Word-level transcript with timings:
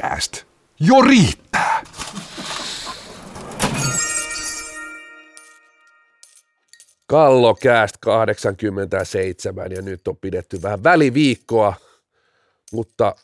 Kallokääst. 0.00 0.44
Jo 0.80 1.02
riittää! 1.02 1.82
Kallokääst 7.06 7.96
87 8.00 9.72
ja 9.72 9.82
nyt 9.82 10.08
on 10.08 10.16
pidetty 10.16 10.62
vähän 10.62 10.84
väliviikkoa, 10.84 11.74
mutta 12.72 13.14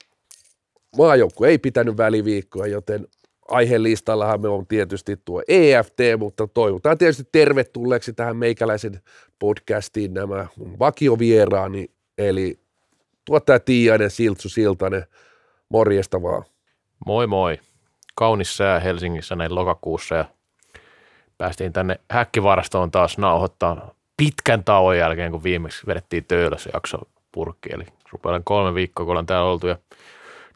maajoukku 0.96 1.44
ei 1.44 1.58
pitänyt 1.58 1.96
väliviikkoa, 1.96 2.66
joten 2.66 3.08
aihelistallahan 3.48 4.40
me 4.40 4.48
on 4.48 4.66
tietysti 4.66 5.16
tuo 5.24 5.42
EFT, 5.48 5.98
mutta 6.18 6.46
toivotaan 6.46 6.98
tietysti 6.98 7.28
tervetulleeksi 7.32 8.12
tähän 8.12 8.36
meikäläisen 8.36 9.00
podcastiin 9.38 10.14
nämä 10.14 10.46
vakiovieraani, 10.78 11.90
eli 12.18 12.60
tuottaja 13.24 13.60
Tiiainen, 13.60 14.10
Siltsu 14.10 14.48
Siltanen, 14.48 15.06
morjesta 15.68 16.22
vaan. 16.22 16.44
Moi 17.06 17.26
moi. 17.26 17.58
Kaunis 18.14 18.56
sää 18.56 18.80
Helsingissä 18.80 19.36
näin 19.36 19.54
lokakuussa 19.54 20.14
ja 20.14 20.24
päästiin 21.38 21.72
tänne 21.72 22.00
häkkivarastoon 22.10 22.90
taas 22.90 23.18
nauhoittaa 23.18 23.94
pitkän 24.16 24.64
tauon 24.64 24.98
jälkeen, 24.98 25.32
kun 25.32 25.42
viimeksi 25.42 25.86
vedettiin 25.86 26.24
töölössä 26.24 26.70
jakso 26.74 26.98
purkki. 27.32 27.68
Eli 27.72 27.84
rupean 28.12 28.44
kolme 28.44 28.74
viikkoa, 28.74 29.04
kun 29.04 29.10
ollaan 29.10 29.26
täällä 29.26 29.50
oltu. 29.50 29.66
Ja 29.66 29.76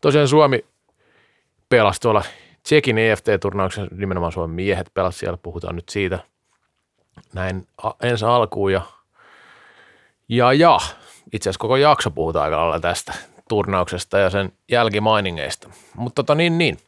tosiaan 0.00 0.28
Suomi 0.28 0.64
pelasi 1.68 2.00
tuolla 2.00 2.22
Tsekin 2.62 2.98
EFT-turnauksen, 2.98 3.88
nimenomaan 3.96 4.32
Suomen 4.32 4.54
miehet 4.54 4.90
pelasi 4.94 5.18
siellä, 5.18 5.36
puhutaan 5.36 5.76
nyt 5.76 5.88
siitä 5.88 6.18
näin 7.32 7.66
ensi 8.02 8.24
alkuun. 8.24 8.72
Ja, 8.72 8.82
ja, 10.28 10.52
ja 10.52 10.78
itse 11.32 11.50
asiassa 11.50 11.60
koko 11.60 11.76
jakso 11.76 12.10
puhutaan 12.10 12.44
aika 12.44 12.56
lailla 12.56 12.80
tästä 12.80 13.14
turnauksesta 13.48 14.18
ja 14.18 14.30
sen 14.30 14.52
jälkimainingeista. 14.70 15.70
Mutta 15.96 16.22
tota 16.22 16.34
niin, 16.34 16.58
niin. 16.58 16.78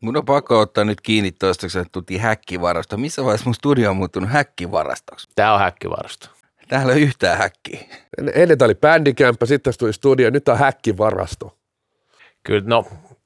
Mun 0.00 0.16
on 0.16 0.24
pakko 0.24 0.60
ottaa 0.60 0.84
nyt 0.84 1.00
kiinni 1.00 1.32
toistaiseksi, 1.32 1.78
että 1.78 1.92
tultiin 1.92 2.20
häkkivarasto. 2.20 2.96
Missä 2.96 3.24
vaiheessa 3.24 3.46
mun 3.46 3.54
studio 3.54 3.90
on 3.90 3.96
muuttunut 3.96 4.30
häkkivarastoksi? 4.30 5.28
Tää 5.34 5.54
on 5.54 5.60
häkkivarasto. 5.60 6.28
Täällä 6.68 6.92
ei 6.92 6.98
ole 6.98 7.04
yhtään 7.04 7.38
häkkiä. 7.38 7.80
Ennen 8.34 8.58
tämä 8.58 8.66
oli 8.66 8.74
bändikämppä, 8.74 9.46
sitten 9.46 9.72
tuli 9.78 9.92
studio, 9.92 10.30
nyt 10.30 10.48
on 10.48 10.58
häkkivarasto. 10.58 11.56
Kyllä, 12.42 12.62
no 12.66 12.84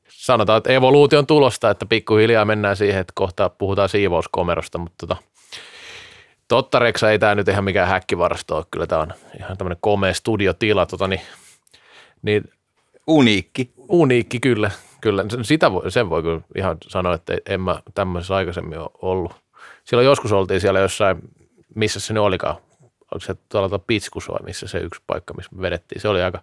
sanotaan, 0.09 0.59
että 0.59 0.73
evoluution 0.73 1.27
tulosta, 1.27 1.71
että 1.71 1.87
pikkuhiljaa 1.87 2.45
mennään 2.45 2.77
siihen, 2.77 3.01
että 3.01 3.13
kohta 3.17 3.49
puhutaan 3.49 3.89
siivouskomerosta, 3.89 4.79
mutta 4.79 5.07
tota, 5.07 5.17
totta 6.49 6.79
Reksa 6.79 7.11
ei 7.11 7.19
tämä 7.19 7.35
nyt 7.35 7.49
ihan 7.49 7.65
mikään 7.65 7.89
häkkivarasto 7.89 8.57
ole, 8.57 8.65
kyllä 8.71 8.87
tämä 8.87 9.03
on 9.03 9.13
ihan 9.41 9.59
tämmöinen 9.59 9.79
komea 9.81 10.15
studiotila, 10.15 10.87
tota, 10.87 11.09
niin, 11.09 11.21
niin 12.25 12.44
Uniikki. 13.06 13.70
uniikki 13.89 14.41
kyllä, 14.41 14.70
kyllä. 15.00 15.25
Sitä 15.42 15.72
voi, 15.72 15.91
sen 15.91 16.11
voi 16.11 16.22
kyllä 16.22 16.41
ihan 16.56 16.77
sanoa, 16.89 17.14
että 17.14 17.39
en 17.48 17.61
mä 17.61 17.83
tämmöisessä 17.94 18.36
aikaisemmin 18.36 18.78
ole 18.78 18.91
ollut. 19.03 19.33
Silloin 19.84 20.06
joskus 20.06 20.33
oltiin 20.33 20.61
siellä 20.61 20.80
jossain, 20.80 21.17
missä 21.75 22.00
se 22.00 22.12
nyt 22.12 22.22
olikaan, 22.22 22.56
onko 22.83 23.20
se 23.20 23.34
tuolla 23.48 23.78
Pitskus 23.78 24.28
vai 24.28 24.39
missä 24.45 24.67
se 24.67 24.78
yksi 24.78 25.02
paikka, 25.06 25.34
missä 25.34 25.56
me 25.56 25.62
vedettiin. 25.62 26.00
Se 26.00 26.08
oli 26.08 26.22
aika 26.22 26.42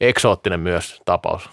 eksoottinen 0.00 0.60
myös 0.60 1.02
tapaus. 1.04 1.50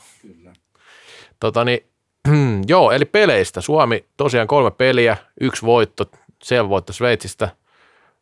Tota 1.40 1.66
niin, 1.66 1.86
joo, 2.68 2.92
eli 2.92 3.06
peleistä. 3.06 3.62
Suomi 3.62 4.06
tosiaan 4.18 4.48
kolme 4.48 4.72
peliä, 4.72 5.18
yksi 5.42 5.66
voitto, 5.66 6.12
se 6.44 6.70
voitto 6.70 6.94
Sveitsistä, 6.94 7.50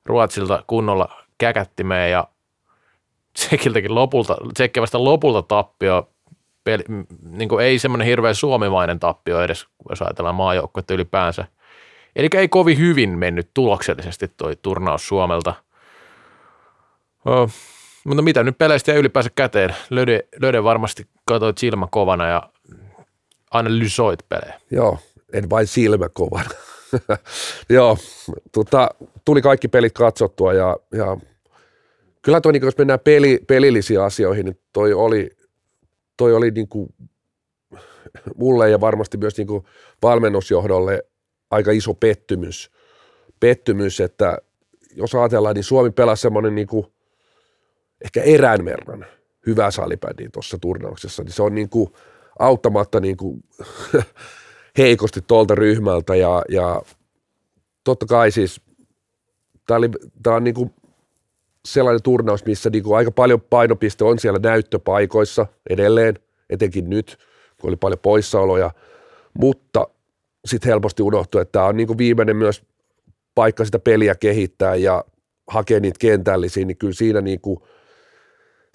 Ruotsilta 0.06 0.64
kunnolla 0.68 1.24
käkättimeen 1.38 2.12
ja 2.12 2.28
Tsekiltäkin 3.34 3.96
lopulta, 3.96 4.38
Tsekkivästä 4.54 5.04
lopulta 5.04 5.42
tappio, 5.42 6.10
peli, 6.64 6.84
niin 7.30 7.50
kuin 7.50 7.66
ei 7.66 7.80
semmoinen 7.80 8.08
hirveän 8.08 8.36
suomimainen 8.36 9.00
tappio 9.00 9.42
edes, 9.42 9.66
jos 9.90 10.02
ajatellaan 10.02 10.36
maajoukkuetta 10.36 10.94
ylipäänsä. 10.94 11.46
Eli 12.16 12.28
ei 12.34 12.48
kovin 12.48 12.78
hyvin 12.78 13.18
mennyt 13.18 13.50
tuloksellisesti 13.54 14.28
toi 14.38 14.56
turnaus 14.62 15.08
Suomelta. 15.08 15.54
Oh, 17.26 17.50
mutta 18.04 18.24
mitä 18.24 18.44
nyt 18.44 18.58
peleistä 18.58 18.92
ja 18.92 18.98
ylipäänsä 18.98 19.30
käteen? 19.36 19.76
Löde, 19.90 20.24
Löde 20.42 20.64
varmasti 20.64 21.08
katsoi 21.26 21.54
silmä 21.58 21.88
kovana 21.92 22.28
ja 22.28 22.50
analysoit 23.52 24.20
pelejä. 24.30 24.60
Joo, 24.72 25.00
en 25.34 25.50
vain 25.50 25.68
silmä 25.68 26.10
kovana. 26.10 26.50
Joo, 27.70 27.98
tota, 28.52 28.90
tuli 29.26 29.42
kaikki 29.42 29.68
pelit 29.68 29.94
katsottua 29.94 30.54
ja, 30.54 30.78
ja 30.94 31.18
kyllä 32.22 32.42
toi, 32.42 32.54
niin 32.54 32.66
jos 32.66 32.78
mennään 32.78 33.00
peli, 33.00 33.40
pelillisiin 33.48 34.02
asioihin, 34.02 34.46
niin 34.46 34.60
toi 34.74 34.94
oli, 34.94 35.30
toi 36.18 36.34
oli 36.34 36.52
niin 36.52 36.68
kuin, 36.68 36.94
mulle 38.36 38.70
ja 38.70 38.82
varmasti 38.82 39.18
myös 39.18 39.38
niin 39.38 39.48
kuin 39.48 39.66
valmennusjohdolle 40.02 41.04
aika 41.52 41.72
iso 41.72 41.94
pettymys, 41.94 42.72
pettymys, 43.40 44.00
että 44.00 44.38
jos 44.96 45.16
ajatellaan, 45.16 45.56
niin 45.56 45.64
Suomi 45.64 45.92
pelasi 45.92 46.22
semmoinen 46.22 46.56
niin 46.56 46.68
kuin, 46.68 46.86
ehkä 48.06 48.22
erään 48.22 48.66
verran 48.66 49.06
hyvää 49.48 49.72
salibändiä 49.72 50.30
tuossa 50.34 50.58
turnauksessa, 50.62 51.24
niin 51.24 51.34
se 51.34 51.44
on 51.44 51.56
niin 51.56 51.70
kuin 51.70 51.90
auttamatta 52.40 53.00
niin 53.00 53.18
kuin 53.18 53.44
heikosti 54.78 55.22
tuolta 55.28 55.56
ryhmältä 55.56 56.16
ja, 56.16 56.44
ja 56.50 56.82
totta 57.84 58.06
kai 58.06 58.32
siis 58.32 58.62
tämä, 60.24 60.36
on 60.36 60.44
niin 60.44 60.54
kuin 60.54 60.74
sellainen 61.66 62.04
turnaus, 62.04 62.46
missä 62.46 62.70
niin 62.70 62.84
kuin 62.84 62.98
aika 62.98 63.12
paljon 63.12 63.42
painopiste 63.42 64.04
on 64.04 64.20
siellä 64.20 64.40
näyttöpaikoissa 64.44 65.48
edelleen, 65.70 66.20
etenkin 66.50 66.90
nyt, 66.90 67.18
kun 67.62 67.70
oli 67.70 67.76
paljon 67.76 68.00
poissaoloja, 68.00 68.72
mutta 69.40 69.88
sitten 70.46 70.70
helposti 70.70 71.04
unohtuu, 71.04 71.42
että 71.42 71.52
tämä 71.52 71.66
on 71.66 71.78
niin 71.78 71.88
kuin 71.88 71.98
viimeinen 71.98 72.36
myös 72.36 72.64
paikka 73.36 73.66
sitä 73.66 73.80
peliä 73.80 74.16
kehittää 74.16 74.76
ja 74.76 75.06
hakea 75.48 75.80
niitä 75.80 76.00
kentällisiä, 76.00 76.66
niin 76.66 76.78
kyllä 76.78 76.94
siinä, 76.94 77.22
niin 77.22 77.42
kuin, 77.42 77.60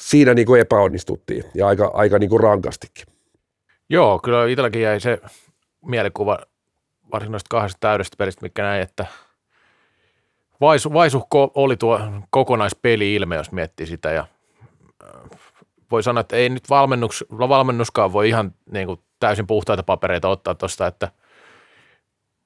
siinä 0.00 0.34
niin 0.34 0.46
kuin 0.46 0.60
epäonnistuttiin 0.60 1.44
ja 1.54 1.66
aika, 1.66 1.90
aika 1.94 2.18
niin 2.18 2.30
kuin 2.30 2.42
rankastikin. 2.42 3.06
Joo, 3.88 4.18
kyllä 4.18 4.46
itselläkin 4.46 4.82
jäi 4.82 5.00
se 5.00 5.18
mielikuva 5.86 6.38
varsinaisesta 7.12 7.48
kahdesta 7.50 7.78
täydestä 7.80 8.16
pelistä, 8.18 8.42
mikä 8.42 8.62
näin, 8.62 8.82
että 8.82 9.06
vaisu, 10.64 10.92
vaisuhko 10.92 11.52
oli 11.54 11.76
tuo 11.76 12.00
kokonaispeli-ilme, 12.30 13.36
jos 13.36 13.52
miettii 13.52 13.86
sitä 13.86 14.10
ja 14.10 14.26
äh, 15.04 15.38
voi 15.90 16.02
sanoa, 16.02 16.20
että 16.20 16.36
ei 16.36 16.48
nyt 16.48 16.70
valmennus, 16.70 17.24
valmennuskaan 17.30 18.12
voi 18.12 18.28
ihan 18.28 18.54
niin 18.70 18.86
kuin 18.86 19.00
täysin 19.20 19.46
puhtaita 19.46 19.82
papereita 19.82 20.28
ottaa 20.28 20.54
tuosta, 20.54 20.86
että 20.86 21.08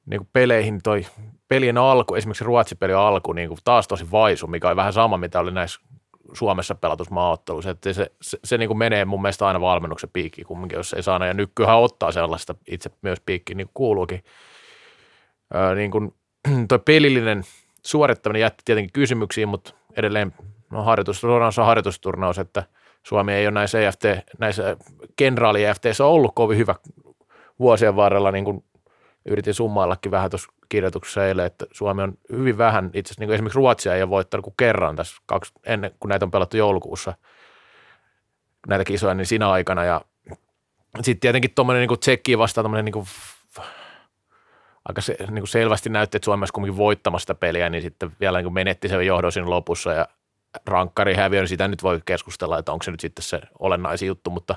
niin 0.06 0.20
kuin 0.20 0.28
peleihin 0.32 0.80
toi 0.82 1.06
pelien 1.48 1.78
alku, 1.78 2.14
esimerkiksi 2.14 2.44
Ruotsi-pelin 2.44 2.96
alku, 2.96 3.32
niin 3.32 3.48
kuin 3.48 3.58
taas 3.64 3.88
tosi 3.88 4.10
vaisu, 4.10 4.46
mikä 4.46 4.70
on 4.70 4.76
vähän 4.76 4.92
sama, 4.92 5.16
mitä 5.16 5.40
oli 5.40 5.52
näissä 5.52 5.80
Suomessa 6.32 6.74
pelatussa 6.74 7.14
maaottelussa, 7.14 7.70
että 7.70 7.92
se, 7.92 8.12
se, 8.22 8.38
se 8.44 8.58
niin 8.58 8.68
kuin 8.68 8.78
menee 8.78 9.04
mun 9.04 9.22
mielestä 9.22 9.46
aina 9.46 9.60
valmennuksen 9.60 10.10
piikkiin 10.12 10.46
kumminkin, 10.46 10.76
jos 10.76 10.92
ei 10.92 11.02
saada, 11.02 11.26
ja 11.26 11.34
nykyään 11.34 11.78
ottaa 11.78 12.12
sellaista 12.12 12.54
itse 12.66 12.90
myös 13.02 13.20
piikkiin, 13.26 13.56
niin 13.56 13.66
kuin 13.66 13.74
kuuluukin. 13.74 14.24
Öö, 15.54 15.74
niin 15.74 15.90
kuin, 15.90 16.14
toi 16.68 16.78
pelillinen 16.78 17.44
suorittaminen 17.88 18.40
jätti 18.40 18.62
tietenkin 18.64 18.92
kysymyksiä, 18.92 19.46
mutta 19.46 19.74
edelleen 19.96 20.34
no, 20.70 20.82
harjoitus, 20.82 21.24
on 21.24 21.64
harjoitusturnaus, 21.66 22.38
että 22.38 22.64
Suomi 23.02 23.32
ei 23.32 23.46
ole 23.46 23.54
näissä, 23.54 23.80
EFT, 23.80 24.04
näissä 24.38 24.76
kenraali 25.16 25.64
EFTissä 25.64 26.04
ollut 26.04 26.32
kovin 26.34 26.58
hyvä 26.58 26.74
vuosien 27.58 27.96
varrella, 27.96 28.30
niin 28.30 28.44
kuin 28.44 28.64
yritin 29.26 29.54
summaillakin 29.54 30.10
vähän 30.10 30.30
tuossa 30.30 30.52
kirjoituksessa 30.68 31.26
eilen, 31.26 31.46
että 31.46 31.66
Suomi 31.72 32.02
on 32.02 32.14
hyvin 32.32 32.58
vähän, 32.58 32.90
itse 32.94 33.10
asiassa 33.10 33.24
niin 33.24 33.34
esimerkiksi 33.34 33.56
Ruotsia 33.56 33.94
ei 33.94 34.02
ole 34.02 34.10
voittanut 34.10 34.44
kuin 34.44 34.54
kerran 34.56 34.96
tässä, 34.96 35.16
kaksi, 35.26 35.52
ennen 35.66 35.90
kuin 36.00 36.08
näitä 36.08 36.24
on 36.24 36.30
pelattu 36.30 36.56
joulukuussa, 36.56 37.14
näitä 38.68 38.84
kisoja, 38.84 39.14
niin 39.14 39.26
siinä 39.26 39.50
aikana, 39.50 39.84
ja 39.84 40.00
sitten 40.96 41.20
tietenkin 41.20 41.54
tuommoinen 41.54 41.88
niin 41.88 42.00
tsekkiin 42.00 42.38
vastaan 42.38 42.62
tuommoinen 42.62 42.84
niin 42.84 43.06
aika 44.88 45.00
se, 45.00 45.16
niin 45.18 45.28
kuin 45.28 45.48
selvästi 45.48 45.90
näytti, 45.90 46.16
että 46.16 46.24
Suomessa 46.24 46.52
kumminkin 46.52 46.76
voittamassa 46.76 47.22
sitä 47.22 47.34
peliä, 47.34 47.70
niin 47.70 47.82
sitten 47.82 48.12
vielä 48.20 48.38
niin 48.38 48.44
kuin 48.44 48.54
menetti 48.54 48.88
sen 48.88 49.06
johdon 49.06 49.32
siinä 49.32 49.50
lopussa, 49.50 49.92
ja 49.92 50.08
rankkari 50.66 51.14
häviö, 51.14 51.40
niin 51.40 51.48
sitä 51.48 51.68
nyt 51.68 51.82
voi 51.82 52.00
keskustella, 52.04 52.58
että 52.58 52.72
onko 52.72 52.82
se 52.82 52.90
nyt 52.90 53.00
sitten 53.00 53.22
se 53.22 53.40
olennaisin 53.58 54.08
juttu, 54.08 54.30
mutta 54.30 54.54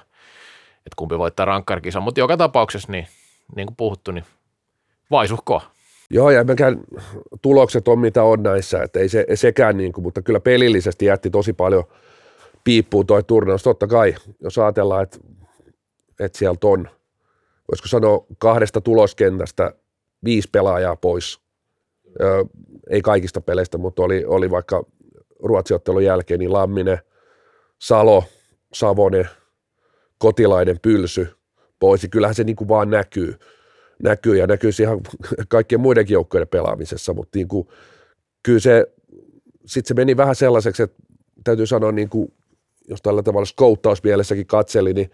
että 0.78 0.96
kumpi 0.96 1.18
voittaa 1.18 1.46
rankkarikisan, 1.46 2.04
mutta 2.04 2.20
joka 2.20 2.38
tapauksessa, 2.38 2.92
niin, 2.92 3.08
niin 3.56 3.68
kuin 3.68 3.76
puhuttu, 3.76 4.12
niin 4.12 4.26
vaisuhkoa. 5.12 5.62
Joo, 6.10 6.30
ja 6.30 6.44
mekään 6.44 6.80
tulokset 7.42 7.88
on 7.88 8.00
mitä 8.00 8.24
on 8.24 8.44
näissä, 8.44 8.84
että 8.84 9.00
ei 9.00 9.10
se, 9.10 9.26
sekään, 9.34 9.78
niin 9.78 9.94
kuin, 9.94 10.04
mutta 10.04 10.22
kyllä 10.22 10.40
pelillisesti 10.40 11.06
jätti 11.06 11.30
tosi 11.30 11.54
paljon 11.54 11.84
piippuun 12.64 13.06
toi 13.06 13.24
turnaus. 13.24 13.64
Totta 13.64 13.88
kai, 13.88 14.16
jos 14.40 14.58
ajatellaan, 14.58 15.04
että, 15.04 15.18
että 16.20 16.38
sieltä 16.38 16.68
on, 16.68 16.90
voisiko 17.72 17.88
sanoa 17.88 18.26
kahdesta 18.38 18.82
tuloskentästä 18.82 19.74
viisi 20.24 20.50
pelaajaa 20.52 20.96
pois. 20.96 21.40
Ö, 22.22 22.46
ei 22.90 23.02
kaikista 23.02 23.42
peleistä, 23.42 23.78
mutta 23.78 24.04
oli, 24.04 24.26
oli 24.26 24.52
vaikka 24.52 24.84
Ruotsiottelun 25.44 26.04
jälkeen, 26.04 26.40
niin 26.40 26.54
Lamminen, 26.54 26.98
Salo, 27.82 28.24
Savonen, 28.74 29.30
Kotilainen, 30.18 30.80
Pylsy 30.82 31.28
pois, 31.82 32.08
kyllähän 32.12 32.36
se 32.36 32.44
niin 32.44 32.56
kuin 32.56 32.68
vaan 32.68 32.90
näkyy, 32.90 33.36
näkyy 34.04 34.38
ja 34.38 34.48
näkyy 34.48 34.72
ihan 34.82 35.02
kaikkien 35.50 35.82
muidenkin 35.82 36.14
joukkojen 36.14 36.48
pelaamisessa, 36.48 37.14
mutta 37.14 37.38
niin 37.38 37.48
kuin, 37.48 37.68
kyllä 38.44 38.60
se, 38.60 38.88
sitten 39.66 39.88
se 39.88 39.94
meni 39.94 40.18
vähän 40.18 40.36
sellaiseksi, 40.36 40.84
että 40.84 41.04
täytyy 41.44 41.66
sanoa, 41.66 41.92
niin 41.92 42.10
kuin, 42.10 42.34
jos 42.88 43.02
tällä 43.02 43.24
tavalla 43.24 43.46
skouttausmielessäkin 43.46 44.48
katseli, 44.48 44.94
niin 44.94 45.12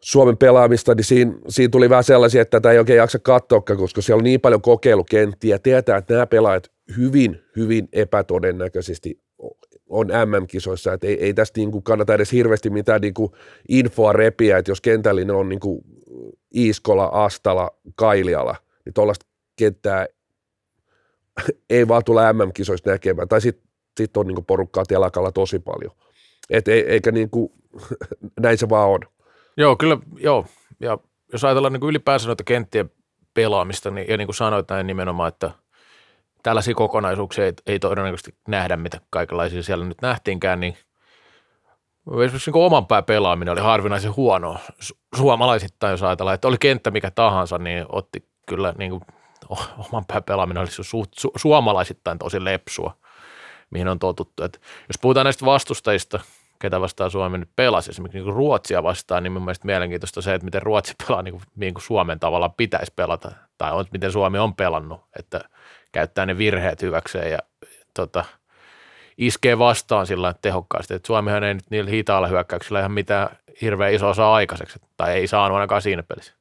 Suomen 0.00 0.36
pelaamista, 0.36 0.94
niin 0.94 1.04
siinä, 1.04 1.34
siinä 1.48 1.70
tuli 1.70 1.90
vähän 1.90 2.04
sellaisia, 2.04 2.42
että 2.42 2.60
tätä 2.60 2.72
ei 2.72 2.78
oikein 2.78 2.96
jaksa 2.96 3.18
katsoa, 3.18 3.60
koska 3.60 4.02
siellä 4.02 4.20
on 4.20 4.24
niin 4.24 4.40
paljon 4.40 4.62
kokeilukenttiä. 4.62 5.58
Tietää, 5.58 5.96
että 5.96 6.14
nämä 6.14 6.26
pelaajat 6.26 6.70
hyvin, 6.96 7.40
hyvin 7.56 7.88
epätodennäköisesti 7.92 9.20
on 9.88 10.06
MM-kisoissa, 10.06 10.92
että 10.92 11.06
ei, 11.06 11.24
ei 11.24 11.34
tästä 11.34 11.60
niin 11.60 11.72
kuin 11.72 11.84
kannata 11.84 12.14
edes 12.14 12.32
hirveästi 12.32 12.70
mitään 12.70 13.00
niin 13.00 13.14
kuin 13.14 13.32
infoa 13.68 14.12
repiä, 14.12 14.58
että 14.58 14.70
jos 14.70 14.80
kentällinen 14.80 15.36
on 15.36 15.48
niin 15.48 15.60
kuin 15.60 15.80
Iiskola, 16.54 17.04
Astala, 17.04 17.70
Kailiala, 17.94 18.56
niin 18.84 18.94
tuollaista 18.94 19.26
kenttää 19.56 20.06
ei 21.70 21.88
vaan 21.88 22.04
tule 22.04 22.32
MM-kisoista 22.32 22.90
näkemään, 22.90 23.28
tai 23.28 23.40
sitten 23.40 23.68
sit 23.96 24.16
on 24.16 24.26
niin 24.26 24.34
kuin 24.34 24.46
porukkaa 24.46 24.84
telakalla 24.84 25.32
tosi 25.32 25.58
paljon. 25.58 25.92
Et 26.50 26.68
ei, 26.68 26.80
eikä 26.80 27.12
niin 27.12 27.30
kuin, 27.30 27.52
näin 28.40 28.58
se 28.58 28.68
vaan 28.68 28.88
on. 28.88 29.00
Joo, 29.58 29.76
kyllä, 29.76 29.98
joo. 30.16 30.46
Ja 30.80 30.98
jos 31.32 31.44
ajatellaan 31.44 31.72
niin 31.72 31.88
ylipäänsä 31.88 32.26
noita 32.26 32.44
kenttien 32.44 32.90
pelaamista, 33.34 33.90
niin, 33.90 34.08
ja 34.08 34.16
niin 34.16 34.26
kuin 34.26 34.34
sanoit 34.34 34.68
näin 34.68 34.86
nimenomaan, 34.86 35.28
että 35.28 35.50
tällaisia 36.42 36.74
kokonaisuuksia 36.74 37.44
ei, 37.44 37.52
ei 37.66 37.78
todennäköisesti 37.78 38.34
nähdä, 38.48 38.76
mitä 38.76 39.00
kaikenlaisia 39.10 39.62
siellä 39.62 39.84
nyt 39.84 40.02
nähtiinkään, 40.02 40.60
niin 40.60 40.76
esimerkiksi 42.24 42.50
niin 42.50 42.64
oman 42.64 42.86
pää 42.86 43.02
pelaaminen 43.02 43.52
oli 43.52 43.60
harvinaisen 43.60 44.16
huono 44.16 44.56
suomalaisittain, 45.16 45.90
jos 45.90 46.02
ajatellaan, 46.02 46.34
että 46.34 46.48
oli 46.48 46.56
kenttä 46.60 46.90
mikä 46.90 47.10
tahansa, 47.10 47.58
niin 47.58 47.86
otti 47.88 48.28
kyllä 48.46 48.74
niin 48.78 48.90
kuin, 48.90 49.02
oman 49.92 50.04
pää 50.04 50.20
pelaaminen 50.20 50.60
oli 50.60 50.70
su, 50.70 50.82
su, 51.14 51.32
suomalaisittain 51.36 52.18
tosi 52.18 52.44
lepsua, 52.44 52.96
mihin 53.70 53.88
on 53.88 53.98
totuttu. 53.98 54.42
Että 54.42 54.58
jos 54.88 54.98
puhutaan 55.00 55.24
näistä 55.24 55.46
vastustajista, 55.46 56.20
ketä 56.58 56.80
vastaan 56.80 57.10
Suomi 57.10 57.38
nyt 57.38 57.50
pelasi, 57.56 57.90
esimerkiksi 57.90 58.18
niin 58.18 58.34
Ruotsia 58.34 58.82
vastaan, 58.82 59.22
niin 59.22 59.32
mun 59.32 59.42
mielestä 59.42 59.66
mielenkiintoista 59.66 60.22
se, 60.22 60.34
että 60.34 60.44
miten 60.44 60.62
Ruotsi 60.62 60.94
pelaa 61.08 61.22
niin 61.22 61.32
kuin, 61.32 61.42
niin 61.56 61.74
kuin 61.74 61.82
Suomen 61.82 62.20
tavalla 62.20 62.48
pitäisi 62.48 62.92
pelata, 62.96 63.32
tai 63.58 63.72
on, 63.72 63.84
miten 63.92 64.12
Suomi 64.12 64.38
on 64.38 64.54
pelannut, 64.54 65.00
että 65.18 65.40
käyttää 65.92 66.26
ne 66.26 66.38
virheet 66.38 66.82
hyväkseen 66.82 67.32
ja 67.32 67.38
tota, 67.94 68.24
iskee 69.18 69.58
vastaan 69.58 70.06
sillä 70.06 70.34
tehokkaasti. 70.42 70.94
Et 70.94 71.04
Suomihan 71.04 71.44
ei 71.44 71.54
nyt 71.54 71.70
niillä 71.70 71.90
hitaalla 71.90 72.28
hyökkäyksillä 72.28 72.78
ihan 72.78 72.92
mitään 72.92 73.36
hirveän 73.62 73.94
isoa 73.94 74.14
saa 74.14 74.34
aikaiseksi, 74.34 74.78
tai 74.96 75.12
ei 75.12 75.26
saanut 75.26 75.56
ainakaan 75.56 75.82
siinä 75.82 76.02
pelissä. 76.02 76.32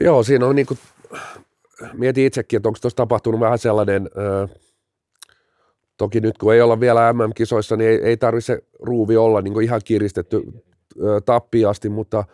Joo, 0.00 0.22
siinä 0.22 0.46
on 0.46 0.56
niin 0.56 0.66
kuin, 0.66 0.78
mietin 1.92 2.26
itsekin, 2.26 2.56
että 2.56 2.68
onko 2.68 2.78
tuossa 2.82 2.96
tapahtunut 2.96 3.40
vähän 3.40 3.58
sellainen, 3.58 4.10
toki 6.02 6.20
nyt 6.20 6.38
kun 6.38 6.54
ei 6.54 6.60
olla 6.60 6.80
vielä 6.80 7.12
MM-kisoissa, 7.12 7.76
niin 7.76 7.90
ei, 7.90 8.00
ei 8.02 8.16
tarvitse 8.16 8.54
se 8.54 8.62
ruuvi 8.80 9.16
olla 9.16 9.40
niin 9.40 9.62
ihan 9.62 9.80
kiristetty 9.84 10.42
tappiin 11.24 11.68
asti, 11.68 11.88
mutta 11.88 12.24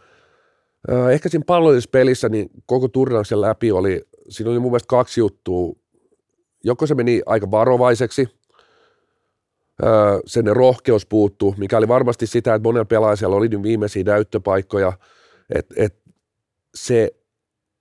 ehkä 1.13 1.29
siinä 1.29 1.45
pallollisessa 1.47 1.91
pelissä 1.93 2.29
niin 2.29 2.51
koko 2.67 2.89
turnauksen 2.89 3.41
läpi 3.41 3.73
oli, 3.73 4.03
siinä 4.29 4.51
oli 4.51 4.59
mun 4.59 4.71
mielestä 4.71 4.87
kaksi 4.87 5.21
juttua. 5.21 5.75
Joko 6.65 6.87
se 6.87 6.95
meni 6.95 7.23
aika 7.27 7.51
varovaiseksi, 7.51 8.29
sen 10.27 10.57
rohkeus 10.57 11.07
puuttuu, 11.07 11.55
mikä 11.59 11.79
oli 11.79 11.89
varmasti 11.89 12.27
sitä, 12.27 12.55
että 12.55 12.69
monella 12.69 12.85
pelaajalla 12.85 13.37
oli 13.37 13.49
nyt 13.49 13.63
viimeisiä 13.63 14.05
näyttöpaikkoja, 14.05 14.93
että 15.55 15.75
et 15.79 15.95
se 16.75 17.11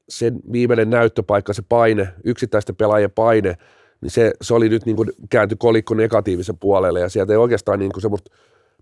sen 0.09 0.39
viimeinen 0.51 0.89
näyttöpaikka, 0.89 1.53
se 1.53 1.63
paine, 1.69 2.09
yksittäisten 2.23 2.75
pelaajien 2.75 3.11
paine, 3.11 3.57
niin 4.01 4.11
se, 4.11 4.31
se 4.41 4.53
oli 4.53 4.69
nyt 4.69 4.85
niin 4.85 4.95
kuin 4.95 5.09
käänty 5.29 5.55
kolikko 5.55 5.93
negatiivisen 5.93 6.57
puolelle 6.57 6.99
ja 6.99 7.09
sieltä 7.09 7.33
ei 7.33 7.37
oikeastaan 7.37 7.79
niin 7.79 7.91
kuin 7.91 8.01
semmoista 8.01 8.31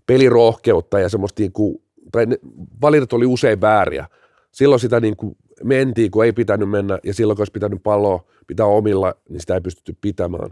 pelirohkeutta 0.06 1.00
ja 1.00 1.08
semmoista 1.08 1.42
niin 1.42 1.52
kuin, 1.52 1.82
tai 2.12 2.26
ne, 2.26 2.38
valinnat 2.80 3.12
oli 3.12 3.26
usein 3.26 3.60
vääriä. 3.60 4.06
Silloin 4.52 4.80
sitä 4.80 5.00
niin 5.00 5.16
kuin 5.16 5.36
mentiin, 5.64 6.10
kun 6.10 6.24
ei 6.24 6.32
pitänyt 6.32 6.70
mennä 6.70 6.98
ja 7.04 7.14
silloin 7.14 7.36
kun 7.36 7.40
olisi 7.40 7.52
pitänyt 7.52 7.82
palloa 7.82 8.24
pitää 8.46 8.66
omilla, 8.66 9.14
niin 9.28 9.40
sitä 9.40 9.54
ei 9.54 9.60
pystytty 9.60 9.96
pitämään. 10.00 10.50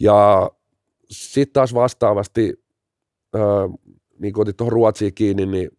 Ja 0.00 0.50
sitten 1.10 1.52
taas 1.52 1.74
vastaavasti, 1.74 2.54
äh, 3.36 3.42
niin 4.18 4.32
kun 4.32 4.42
otit 4.42 4.56
tuohon 4.56 4.72
Ruotsiin 4.72 5.14
kiinni, 5.14 5.46
niin 5.46 5.70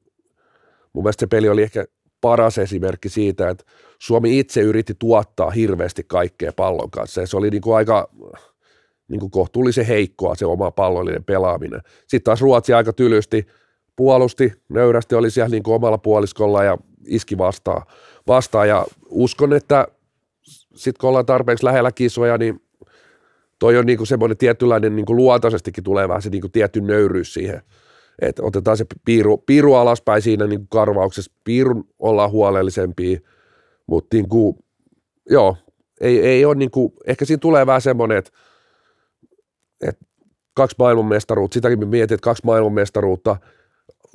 mun 0.94 1.04
mielestä 1.04 1.20
se 1.20 1.28
peli 1.28 1.50
oli 1.50 1.64
ehkä 1.64 1.86
paras 2.22 2.58
esimerkki 2.58 3.10
siitä, 3.10 3.50
että 3.50 3.64
Suomi 4.00 4.40
itse 4.40 4.62
yritti 4.62 4.94
tuottaa 5.00 5.50
hirveästi 5.50 6.04
kaikkea 6.08 6.52
pallon 6.56 6.92
kanssa. 6.92 7.22
Ja 7.22 7.28
se 7.28 7.38
oli 7.38 7.50
niin 7.50 7.62
kuin 7.62 7.76
aika 7.76 8.10
niin 9.08 9.20
kuin 9.20 9.32
kohtuullisen 9.32 9.86
heikkoa 9.86 10.36
se 10.36 10.46
oma 10.46 10.72
pallollinen 10.72 11.24
pelaaminen. 11.24 11.82
Sitten 12.00 12.24
taas 12.24 12.42
Ruotsi 12.42 12.74
aika 12.74 12.94
tylysti 12.94 13.48
puolusti, 13.96 14.54
nöyrästi 14.70 15.16
oli 15.16 15.32
siellä 15.32 15.50
niin 15.50 15.64
kuin 15.64 15.76
omalla 15.76 15.98
puoliskolla 15.98 16.64
ja 16.64 16.78
iski 17.08 17.38
vastaan, 17.38 17.82
vastaan. 18.28 18.68
Ja 18.68 18.86
uskon, 19.10 19.54
että 19.54 19.88
sitten 20.76 21.02
kun 21.02 21.10
ollaan 21.10 21.26
tarpeeksi 21.26 21.66
lähellä 21.66 21.92
kisoja, 21.92 22.38
niin 22.38 22.62
toi 23.60 23.78
on 23.78 23.86
niinku 23.86 24.06
semmoinen 24.06 24.38
tietynlainen 24.38 24.96
niinku 24.96 25.16
luontaisestikin 25.16 25.84
tulee 25.84 26.08
vähän 26.08 26.22
se 26.22 26.30
niinku 26.30 26.50
tietty 26.50 26.82
nöyryys 26.82 27.34
siihen, 27.34 27.62
että 28.22 28.44
otetaan 28.44 28.78
se 28.78 28.86
piiru, 29.06 29.38
piiru 29.38 29.74
alaspäin 29.74 30.22
siinä 30.22 30.48
niinku 30.48 30.68
karvauksessa, 30.70 31.32
piirun 31.44 31.88
ollaan 32.00 32.32
huolellisempia, 32.32 33.20
mutta 33.88 34.16
niinku, 34.16 34.58
joo, 35.30 35.58
ei, 36.02 36.22
ei 36.22 36.46
ole 36.46 36.56
niinku, 36.56 36.94
ehkä 37.08 37.26
siinä 37.26 37.40
tulee 37.40 37.66
vähän 37.66 37.82
semmoinen, 37.82 38.18
että, 38.18 38.32
että 39.82 40.06
kaksi 40.54 40.76
maailmanmestaruutta, 40.80 41.54
sitäkin 41.54 41.80
me 41.80 41.86
mietin, 41.86 42.16
että 42.16 42.24
kaksi 42.24 42.46
maailmanmestaruutta, 42.46 43.38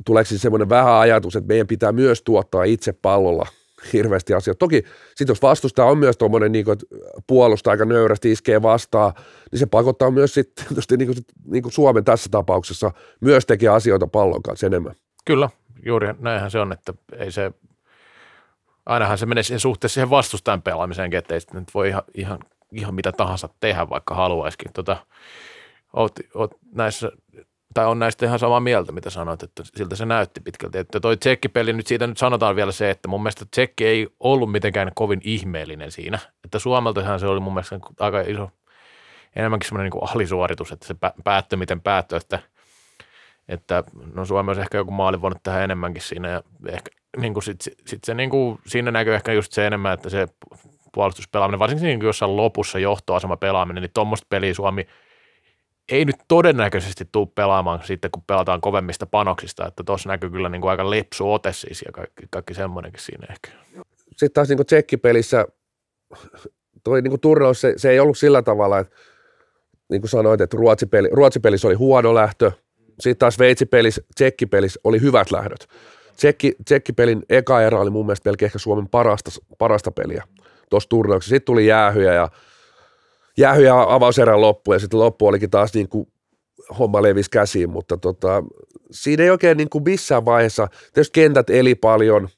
tuleeko 0.06 0.28
siis 0.28 0.42
semmoinen 0.42 0.68
vähän 0.68 0.94
ajatus, 0.94 1.36
että 1.36 1.48
meidän 1.48 1.66
pitää 1.66 1.92
myös 1.92 2.22
tuottaa 2.22 2.64
itse 2.64 2.92
pallolla– 2.92 3.46
hirveästi 3.92 4.34
asioita. 4.34 4.58
Toki 4.58 4.84
sitten 5.08 5.28
jos 5.28 5.42
vastustaja 5.42 5.86
on 5.86 5.98
myös 5.98 6.16
tuommoinen, 6.16 6.52
niin 6.52 6.70
että 6.70 6.86
puolustaa 7.26 7.70
aika 7.70 7.84
nöyrästi, 7.84 8.32
iskee 8.32 8.62
vastaan, 8.62 9.12
niin 9.52 9.58
se 9.58 9.66
pakottaa 9.66 10.10
myös 10.10 10.34
sitten 10.34 10.64
niin 10.98 11.06
kuin, 11.06 11.24
niin 11.46 11.62
kuin 11.62 11.72
Suomen 11.72 12.04
tässä 12.04 12.28
tapauksessa 12.30 12.92
myös 13.20 13.46
tekee 13.46 13.68
asioita 13.68 14.06
pallon 14.06 14.42
kanssa 14.42 14.66
enemmän. 14.66 14.94
Kyllä, 15.24 15.48
juuri 15.86 16.14
näinhän 16.18 16.50
se 16.50 16.58
on, 16.58 16.72
että 16.72 16.94
ei 17.18 17.32
se, 17.32 17.52
ainahan 18.90 19.18
se 19.18 19.26
menee 19.26 19.42
siihen 19.42 19.60
suhteessa 19.60 19.94
siihen 19.94 20.10
vastustajan 20.10 20.62
pelaamiseen, 20.62 21.14
että 21.14 21.34
ei 21.34 21.40
nyt 21.52 21.74
voi 21.74 21.88
ihan, 21.88 22.02
ihan, 22.14 22.38
ihan 22.72 22.94
mitä 22.94 23.12
tahansa 23.12 23.48
tehdä, 23.60 23.88
vaikka 23.88 24.14
haluaisikin. 24.14 24.72
Tota, 24.72 24.96
oot, 25.92 26.12
oot 26.34 26.50
näissä 26.74 27.12
tai 27.74 27.86
on 27.86 27.98
näistä 27.98 28.26
ihan 28.26 28.38
samaa 28.38 28.60
mieltä, 28.60 28.92
mitä 28.92 29.10
sanoit, 29.10 29.42
että 29.42 29.62
siltä 29.74 29.96
se 29.96 30.06
näytti 30.06 30.40
pitkälti. 30.40 30.78
Että 30.78 31.00
toi 31.00 31.16
tsekkipeli, 31.16 31.72
nyt 31.72 31.86
siitä 31.86 32.06
nyt 32.06 32.18
sanotaan 32.18 32.56
vielä 32.56 32.72
se, 32.72 32.90
että 32.90 33.08
mun 33.08 33.22
mielestä 33.22 33.44
tsekki 33.50 33.86
ei 33.86 34.08
ollut 34.20 34.52
mitenkään 34.52 34.92
kovin 34.94 35.20
ihmeellinen 35.24 35.92
siinä. 35.92 36.18
Että 36.44 36.58
Suomeltahan 36.58 37.20
se 37.20 37.26
oli 37.26 37.40
mun 37.40 37.54
mielestä 37.54 37.80
aika 38.00 38.20
iso, 38.20 38.50
enemmänkin 39.36 39.68
semmoinen 39.68 39.90
niin 39.92 40.10
alisuoritus, 40.10 40.72
että 40.72 40.86
se 40.86 40.94
päättyi 41.24 41.56
miten 41.56 41.80
päättyi, 41.80 42.16
että, 42.16 42.38
että 43.48 43.84
no 44.14 44.24
Suomi 44.24 44.50
olisi 44.50 44.60
ehkä 44.60 44.78
joku 44.78 44.90
maali 44.90 45.20
voinut 45.20 45.42
tehdä 45.42 45.64
enemmänkin 45.64 46.02
siinä 46.02 46.28
ja 46.28 46.42
ehkä 46.68 46.99
niin 47.16 47.32
kuin 47.32 47.42
sit, 47.42 47.60
sit 47.86 48.04
se 48.04 48.14
niin 48.14 48.30
kuin, 48.30 48.58
siinä 48.66 48.90
näkyy 48.90 49.14
ehkä 49.14 49.32
just 49.32 49.52
se 49.52 49.66
enemmän, 49.66 49.94
että 49.94 50.10
se 50.10 50.26
puolustuspelaaminen, 50.94 51.58
varsinkin 51.58 51.84
niin 51.84 52.00
jossain 52.00 52.36
lopussa 52.36 52.78
johtoasema 52.78 53.36
pelaaminen, 53.36 53.82
niin 53.82 53.90
tuommoista 53.94 54.26
peliä 54.30 54.54
Suomi– 54.54 54.86
ei 55.90 56.04
nyt 56.04 56.16
todennäköisesti 56.28 57.08
tule 57.12 57.28
pelaamaan 57.34 57.80
sitten, 57.84 58.10
kun 58.10 58.22
pelataan 58.26 58.60
kovemmista 58.60 59.06
panoksista, 59.06 59.66
että 59.66 59.82
tuossa 59.82 60.08
näkyy 60.08 60.30
kyllä 60.30 60.48
niin 60.48 60.60
kuin 60.60 60.70
aika 60.70 60.90
lepsu 60.90 61.32
ote 61.32 61.52
siis 61.52 61.82
ja 61.86 61.92
kaikki, 61.92 62.26
kaikki 62.30 62.54
semmoinenkin 62.54 63.02
siinä 63.02 63.26
ehkä. 63.30 63.50
Sitten 64.10 64.32
taas 64.32 64.48
niin 64.48 64.56
kuin 64.56 64.66
tsekkipelissä 64.66 65.46
toi 66.84 67.02
niin 67.02 67.10
kuin 67.10 67.20
turnaus, 67.20 67.60
se, 67.60 67.74
se, 67.76 67.90
ei 67.90 68.00
ollut 68.00 68.18
sillä 68.18 68.42
tavalla, 68.42 68.78
että 68.78 68.96
niin 69.90 70.00
kuin 70.00 70.10
sanoit, 70.10 70.40
että 70.40 70.56
ruotsipeli, 70.56 71.08
ruotsipelissä 71.12 71.68
oli 71.68 71.74
huono 71.74 72.14
lähtö, 72.14 72.52
sitten 73.00 73.18
taas 73.18 73.38
veitsipelissä, 73.38 74.02
tsekkipelissä 74.14 74.80
oli 74.84 75.00
hyvät 75.00 75.30
lähdöt. 75.30 75.68
Tsekki, 76.20 76.54
tsekkipelin 76.64 77.22
eka 77.28 77.62
erä 77.62 77.80
oli 77.80 77.90
mun 77.90 78.06
mielestä 78.06 78.28
melkein 78.28 78.46
ehkä 78.46 78.58
Suomen 78.58 78.88
parasta, 78.88 79.30
parasta 79.58 79.90
peliä 79.90 80.24
tuossa 80.70 80.88
turnauksessa. 80.88 81.34
Sitten 81.34 81.46
tuli 81.46 81.66
jäähyjä 81.66 82.14
ja 82.14 82.28
jäähy 83.36 83.64
ja 83.64 83.82
avauserän 83.88 84.40
loppu 84.40 84.72
ja 84.72 84.78
sitten 84.78 85.00
loppu 85.00 85.26
olikin 85.26 85.50
taas 85.50 85.74
niin 85.74 85.88
kuin 85.88 86.08
homma 86.78 87.02
levisi 87.02 87.30
käsiin, 87.30 87.70
mutta 87.70 87.96
tota, 87.96 88.42
siinä 88.90 89.24
ei 89.24 89.30
oikein 89.30 89.56
niin 89.56 89.70
kuin 89.70 89.84
missään 89.84 90.24
vaiheessa, 90.24 90.68
tietysti 90.92 91.20
kentät 91.20 91.50
eli 91.50 91.74
paljon, 91.74 92.28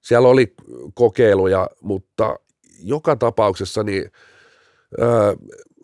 siellä 0.00 0.28
oli 0.28 0.54
kokeiluja, 0.94 1.68
mutta 1.82 2.36
joka 2.82 3.16
tapauksessa 3.16 3.82
niin 3.82 4.10
öö, 5.00 5.34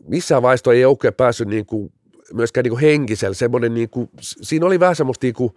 missään 0.09 0.43
vaiheessa 0.43 0.73
ei 0.73 0.85
oikein 0.85 1.15
päässyt 1.15 1.49
niin 1.49 1.67
kuin, 1.67 1.93
myöskään 2.33 2.65
niin 2.65 2.73
kuin 2.73 2.83
henkisellä, 2.83 3.35
semmoinen 3.35 3.75
niin 3.75 3.91
kuin, 3.91 4.11
siinä 4.21 4.67
oli 4.67 4.81
vähän 4.81 4.97
semmoista 4.97 5.27
niin 5.27 5.35
kuin, 5.35 5.53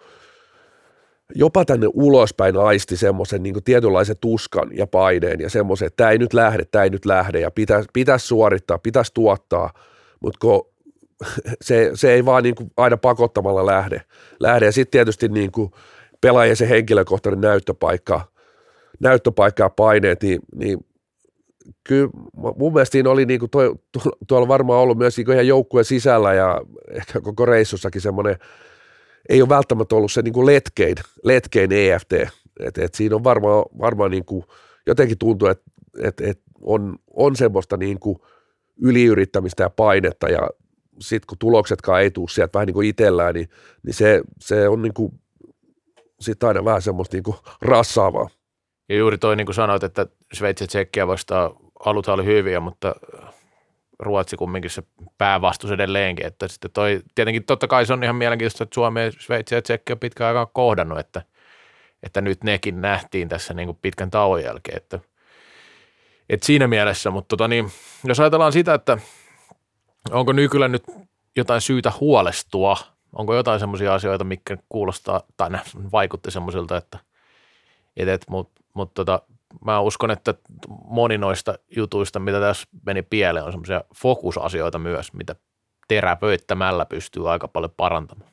jopa 1.35 1.65
tänne 1.65 1.87
ulospäin 1.93 2.57
aisti 2.57 2.97
semmoisen 2.97 3.43
niin 3.43 3.63
tietynlaisen 3.63 4.17
tuskan 4.21 4.69
ja 4.77 4.87
paineen 4.87 5.39
ja 5.39 5.49
semmoisen, 5.49 5.85
että 5.85 5.97
tämä 5.97 6.09
ei 6.09 6.17
nyt 6.17 6.33
lähde, 6.33 6.65
tämä 6.65 6.83
ei 6.83 6.89
nyt 6.89 7.05
lähde 7.05 7.39
ja 7.39 7.51
pitäisi, 7.51 7.89
pitäisi 7.93 8.27
suorittaa, 8.27 8.77
pitäisi 8.77 9.13
tuottaa, 9.13 9.73
mutta 10.19 10.37
kun 10.41 10.71
se, 11.61 11.91
se 11.93 12.13
ei 12.13 12.25
vaan 12.25 12.43
niin 12.43 12.55
kuin 12.55 12.71
aina 12.77 12.97
pakottamalla 12.97 13.65
lähde. 13.65 14.01
lähde. 14.39 14.65
Ja 14.65 14.71
sitten 14.71 14.91
tietysti 14.91 15.27
niin 15.27 15.51
kuin 15.51 15.71
pelaajien 16.21 16.55
se 16.55 16.69
henkilökohtainen 16.69 17.41
näyttöpaikka, 17.41 18.21
näyttöpaikka 18.99 19.63
ja 19.63 19.69
paineet, 19.69 20.23
niin, 20.23 20.39
niin 20.55 20.85
kyllä 21.83 22.09
mun 22.57 22.73
mielestä 22.73 22.91
siinä 22.91 23.09
oli 23.09 23.25
niin 23.25 23.39
kuin 23.39 23.49
toi, 23.49 23.75
tuolla 24.27 24.47
varmaan 24.47 24.79
ollut 24.79 24.97
myös 24.97 25.17
niin 25.17 25.31
ihan 25.31 25.47
joukkueen 25.47 25.85
sisällä 25.85 26.33
ja 26.33 26.61
ehkä 26.91 27.21
koko 27.21 27.45
reissussakin 27.45 28.01
semmoinen, 28.01 28.35
ei 29.29 29.41
ole 29.41 29.49
välttämättä 29.49 29.95
ollut 29.95 30.11
se 30.11 30.21
niin 30.21 30.33
kuin 30.33 30.45
letkein, 30.45 30.95
letkein 31.23 31.71
EFT, 31.71 32.13
että 32.59 32.85
et 32.85 32.93
siinä 32.93 33.15
on 33.15 33.23
varmaan, 33.23 33.65
varmaan 33.79 34.11
niin 34.11 34.25
kuin, 34.25 34.43
jotenkin 34.87 35.17
tuntuu, 35.17 35.47
että 35.47 35.71
et, 36.03 36.21
et 36.21 36.41
on, 36.61 36.95
on 37.13 37.35
semmoista 37.35 37.77
niin 37.77 37.99
kuin 37.99 38.17
yliyrittämistä 38.81 39.63
ja 39.63 39.69
painetta 39.69 40.29
ja 40.29 40.49
sitten 40.99 41.27
kun 41.27 41.37
tuloksetkaan 41.37 42.01
ei 42.01 42.11
tule 42.11 42.29
sieltä 42.29 42.53
vähän 42.53 42.65
niin 42.65 42.73
kuin 42.73 42.87
itsellään, 42.87 43.35
niin, 43.35 43.49
niin 43.83 43.93
se, 43.93 44.21
se 44.39 44.67
on 44.67 44.81
niin 44.81 44.93
kuin, 44.93 45.11
sit 46.21 46.43
aina 46.43 46.65
vähän 46.65 46.81
semmoista 46.81 47.15
niin 47.15 47.23
kuin 47.23 47.37
rassaavaa. 47.61 48.29
Ja 48.89 48.95
juuri 48.97 49.17
toi 49.17 49.35
niin 49.35 49.45
kuin 49.45 49.55
sanoit, 49.55 49.83
että 49.83 50.07
Sveitsi 50.33 50.63
ja 50.63 50.67
Tsekkiä 50.67 51.07
vastaan 51.07 51.51
alut 51.85 52.07
oli 52.07 52.25
hyviä, 52.25 52.59
mutta 52.59 52.95
Ruotsi 54.01 54.37
kumminkin 54.37 54.71
se 54.71 54.83
päävastus 55.17 55.71
edelleenkin. 55.71 56.25
Että 56.25 56.47
sitten 56.47 56.71
toi, 56.71 57.01
tietenkin 57.15 57.43
totta 57.43 57.67
kai 57.67 57.85
se 57.85 57.93
on 57.93 58.03
ihan 58.03 58.15
mielenkiintoista, 58.15 58.63
että 58.63 58.73
Suomi, 58.73 58.99
Sveitsi 59.19 59.55
ja 59.55 59.61
Tsekki 59.61 59.93
on 59.93 59.99
pitkään 59.99 60.27
aikaa 60.27 60.45
kohdannut, 60.53 60.99
että, 60.99 61.21
että 62.03 62.21
nyt 62.21 62.43
nekin 62.43 62.81
nähtiin 62.81 63.29
tässä 63.29 63.53
niin 63.53 63.67
kuin 63.67 63.77
pitkän 63.81 64.11
tauon 64.11 64.43
jälkeen. 64.43 64.77
Että, 64.77 64.99
että 66.29 66.45
siinä 66.45 66.67
mielessä, 66.67 67.11
mutta 67.11 67.27
tota 67.27 67.47
niin, 67.47 67.71
jos 68.03 68.19
ajatellaan 68.19 68.53
sitä, 68.53 68.73
että 68.73 68.97
onko 70.11 70.33
nykyllä 70.33 70.67
nyt 70.67 70.83
jotain 71.35 71.61
syytä 71.61 71.91
huolestua, 71.99 72.77
onko 73.13 73.35
jotain 73.35 73.59
semmoisia 73.59 73.93
asioita, 73.93 74.23
mikä 74.23 74.57
kuulostaa 74.69 75.21
tai 75.37 75.49
vaikutti 75.91 76.31
semmoisilta, 76.31 76.77
että, 76.77 76.99
että 77.97 78.25
mutta 78.29 78.61
mut 78.73 78.93
tota, 78.93 79.21
mä 79.65 79.79
uskon, 79.79 80.11
että 80.11 80.33
moni 80.85 81.17
noista 81.17 81.59
jutuista, 81.75 82.19
mitä 82.19 82.39
tässä 82.39 82.67
meni 82.85 83.01
pieleen, 83.01 83.45
on 83.45 83.51
semmoisia 83.51 83.83
fokusasioita 83.95 84.79
myös, 84.79 85.13
mitä 85.13 85.35
teräpöittämällä 85.87 86.85
pystyy 86.85 87.31
aika 87.31 87.47
paljon 87.47 87.73
parantamaan. 87.77 88.31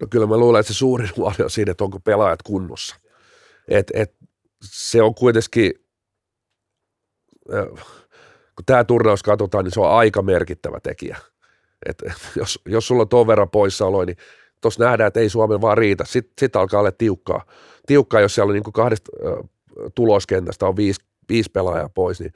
No 0.00 0.06
kyllä 0.10 0.26
mä 0.26 0.36
luulen, 0.36 0.60
että 0.60 0.72
se 0.72 0.76
suurin 0.76 1.10
huoli 1.16 1.34
on 1.42 1.50
siinä, 1.50 1.70
että 1.70 1.84
onko 1.84 2.00
pelaajat 2.00 2.42
kunnossa. 2.42 2.96
Et, 3.68 3.90
et, 3.94 4.14
se 4.62 5.02
on 5.02 5.14
kuitenkin, 5.14 5.72
kun 8.56 8.64
tämä 8.66 8.84
turnaus 8.84 9.22
katsotaan, 9.22 9.64
niin 9.64 9.72
se 9.72 9.80
on 9.80 9.90
aika 9.90 10.22
merkittävä 10.22 10.80
tekijä. 10.80 11.18
Et, 11.86 12.02
jos, 12.36 12.60
jos 12.66 12.86
sulla 12.86 13.02
on 13.02 13.08
tuon 13.08 13.26
verran 13.26 13.50
poissaoloja, 13.50 14.06
niin 14.06 14.16
tuossa 14.60 14.84
nähdään, 14.84 15.08
että 15.08 15.20
ei 15.20 15.28
Suomen 15.28 15.60
vaan 15.60 15.78
riitä. 15.78 16.04
Sitten 16.04 16.32
sit 16.38 16.56
alkaa 16.56 16.80
olla 16.80 16.92
tiukkaa. 16.92 17.44
Tiukkaa, 17.86 18.20
jos 18.20 18.34
siellä 18.34 18.50
on 18.50 18.54
niin 18.54 18.72
kahdesta 18.72 19.10
tuloskentästä 19.94 20.66
on 20.66 20.76
viisi, 20.76 21.00
viisi 21.28 21.50
pelaajaa 21.50 21.88
pois, 21.88 22.20
niin 22.20 22.32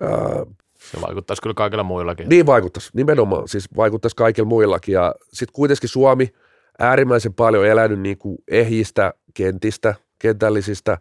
ää, 0.00 0.46
se 0.74 1.00
vaikuttaisi 1.00 1.42
kyllä 1.42 1.54
kaikilla 1.54 1.82
muillakin. 1.84 2.28
Niin 2.28 2.46
vaikuttaisi, 2.46 2.90
nimenomaan, 2.94 3.48
siis 3.48 3.68
vaikuttaisi 3.76 4.16
kaikilla 4.16 4.48
muillakin. 4.48 4.92
Ja 4.92 5.14
sitten 5.32 5.52
kuitenkin 5.52 5.88
Suomi 5.88 6.32
äärimmäisen 6.78 7.34
paljon 7.34 7.66
elänyt 7.66 8.00
niin 8.00 8.18
kuin 8.18 8.38
ehjistä 8.48 9.14
kentistä, 9.34 9.94
kentällisistä, 10.18 10.98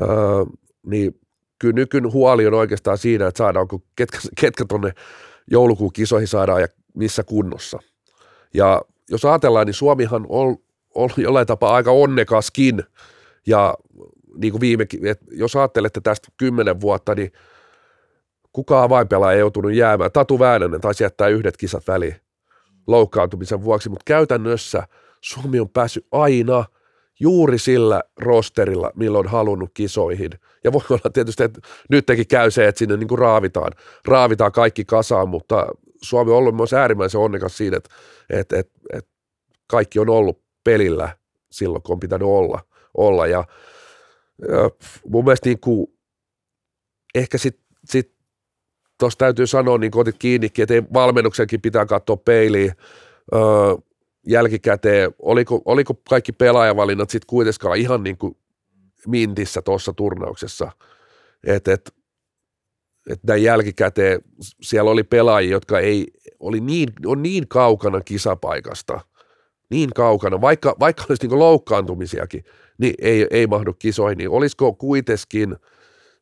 ää, 0.00 0.08
niin 0.86 1.20
kyllä 1.58 1.74
nykyn 1.74 2.12
huoli 2.12 2.46
on 2.46 2.54
oikeastaan 2.54 2.98
siinä, 2.98 3.26
että 3.26 3.38
saadaanko, 3.38 3.82
ketkä, 3.96 4.18
ketkä 4.40 4.64
tuonne 4.68 4.92
joulukuun 5.50 5.92
kisoihin 5.92 6.28
saadaan 6.28 6.60
ja 6.60 6.68
missä 6.94 7.24
kunnossa. 7.24 7.78
Ja 8.54 8.82
jos 9.10 9.24
ajatellaan, 9.24 9.66
niin 9.66 9.74
Suomihan 9.74 10.26
on 10.28 10.56
ollut 10.94 11.18
jollain 11.18 11.46
tapaa 11.46 11.74
aika 11.74 11.90
onnekaskin 11.90 12.82
ja 13.46 13.74
niin 14.36 14.52
kuin 14.52 14.60
viime, 14.60 14.82
että 14.82 15.24
jos 15.30 15.56
ajattelette 15.56 16.00
tästä 16.00 16.28
kymmenen 16.36 16.80
vuotta, 16.80 17.14
niin 17.14 17.32
kukaan 18.52 18.84
avainpelaaja 18.84 19.34
ei 19.34 19.40
joutunut 19.40 19.72
jäämään. 19.72 20.12
Tatu 20.12 20.38
Väänänen 20.38 20.80
taisi 20.80 21.04
jättää 21.04 21.28
yhdet 21.28 21.56
kisat 21.56 21.88
väliin 21.88 22.16
loukkaantumisen 22.86 23.64
vuoksi, 23.64 23.88
mutta 23.88 24.04
käytännössä 24.06 24.82
Suomi 25.20 25.60
on 25.60 25.68
päässyt 25.68 26.06
aina 26.12 26.64
juuri 27.20 27.58
sillä 27.58 28.02
rosterilla, 28.20 28.90
milloin 28.94 29.26
on 29.26 29.32
halunnut 29.32 29.70
kisoihin. 29.74 30.30
Ja 30.64 30.72
voi 30.72 30.82
olla 30.90 31.10
tietysti, 31.12 31.42
että 31.42 31.60
nytkin 31.90 32.26
käy 32.26 32.50
se, 32.50 32.68
että 32.68 32.78
sinne 32.78 32.96
niin 32.96 33.08
kuin 33.08 33.18
raavitaan, 33.18 33.72
raavitaan 34.06 34.52
kaikki 34.52 34.84
kasaan, 34.84 35.28
mutta 35.28 35.66
Suomi 36.02 36.30
on 36.30 36.36
ollut 36.36 36.56
myös 36.56 36.72
äärimmäisen 36.72 37.20
onnekas 37.20 37.56
siinä, 37.56 37.76
että, 37.76 37.90
että, 38.30 38.58
että, 38.58 38.78
että 38.92 39.10
kaikki 39.66 39.98
on 39.98 40.08
ollut 40.08 40.42
pelillä 40.64 41.16
silloin, 41.50 41.82
kun 41.82 41.92
on 41.92 42.00
pitänyt 42.00 42.28
olla. 42.28 42.60
olla. 42.94 43.26
Ja 43.26 43.44
mun 45.08 45.24
mielestä 45.24 45.48
niin 45.48 45.60
kuin, 45.60 45.86
ehkä 47.14 47.38
sitten 47.38 47.66
sit, 47.84 48.12
tuossa 48.98 49.18
täytyy 49.18 49.46
sanoa, 49.46 49.78
niin 49.78 49.92
otit 49.96 50.16
kiinnikin, 50.18 50.62
että 50.62 50.92
valmennuksenkin 50.92 51.60
pitää 51.60 51.86
katsoa 51.86 52.16
peiliin 52.16 52.72
öö, 53.34 53.40
jälkikäteen. 54.26 55.10
Oliko, 55.18 55.62
oliko 55.64 55.94
kaikki 56.08 56.32
pelaajavalinnat 56.32 57.10
sitten 57.10 57.26
kuitenkaan 57.26 57.78
ihan 57.78 58.02
niin 58.02 58.18
kuin 58.18 58.36
mintissä 59.06 59.62
tuossa 59.62 59.92
turnauksessa, 59.92 60.72
että 61.46 61.72
et, 61.72 61.94
et 63.10 63.20
näin 63.24 63.42
jälkikäteen 63.42 64.20
siellä 64.62 64.90
oli 64.90 65.02
pelaajia, 65.02 65.50
jotka 65.50 65.78
ei, 65.78 66.06
oli 66.40 66.60
niin, 66.60 66.88
on 67.06 67.22
niin 67.22 67.48
kaukana 67.48 68.00
kisapaikasta, 68.00 69.00
niin 69.70 69.90
kaukana, 69.94 70.40
vaikka, 70.40 70.76
vaikka 70.80 71.04
olisi 71.08 71.26
niin 71.26 71.38
loukkaantumisiakin, 71.38 72.44
niin 72.78 72.94
ei, 72.98 73.26
ei 73.30 73.46
mahdu 73.46 73.72
kisoihin, 73.72 74.18
niin 74.18 74.30
olisiko 74.30 74.72
kuitenkin 74.72 75.56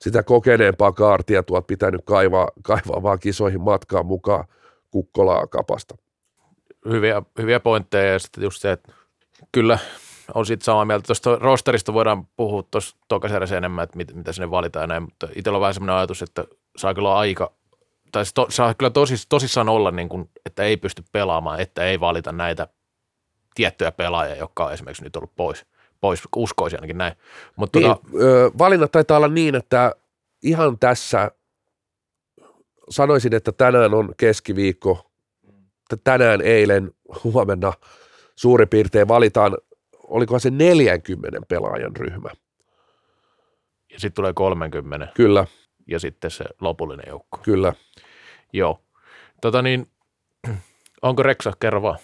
sitä 0.00 0.22
kokeneempaa 0.22 0.92
kaartia 0.92 1.42
tuot 1.42 1.66
pitänyt 1.66 2.00
kaivaa, 2.04 2.48
kaivaa 2.62 3.02
vaan 3.02 3.18
kisoihin 3.18 3.60
matkaan 3.60 4.06
mukaan 4.06 4.44
kukkolaa 4.90 5.46
kapasta? 5.46 5.96
Hyviä, 6.88 7.22
hyviä 7.38 7.60
pointteja 7.60 8.12
ja 8.12 8.18
sitten 8.18 8.44
just 8.44 8.60
se, 8.60 8.72
että 8.72 8.92
kyllä 9.52 9.78
on 10.34 10.46
sitten 10.46 10.64
samaa 10.64 10.84
mieltä. 10.84 11.06
Tuosta 11.06 11.36
rosterista 11.36 11.94
voidaan 11.94 12.26
puhua 12.36 12.62
tuossa 12.62 12.96
tokaserässä 13.08 13.56
enemmän, 13.56 13.84
että 13.84 13.96
mit, 13.96 14.14
mitä 14.14 14.32
sinne 14.32 14.50
valitaan 14.50 14.88
näin, 14.88 15.02
mutta 15.02 15.28
itsellä 15.36 15.56
on 15.56 15.60
vähän 15.60 15.74
sellainen 15.74 15.96
ajatus, 15.96 16.22
että 16.22 16.44
saa 16.76 16.94
kyllä 16.94 17.14
aika, 17.14 17.52
tai 18.12 18.24
to, 18.34 18.46
saa 18.50 18.74
kyllä 18.74 18.90
tosis, 18.90 19.26
tosissaan 19.26 19.68
olla, 19.68 19.90
niin 19.90 20.08
kuin, 20.08 20.30
että 20.46 20.62
ei 20.62 20.76
pysty 20.76 21.02
pelaamaan, 21.12 21.60
että 21.60 21.84
ei 21.84 22.00
valita 22.00 22.32
näitä 22.32 22.68
tiettyjä 23.54 23.92
pelaajia, 23.92 24.36
jotka 24.36 24.64
on 24.64 24.72
esimerkiksi 24.72 25.04
nyt 25.04 25.16
ollut 25.16 25.34
pois 25.36 25.66
pois, 26.04 26.22
uskoisin 26.36 26.76
ainakin 26.76 26.98
näin. 26.98 27.14
Mutta 27.56 27.78
niin, 27.78 27.88
tota, 27.88 28.18
ö, 28.20 28.50
valinnat 28.58 28.92
taitaa 28.92 29.16
olla 29.16 29.28
niin, 29.28 29.54
että 29.54 29.92
ihan 30.42 30.78
tässä 30.78 31.30
sanoisin, 32.90 33.34
että 33.34 33.52
tänään 33.52 33.94
on 33.94 34.14
keskiviikko, 34.16 35.10
tänään, 36.04 36.40
eilen, 36.40 36.92
huomenna 37.24 37.72
suurin 38.36 38.68
piirtein 38.68 39.08
valitaan, 39.08 39.56
olikohan 40.02 40.40
se 40.40 40.50
40 40.50 41.40
pelaajan 41.48 41.96
ryhmä. 41.96 42.30
Ja 43.92 44.00
sitten 44.00 44.14
tulee 44.14 44.32
30. 44.32 45.08
Kyllä. 45.14 45.46
Ja 45.86 46.00
sitten 46.00 46.30
se 46.30 46.44
lopullinen 46.60 47.06
joukko. 47.08 47.38
Kyllä. 47.42 47.72
Joo. 48.52 48.80
Tota 49.40 49.62
niin, 49.62 49.86
onko 51.02 51.22
Reksa, 51.22 51.52
kerro 51.60 51.82
vaan. 51.82 51.98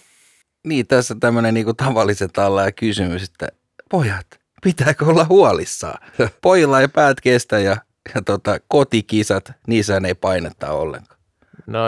Niin, 0.63 0.87
tässä 0.87 1.15
tämmöinen 1.19 1.53
niinku 1.53 1.73
tavallisen 1.73 2.29
alla 2.37 2.71
kysymys, 2.71 3.23
että 3.23 3.47
pojat, 3.91 4.27
pitääkö 4.63 5.05
olla 5.05 5.25
huolissaan? 5.29 6.07
Pojilla 6.41 6.81
ei 6.81 6.87
päät 6.87 7.21
kestä 7.21 7.59
ja, 7.59 7.77
ja 8.15 8.21
tota, 8.21 8.59
kotikisat, 8.67 9.51
niissä 9.67 10.01
ei 10.07 10.13
painetta 10.13 10.71
ollenkaan. 10.71 11.19
No 11.67 11.79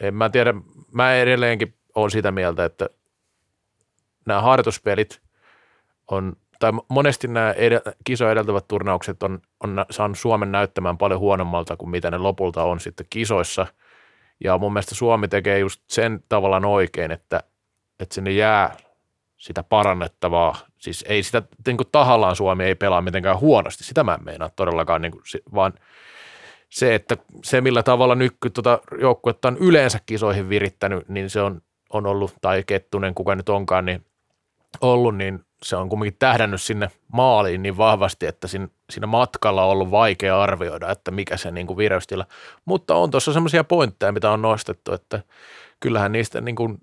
en 0.00 0.14
mä 0.14 0.30
tiedä, 0.30 0.54
mä 0.92 1.14
edelleenkin 1.14 1.74
olen 1.94 2.10
sitä 2.10 2.30
mieltä, 2.30 2.64
että 2.64 2.88
nämä 4.26 4.40
harjoituspelit 4.40 5.20
on, 6.10 6.36
tai 6.58 6.72
monesti 6.88 7.28
nämä 7.28 7.52
edel, 7.52 7.80
kisoja 8.04 8.32
edeltävät 8.32 8.68
turnaukset 8.68 9.22
on, 9.22 9.40
on 9.60 9.84
saanut 9.90 10.18
Suomen 10.18 10.52
näyttämään 10.52 10.98
paljon 10.98 11.20
huonommalta 11.20 11.76
kuin 11.76 11.90
mitä 11.90 12.10
ne 12.10 12.18
lopulta 12.18 12.62
on 12.62 12.80
sitten 12.80 13.06
kisoissa. 13.10 13.66
Ja 14.44 14.58
mun 14.58 14.72
mielestä 14.72 14.94
Suomi 14.94 15.28
tekee 15.28 15.58
just 15.58 15.82
sen 15.86 16.24
tavallaan 16.28 16.64
oikein, 16.64 17.10
että, 17.10 17.42
että 18.00 18.14
sinne 18.14 18.30
jää 18.30 18.76
sitä 19.36 19.62
parannettavaa. 19.62 20.56
Siis 20.78 21.04
ei 21.08 21.22
sitä, 21.22 21.42
niin 21.66 21.76
kuin 21.76 21.88
tahallaan 21.92 22.36
Suomi 22.36 22.64
ei 22.64 22.74
pelaa 22.74 23.02
mitenkään 23.02 23.40
huonosti, 23.40 23.84
sitä 23.84 24.04
mä 24.04 24.14
en 24.14 24.24
meinaa 24.24 24.50
todellakaan, 24.56 25.02
niin 25.02 25.12
kuin, 25.12 25.22
vaan 25.54 25.72
se, 26.70 26.94
että 26.94 27.16
se 27.44 27.60
millä 27.60 27.82
tavalla 27.82 28.14
nyky 28.14 28.50
tuota 28.50 28.78
joukkuetta 29.00 29.48
on 29.48 29.56
yleensä 29.56 30.00
kisoihin 30.06 30.48
virittänyt, 30.48 31.08
niin 31.08 31.30
se 31.30 31.40
on, 31.40 31.62
on 31.92 32.06
ollut, 32.06 32.34
tai 32.40 32.64
Kettunen, 32.66 33.14
kuka 33.14 33.34
nyt 33.34 33.48
onkaan, 33.48 33.84
niin 33.84 34.04
ollut, 34.80 35.16
niin 35.16 35.44
se 35.62 35.76
on 35.76 35.88
kumminkin 35.88 36.18
tähdännyt 36.18 36.62
sinne 36.62 36.90
maaliin 37.12 37.62
niin 37.62 37.76
vahvasti, 37.76 38.26
että 38.26 38.48
siinä, 38.48 38.68
siinä 38.90 39.06
matkalla 39.06 39.64
on 39.64 39.70
ollut 39.70 39.90
vaikea 39.90 40.42
arvioida, 40.42 40.90
että 40.90 41.10
mikä 41.10 41.36
se 41.36 41.50
niin 41.50 41.66
kuin 41.66 41.76
vireystila. 41.76 42.26
Mutta 42.64 42.94
on 42.94 43.10
tuossa 43.10 43.32
semmoisia 43.32 43.64
pointteja, 43.64 44.12
mitä 44.12 44.30
on 44.30 44.42
nostettu, 44.42 44.92
että 44.92 45.22
kyllähän 45.80 46.12
niistä 46.12 46.40
niin 46.40 46.56
kuin, 46.56 46.78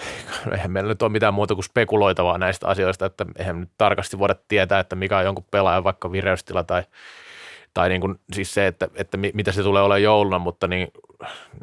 eihän 0.52 0.70
meillä 0.70 0.88
nyt 0.88 1.02
ole 1.02 1.12
mitään 1.12 1.34
muuta 1.34 1.54
kuin 1.54 1.64
spekuloitavaa 1.64 2.38
näistä 2.38 2.68
asioista, 2.68 3.06
että 3.06 3.26
eihän 3.38 3.60
nyt 3.60 3.70
tarkasti 3.78 4.18
voida 4.18 4.34
tietää, 4.48 4.80
että 4.80 4.96
mikä 4.96 5.18
on 5.18 5.24
jonkun 5.24 5.44
pelaajan 5.50 5.84
vaikka 5.84 6.12
vireystila 6.12 6.64
tai, 6.64 6.82
tai 7.74 7.88
niin 7.88 8.00
kuin, 8.00 8.20
siis 8.32 8.54
se, 8.54 8.66
että, 8.66 8.88
että 8.94 9.16
mitä 9.16 9.52
se 9.52 9.62
tulee 9.62 9.82
olemaan 9.82 10.02
jouluna, 10.02 10.38
mutta 10.38 10.66
niin, 10.68 10.88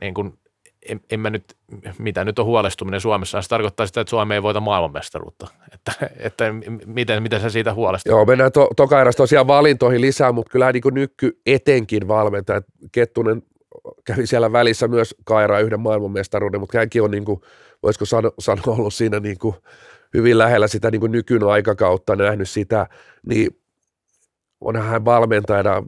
niin 0.02 0.14
kuin 0.14 0.40
en, 0.90 1.02
en 1.10 1.20
mä 1.20 1.30
nyt, 1.30 1.44
mitä 1.98 2.26
nyt 2.26 2.40
on 2.40 2.46
huolestuminen 2.46 3.02
Suomessa, 3.02 3.42
se 3.42 3.50
tarkoittaa 3.50 3.88
sitä, 3.88 4.02
että 4.02 4.10
Suomi 4.10 4.34
ei 4.34 4.44
voita 4.44 4.60
maailmanmestaruutta. 4.60 5.48
Että, 5.74 5.92
että 6.20 6.46
miten, 6.86 7.24
miten 7.24 7.42
se 7.42 7.50
siitä 7.50 7.74
huolestuu? 7.74 8.12
Joo, 8.12 8.26
mennään 8.26 8.52
to, 8.52 8.68
toka 8.76 9.02
eräs 9.02 9.16
tosiaan 9.16 9.48
valintoihin 9.48 10.02
lisää, 10.02 10.32
mutta 10.32 10.52
kyllähän 10.52 10.74
niin 10.74 10.94
Nykky 10.94 11.40
etenkin 11.46 12.08
valmentaja. 12.08 12.62
Kettunen 12.92 13.44
kävi 14.06 14.28
siellä 14.28 14.52
välissä 14.52 14.88
myös 14.88 15.16
Kairaa 15.24 15.60
yhden 15.60 15.80
maailmanmestaruuden, 15.80 16.60
mutta 16.60 16.78
hänkin 16.78 17.04
on 17.04 17.12
niin 17.12 17.26
kuin, 17.26 17.42
voisiko 17.84 18.06
sanoa, 18.06 18.32
sanoa 18.40 18.64
ollut 18.78 18.94
siinä 18.94 19.20
niin 19.20 19.38
kuin 19.38 19.56
hyvin 20.14 20.38
lähellä 20.38 20.68
sitä 20.68 20.92
niin 20.92 21.00
kuin 21.00 21.12
nykyn 21.12 21.44
aikakautta, 21.44 22.16
nähnyt 22.16 22.50
sitä, 22.50 22.88
niin 23.26 23.60
onhan 24.62 24.86
hän 24.86 25.06
valmentajana 25.06 25.84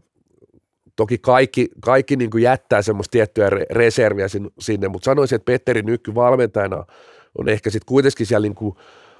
Toki 0.95 1.17
kaikki, 1.17 1.69
kaikki 1.81 2.15
niin 2.15 2.29
kuin 2.29 2.43
jättää 2.43 2.81
semmoista 2.81 3.11
tiettyä 3.11 3.49
reserviä 3.71 4.27
sinne, 4.59 4.87
mutta 4.87 5.05
sanoisin, 5.05 5.35
että 5.35 5.45
Petteri 5.45 5.81
Nykky 5.81 6.15
valmentajana 6.15 6.85
on 7.37 7.49
ehkä 7.49 7.69
sitten 7.69 7.85
kuitenkin 7.85 8.25
siellä 8.25 8.45
niin 8.45 8.55
kuin 8.55 8.75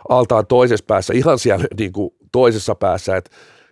altaan 0.10 0.48
toisessa 0.48 0.86
päässä, 0.88 1.14
ihan 1.14 1.40
siellä 1.40 1.66
niin 1.78 1.94
kuin 1.94 2.16
toisessa 2.32 2.76
päässä, 2.76 3.18
että, 3.18 3.32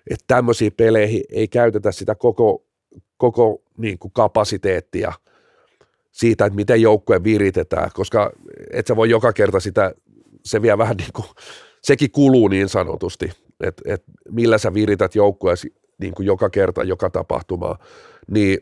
että 0.09 0.23
tämmöisiin 0.27 0.73
peleihin 0.77 1.23
ei 1.29 1.47
käytetä 1.47 1.91
sitä 1.91 2.15
koko, 2.15 2.65
koko 3.17 3.61
niin 3.77 3.99
kuin 3.99 4.11
kapasiteettia 4.13 5.13
siitä, 6.13 6.45
että 6.45 6.55
miten 6.55 6.81
joukkue 6.81 7.23
viritetään, 7.23 7.89
koska 7.93 8.31
et 8.71 8.87
sä 8.87 8.95
voi 8.95 9.09
joka 9.09 9.33
kerta 9.33 9.59
sitä, 9.59 9.93
se 10.43 10.61
vie 10.61 10.77
vähän 10.77 10.97
niin 10.97 11.13
kuin, 11.13 11.25
sekin 11.81 12.11
kuluu 12.11 12.47
niin 12.47 12.69
sanotusti, 12.69 13.31
että, 13.59 13.81
että 13.85 14.11
millä 14.29 14.57
sä 14.57 14.73
virität 14.73 15.15
joukkueesi 15.15 15.75
niin 16.01 16.13
kuin 16.13 16.25
joka 16.25 16.49
kerta, 16.49 16.83
joka 16.83 17.09
tapahtumaa, 17.09 17.77
niin 18.31 18.57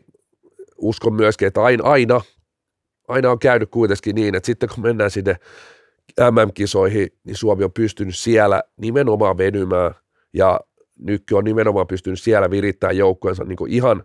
uskon 0.78 1.14
myöskin, 1.14 1.48
että 1.48 1.62
aina, 1.62 1.84
aina, 1.84 2.20
aina 3.08 3.30
on 3.30 3.38
käynyt 3.38 3.70
kuitenkin 3.70 4.14
niin, 4.14 4.34
että 4.34 4.46
sitten 4.46 4.68
kun 4.74 4.82
mennään 4.82 5.10
sinne 5.10 5.36
MM-kisoihin, 6.30 7.08
niin 7.24 7.36
Suomi 7.36 7.64
on 7.64 7.72
pystynyt 7.72 8.16
siellä 8.16 8.62
nimenomaan 8.76 9.38
venymään 9.38 9.94
ja 10.32 10.60
Nykky 10.98 11.34
on 11.34 11.44
nimenomaan 11.44 11.86
pystynyt 11.86 12.20
siellä 12.20 12.50
virittämään 12.50 12.96
joukkueensa 12.96 13.44
niin 13.44 13.58
ihan, 13.68 14.04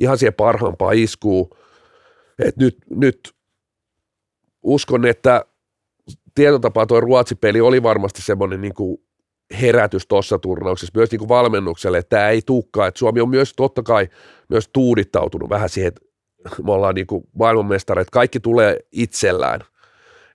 ihan 0.00 0.18
siihen 0.18 0.34
parhaampaan 0.34 0.96
iskuun. 0.96 1.50
Et 2.44 2.56
nyt, 2.56 2.76
nyt 2.90 3.34
uskon, 4.62 5.06
että 5.06 5.44
tietotapaa 6.34 6.86
tuo 6.86 7.00
Ruotsi-peli 7.00 7.60
oli 7.60 7.82
varmasti 7.82 8.22
semmoinen 8.22 8.60
niin 8.60 8.74
kuin 8.74 8.98
herätys 9.60 10.06
tuossa 10.06 10.38
turnauksessa 10.38 10.92
myös 10.94 11.10
niin 11.10 11.18
kuin 11.18 11.28
valmennukselle, 11.28 11.98
että 11.98 12.16
tämä 12.16 12.28
ei 12.28 12.42
tukkaa, 12.46 12.86
että 12.86 12.98
Suomi 12.98 13.20
on 13.20 13.28
myös 13.28 13.52
totta 13.54 13.82
kai 13.82 14.08
myös 14.48 14.68
tuudittautunut 14.72 15.50
vähän 15.50 15.68
siihen, 15.68 15.88
että 15.88 16.00
me 16.62 16.72
ollaan 16.72 16.94
niin 16.94 17.06
kuin 17.06 17.24
maailmanmestareita, 17.38 18.10
kaikki 18.12 18.40
tulee 18.40 18.76
itsellään. 18.92 19.60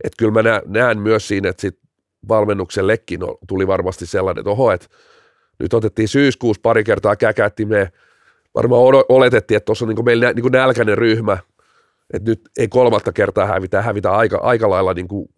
Että 0.03 0.17
kyllä 0.17 0.43
mä 0.43 0.62
näen 0.65 1.00
myös 1.00 1.27
siinä, 1.27 1.50
että 1.50 1.62
sit 1.62 1.79
valmennuksellekin 2.27 3.19
tuli 3.47 3.68
varmasti 3.68 4.05
sellainen, 4.05 4.39
että 4.41 4.50
oho, 4.50 4.72
että 4.72 4.87
nyt 5.59 5.74
otettiin 5.74 6.07
syyskuussa 6.07 6.61
pari 6.61 6.83
kertaa 6.83 7.15
käkätti, 7.15 7.65
me 7.65 7.91
varmaan 8.55 8.81
oletettiin, 9.09 9.55
että 9.55 9.65
tuossa 9.65 9.85
on 9.85 9.89
niin 9.96 10.05
meillä 10.05 10.33
niin 10.33 10.41
kuin 10.41 10.51
nälkäinen 10.51 10.98
ryhmä, 10.98 11.37
että 12.13 12.31
nyt 12.31 12.41
ei 12.57 12.68
kolmatta 12.68 13.13
kertaa 13.13 13.46
hävitä, 13.46 13.81
hävitä 13.81 14.11
aika, 14.11 14.37
aika 14.37 14.70
lailla 14.70 14.94
niin 14.94 15.07
kuin, 15.07 15.29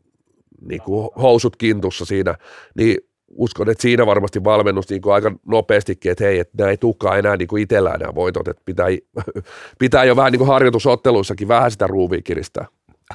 niin 0.61 0.81
kuin 0.81 1.09
housut 1.21 1.55
kintussa 1.55 2.05
siinä, 2.05 2.35
niin 2.75 2.97
uskon, 3.27 3.69
että 3.69 3.81
siinä 3.81 4.05
varmasti 4.05 4.43
valmennus 4.43 4.89
niin 4.89 5.01
kuin 5.01 5.13
aika 5.13 5.31
nopeastikin, 5.45 6.11
että 6.11 6.23
hei, 6.23 6.39
että 6.39 6.53
nämä 6.57 6.69
ei 6.69 6.77
tulekaan 6.77 7.19
enää 7.19 7.37
niin 7.37 7.47
kuin 7.47 7.63
itsellään 7.63 7.99
nämä 7.99 8.15
voitot, 8.15 8.47
että 8.47 8.61
pitää, 8.65 8.87
pitää 9.79 10.03
jo 10.03 10.15
vähän 10.15 10.31
niin 10.31 10.39
kuin 10.39 10.47
harjoitusotteluissakin 10.47 11.47
vähän 11.47 11.71
sitä 11.71 11.87
ruuvia 11.87 12.21
kiristää. 12.21 12.65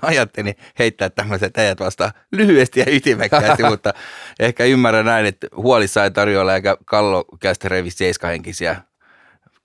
Ajattelin 0.02 0.54
heittää 0.78 1.10
tämmöiset 1.10 1.58
äijät 1.58 1.80
vasta 1.80 2.12
lyhyesti 2.32 2.80
ja 2.80 2.86
ytimekkäästi, 2.88 3.62
mutta 3.70 3.94
ehkä 4.40 4.64
ymmärrän 4.64 5.04
näin, 5.04 5.26
että 5.26 5.46
huolissa 5.56 6.04
ei 6.04 6.10
tarjolla 6.10 6.54
eikä 6.54 6.76
kallo 6.84 7.24
kästä 7.40 7.68
revi 7.68 7.90
seiskahenkisiä 7.90 8.76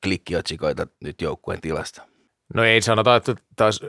klikkiotsikoita 0.04 0.88
nyt 1.04 1.22
joukkueen 1.22 1.62
tilasta. 1.62 2.17
No 2.54 2.64
ei 2.64 2.82
sanota, 2.82 3.16
että 3.16 3.36
taas, 3.56 3.82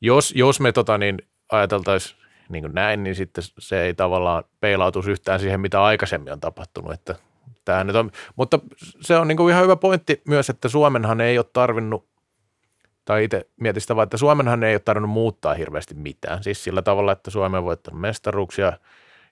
jos, 0.00 0.32
jos 0.36 0.60
me 0.60 0.72
tota, 0.72 0.98
niin 0.98 1.18
ajateltaisiin 1.52 2.20
niin 2.48 2.62
kuin 2.62 2.74
näin, 2.74 3.04
niin 3.04 3.14
sitten 3.14 3.44
se 3.58 3.82
ei 3.82 3.94
tavallaan 3.94 4.44
peilautuisi 4.60 5.10
yhtään 5.10 5.40
siihen, 5.40 5.60
mitä 5.60 5.82
aikaisemmin 5.82 6.32
on 6.32 6.40
tapahtunut. 6.40 6.92
Että 6.92 7.14
tämähän 7.64 7.86
nyt 7.86 7.96
on, 7.96 8.10
mutta 8.36 8.58
se 9.00 9.16
on 9.16 9.28
niin 9.28 9.36
kuin 9.36 9.52
ihan 9.52 9.62
hyvä 9.62 9.76
pointti 9.76 10.22
myös, 10.28 10.50
että 10.50 10.68
Suomenhan 10.68 11.20
ei 11.20 11.38
ole 11.38 11.46
tarvinnut, 11.52 12.08
tai 13.04 13.24
itse 13.24 13.48
mietin 13.60 13.82
sitä 13.82 13.96
vaan, 13.96 14.04
että 14.04 14.16
Suomenhan 14.16 14.62
ei 14.64 14.74
ole 14.74 14.80
tarvinnut 14.84 15.10
muuttaa 15.10 15.54
hirveästi 15.54 15.94
mitään. 15.94 16.42
Siis 16.42 16.64
sillä 16.64 16.82
tavalla, 16.82 17.12
että 17.12 17.30
Suomi 17.30 17.58
on 17.58 17.64
voittanut 17.64 18.00
mestaruuksia 18.00 18.72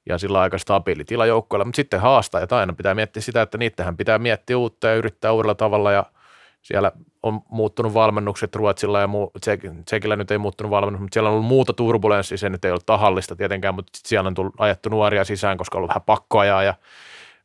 ja 0.09 0.19
sillä 0.19 0.41
aika 0.41 0.59
stabiili 0.59 1.05
tila 1.05 1.27
joukkoilla, 1.27 1.65
mutta 1.65 1.77
sitten 1.77 2.01
haastaa, 2.01 2.41
että 2.41 2.57
aina 2.57 2.73
pitää 2.73 2.95
miettiä 2.95 3.23
sitä, 3.23 3.43
että 3.43 3.59
niitähän 3.59 3.97
pitää 3.97 4.19
miettiä 4.19 4.59
uutta 4.59 4.87
ja 4.87 4.95
yrittää 4.95 5.33
uudella 5.33 5.55
tavalla 5.55 5.93
ja– 5.93 6.05
siellä 6.63 6.93
on 7.23 7.41
muuttunut 7.49 7.95
valmennukset 7.95 8.57
Ruotsilla 8.57 9.01
ja 9.01 9.07
muu, 9.07 9.33
Tsekillä 9.85 10.17
nyt 10.17 10.31
ei 10.31 10.39
muuttunut 10.39 10.71
valmennus, 10.71 11.01
mutta 11.01 11.15
siellä 11.15 11.29
on 11.29 11.35
ollut 11.35 11.49
muuta 11.49 11.73
turbulenssia, 11.73 12.39
se 12.39 12.49
nyt 12.49 12.65
ei 12.65 12.71
ollut 12.71 12.87
tahallista 12.87 13.37
tietenkään, 13.37 13.75
mutta 13.75 13.93
siellä 14.05 14.29
on 14.29 14.35
tullut, 14.35 14.55
ajettu 14.59 14.89
nuoria 14.89 15.25
sisään, 15.25 15.59
koska 15.59 15.79
on 15.79 15.81
ollut 15.81 15.89
vähän 15.89 16.03
pakkoajaa 16.03 16.63
ja 16.63 16.75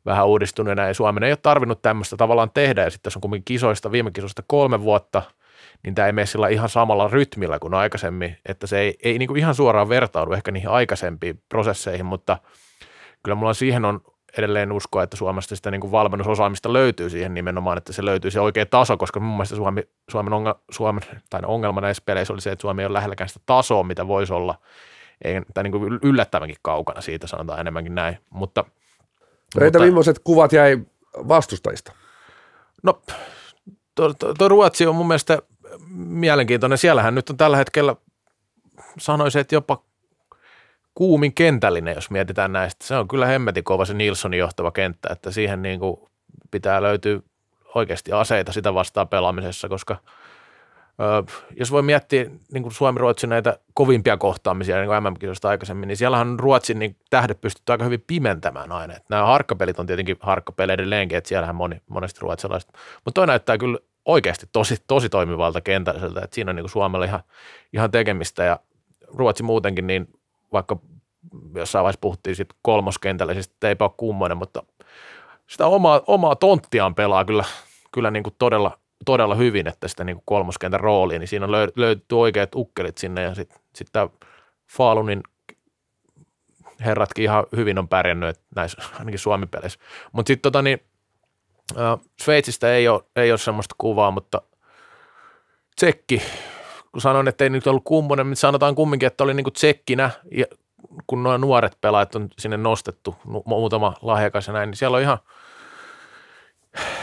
vähän 0.06 0.26
uudistuneena 0.26 0.86
ja 0.86 0.94
Suomen 0.94 1.22
ei 1.22 1.32
ole 1.32 1.38
tarvinnut 1.42 1.82
tämmöistä 1.82 2.16
tavallaan 2.16 2.50
tehdä. 2.54 2.82
Ja 2.82 2.90
sitten 2.90 3.02
tässä 3.02 3.18
on 3.18 3.20
kuitenkin 3.20 3.54
kisoista, 3.54 3.92
viime 3.92 4.10
kisoista 4.10 4.42
kolme 4.46 4.80
vuotta, 4.80 5.22
niin 5.82 5.94
tämä 5.94 6.06
ei 6.06 6.12
mene 6.12 6.26
sillä 6.26 6.48
ihan 6.48 6.68
samalla 6.68 7.08
rytmillä 7.08 7.58
kuin 7.58 7.74
aikaisemmin, 7.74 8.36
että 8.46 8.66
se 8.66 8.78
ei, 8.78 8.98
ei 9.02 9.18
niin 9.18 9.26
kuin 9.26 9.38
ihan 9.38 9.54
suoraan 9.54 9.88
vertaudu 9.88 10.32
ehkä 10.32 10.50
niihin 10.50 10.68
aikaisempiin 10.68 11.42
prosesseihin, 11.48 12.06
mutta 12.06 12.38
kyllä 13.22 13.34
mulla 13.34 13.54
siihen 13.54 13.84
on 13.84 14.00
edelleen 14.38 14.72
uskoa, 14.72 15.02
että 15.02 15.16
Suomesta 15.16 15.56
sitä 15.56 15.70
niin 15.70 15.80
kuin 15.80 15.90
valmennusosaamista 15.92 16.72
löytyy 16.72 17.10
siihen 17.10 17.34
nimenomaan, 17.34 17.78
että 17.78 17.92
se 17.92 18.04
löytyy 18.04 18.30
se 18.30 18.40
oikea 18.40 18.66
taso, 18.66 18.96
koska 18.96 19.20
mun 19.20 19.36
mielestä 19.36 19.56
Suomi, 19.56 19.82
Suomen, 20.10 20.32
ongelma, 20.32 20.60
Suomen 20.70 21.02
tai 21.30 21.40
ongelma 21.46 21.80
näissä 21.80 22.02
peleissä 22.06 22.32
oli 22.32 22.40
se, 22.40 22.52
että 22.52 22.60
Suomi 22.60 22.82
ei 22.82 22.86
ole 22.86 22.92
lähelläkään 22.92 23.28
sitä 23.28 23.40
tasoa, 23.46 23.82
mitä 23.82 24.06
voisi 24.06 24.32
olla, 24.32 24.54
ei, 25.24 25.42
tai 25.54 25.64
niin 25.64 25.72
kuin 25.72 25.98
yllättävänkin 26.02 26.56
kaukana 26.62 27.00
siitä, 27.00 27.26
sanotaan 27.26 27.60
enemmänkin 27.60 27.94
näin. 27.94 28.18
Mutta, 28.30 28.64
no 29.56 29.66
entä 29.66 29.78
millaiset 29.78 30.18
kuvat 30.18 30.52
jäi 30.52 30.78
vastustajista? 31.28 31.92
No, 32.82 33.02
tuo 33.94 34.14
to, 34.14 34.34
to 34.34 34.48
Ruotsi 34.48 34.86
on 34.86 34.94
mun 34.94 35.08
mielestä 35.08 35.38
mielenkiintoinen. 35.96 36.78
Siellähän 36.78 37.14
nyt 37.14 37.30
on 37.30 37.36
tällä 37.36 37.56
hetkellä, 37.56 37.96
sanoisin, 38.98 39.40
että 39.40 39.54
jopa 39.54 39.82
kuumin 40.98 41.34
kentällinen, 41.34 41.94
jos 41.94 42.10
mietitään 42.10 42.52
näistä. 42.52 42.86
Se 42.86 42.96
on 42.96 43.08
kyllä 43.08 43.26
hemmetin 43.26 43.64
kova 43.64 43.84
se 43.84 43.94
Nilssonin 43.94 44.38
johtava 44.38 44.70
kenttä, 44.70 45.08
että 45.12 45.30
siihen 45.30 45.62
niin 45.62 45.80
kuin 45.80 45.96
pitää 46.50 46.82
löytyä 46.82 47.20
oikeasti 47.74 48.12
aseita 48.12 48.52
sitä 48.52 48.74
vastaan 48.74 49.08
pelaamisessa, 49.08 49.68
koska 49.68 49.96
jos 51.56 51.70
voi 51.70 51.82
miettiä 51.82 52.26
niin 52.52 52.62
kuin 52.62 52.72
Suomi-Ruotsin 52.72 53.30
näitä 53.30 53.58
kovimpia 53.74 54.16
kohtaamisia 54.16 54.76
niin 54.76 54.86
kuin 54.86 55.02
MM-kisoista 55.02 55.48
aikaisemmin, 55.48 55.86
niin 55.86 55.96
siellähän 55.96 56.38
Ruotsin 56.38 56.78
niin 56.78 56.96
tähdet 57.10 57.40
pystytty 57.40 57.72
aika 57.72 57.84
hyvin 57.84 58.04
pimentämään 58.06 58.72
aina. 58.72 58.94
Että 58.94 59.06
nämä 59.10 59.26
harkkapelit 59.26 59.78
on 59.78 59.86
tietenkin 59.86 60.16
harkkapelejä 60.20 60.74
edelleenkin, 60.74 61.18
että 61.18 61.28
siellähän 61.28 61.54
moni, 61.54 61.82
monesti 61.88 62.20
ruotsalaiset. 62.20 62.72
Mutta 63.04 63.20
toi 63.20 63.26
näyttää 63.26 63.58
kyllä 63.58 63.78
oikeasti 64.04 64.46
tosi, 64.52 64.76
tosi 64.86 65.08
toimivalta 65.08 65.60
kentälliseltä, 65.60 66.20
että 66.24 66.34
siinä 66.34 66.50
on 66.50 66.56
niin 66.56 66.64
kuin 66.64 66.70
Suomella 66.70 67.06
ihan, 67.06 67.20
ihan 67.72 67.90
tekemistä 67.90 68.44
ja 68.44 68.60
Ruotsi 69.06 69.42
muutenkin, 69.42 69.86
niin 69.86 70.08
vaikka 70.52 70.78
jossain 71.54 71.82
vaiheessa 71.82 72.00
puhuttiin 72.00 72.36
sitten 72.36 72.58
kolmoskentällä, 72.62 73.34
siis 73.34 73.54
eipä 73.64 73.84
ole 73.84 73.92
kummoinen, 73.96 74.38
mutta 74.38 74.62
sitä 75.46 75.66
omaa, 75.66 76.02
omaa 76.06 76.36
tonttiaan 76.36 76.94
pelaa 76.94 77.24
kyllä, 77.24 77.44
kyllä 77.92 78.10
niin 78.10 78.22
kuin 78.22 78.34
todella, 78.38 78.78
todella 79.04 79.34
hyvin, 79.34 79.68
että 79.68 79.88
sitä 79.88 80.04
niin 80.04 80.16
kuin 80.16 80.24
kolmoskentän 80.26 80.80
rooliin, 80.80 81.20
niin 81.20 81.28
siinä 81.28 81.46
on 81.46 81.52
löy- 81.52 81.72
löytyy 81.76 82.20
oikeat 82.20 82.54
ukkelit 82.54 82.98
sinne 82.98 83.22
ja 83.22 83.34
sitten 83.34 83.60
sit 83.74 83.88
tämä 83.92 84.08
Falunin 84.76 85.22
herratkin 86.80 87.24
ihan 87.24 87.44
hyvin 87.56 87.78
on 87.78 87.88
pärjännyt 87.88 88.40
näissä 88.56 88.82
ainakin 88.98 89.18
Suomi-peleissä. 89.18 89.78
Mutta 90.12 90.30
sitten 90.30 90.42
tota 90.42 90.62
niin, 90.62 90.80
äh, 91.78 91.98
Sveitsistä 92.22 92.74
ei 92.74 92.88
ole, 92.88 93.02
ei 93.16 93.32
ole 93.32 93.38
semmoista 93.38 93.74
kuvaa, 93.78 94.10
mutta 94.10 94.42
Tsekki 95.76 96.22
kun 96.92 97.00
sanoin, 97.00 97.28
että 97.28 97.44
ei 97.44 97.50
nyt 97.50 97.66
ollut 97.66 97.84
kummonen, 97.84 98.26
mutta 98.26 98.40
sanotaan 98.40 98.74
kumminkin, 98.74 99.06
että 99.06 99.24
oli 99.24 99.34
niin 99.34 99.52
tsekkinä 99.52 100.10
ja 100.30 100.46
kun 101.06 101.22
nuo 101.22 101.36
nuoret 101.36 101.78
pelaajat 101.80 102.14
on 102.14 102.28
sinne 102.38 102.56
nostettu, 102.56 103.16
muutama 103.44 103.94
lahjakas 104.02 104.46
ja 104.46 104.52
näin, 104.52 104.70
niin 104.70 104.76
siellä 104.76 104.96
on 104.96 105.02
ihan, 105.02 105.18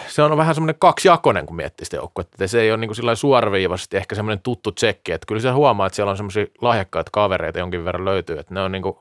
se 0.07 0.23
on 0.23 0.37
vähän 0.37 0.55
semmoinen 0.55 0.79
kaksijakoinen, 0.79 1.45
kun 1.45 1.55
miettii 1.55 1.85
sitä 1.85 1.97
joukkuetta. 1.97 2.47
Se 2.47 2.61
ei 2.61 2.71
ole 2.71 2.77
niin 2.77 2.89
kuin 2.95 3.17
suoraviivaisesti 3.17 3.97
ehkä 3.97 4.15
semmoinen 4.15 4.43
tuttu 4.43 4.71
tsekki. 4.71 5.11
Että 5.11 5.25
kyllä 5.27 5.41
se 5.41 5.49
huomaa, 5.49 5.87
että 5.87 5.95
siellä 5.95 6.11
on 6.11 6.17
semmoisia 6.17 6.45
lahjakkaita 6.61 7.11
kavereita 7.13 7.59
jonkin 7.59 7.85
verran 7.85 8.05
löytyy. 8.05 8.39
Että 8.39 8.53
ne 8.53 8.61
on 8.61 8.71
niin 8.71 8.81
kuin, 8.81 8.97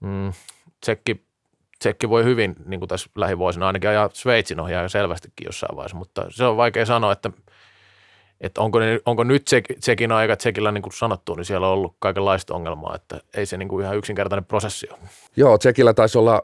mm, 0.00 0.32
tsekki, 0.80 1.24
tsekki 1.78 2.08
voi 2.08 2.24
hyvin 2.24 2.56
niin 2.64 2.80
kuin 2.80 2.88
tässä 2.88 3.10
lähivuosina 3.14 3.66
ainakin 3.66 3.90
ajaa 3.90 4.10
Sveitsin 4.12 4.60
ohjaa 4.60 4.88
selvästikin 4.88 5.46
jossain 5.46 5.76
vaiheessa, 5.76 5.96
mutta 5.96 6.26
se 6.28 6.44
on 6.44 6.56
vaikea 6.56 6.86
sanoa, 6.86 7.12
että, 7.12 7.30
että 8.40 8.60
onko, 8.60 8.78
ne, 8.78 9.00
onko 9.06 9.24
nyt 9.24 9.50
tsek- 9.50 9.78
tsekin 9.80 10.12
aika, 10.12 10.36
tsekillä 10.36 10.72
niin 10.72 10.82
kuin 10.82 10.92
sanottu, 10.92 11.34
niin 11.34 11.44
siellä 11.44 11.66
on 11.66 11.72
ollut 11.72 11.96
kaikenlaista 11.98 12.54
ongelmaa, 12.54 12.94
että 12.94 13.20
ei 13.34 13.46
se 13.46 13.56
niin 13.56 13.68
kuin 13.68 13.84
ihan 13.84 13.96
yksinkertainen 13.96 14.44
prosessi 14.44 14.88
ole. 14.90 14.98
Joo, 15.36 15.58
Tsekillä 15.58 15.94
taisi 15.94 16.18
olla, 16.18 16.42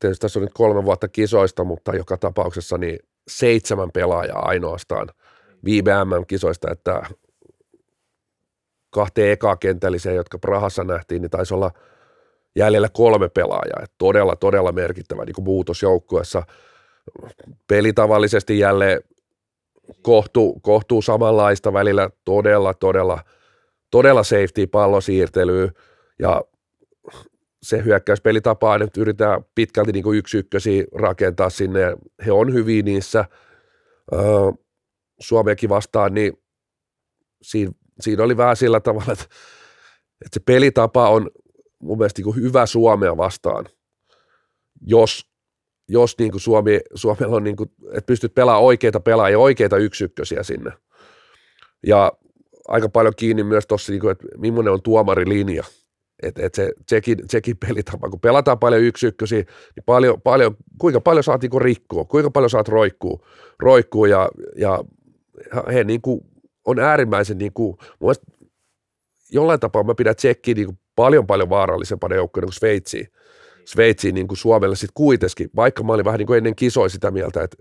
tietysti 0.00 0.20
tässä 0.20 0.38
on 0.38 0.44
nyt 0.44 0.54
kolme 0.54 0.84
vuotta 0.84 1.08
kisoista, 1.08 1.64
mutta 1.64 1.96
joka 1.96 2.16
tapauksessa 2.16 2.78
niin 2.78 2.98
seitsemän 3.28 3.90
pelaajaa 3.92 4.48
ainoastaan 4.48 5.08
viime 5.64 5.92
MM-kisoista, 6.04 6.70
että 6.70 7.02
kahteen 8.90 9.30
ekaa 9.30 9.56
kentälliseen, 9.56 10.16
jotka 10.16 10.38
Prahassa 10.38 10.84
nähtiin, 10.84 11.22
niin 11.22 11.30
taisi 11.30 11.54
olla 11.54 11.70
jäljellä 12.56 12.88
kolme 12.88 13.28
pelaajaa. 13.28 13.80
Että 13.82 13.94
todella, 13.98 14.36
todella 14.36 14.72
merkittävä 14.72 15.24
niin 15.24 15.34
kuin 15.34 15.44
muutos 15.44 15.82
joukkueessa. 15.82 16.42
Peli 17.66 17.92
tavallisesti 17.92 18.58
jälleen 18.58 19.00
kohtuu, 20.02 20.60
kohtuu 20.60 21.02
samanlaista 21.02 21.72
välillä 21.72 22.10
todella, 22.24 22.74
todella, 22.74 23.24
todella 23.90 24.22
safety 24.22 24.66
pallosiirtelyä. 24.66 25.70
Ja 26.18 26.42
se 27.62 27.84
hyökkäyspelitapa 27.84 28.78
nyt 28.78 28.96
yritetään 28.96 29.44
pitkälti 29.54 29.92
niin 29.92 30.02
kuin 30.02 30.18
yksi 30.18 30.38
ykkösiä 30.38 30.84
rakentaa 30.94 31.50
sinne. 31.50 31.80
He 32.26 32.32
on 32.32 32.52
hyviä 32.52 32.82
niissä. 32.82 33.24
Suomeakin 35.20 35.68
vastaan, 35.68 36.14
niin 36.14 36.32
siinä, 37.42 37.72
siinä 38.00 38.22
oli 38.22 38.36
vähän 38.36 38.56
sillä 38.56 38.80
tavalla, 38.80 39.12
että, 39.12 39.24
että 40.24 40.34
se 40.34 40.40
pelitapa 40.40 41.08
on 41.08 41.30
mun 41.78 41.98
mielestä 41.98 42.18
niin 42.18 42.24
kuin 42.24 42.36
hyvä 42.36 42.66
Suomea 42.66 43.16
vastaan, 43.16 43.66
jos, 44.86 45.33
jos 45.88 46.18
niin 46.18 46.30
kuin 46.30 46.40
Suomi, 46.40 46.80
Suomella 46.94 47.36
on, 47.36 47.44
niin 47.44 47.56
kuin, 47.56 47.70
että 47.86 48.06
pystyt 48.06 48.34
pelaamaan 48.34 48.64
oikeita 48.64 49.00
pelaajia, 49.00 49.38
oikeita 49.38 49.76
yksikkösiä 49.76 50.42
sinne. 50.42 50.72
Ja 51.86 52.12
aika 52.68 52.88
paljon 52.88 53.14
kiinni 53.16 53.42
myös 53.42 53.66
tuossa, 53.66 53.92
niin 53.92 54.10
että 54.10 54.26
millainen 54.38 54.72
on 54.72 54.82
tuomarilinja. 54.82 55.64
Että 56.22 56.46
et 56.46 56.54
se 56.54 56.72
tsekin, 56.86 57.26
tsekin 57.26 57.56
pelitapa, 57.56 58.10
kun 58.10 58.20
pelataan 58.20 58.58
paljon 58.58 58.82
yksikkösiä, 58.82 59.38
niin 59.38 59.84
paljon, 59.86 60.22
paljon, 60.22 60.56
kuinka 60.78 61.00
paljon 61.00 61.24
saat 61.24 61.42
niin 61.42 61.62
rikkoa, 61.62 62.04
kuinka 62.04 62.30
paljon 62.30 62.50
saat 62.50 62.68
roikkuu, 62.68 63.26
roikkuu 63.58 64.04
ja, 64.04 64.28
ja 64.56 64.84
he 65.72 65.84
niin 65.84 66.02
kuin, 66.02 66.20
on 66.66 66.78
äärimmäisen, 66.78 67.38
niin 67.38 67.52
kuin, 67.52 67.76
mun 68.00 68.14
jollain 69.30 69.60
tapaa 69.60 69.82
mä 69.82 69.94
pidän 69.94 70.16
tsekkiä 70.16 70.54
niin 70.54 70.78
paljon 70.96 71.26
paljon 71.26 71.50
vaarallisempana 71.50 72.14
joukkueena 72.14 72.46
kuin 72.46 72.52
Sveitsiin. 72.52 73.08
Sveitsiin 73.64 74.14
niin 74.14 74.28
kuin 74.28 74.38
Suomelle 74.38 74.76
sitten 74.76 74.94
kuitenkin, 74.94 75.50
vaikka 75.56 75.82
mä 75.82 75.92
olin 75.92 76.04
vähän 76.04 76.18
niin 76.18 76.26
kuin 76.26 76.36
ennen 76.36 76.56
kisoja 76.56 76.88
sitä 76.88 77.10
mieltä, 77.10 77.42
että, 77.42 77.56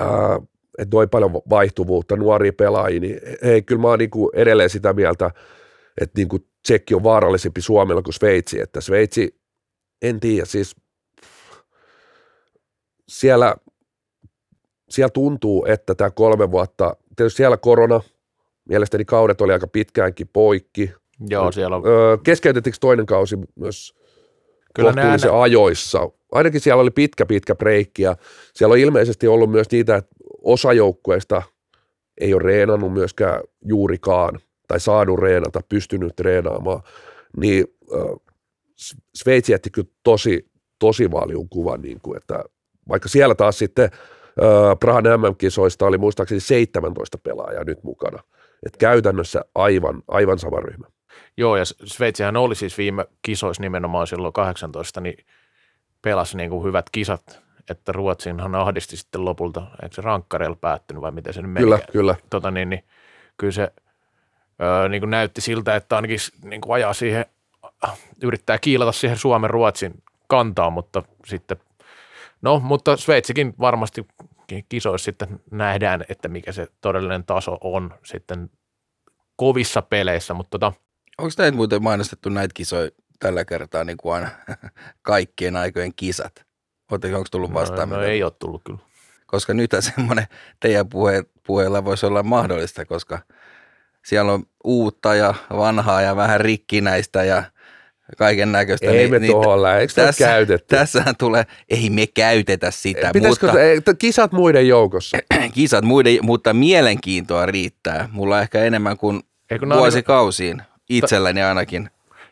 ää, 0.00 0.40
että 0.78 0.96
noin 0.96 1.08
paljon 1.08 1.32
vaihtuvuutta, 1.32 2.16
nuoria 2.16 2.52
pelaajia, 2.52 3.00
niin 3.00 3.20
hei, 3.44 3.62
kyllä 3.62 3.82
mä 3.82 3.88
oon 3.88 3.98
niin 3.98 4.10
kuin 4.10 4.30
edelleen 4.34 4.70
sitä 4.70 4.92
mieltä, 4.92 5.30
että 6.00 6.18
niin 6.18 6.28
kuin 6.28 6.46
Tsekki 6.62 6.94
on 6.94 7.04
vaarallisempi 7.04 7.60
Suomella 7.60 8.02
kuin 8.02 8.14
Sveitsi, 8.14 8.60
että 8.60 8.80
Sveitsi, 8.80 9.40
en 10.02 10.20
tiedä, 10.20 10.44
siis 10.44 10.76
siellä, 13.08 13.54
siellä 14.90 15.10
tuntuu, 15.10 15.66
että 15.68 15.94
tämä 15.94 16.10
kolme 16.10 16.50
vuotta, 16.50 16.96
tietysti 17.16 17.36
siellä 17.36 17.56
korona, 17.56 18.00
mielestäni 18.68 19.04
kaudet 19.04 19.40
oli 19.40 19.52
aika 19.52 19.66
pitkäänkin 19.66 20.28
poikki, 20.32 20.92
Joo, 21.28 21.52
siellä 21.52 21.76
on. 21.76 21.86
Öö, 21.86 22.16
keskeytettiinkö 22.24 22.78
toinen 22.80 23.06
kausi 23.06 23.36
myös 23.56 23.99
Kyllä 24.74 24.92
kohtuullisen 24.92 25.30
aina- 25.30 25.42
ajoissa? 25.42 26.10
Ainakin 26.32 26.60
siellä 26.60 26.82
oli 26.82 26.90
pitkä, 26.90 27.26
pitkä 27.26 27.54
breikki 27.54 28.02
ja 28.02 28.16
siellä 28.54 28.72
on 28.72 28.78
ilmeisesti 28.78 29.28
ollut 29.28 29.50
myös 29.50 29.70
niitä, 29.70 29.96
että 29.96 30.14
osa 30.42 30.72
joukkueista 30.72 31.42
ei 32.20 32.34
ole 32.34 32.42
reenannut 32.42 32.92
myöskään 32.92 33.40
juurikaan 33.64 34.40
tai 34.68 34.80
saanut 34.80 35.18
reenata, 35.18 35.60
pystynyt 35.68 36.16
treenaamaan, 36.16 36.82
niin 37.36 37.64
äh, 37.94 38.20
Sveitsi 39.14 39.52
jätti 39.52 39.70
kyllä 39.70 39.88
tosi, 40.02 40.50
tosi 40.78 41.10
valjun 41.10 41.48
kuvan, 41.48 41.82
niin 41.82 42.00
kuin, 42.02 42.16
että 42.16 42.44
vaikka 42.88 43.08
siellä 43.08 43.34
taas 43.34 43.58
sitten 43.58 43.84
äh, 43.84 44.78
Prahan 44.80 45.04
MM-kisoista 45.04 45.86
oli 45.86 45.98
muistaakseni 45.98 46.40
17 46.40 47.18
pelaajaa 47.18 47.64
nyt 47.64 47.84
mukana. 47.84 48.22
että 48.66 48.78
käytännössä 48.78 49.40
aivan, 49.54 50.02
aivan 50.08 50.38
sama 50.38 50.60
ryhmä. 50.60 50.86
Joo, 51.36 51.56
ja 51.56 51.64
Sveitsihän 51.64 52.36
oli 52.36 52.54
siis 52.54 52.78
viime 52.78 53.06
kisoissa 53.22 53.62
nimenomaan 53.62 54.06
silloin 54.06 54.32
18, 54.32 55.00
niin 55.00 55.26
pelasi 56.02 56.36
niin 56.36 56.50
kuin 56.50 56.64
hyvät 56.64 56.90
kisat, 56.92 57.40
että 57.70 57.92
Ruotsinhan 57.92 58.54
ahdisti 58.54 58.96
sitten 58.96 59.24
lopulta, 59.24 59.66
eikö 59.82 59.94
se 59.94 60.02
rankkareilla 60.02 60.56
päättynyt 60.60 61.02
vai 61.02 61.10
miten 61.10 61.34
se 61.34 61.42
nyt 61.42 61.52
meni? 61.52 61.64
Kyllä, 61.64 61.78
kyllä. 61.92 62.14
Tota 62.30 62.50
niin, 62.50 62.70
niin 62.70 62.84
kyllä 63.36 63.52
se 63.52 63.72
öö, 64.62 64.88
niin 64.88 65.00
kuin 65.00 65.10
näytti 65.10 65.40
siltä, 65.40 65.76
että 65.76 65.96
ainakin 65.96 66.18
niin 66.44 66.60
kuin 66.60 66.74
ajaa 66.74 66.92
siihen, 66.92 67.26
yrittää 68.22 68.58
kiilata 68.58 68.92
siihen 68.92 69.18
Suomen 69.18 69.50
Ruotsin 69.50 70.02
kantaan, 70.26 70.72
mutta 70.72 71.02
sitten, 71.24 71.56
no 72.42 72.58
mutta 72.58 72.96
Sveitsikin 72.96 73.54
varmasti 73.60 74.06
kisoissa 74.68 75.04
sitten 75.04 75.40
nähdään, 75.50 76.04
että 76.08 76.28
mikä 76.28 76.52
se 76.52 76.66
todellinen 76.80 77.24
taso 77.24 77.58
on 77.60 77.94
sitten 78.04 78.50
kovissa 79.36 79.82
peleissä, 79.82 80.34
mutta 80.34 80.58
tota, 80.58 80.72
Onko 81.20 81.32
näitä 81.38 81.56
muuten 81.56 81.82
mainostettu 81.82 82.28
näitä 82.28 82.52
kisoja 82.54 82.90
tällä 83.18 83.44
kertaa 83.44 83.84
niin 83.84 83.96
kuin 83.96 84.14
aina 84.14 84.28
kaikkien 85.02 85.56
aikojen 85.56 85.94
kisat? 85.94 86.44
Onko 86.90 87.24
tullut 87.30 87.54
vastaan? 87.54 87.88
no, 87.88 87.96
no 87.96 88.02
ei 88.02 88.22
ole 88.22 88.32
tullut 88.38 88.62
kyllä. 88.64 88.80
Koska 89.26 89.54
nyt 89.54 89.70
semmoinen 89.96 90.26
teidän 90.60 90.88
puhe, 90.88 91.24
puheella 91.46 91.84
voisi 91.84 92.06
olla 92.06 92.22
mahdollista, 92.22 92.84
koska 92.84 93.18
siellä 94.04 94.32
on 94.32 94.42
uutta 94.64 95.14
ja 95.14 95.34
vanhaa 95.56 96.02
ja 96.02 96.16
vähän 96.16 96.40
rikkinäistä 96.40 97.24
ja 97.24 97.42
kaiken 98.18 98.52
näköistä. 98.52 98.90
Ei 98.90 99.08
me 99.08 99.20
tuohon 99.20 99.62
lähde, 99.62 99.80
eikö 99.80 99.92
tässä, 99.94 100.24
käytetty? 100.24 100.76
Tässähän 100.76 101.16
tulee, 101.16 101.44
ei 101.68 101.90
me 101.90 102.06
käytetä 102.06 102.70
sitä, 102.70 103.10
Pitäisikö, 103.12 103.46
mutta 103.46 103.62
ei, 103.62 103.80
kisat 103.98 104.32
muiden 104.32 104.68
joukossa? 104.68 105.18
kisat 105.54 105.84
muiden, 105.84 106.18
mutta 106.22 106.54
mielenkiintoa 106.54 107.46
riittää. 107.46 108.08
Mulla 108.12 108.36
on 108.36 108.42
ehkä 108.42 108.64
enemmän 108.64 108.96
kuin 108.96 109.22
Eikö 109.50 109.66
vuosikausiin, 109.66 110.62
itselläni 110.90 111.42
ainakin. 111.42 111.90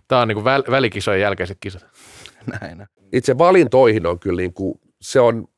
Tämä 0.08 0.22
on 0.22 0.28
niin 0.28 0.36
kuin 0.36 0.44
väl, 0.44 0.62
välikisojen 0.70 1.20
jälkeiset 1.20 1.58
kisat. 1.60 1.86
Näin. 2.60 2.86
Itse 3.12 3.38
valintoihin 3.38 4.06
on 4.06 4.18
kyllä 4.18 4.36
niin 4.36 4.52
kuin, 4.52 4.80
se 5.00 5.20
on 5.20 5.48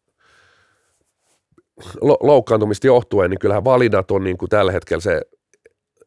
lo- 2.00 2.18
loukkaantumista 2.20 2.86
johtuen, 2.86 3.30
niin 3.30 3.38
kyllähän 3.38 3.64
valinnat 3.64 4.10
on 4.10 4.24
niin 4.24 4.38
kuin 4.38 4.48
tällä 4.48 4.72
hetkellä 4.72 5.00
se 5.00 5.22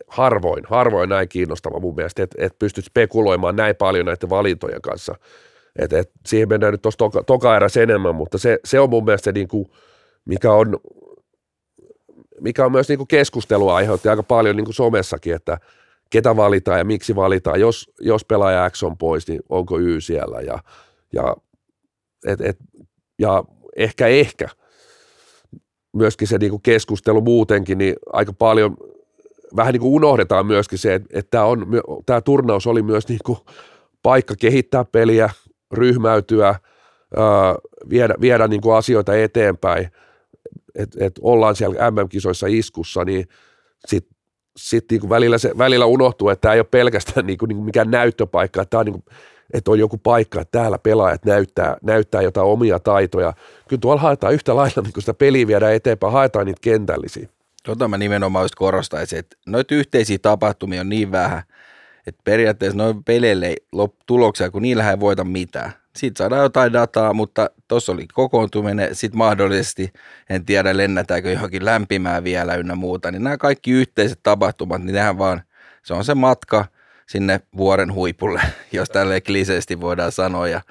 harvoin, 0.07 0.63
harvoin 0.67 1.09
näin 1.09 1.29
kiinnostava 1.29 1.79
mun 1.79 1.95
mielestä, 1.95 2.23
että 2.23 2.45
et 2.45 2.59
pystyt 2.59 2.85
spekuloimaan 2.85 3.55
näin 3.55 3.75
paljon 3.75 4.05
näiden 4.05 4.29
valintojen 4.29 4.81
kanssa. 4.81 5.15
Et, 5.79 5.93
et 5.93 6.11
siihen 6.25 6.49
mennään 6.49 6.71
nyt 6.71 6.81
tuossa 6.81 6.97
toka, 6.97 7.23
toka 7.23 7.55
eräs 7.55 7.77
enemmän, 7.77 8.15
mutta 8.15 8.37
se, 8.37 8.59
se 8.65 8.79
on 8.79 8.89
mun 8.89 9.05
mielestä 9.05 9.25
se, 9.25 9.31
niin 9.31 9.47
kuin, 9.47 9.65
mikä 10.25 10.51
on 10.51 10.77
mikä 12.41 12.65
on 12.65 12.71
myös 12.71 12.89
niin 12.89 12.97
kuin 12.97 13.07
keskustelua 13.07 13.75
aiheutti 13.75 14.09
aika 14.09 14.23
paljon 14.23 14.55
niin 14.55 14.65
kuin 14.65 14.75
somessakin, 14.75 15.35
että 15.35 15.57
ketä 16.13 16.35
valitaan 16.35 16.77
ja 16.79 16.85
miksi 16.85 17.15
valitaan. 17.15 17.59
Jos, 17.59 17.91
jos 17.99 18.25
pelaaja 18.25 18.69
X 18.69 18.83
on 18.83 18.97
pois, 18.97 19.27
niin 19.27 19.39
onko 19.49 19.79
Y 19.79 20.01
siellä? 20.01 20.41
Ja, 20.41 20.59
ja, 21.13 21.35
et, 22.27 22.41
et, 22.41 22.57
ja 23.19 23.43
ehkä 23.75 24.07
ehkä. 24.07 24.49
Myöskin 25.93 26.27
se 26.27 26.37
niin 26.37 26.49
kuin 26.49 26.61
keskustelu 26.61 27.21
muutenkin, 27.21 27.77
niin 27.77 27.95
aika 28.13 28.33
paljon 28.33 28.77
vähän 29.55 29.73
niin 29.73 29.81
kuin 29.81 29.93
unohdetaan 29.93 30.45
myöskin 30.45 30.79
se, 30.79 30.93
että, 30.93 31.29
tämä, 31.31 31.45
on, 31.45 31.67
turnaus 32.25 32.67
oli 32.67 32.81
myös 32.81 33.07
niin 33.07 33.19
paikka 34.03 34.35
kehittää 34.39 34.85
peliä, 34.85 35.29
ryhmäytyä, 35.71 36.47
ää, 36.47 37.55
viedä, 37.89 38.15
viedä 38.21 38.47
niin 38.47 38.61
kuin 38.61 38.75
asioita 38.75 39.15
eteenpäin, 39.15 39.89
että 40.75 41.05
et 41.05 41.13
ollaan 41.21 41.55
siellä 41.55 41.91
MM-kisoissa 41.91 42.47
iskussa, 42.49 43.05
niin 43.05 43.25
sitten 44.57 44.95
sit 44.95 45.01
niin 45.01 45.09
välillä, 45.09 45.37
se, 45.37 45.51
välillä 45.57 45.85
unohtuu, 45.85 46.29
että 46.29 46.41
tämä 46.41 46.53
ei 46.53 46.59
ole 46.59 46.67
pelkästään 46.71 47.25
niin 47.25 47.37
kuin, 47.37 47.49
niin 47.49 47.57
kuin 47.57 47.65
mikään 47.65 47.91
näyttöpaikka, 47.91 48.61
että, 48.61 48.79
on 48.79 48.85
niin 48.85 48.93
kuin, 48.93 49.03
että 49.53 49.71
on 49.71 49.79
joku 49.79 49.97
paikka, 49.97 50.41
että 50.41 50.59
täällä 50.59 50.77
pelaajat 50.77 51.25
näyttää, 51.25 51.77
näyttää 51.81 52.21
jotain 52.21 52.47
omia 52.47 52.79
taitoja. 52.79 53.33
Kyllä 53.67 53.79
tuolla 53.79 54.01
haetaan 54.01 54.33
yhtä 54.33 54.55
lailla, 54.55 54.81
niin 54.81 54.93
kuin 54.93 55.01
sitä 55.01 55.13
peliä 55.13 55.47
viedään 55.47 55.73
eteenpäin, 55.73 56.13
haetaan 56.13 56.45
niitä 56.45 56.61
kentällisiä. 56.61 57.27
Tota 57.63 57.87
mä 57.87 57.97
nimenomaan 57.97 58.43
just 58.43 58.55
korostaisin, 58.55 59.19
että 59.19 59.37
noita 59.45 59.75
yhteisiä 59.75 60.17
tapahtumia 60.21 60.81
on 60.81 60.89
niin 60.89 61.11
vähän, 61.11 61.43
Et 62.07 62.15
periaatteessa 62.23 62.77
noin 62.77 63.03
peleille 63.03 63.47
ei 63.47 63.57
tuloksia, 64.05 64.51
kun 64.51 64.61
niillä 64.61 64.91
ei 64.91 64.99
voita 64.99 65.23
mitään. 65.23 65.71
Sitten 65.97 66.17
saadaan 66.17 66.41
jotain 66.41 66.73
dataa, 66.73 67.13
mutta 67.13 67.49
tuossa 67.67 67.91
oli 67.91 68.07
kokoontuminen, 68.13 68.95
sitten 68.95 69.17
mahdollisesti, 69.17 69.93
en 70.29 70.45
tiedä 70.45 70.77
lennätäänkö 70.77 71.31
johonkin 71.31 71.65
lämpimään 71.65 72.23
vielä 72.23 72.55
ynnä 72.55 72.75
muuta, 72.75 73.11
niin 73.11 73.23
nämä 73.23 73.37
kaikki 73.37 73.71
yhteiset 73.71 74.19
tapahtumat, 74.23 74.83
niin 74.83 74.93
nehän 74.93 75.17
vaan, 75.17 75.41
se 75.83 75.93
on 75.93 76.05
se 76.05 76.15
matka 76.15 76.65
sinne 77.07 77.41
vuoren 77.57 77.93
huipulle, 77.93 78.41
jos 78.71 78.89
tälle 78.89 79.21
kliseesti 79.21 79.81
voidaan 79.81 80.11
sanoa, 80.11 80.47
ja 80.47 80.61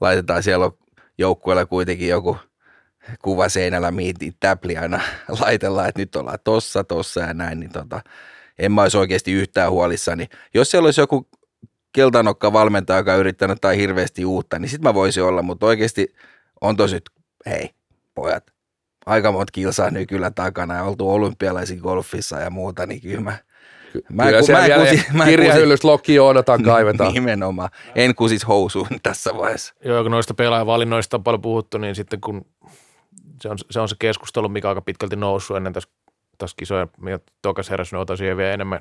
laitetaan 0.00 0.42
siellä 0.42 0.70
joukkueella 1.18 1.66
kuitenkin 1.66 2.08
joku 2.08 2.36
kuva 3.22 3.48
seinällä, 3.48 3.90
mihin 3.90 4.14
täpli 4.40 4.76
aina 4.76 5.00
laitellaan, 5.40 5.88
että 5.88 6.00
nyt 6.00 6.16
ollaan 6.16 6.38
tossa, 6.44 6.84
tossa 6.84 7.20
ja 7.20 7.34
näin, 7.34 7.60
niin 7.60 7.72
tota, 7.72 8.00
en 8.58 8.72
mä 8.72 8.82
olisi 8.82 8.98
oikeasti 8.98 9.32
yhtään 9.32 9.70
huolissani. 9.70 10.26
Jos 10.54 10.70
siellä 10.70 10.86
olisi 10.86 11.00
joku 11.00 11.28
keltanokka 11.96 12.52
valmentaja, 12.52 12.98
joka 12.98 13.12
on 13.12 13.18
yrittänyt 13.18 13.60
tai 13.60 13.76
hirveästi 13.76 14.24
uutta, 14.24 14.58
niin 14.58 14.68
sit 14.68 14.82
mä 14.82 14.94
voisin 14.94 15.22
olla, 15.22 15.42
mutta 15.42 15.66
oikeasti 15.66 16.14
on 16.60 16.76
tosi, 16.76 16.98
hei, 17.46 17.70
pojat, 18.14 18.44
aika 19.06 19.32
monta 19.32 19.50
kilsaa 19.52 19.90
nyt 19.90 20.08
kyllä 20.08 20.30
takana 20.30 20.74
ja 20.74 20.82
oltu 20.82 21.10
olympialaisissa 21.10 21.82
golfissa 21.82 22.40
ja 22.40 22.50
muuta, 22.50 22.86
niin 22.86 23.00
kyllä 23.00 23.20
mä, 23.20 23.36
Mä 24.12 24.26
Kyllä 24.26 24.42
siellä 24.42 24.76
mä 25.12 25.24
kusi, 25.24 25.30
kirjahyllystä 25.30 25.88
lokki 25.88 26.14
Joonataan 26.14 26.62
kaivetaan. 26.62 27.12
Nimenomaan. 27.14 27.68
En 27.94 28.14
kusis 28.14 28.48
housuun 28.48 28.86
tässä 29.02 29.36
vaiheessa. 29.36 29.74
Joo, 29.84 30.02
kun 30.02 30.12
noista 30.12 30.34
pelaajavalinnoista 30.34 31.16
on 31.16 31.22
paljon 31.22 31.42
puhuttu, 31.42 31.78
niin 31.78 31.94
sitten 31.94 32.20
kun 32.20 32.46
se 33.40 33.48
on 33.48 33.58
se, 33.70 33.80
on 33.80 33.88
se 33.88 33.96
keskustelu, 33.98 34.48
mikä 34.48 34.68
aika 34.68 34.80
pitkälti 34.80 35.16
noussut 35.16 35.56
ennen 35.56 35.72
tässä, 35.72 35.90
tässä 36.38 36.54
kisoja, 36.58 36.88
ja 37.08 37.18
tokas 37.42 37.70
heräs 37.70 37.94
otan 37.94 38.16
siihen 38.16 38.36
vielä 38.36 38.52
enemmän 38.52 38.80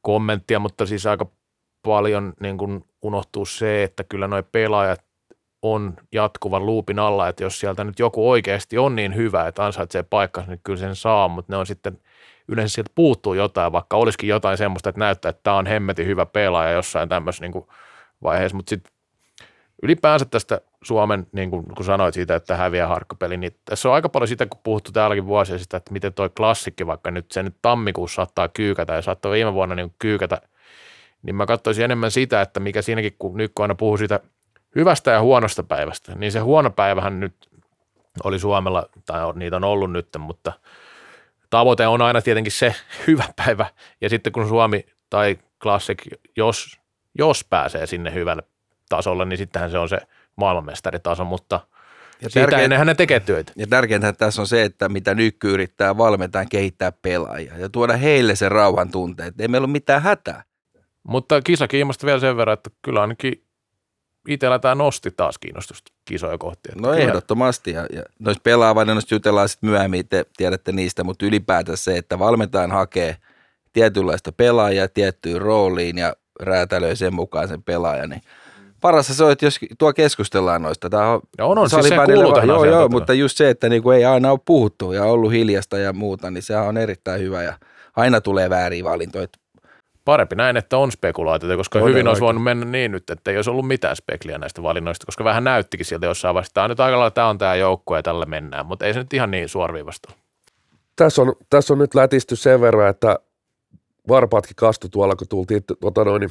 kommenttia, 0.00 0.58
mutta 0.58 0.86
siis 0.86 1.06
aika 1.06 1.26
paljon 1.82 2.32
niin 2.40 2.58
kuin 2.58 2.84
unohtuu 3.02 3.46
se, 3.46 3.82
että 3.82 4.04
kyllä 4.04 4.28
nuo 4.28 4.42
pelaajat 4.42 5.04
on 5.62 5.94
jatkuvan 6.12 6.66
luupin 6.66 6.98
alla, 6.98 7.28
että 7.28 7.44
jos 7.44 7.60
sieltä 7.60 7.84
nyt 7.84 7.98
joku 7.98 8.30
oikeasti 8.30 8.78
on 8.78 8.96
niin 8.96 9.14
hyvä, 9.14 9.46
että 9.46 9.64
ansaitsee 9.64 10.02
paikkansa, 10.02 10.50
niin 10.50 10.60
kyllä 10.64 10.78
sen 10.78 10.96
saa, 10.96 11.28
mutta 11.28 11.52
ne 11.52 11.56
on 11.56 11.66
sitten– 11.66 11.98
yleensä 12.48 12.74
sieltä 12.74 12.90
puuttuu 12.94 13.34
jotain, 13.34 13.72
vaikka 13.72 13.96
olisikin 13.96 14.28
jotain 14.28 14.58
semmoista, 14.58 14.88
että 14.88 14.98
näyttää, 14.98 15.28
että 15.28 15.40
tämä 15.42 15.56
on 15.56 15.66
hemmetin 15.66 16.06
hyvä 16.06 16.26
pelaaja 16.26 16.70
jossain 16.70 17.08
tämmöisessä 17.08 17.44
niin 17.44 17.64
vaiheessa, 18.22 18.56
mutta 18.56 18.70
sitten 18.70 18.92
ylipäänsä 19.82 20.24
tästä 20.24 20.60
Suomen, 20.84 21.26
niin 21.32 21.50
kuin 21.50 21.64
kun 21.76 21.84
sanoit 21.84 22.14
siitä, 22.14 22.34
että 22.34 22.56
häviää 22.56 22.88
harkkapeli, 22.88 23.36
niin 23.36 23.56
tässä 23.64 23.88
on 23.88 23.94
aika 23.94 24.08
paljon 24.08 24.28
sitä, 24.28 24.46
kun 24.46 24.60
puhuttu 24.62 24.92
täälläkin 24.92 25.26
vuosia 25.26 25.58
sitä, 25.58 25.76
että 25.76 25.92
miten 25.92 26.12
toi 26.12 26.30
klassikki, 26.30 26.86
vaikka 26.86 27.10
nyt 27.10 27.30
se 27.32 27.42
nyt 27.42 27.56
tammikuussa 27.62 28.14
saattaa 28.14 28.48
kyykätä 28.48 28.94
ja 28.94 29.02
saattaa 29.02 29.32
viime 29.32 29.54
vuonna 29.54 29.74
niin 29.74 29.94
kyykätä, 29.98 30.40
niin 31.22 31.36
mä 31.36 31.46
katsoisin 31.46 31.84
enemmän 31.84 32.10
sitä, 32.10 32.40
että 32.40 32.60
mikä 32.60 32.82
siinäkin, 32.82 33.16
kun 33.18 33.36
nyt 33.36 33.52
kun 33.54 33.64
aina 33.64 33.74
puhuu 33.74 33.96
siitä 33.96 34.20
hyvästä 34.76 35.10
ja 35.10 35.20
huonosta 35.20 35.62
päivästä, 35.62 36.14
niin 36.14 36.32
se 36.32 36.38
huono 36.38 36.70
päivähän 36.70 37.20
nyt 37.20 37.34
oli 38.24 38.38
Suomella, 38.38 38.88
tai 39.06 39.20
niitä 39.34 39.56
on 39.56 39.64
ollut 39.64 39.92
nyt, 39.92 40.08
mutta– 40.18 40.52
tavoite 41.52 41.86
on 41.86 42.02
aina 42.02 42.22
tietenkin 42.22 42.52
se 42.52 42.74
hyvä 43.06 43.24
päivä. 43.36 43.66
Ja 44.00 44.08
sitten 44.08 44.32
kun 44.32 44.48
Suomi 44.48 44.86
tai 45.10 45.38
Classic, 45.62 45.98
jos, 46.36 46.80
jos 47.18 47.44
pääsee 47.44 47.86
sinne 47.86 48.14
hyvälle 48.14 48.42
tasolle, 48.88 49.24
niin 49.24 49.38
sittenhän 49.38 49.70
se 49.70 49.78
on 49.78 49.88
se 49.88 49.98
maailmanmestaritaso, 50.36 51.24
mutta 51.24 51.60
ja 52.22 52.30
siitä 52.30 52.40
tärkein, 52.40 52.64
ennenhän 52.64 52.86
ne 52.86 52.94
tekee 52.94 53.20
työtä. 53.20 53.52
Ja 53.56 53.66
tärkeintä 53.66 54.12
tässä 54.12 54.42
on 54.42 54.46
se, 54.46 54.62
että 54.62 54.88
mitä 54.88 55.14
nyky 55.14 55.52
yrittää 55.52 55.98
valmentaa 55.98 56.44
kehittää 56.44 56.92
pelaajia 56.92 57.58
ja 57.58 57.68
tuoda 57.68 57.96
heille 57.96 58.36
se 58.36 58.48
rauhan 58.48 58.90
tunteet. 58.90 59.40
Ei 59.40 59.48
meillä 59.48 59.64
ole 59.64 59.72
mitään 59.72 60.02
hätää. 60.02 60.44
Mutta 61.02 61.42
kisakiimasta 61.42 62.06
vielä 62.06 62.20
sen 62.20 62.36
verran, 62.36 62.54
että 62.54 62.70
kyllä 62.82 63.00
ainakin 63.00 63.44
itsellä 64.28 64.58
tämä 64.58 64.74
nosti 64.74 65.10
taas 65.10 65.38
kiinnostusta 65.38 65.92
kisoja 66.04 66.38
kohti. 66.38 66.68
No 66.74 66.88
kyllä. 66.88 66.96
ehdottomasti. 66.96 67.70
Ja, 67.70 67.86
ja 67.92 68.02
noista 68.18 68.40
pelaavalinnoista 68.42 69.14
jutellaan 69.14 69.48
sitten 69.48 69.70
myöhemmin, 69.70 70.08
te 70.08 70.24
tiedätte 70.36 70.72
niistä, 70.72 71.04
mutta 71.04 71.26
ylipäätään 71.26 71.78
se, 71.78 71.96
että 71.96 72.18
valmentajan 72.18 72.70
hakee 72.70 73.16
tietynlaista 73.72 74.32
pelaajaa 74.32 74.88
tiettyyn 74.88 75.40
rooliin 75.40 75.98
ja 75.98 76.16
räätälöi 76.40 76.96
sen 76.96 77.14
mukaan 77.14 77.48
sen 77.48 77.62
pelaajan, 77.62 78.10
niin 78.10 78.22
parasta 78.80 79.14
se 79.14 79.24
on, 79.24 79.32
että 79.32 79.46
jos 79.46 79.58
tuo 79.78 79.92
keskustellaan 79.92 80.62
noista. 80.62 80.90
Tämä 80.90 81.10
on, 81.10 81.20
no 81.38 81.48
on, 81.48 81.58
on 81.58 81.70
siis 81.70 81.88
se 81.88 81.96
kuulutaan 82.14 82.48
Joo, 82.48 82.64
joo, 82.64 82.88
mutta 82.88 83.14
just 83.14 83.36
se, 83.36 83.50
että 83.50 83.68
niinku 83.68 83.90
ei 83.90 84.04
aina 84.04 84.30
ole 84.30 84.40
puhuttu 84.44 84.92
ja 84.92 85.04
ollut 85.04 85.32
hiljasta 85.32 85.78
ja 85.78 85.92
muuta, 85.92 86.30
niin 86.30 86.42
se 86.42 86.56
on 86.56 86.76
erittäin 86.76 87.20
hyvä 87.20 87.42
ja 87.42 87.54
aina 87.96 88.20
tulee 88.20 88.50
väärin 88.50 88.84
valintoja 88.84 89.26
parempi 90.04 90.36
näin, 90.36 90.56
että 90.56 90.78
on 90.78 90.92
spekulaatiota, 90.92 91.56
koska 91.56 91.78
Todella 91.78 91.88
hyvin 91.88 92.08
olisi 92.08 92.22
voinut 92.22 92.42
mennä 92.42 92.66
niin 92.66 92.92
nyt, 92.92 93.10
että 93.10 93.30
ei 93.30 93.36
olisi 93.36 93.50
ollut 93.50 93.68
mitään 93.68 93.96
spekliä 93.96 94.38
näistä 94.38 94.62
valinnoista, 94.62 95.06
koska 95.06 95.24
vähän 95.24 95.44
näyttikin 95.44 95.86
sieltä 95.86 96.06
jossain 96.06 96.34
vaiheessa, 96.34 96.54
tämä 96.54 96.64
on 96.64 96.70
nyt 96.70 96.80
aika 96.80 96.98
lailla, 96.98 97.10
tämä 97.10 97.28
on 97.28 97.38
tämä 97.38 97.54
joukko 97.54 97.96
ja 97.96 98.02
tällä 98.02 98.26
mennään, 98.26 98.66
mutta 98.66 98.86
ei 98.86 98.94
se 98.94 98.98
nyt 98.98 99.12
ihan 99.12 99.30
niin 99.30 99.48
suorviivasta 99.48 100.12
tässä 100.96 101.22
on, 101.22 101.32
tässä 101.50 101.74
on 101.74 101.78
nyt 101.78 101.94
lätisty 101.94 102.36
sen 102.36 102.60
verran, 102.60 102.90
että 102.90 103.18
varpaatkin 104.08 104.56
kastu 104.56 104.88
tuolla, 104.88 105.16
kun 105.16 105.28
tultiin 105.28 105.62
tuota 105.80 106.04
noin, 106.04 106.28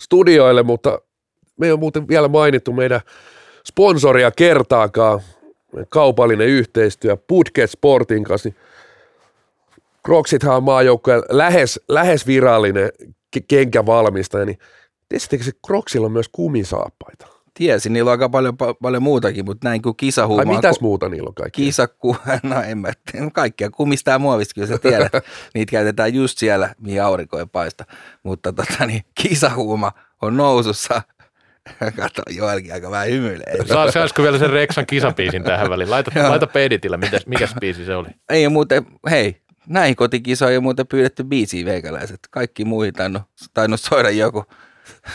studioille, 0.00 0.62
mutta 0.62 0.98
me 1.56 1.66
ei 1.66 1.72
ole 1.72 1.80
muuten 1.80 2.08
vielä 2.08 2.28
mainittu 2.28 2.72
meidän 2.72 3.00
sponsoria 3.66 4.30
kertaakaan, 4.30 5.20
kaupallinen 5.88 6.48
yhteistyö 6.48 7.16
Putket 7.16 7.70
Sportin 7.70 8.24
kanssa, 8.24 8.48
niin 8.48 8.56
Crocsithan 10.06 10.56
on 10.56 10.64
maajoukkojen 10.64 11.22
lähes, 11.28 11.80
lähes 11.88 12.26
virallinen 12.26 12.90
kenkävalmistaja, 13.48 14.44
niin 14.44 14.58
tiesittekö 15.08 15.44
se 15.44 15.52
Crocsilla 15.66 16.06
on 16.06 16.12
myös 16.12 16.28
kumisaappaita? 16.32 17.26
Tiesin, 17.54 17.92
niillä 17.92 18.08
on 18.08 18.12
aika 18.12 18.28
paljon, 18.28 18.56
paljon 18.82 19.02
muutakin, 19.02 19.44
mutta 19.44 19.68
näin 19.68 19.82
kuin 19.82 19.96
kisahuumaa. 19.96 20.44
Ai 20.48 20.56
mitäs 20.56 20.80
muuta 20.80 21.08
niillä 21.08 21.28
on 21.28 21.34
kaikkea? 21.34 21.64
Kisaku, 21.64 22.16
no 22.42 22.62
en 22.62 22.78
mä 22.78 22.92
tiedä, 23.12 23.30
kaikkia 23.32 23.70
kumista 23.70 24.10
ja 24.10 24.18
muovista, 24.18 24.54
kyllä 24.54 24.68
sä 24.68 24.78
tiedät. 24.78 25.12
Niitä 25.54 25.70
käytetään 25.70 26.14
just 26.14 26.38
siellä, 26.38 26.74
mihin 26.80 27.02
aurinko 27.02 27.38
ei 27.38 27.46
paista. 27.52 27.84
Mutta 28.22 28.52
tota, 28.52 28.86
niin, 28.86 29.02
kisahuuma 29.14 29.92
on 30.22 30.36
nousussa. 30.36 31.02
Kato, 31.96 32.22
Joelkin 32.30 32.72
aika 32.72 32.90
vähän 32.90 33.08
hymyilee. 33.08 33.56
Saisiko 33.92 34.22
vielä 34.22 34.38
sen 34.38 34.50
Reksan 34.50 34.86
kisapiisin 34.86 35.44
tähän 35.44 35.70
väliin? 35.70 35.90
Laita, 35.90 36.10
laita 36.28 36.46
peditillä, 36.46 36.96
mikä 37.26 37.48
biisi 37.60 37.84
se 37.84 37.96
oli? 37.96 38.08
Ei 38.28 38.48
muuten, 38.48 38.86
hei, 39.10 39.41
näihin 39.68 39.96
kotikisoihin 39.96 40.56
on 40.56 40.62
muuten 40.62 40.86
pyydetty 40.86 41.24
biisiä 41.24 41.64
veikäläiset. 41.64 42.18
Kaikki 42.30 42.64
muihin 42.64 42.94
tainnut, 42.94 43.22
tainnut 43.54 43.80
soida 43.80 44.10
joku. 44.10 44.44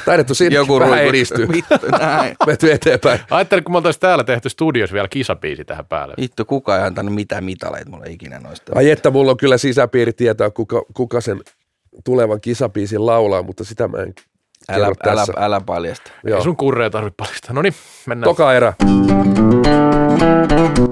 Taidettu 0.05 0.35
sinne 0.35 0.55
joku 0.55 0.79
vähän 0.79 1.03
edistyy. 1.03 1.47
Vittu, 1.53 1.75
näin. 1.99 2.35
Menty 2.47 2.71
eteenpäin. 2.71 3.19
Ajattelin, 3.29 3.63
kun 3.63 3.73
me 3.73 3.77
oltaisiin 3.77 4.01
täällä 4.01 4.23
tehty 4.23 4.49
studios 4.49 4.93
vielä 4.93 5.07
kisapiisi 5.07 5.65
tähän 5.65 5.85
päälle. 5.85 6.13
Vittu, 6.21 6.45
kuka 6.45 6.77
ei 6.77 6.83
antanut 6.83 7.15
mitään 7.15 7.43
mitaleita 7.43 7.89
mulle 7.89 8.09
ikinä 8.09 8.39
noista. 8.39 8.71
Ai 8.75 8.89
että 8.89 9.09
mulla 9.09 9.31
on 9.31 9.37
kyllä 9.37 9.57
sisäpiiri 9.57 10.13
tietää, 10.13 10.49
kuka, 10.49 10.85
kuka 10.93 11.21
sen 11.21 11.41
tulevan 12.05 12.41
kisapiisin 12.41 13.05
laulaa, 13.05 13.43
mutta 13.43 13.63
sitä 13.63 13.87
mä 13.87 13.97
en 13.97 14.13
Älä, 14.69 14.87
älä, 15.07 15.25
älä 15.37 15.61
paljasta. 15.61 16.11
Joo. 16.23 16.37
Ei 16.37 16.43
sun 16.43 16.57
kurreja 16.57 16.89
tarvitse 16.89 17.15
paljastaa. 17.17 17.53
No 17.53 17.61
niin, 17.61 17.73
mennään. 18.07 18.29
Toka 18.29 18.53
erä. 18.53 18.73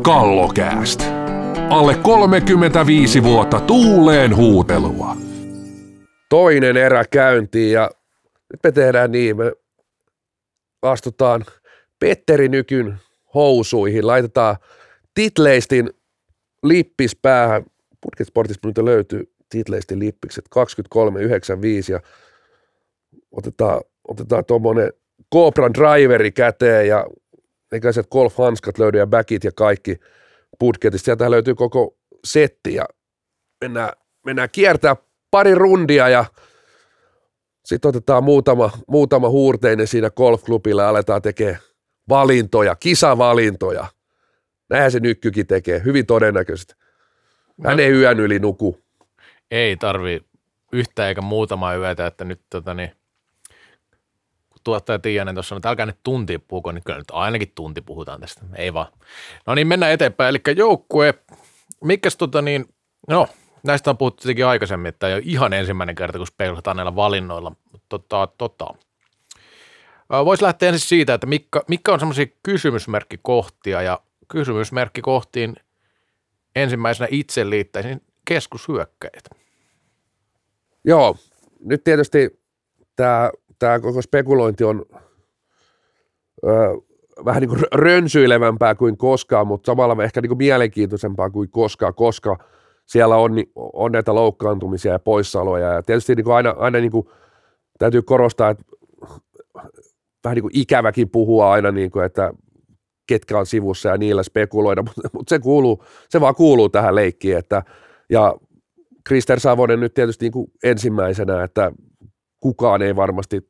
Kallokääst. 0.03 1.24
Alle 1.69 1.95
35 1.95 3.23
vuotta 3.23 3.59
tuuleen 3.59 4.35
huutelua. 4.35 5.17
Toinen 6.29 6.77
erä 6.77 7.05
käyntiin 7.11 7.71
ja 7.71 7.89
nyt 8.53 8.59
me 8.63 8.71
tehdään 8.71 9.11
niin, 9.11 9.37
me 9.37 9.51
astutaan 10.81 11.45
Petteri 11.99 12.49
Nykyn 12.49 12.97
housuihin, 13.33 14.07
laitetaan 14.07 14.55
titleistin 15.13 15.89
lippis 16.63 17.15
päähän. 17.15 17.65
Putket 18.01 18.27
Sportista 18.27 18.67
nyt 18.67 18.77
löytyy 18.77 19.31
titleistin 19.49 19.99
lippikset 19.99 20.45
2395 20.49 21.91
ja 21.91 21.99
otetaan, 23.31 23.81
otetaan 24.07 24.45
tuommoinen 24.45 24.93
Cobra 25.33 25.69
Driveri 25.73 26.31
käteen 26.31 26.87
ja 26.87 27.05
eikä 27.71 27.91
se 27.91 28.03
golf-hanskat 28.03 28.79
löydy 28.79 28.97
ja 28.97 29.07
backit 29.07 29.43
ja 29.43 29.51
kaikki– 29.55 29.99
budjetista. 30.59 31.05
Sieltä 31.05 31.31
löytyy 31.31 31.55
koko 31.55 31.97
setti 32.23 32.73
ja 32.73 32.85
mennään, 33.61 33.89
mennään 34.25 34.49
kiertää 34.51 34.95
pari 35.31 35.55
rundia 35.55 36.09
ja 36.09 36.25
sitten 37.65 37.89
otetaan 37.89 38.23
muutama, 38.23 38.71
muutama 38.87 39.29
huurteinen 39.29 39.87
siinä 39.87 40.09
golfklubilla 40.09 40.81
ja 40.81 40.89
aletaan 40.89 41.21
tekemään 41.21 41.59
valintoja, 42.09 42.75
kisavalintoja. 42.75 43.87
Näinhän 44.69 44.91
se 44.91 44.99
nykkykin 44.99 45.47
tekee, 45.47 45.81
hyvin 45.85 46.05
todennäköisesti. 46.05 46.73
Hän 47.63 47.77
no, 47.77 47.83
ei 47.83 47.91
yön 47.91 48.19
yli 48.19 48.39
nuku. 48.39 48.83
Ei 49.51 49.77
tarvi 49.77 50.21
yhtä 50.73 51.07
eikä 51.07 51.21
muutama 51.21 51.75
yötä, 51.75 52.07
että 52.07 52.25
nyt 52.25 52.41
tota 52.49 52.73
niin, 52.73 52.91
tuottaja 54.65 54.99
Tiianen 54.99 55.35
tuossa, 55.35 55.55
että 55.55 55.69
älkää 55.69 55.85
nyt 55.85 55.99
tunti 56.03 56.37
puhuko, 56.37 56.71
niin 56.71 56.83
kyllä 56.85 56.99
nyt 56.99 57.11
ainakin 57.11 57.51
tunti 57.55 57.81
puhutaan 57.81 58.21
tästä, 58.21 58.41
ei 58.55 58.73
vaan. 58.73 58.87
No 59.47 59.55
niin, 59.55 59.67
mennään 59.67 59.91
eteenpäin, 59.91 60.29
eli 60.29 60.55
joukkue, 60.55 61.13
mikäs 61.83 62.17
tota 62.17 62.41
niin, 62.41 62.65
no, 63.07 63.27
näistä 63.63 63.89
on 63.89 63.97
puhuttu 63.97 64.21
tietenkin 64.21 64.45
aikaisemmin, 64.45 64.89
että 64.89 65.07
ei 65.07 65.13
ole 65.13 65.21
ihan 65.25 65.53
ensimmäinen 65.53 65.95
kerta, 65.95 66.17
kun 66.17 66.27
spekuloidaan 66.27 66.77
näillä 66.77 66.95
valinnoilla. 66.95 67.51
Tota, 67.89 68.27
tota. 68.37 68.67
Voisi 70.09 70.43
lähteä 70.43 70.69
ensin 70.69 70.87
siitä, 70.87 71.13
että 71.13 71.27
mikä, 71.27 71.61
mikä 71.67 71.93
on 71.93 71.99
semmoisia 71.99 72.25
kysymysmerkkikohtia 72.43 73.81
ja 73.81 73.99
kysymysmerkkikohtiin 74.27 75.55
ensimmäisenä 76.55 77.07
itse 77.11 77.49
liittäisin 77.49 78.01
keskushyökkäitä. 78.27 79.29
Joo, 80.83 81.17
nyt 81.59 81.83
tietysti 81.83 82.39
tämä, 82.95 83.31
tämä 83.59 83.79
koko 83.79 84.01
spekulointi 84.01 84.63
on 84.63 84.85
ö, 86.45 86.49
vähän 87.25 87.41
niin 87.41 87.49
kuin 87.49 87.61
rönsyilevämpää 87.73 88.75
kuin 88.75 88.97
koskaan, 88.97 89.47
mutta 89.47 89.65
samalla 89.65 90.03
ehkä 90.03 90.21
niin 90.21 90.29
kuin 90.29 90.37
mielenkiintoisempaa 90.37 91.29
kuin 91.29 91.49
koskaan, 91.49 91.93
koska 91.93 92.37
siellä 92.85 93.15
on, 93.15 93.31
on 93.55 93.91
näitä 93.91 94.15
loukkaantumisia 94.15 94.91
ja 94.91 94.99
poissaoloja. 94.99 95.73
Ja 95.73 95.83
tietysti 95.83 96.15
niin 96.15 96.23
kuin 96.23 96.35
aina, 96.35 96.55
aina 96.57 96.79
niin 96.79 96.91
kuin, 96.91 97.07
täytyy 97.79 98.01
korostaa, 98.01 98.49
että 98.49 98.63
vähän 100.23 100.35
niin 100.35 100.41
kuin 100.43 100.57
ikäväkin 100.57 101.09
puhua 101.09 101.51
aina, 101.51 101.71
niin 101.71 101.91
kuin, 101.91 102.05
että 102.05 102.33
ketkä 103.07 103.39
on 103.39 103.45
sivussa 103.45 103.89
ja 103.89 103.97
niillä 103.97 104.23
spekuloida, 104.23 104.81
mutta, 104.81 105.09
mutta 105.13 105.29
se, 105.29 105.39
kuuluu, 105.39 105.83
se 106.09 106.21
vaan 106.21 106.35
kuuluu 106.35 106.69
tähän 106.69 106.95
leikkiin. 106.95 107.37
Että, 107.37 107.63
ja 108.09 108.35
Krister 109.03 109.39
Savonen 109.39 109.79
nyt 109.79 109.93
tietysti 109.93 110.25
niin 110.25 110.31
kuin 110.31 110.51
ensimmäisenä, 110.63 111.43
että 111.43 111.71
kukaan 112.45 112.81
ei 112.81 112.95
varmasti 112.95 113.49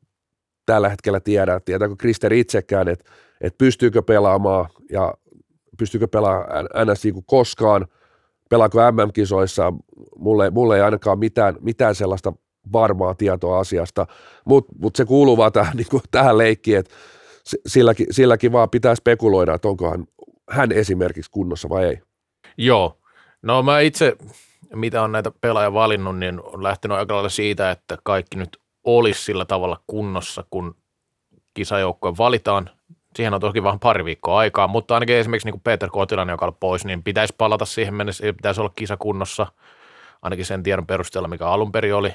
tällä 0.66 0.90
hetkellä 0.90 1.20
tiedä, 1.20 1.60
tietääkö 1.60 1.96
Krister 1.98 2.34
itsekään, 2.34 2.88
että, 2.88 3.12
että 3.42 3.58
pystyykö 3.58 4.02
pelaamaan 4.02 4.70
ja 4.92 5.14
pystyykö 5.78 6.08
pelaamaan 6.08 6.66
NS 6.66 7.04
niin 7.04 7.14
kuin 7.14 7.26
koskaan, 7.26 7.88
pelaako 8.50 8.80
MM-kisoissa, 8.92 9.74
mulle, 10.18 10.50
mulle 10.50 10.76
ei 10.76 10.82
ainakaan 10.82 11.20
mitään, 11.20 11.56
mitään 11.62 11.96
sellaista 11.96 12.34
varmaa 12.74 13.14
tietoa 13.14 13.60
asiasta, 13.60 14.08
mutta 14.46 14.74
mut 14.80 14.96
se 14.96 15.06
kuuluu 15.06 15.38
vaan 15.38 15.52
tähän, 15.52 15.78
niin 15.78 15.88
kuin, 15.92 16.04
tähän 16.12 16.38
leikkiin, 16.38 16.78
että 16.78 16.94
silläkin, 17.68 18.08
silläkin 18.12 18.52
vaan 18.52 18.70
pitää 18.70 18.96
spekuloida, 18.96 19.54
että 19.54 19.68
onkohan 19.68 20.08
hän 20.50 20.72
esimerkiksi 20.72 21.32
kunnossa 21.32 21.70
vai 21.70 21.86
ei. 21.86 22.02
Joo, 22.58 22.98
no 23.42 23.64
mä 23.64 23.80
itse, 23.80 24.16
mitä 24.76 25.02
on 25.02 25.12
näitä 25.12 25.32
pelaajia 25.42 25.74
valinnut, 25.74 26.18
niin 26.18 26.42
on 26.44 26.64
lähtenyt 26.64 26.98
aika 26.98 27.14
lailla 27.14 27.30
siitä, 27.30 27.72
että 27.72 27.98
kaikki 28.04 28.38
nyt 28.38 28.65
olisi 28.86 29.22
sillä 29.22 29.46
tavalla 29.46 29.80
kunnossa, 29.88 30.44
kun 30.50 30.76
kisajoukkoja 31.54 32.14
valitaan. 32.18 32.70
Siihen 33.16 33.34
on 33.34 33.42
toki 33.42 33.64
vähän 33.64 33.80
pari 33.80 34.06
viikkoa 34.06 34.38
aikaa, 34.38 34.68
mutta 34.68 34.94
ainakin 34.94 35.16
esimerkiksi 35.16 35.52
niin 35.52 35.62
Peter 35.62 35.90
Kotilainen, 35.90 36.34
joka 36.34 36.46
on 36.46 36.56
pois, 36.60 36.86
niin 36.86 37.04
pitäisi 37.04 37.36
palata 37.38 37.66
siihen 37.66 37.94
mennessä, 37.94 38.34
pitäisi 38.34 38.62
olla 38.62 38.74
kisakunnossa, 38.76 39.48
ainakin 40.22 40.46
sen 40.46 40.64
tiedon 40.64 40.88
perusteella, 40.88 41.28
mikä 41.28 41.48
alun 41.48 41.72
perin 41.72 41.96
oli. 41.96 42.14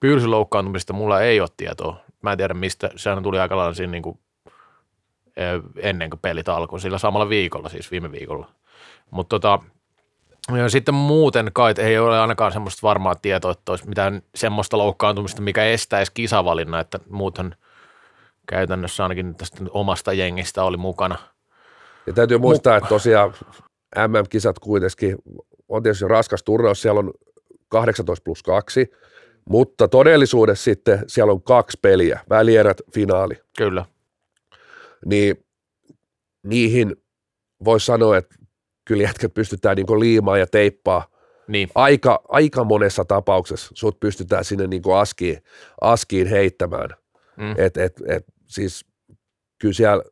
Pyylsin 0.00 0.30
mulla 0.92 1.20
ei 1.20 1.40
ole 1.40 1.48
tietoa. 1.56 1.96
Mä 2.22 2.32
en 2.32 2.38
tiedä 2.38 2.54
mistä, 2.54 2.90
sehän 2.96 3.22
tuli 3.22 3.38
aika 3.38 3.56
lailla 3.56 3.74
siinä 3.74 3.90
niin 3.90 4.02
kuin 4.02 4.18
ennen 5.76 6.10
kuin 6.10 6.20
pelit 6.20 6.48
alkoi, 6.48 6.80
sillä 6.80 6.98
samalla 6.98 7.28
viikolla, 7.28 7.68
siis 7.68 7.90
viime 7.90 8.12
viikolla. 8.12 8.48
Mutta 9.10 9.28
tota, 9.40 9.58
ja 10.56 10.68
sitten 10.68 10.94
muuten 10.94 11.50
kai 11.54 11.74
ei 11.78 11.98
ole 11.98 12.18
ainakaan 12.20 12.52
semmoista 12.52 12.78
varmaa 12.82 13.14
tietoa, 13.14 13.50
että 13.50 13.72
olisi 13.72 13.88
mitään 13.88 14.22
semmoista 14.34 14.78
loukkaantumista, 14.78 15.42
mikä 15.42 15.64
estäisi 15.64 16.12
kisavalinnan, 16.14 16.80
että 16.80 16.98
muuthan 17.10 17.54
käytännössä 18.46 19.02
ainakin 19.02 19.34
tästä 19.34 19.64
omasta 19.70 20.12
jengistä 20.12 20.64
oli 20.64 20.76
mukana. 20.76 21.18
Ja 22.06 22.12
täytyy 22.12 22.38
muistaa, 22.38 22.76
että 22.76 22.88
tosiaan 22.88 23.34
MM-kisat 24.08 24.58
kuitenkin 24.58 25.16
on 25.68 25.82
tietysti 25.82 26.08
raskas 26.08 26.42
turnaus, 26.42 26.82
siellä 26.82 26.98
on 26.98 27.10
18 27.68 28.24
plus 28.24 28.42
2, 28.42 28.90
mutta 29.48 29.88
todellisuudessa 29.88 30.64
sitten 30.64 31.04
siellä 31.06 31.32
on 31.32 31.42
kaksi 31.42 31.78
peliä, 31.82 32.20
välierät, 32.30 32.80
finaali. 32.94 33.34
Kyllä. 33.58 33.84
Niin 35.06 35.44
niihin 36.42 36.96
voisi 37.64 37.86
sanoa, 37.86 38.16
että 38.16 38.34
kyllä 38.88 39.02
jätkät 39.02 39.34
pystytään 39.34 39.76
niin 39.76 40.00
liimaan 40.00 40.40
ja 40.40 40.46
teippaa. 40.46 41.06
Niin. 41.48 41.68
Aika, 41.74 42.20
aika 42.28 42.64
monessa 42.64 43.04
tapauksessa 43.04 43.70
sut 43.74 44.00
pystytään 44.00 44.44
sinne 44.44 44.66
niin 44.66 44.82
askiin, 44.98 45.42
askiin 45.80 46.26
heittämään. 46.26 46.88
Mm. 47.36 47.54
Et, 47.56 47.76
et, 47.76 48.02
et, 48.06 48.24
siis 48.46 48.86
kyllä 49.58 49.74
siellä 49.74 50.02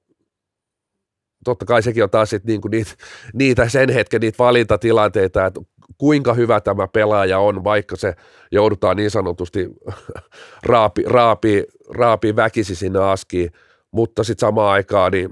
totta 1.44 1.64
kai 1.64 1.82
sekin 1.82 2.02
on 2.02 2.10
taas 2.10 2.30
sit 2.30 2.44
niinku 2.44 2.68
niitä, 2.68 2.90
niitä 3.32 3.68
sen 3.68 3.90
hetken 3.90 4.20
niitä 4.20 4.38
valintatilanteita, 4.38 5.46
että 5.46 5.60
kuinka 5.98 6.34
hyvä 6.34 6.60
tämä 6.60 6.88
pelaaja 6.88 7.38
on, 7.38 7.64
vaikka 7.64 7.96
se 7.96 8.14
joudutaan 8.52 8.96
niin 8.96 9.10
sanotusti 9.10 9.68
raapi, 10.62 11.02
raapi, 11.06 11.64
raapi 11.88 12.36
väkisi 12.36 12.74
sinne 12.74 12.98
askiin, 12.98 13.50
mutta 13.90 14.24
sitten 14.24 14.46
samaan 14.46 14.72
aikaan 14.72 15.12
niin 15.12 15.30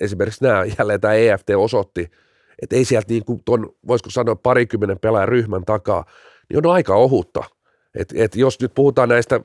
esimerkiksi 0.00 0.44
nämä, 0.44 0.64
jälleen 0.78 1.00
tämä 1.00 1.14
EFT 1.14 1.50
osoitti, 1.56 2.10
että 2.62 2.76
ei 2.76 2.84
sieltä 2.84 3.12
niin 3.12 3.24
kuin 3.24 3.42
ton, 3.44 3.74
voisiko 3.86 4.10
sanoa 4.10 4.36
parikymmenen 4.36 4.98
pelaajan 4.98 5.28
ryhmän 5.28 5.64
takaa, 5.64 6.04
niin 6.48 6.66
on 6.66 6.72
aika 6.72 6.94
ohutta. 6.94 7.44
Et, 7.94 8.08
et 8.16 8.36
jos 8.36 8.60
nyt 8.60 8.74
puhutaan 8.74 9.08
näistä 9.08 9.40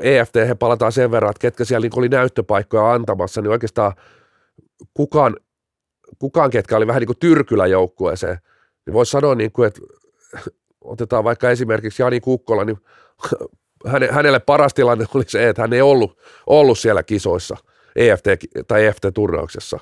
EFT, 0.00 0.34
he 0.34 0.54
palataan 0.54 0.92
sen 0.92 1.10
verran, 1.10 1.30
että 1.30 1.40
ketkä 1.40 1.64
siellä 1.64 1.84
niin 1.84 1.98
oli 1.98 2.08
näyttöpaikkoja 2.08 2.92
antamassa, 2.92 3.40
niin 3.40 3.50
oikeastaan 3.50 3.92
kukaan, 4.94 5.36
kukaan 6.18 6.50
ketkä 6.50 6.76
oli 6.76 6.86
vähän 6.86 7.00
niin 7.00 7.06
kuin 7.06 7.18
tyrkylä 7.18 7.66
joukkueeseen, 7.66 8.38
niin 8.86 8.94
voisi 8.94 9.10
sanoa, 9.10 9.34
niin 9.34 9.52
kuin, 9.52 9.66
että 9.66 9.80
otetaan 10.80 11.24
vaikka 11.24 11.50
esimerkiksi 11.50 12.02
Jani 12.02 12.20
Kukkola, 12.20 12.64
niin 12.64 12.78
hänelle 14.10 14.38
paras 14.38 14.74
tilanne 14.74 15.06
oli 15.14 15.24
se, 15.26 15.48
että 15.48 15.62
hän 15.62 15.72
ei 15.72 15.82
ollut, 15.82 16.18
ollut 16.46 16.78
siellä 16.78 17.02
kisoissa– 17.02 17.56
EFT 17.96 18.24
tai 18.68 18.86
EFT-turnauksessa, 18.86 19.78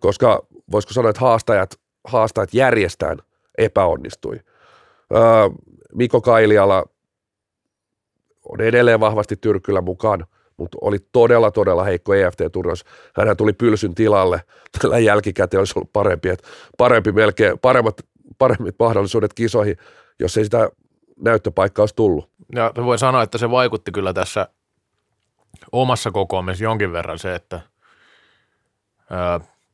koska 0.00 0.46
voisiko 0.72 0.92
sanoa, 0.92 1.10
että 1.10 1.20
haastajat, 1.20 1.80
haastajat 2.04 2.54
järjestään 2.54 3.18
epäonnistui. 3.58 4.40
Öö, 5.14 5.22
Miko 5.94 6.20
Kailiala 6.20 6.84
on 8.48 8.60
edelleen 8.60 9.00
vahvasti 9.00 9.36
Tyrkylä 9.36 9.80
mukaan, 9.80 10.26
mutta 10.56 10.78
oli 10.80 10.98
todella, 11.12 11.50
todella 11.50 11.84
heikko 11.84 12.14
EFT-turnaus. 12.14 12.84
Hän 13.16 13.36
tuli 13.36 13.52
pylsyn 13.52 13.94
tilalle. 13.94 14.42
Tällä 14.80 14.98
jälkikäteen 14.98 15.58
olisi 15.58 15.72
ollut 15.76 15.92
parempi, 15.92 16.28
että 16.28 16.48
parempi 16.78 17.12
melkein, 17.12 17.58
paremmat, 17.58 18.00
paremmat 18.38 18.74
mahdollisuudet 18.78 19.34
kisoihin, 19.34 19.76
jos 20.18 20.36
ei 20.36 20.44
sitä 20.44 20.70
näyttöpaikkaa 21.20 21.82
olisi 21.82 21.94
tullut. 21.96 22.30
Ja 22.54 22.72
voi 22.84 22.98
sanoa, 22.98 23.22
että 23.22 23.38
se 23.38 23.50
vaikutti 23.50 23.92
kyllä 23.92 24.12
tässä 24.12 24.48
omassa 25.72 26.10
kokoamisessa 26.10 26.64
jonkin 26.64 26.92
verran 26.92 27.18
se, 27.18 27.34
että, 27.34 27.60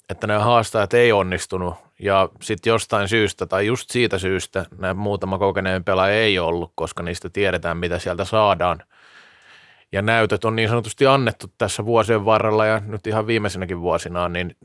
että 0.09 0.27
ne 0.27 0.37
haastajat 0.37 0.95
ei 0.95 1.13
onnistunut 1.13 1.75
ja 1.99 2.29
sitten 2.43 2.71
jostain 2.71 3.09
syystä 3.09 3.47
tai 3.47 3.67
just 3.67 3.91
siitä 3.91 4.19
syystä 4.19 4.67
nämä 4.79 4.95
muutama 4.95 5.39
kokeneen 5.39 5.85
pelaaja 5.85 6.15
ei 6.15 6.39
ollut, 6.39 6.73
koska 6.75 7.03
niistä 7.03 7.31
tiedetään, 7.31 7.77
mitä 7.77 7.99
sieltä 7.99 8.25
saadaan. 8.25 8.83
Ja 9.93 10.03
näytöt 10.03 10.45
on 10.45 10.57
niin 10.57 10.69
sanotusti 10.69 11.07
annettu 11.07 11.47
tässä 11.59 11.85
vuosien 11.85 12.25
varrella 12.25 12.67
ja 12.67 12.81
nyt 12.87 13.07
ihan 13.07 13.27
viimeisenäkin 13.27 13.81
vuosina, 13.81 14.29
niin 14.29 14.57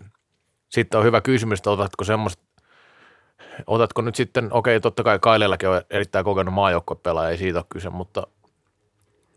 sitten 0.69 0.97
on 0.97 1.05
hyvä 1.05 1.21
kysymys, 1.21 1.59
että 1.59 1.71
otatko 1.71 2.03
semmoista 2.03 2.43
otatko 3.67 4.01
nyt 4.01 4.15
sitten, 4.15 4.47
okei, 4.51 4.79
totta 4.79 5.03
kai 5.03 5.19
Kailellakin 5.19 5.69
on 5.69 5.81
erittäin 5.89 6.25
kokenut 6.25 6.53
maajoukkuepelaaja, 6.53 7.29
ei 7.29 7.37
siitä 7.37 7.59
ole 7.59 7.65
kyse, 7.69 7.89
mutta 7.89 8.27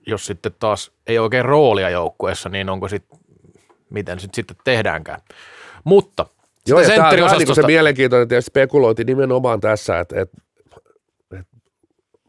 jos 0.06 0.26
sitten 0.26 0.52
taas 0.58 0.92
ei 1.06 1.18
oikein 1.18 1.44
roolia 1.44 1.90
joukkueessa, 1.90 2.48
niin 2.48 2.68
onko 2.68 2.88
sitten, 2.88 3.18
miten 3.90 4.20
sit 4.20 4.34
sitten 4.34 4.56
tehdäänkään. 4.64 5.20
Mutta 5.84 6.26
Joo, 6.66 6.80
ja 6.80 6.88
tämä 6.88 7.08
on 7.08 7.38
niin 7.38 7.54
se 7.54 7.62
mielenkiintoinen 7.66 8.28
tietysti 8.28 8.48
spekulointi 8.48 9.04
nimenomaan 9.04 9.60
tässä, 9.60 9.98
että, 9.98 10.20
että, 10.20 10.36
että 11.32 11.56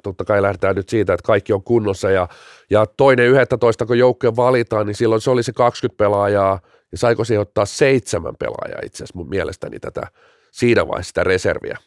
totta 0.03 0.25
kai 0.25 0.41
lähdetään 0.41 0.75
nyt 0.75 0.89
siitä, 0.89 1.13
että 1.13 1.27
kaikki 1.27 1.53
on 1.53 1.63
kunnossa 1.63 2.09
ja, 2.09 2.27
ja 2.69 2.85
toinen 2.85 3.27
11, 3.27 3.85
kun 3.85 3.97
joukkoja 3.97 4.35
valitaan, 4.35 4.85
niin 4.85 4.95
silloin 4.95 5.21
se 5.21 5.29
oli 5.29 5.43
se 5.43 5.53
20 5.53 5.97
pelaajaa 5.97 6.59
ja 6.91 6.97
saiko 6.97 7.23
siihen 7.23 7.41
ottaa 7.41 7.65
seitsemän 7.65 8.35
pelaajaa 8.39 8.81
itse 8.85 8.97
asiassa 8.97 9.17
mun 9.17 9.29
mielestäni 9.29 9.79
tätä 9.79 10.07
siinä 10.51 10.87
vaiheessa 10.87 11.09
sitä 11.09 11.23
reserviä, 11.23 11.77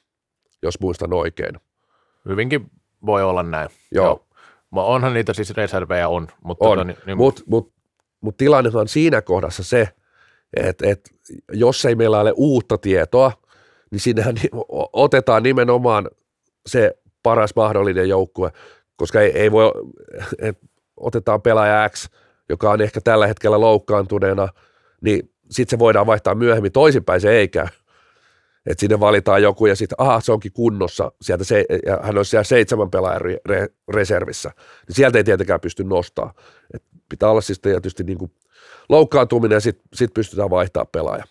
jos 0.62 0.80
muistan 0.80 1.12
oikein. 1.12 1.54
Hyvinkin 2.28 2.70
voi 3.06 3.22
olla 3.22 3.42
näin. 3.42 3.68
Joo. 3.92 4.06
Joo. 4.06 4.26
Onhan 4.72 5.14
niitä 5.14 5.32
siis 5.32 5.50
reservejä 5.50 6.08
on. 6.08 6.28
Mutta 6.44 6.68
on, 6.68 6.78
tota, 6.78 6.84
niin, 6.84 6.98
niin, 7.06 7.16
mutta 7.16 7.42
mut, 7.46 7.72
mut 8.20 8.36
tilanne 8.36 8.70
on 8.74 8.88
siinä 8.88 9.22
kohdassa 9.22 9.62
se, 9.62 9.88
että 10.56 10.88
et, 10.88 11.10
jos 11.52 11.84
ei 11.84 11.94
meillä 11.94 12.20
ole 12.20 12.32
uutta 12.36 12.78
tietoa, 12.78 13.32
niin 13.90 14.00
sinnehän 14.00 14.34
otetaan 14.92 15.42
nimenomaan 15.42 16.10
se 16.66 16.94
paras 17.22 17.50
mahdollinen 17.56 18.08
joukkue, 18.08 18.50
koska 18.96 19.20
ei, 19.20 19.30
ei 19.30 19.52
voi, 19.52 19.72
et, 20.38 20.58
otetaan 20.96 21.42
pelaaja 21.42 21.88
X, 21.88 22.08
joka 22.48 22.70
on 22.70 22.80
ehkä 22.80 23.00
tällä 23.00 23.26
hetkellä 23.26 23.60
loukkaantuneena, 23.60 24.48
niin 25.00 25.32
sitten 25.50 25.70
se 25.70 25.78
voidaan 25.78 26.06
vaihtaa 26.06 26.34
myöhemmin 26.34 26.72
toisinpäin, 26.72 27.20
se 27.20 27.30
ei 27.30 27.48
käy. 27.48 27.66
Että 28.70 28.80
sinne 28.80 29.00
valitaan 29.00 29.42
joku 29.42 29.66
ja 29.66 29.76
sitten, 29.76 30.00
aha, 30.00 30.20
se 30.20 30.32
onkin 30.32 30.52
kunnossa, 30.52 31.12
sieltä 31.22 31.44
se, 31.44 31.64
ja 31.86 32.00
hän 32.02 32.18
on 32.18 32.24
siellä 32.24 32.44
seitsemän 32.44 32.90
pelaajan 32.90 33.20
re, 33.20 33.36
re, 33.46 33.68
reservissä, 33.88 34.50
niin 34.88 34.96
sieltä 34.96 35.18
ei 35.18 35.24
tietenkään 35.24 35.60
pysty 35.60 35.84
nostaa. 35.84 36.34
Et 36.74 36.82
pitää 37.08 37.30
olla 37.30 37.40
siis 37.40 37.60
tietysti 37.60 38.04
niin 38.04 38.18
kuin 38.18 38.32
loukkaantuminen 38.88 39.56
ja 39.56 39.60
sitten 39.60 39.84
sit 39.94 40.14
pystytään 40.14 40.50
vaihtaa 40.50 40.84
pelaaja. 40.84 41.24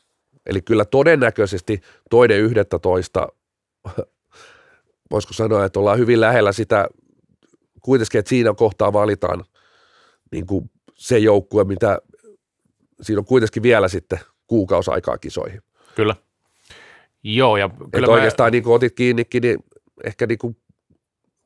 Eli 0.46 0.62
kyllä 0.62 0.86
todennäköisesti 0.86 1.82
toinen 2.10 2.40
yhdettä 2.40 2.80
toista, 2.80 3.28
voisiko 5.12 5.34
sanoa, 5.34 5.66
että 5.66 5.80
ollaan 5.80 6.00
hyvin 6.00 6.22
lähellä 6.22 6.52
sitä 6.52 6.88
kuitenkin, 7.82 8.20
että 8.20 8.30
siinä 8.30 8.54
kohtaa 8.54 8.94
valitaan 8.94 9.46
niin 10.32 10.46
kuin 10.46 10.72
se 10.96 11.18
joukkue, 11.18 11.64
mitä 11.64 12.00
siinä 13.02 13.20
on 13.20 13.26
kuitenkin 13.26 13.64
vielä 13.64 13.88
sitten 13.88 14.20
kuukausi 14.48 14.92
aikaa 14.92 15.18
kisoihin. 15.18 15.62
Kyllä. 15.96 16.16
Joo, 17.24 17.57
ja 17.57 17.70
kyllä 17.70 17.89
kyllä 17.91 18.07
mä... 18.07 18.13
oikeastaan 18.13 18.51
niin 18.51 18.63
kuin 18.63 18.74
otit 18.74 18.95
kiinnikin, 18.95 19.41
niin 19.41 19.59
ehkä 20.03 20.28
niin 20.28 20.38
kuin 20.38 20.57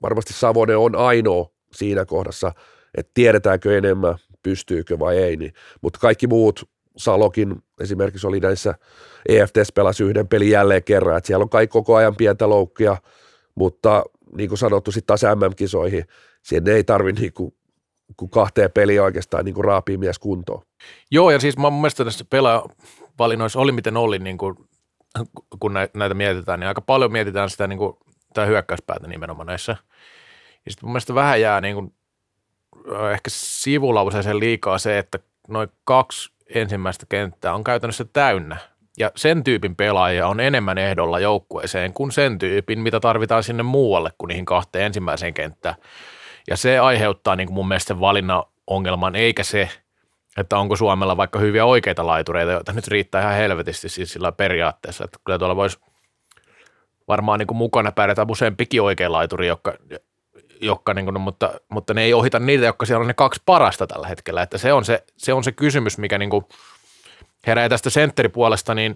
varmasti 0.01 0.33
Savonen 0.33 0.77
on 0.77 0.95
ainoa 0.95 1.49
siinä 1.73 2.05
kohdassa, 2.05 2.51
että 2.97 3.11
tiedetäänkö 3.13 3.77
enemmän, 3.77 4.15
pystyykö 4.43 4.99
vai 4.99 5.17
ei, 5.17 5.37
niin, 5.37 5.53
mutta 5.81 5.99
kaikki 5.99 6.27
muut, 6.27 6.69
Salokin 6.97 7.55
esimerkiksi 7.81 8.27
oli 8.27 8.39
näissä 8.39 8.75
EFTS 9.29 9.71
pelasi 9.75 10.03
yhden 10.03 10.27
pelin 10.27 10.49
jälleen 10.49 10.83
kerran, 10.83 11.17
että 11.17 11.27
siellä 11.27 11.43
on 11.43 11.49
kaikki 11.49 11.73
koko 11.73 11.95
ajan 11.95 12.15
pientä 12.15 12.49
loukkia, 12.49 12.97
mutta 13.55 14.03
niin 14.37 14.49
kuin 14.49 14.59
sanottu 14.59 14.91
sitten 14.91 15.07
taas 15.07 15.35
MM-kisoihin, 15.35 16.05
siihen 16.41 16.67
ei 16.67 16.83
tarvi 16.83 17.11
niin 17.11 17.33
kuin, 17.33 17.53
kuin 18.17 18.29
kahteen 18.29 18.71
peliä 18.71 19.03
oikeastaan 19.03 19.45
niin 19.45 19.55
kuin 19.55 19.65
raapii 19.65 19.97
mies 19.97 20.19
kuntoon. 20.19 20.61
Joo, 21.11 21.31
ja 21.31 21.39
siis 21.39 21.57
mä 21.57 21.69
mun 21.69 21.81
mielestä 21.81 22.05
tässä 22.05 22.25
pelaavalinnoissa 22.29 23.59
oli 23.59 23.71
miten 23.71 23.97
oli, 23.97 24.19
niin 24.19 24.37
kuin, 24.37 24.55
kun 25.59 25.73
näitä 25.73 26.13
mietitään, 26.13 26.59
niin 26.59 26.67
aika 26.67 26.81
paljon 26.81 27.11
mietitään 27.11 27.49
sitä 27.49 27.67
niin 27.67 27.79
kuin, 27.79 27.97
tämä 28.33 28.47
hyökkäyspäätä 28.47 29.07
nimenomaan 29.07 29.47
näissä. 29.47 29.75
Ja 30.65 30.71
sitten 30.71 30.87
mun 30.87 30.91
mielestä 30.91 31.15
vähän 31.15 31.41
jää 31.41 31.61
niin 31.61 31.75
kuin, 31.75 31.93
ehkä 33.13 33.29
sivulauseeseen 33.29 34.39
liikaa 34.39 34.77
se, 34.77 34.97
että 34.97 35.19
noin 35.47 35.69
kaksi 35.83 36.33
ensimmäistä 36.55 37.05
kenttää 37.09 37.53
on 37.53 37.63
käytännössä 37.63 38.05
täynnä. 38.13 38.57
Ja 38.97 39.11
sen 39.15 39.43
tyypin 39.43 39.75
pelaajia 39.75 40.27
on 40.27 40.39
enemmän 40.39 40.77
ehdolla 40.77 41.19
joukkueeseen 41.19 41.93
kuin 41.93 42.11
sen 42.11 42.39
tyypin, 42.39 42.79
mitä 42.79 42.99
tarvitaan 42.99 43.43
sinne 43.43 43.63
muualle 43.63 44.11
kuin 44.17 44.27
niihin 44.27 44.45
kahteen 44.45 44.85
ensimmäiseen 44.85 45.33
kenttään. 45.33 45.75
Ja 46.49 46.57
se 46.57 46.79
aiheuttaa 46.79 47.35
niin 47.35 47.47
kuin 47.47 47.55
mun 47.55 47.67
mielestä 47.67 47.99
valinnan 47.99 48.43
ongelman, 48.67 49.15
eikä 49.15 49.43
se, 49.43 49.69
että 50.37 50.57
onko 50.57 50.75
Suomella 50.75 51.17
vaikka 51.17 51.39
hyviä 51.39 51.65
oikeita 51.65 52.05
laitureita, 52.05 52.51
joita 52.51 52.73
nyt 52.73 52.87
riittää 52.87 53.21
ihan 53.21 53.35
helvetisti 53.35 53.89
siis 53.89 54.13
sillä 54.13 54.31
periaatteessa, 54.31 55.03
että 55.03 55.19
kyllä 55.25 55.39
tuolla 55.39 55.55
voisi 55.55 55.79
varmaan 57.07 57.39
niin 57.39 57.47
kuin 57.47 57.57
mukana 57.57 57.91
pärjätä 57.91 58.25
useampikin 58.29 58.81
oikea 58.81 59.11
laituri, 59.11 59.47
jotka, 59.47 59.73
jotka 60.61 60.93
niin 60.93 61.05
kuin, 61.05 61.13
no, 61.13 61.19
mutta, 61.19 61.59
mutta 61.69 61.93
ne 61.93 62.03
ei 62.03 62.13
ohita 62.13 62.39
niitä, 62.39 62.65
jotka 62.65 62.85
siellä 62.85 63.01
on 63.01 63.07
ne 63.07 63.13
kaksi 63.13 63.41
parasta 63.45 63.87
tällä 63.87 64.07
hetkellä, 64.07 64.41
että 64.41 64.57
se 64.57 64.73
on 64.73 64.85
se, 64.85 65.03
se, 65.17 65.33
on 65.33 65.43
se 65.43 65.51
kysymys, 65.51 65.97
mikä 65.97 66.17
niin 66.17 66.29
kuin 66.29 66.45
herää 67.47 67.69
tästä 67.69 67.89
sentteripuolesta, 67.89 68.75
niin 68.75 68.95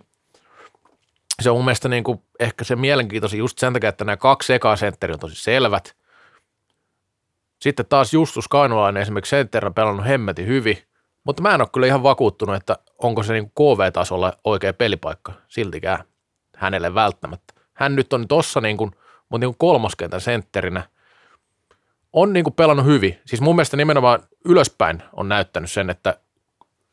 se 1.42 1.50
on 1.50 1.58
mun 1.58 1.66
mielestä 1.66 1.90
niin 1.90 2.04
kuin 2.04 2.24
ehkä 2.40 2.64
se 2.64 2.76
mielenkiintoisin 2.76 3.40
just 3.40 3.58
sen 3.58 3.74
takia, 3.74 3.90
että 3.90 4.06
nämä 4.06 4.18
kaksi 4.18 4.54
ekaa 4.54 4.76
sentteri 4.76 5.14
on 5.14 5.20
tosi 5.20 5.44
selvät. 5.44 5.96
Sitten 7.62 7.86
taas 7.86 8.14
Justus 8.14 8.48
Kainulainen 8.48 9.02
esimerkiksi 9.02 9.30
sentteri 9.30 9.68
on 9.68 9.74
pelannut 9.74 10.06
hemmetin 10.06 10.48
hyvin, 10.48 10.78
mutta 11.28 11.42
mä 11.42 11.56
en 11.56 11.62
ole 11.62 11.70
kyllä 11.74 11.88
ihan 11.88 12.04
vakuuttunut, 12.04 12.56
että 12.56 12.78
onko 12.98 13.24
se 13.24 13.34
niin 13.34 13.52
KV-tasolla 13.52 14.34
oikea 14.44 14.74
pelipaikka 14.74 15.34
siltikään 15.48 16.04
hänelle 16.56 16.96
välttämättä. 16.96 17.54
Hän 17.74 17.96
nyt 17.96 18.14
on 18.14 18.28
tossa 18.28 18.62
niin 18.62 18.78
kuin, 18.78 18.92
mutta 19.30 19.48
niin 19.48 19.56
kolmoskentän 19.58 20.22
sentterinä– 20.22 20.84
on 22.14 22.34
niin 22.34 22.44
kuin 22.44 22.54
pelannut 22.54 22.86
hyvin. 22.86 23.20
Siis 23.26 23.42
mun 23.42 23.56
mielestä 23.56 23.78
nimenomaan 23.78 24.20
ylöspäin 24.46 25.04
on 25.14 25.30
näyttänyt 25.30 25.72
sen, 25.72 25.90
että 25.90 26.20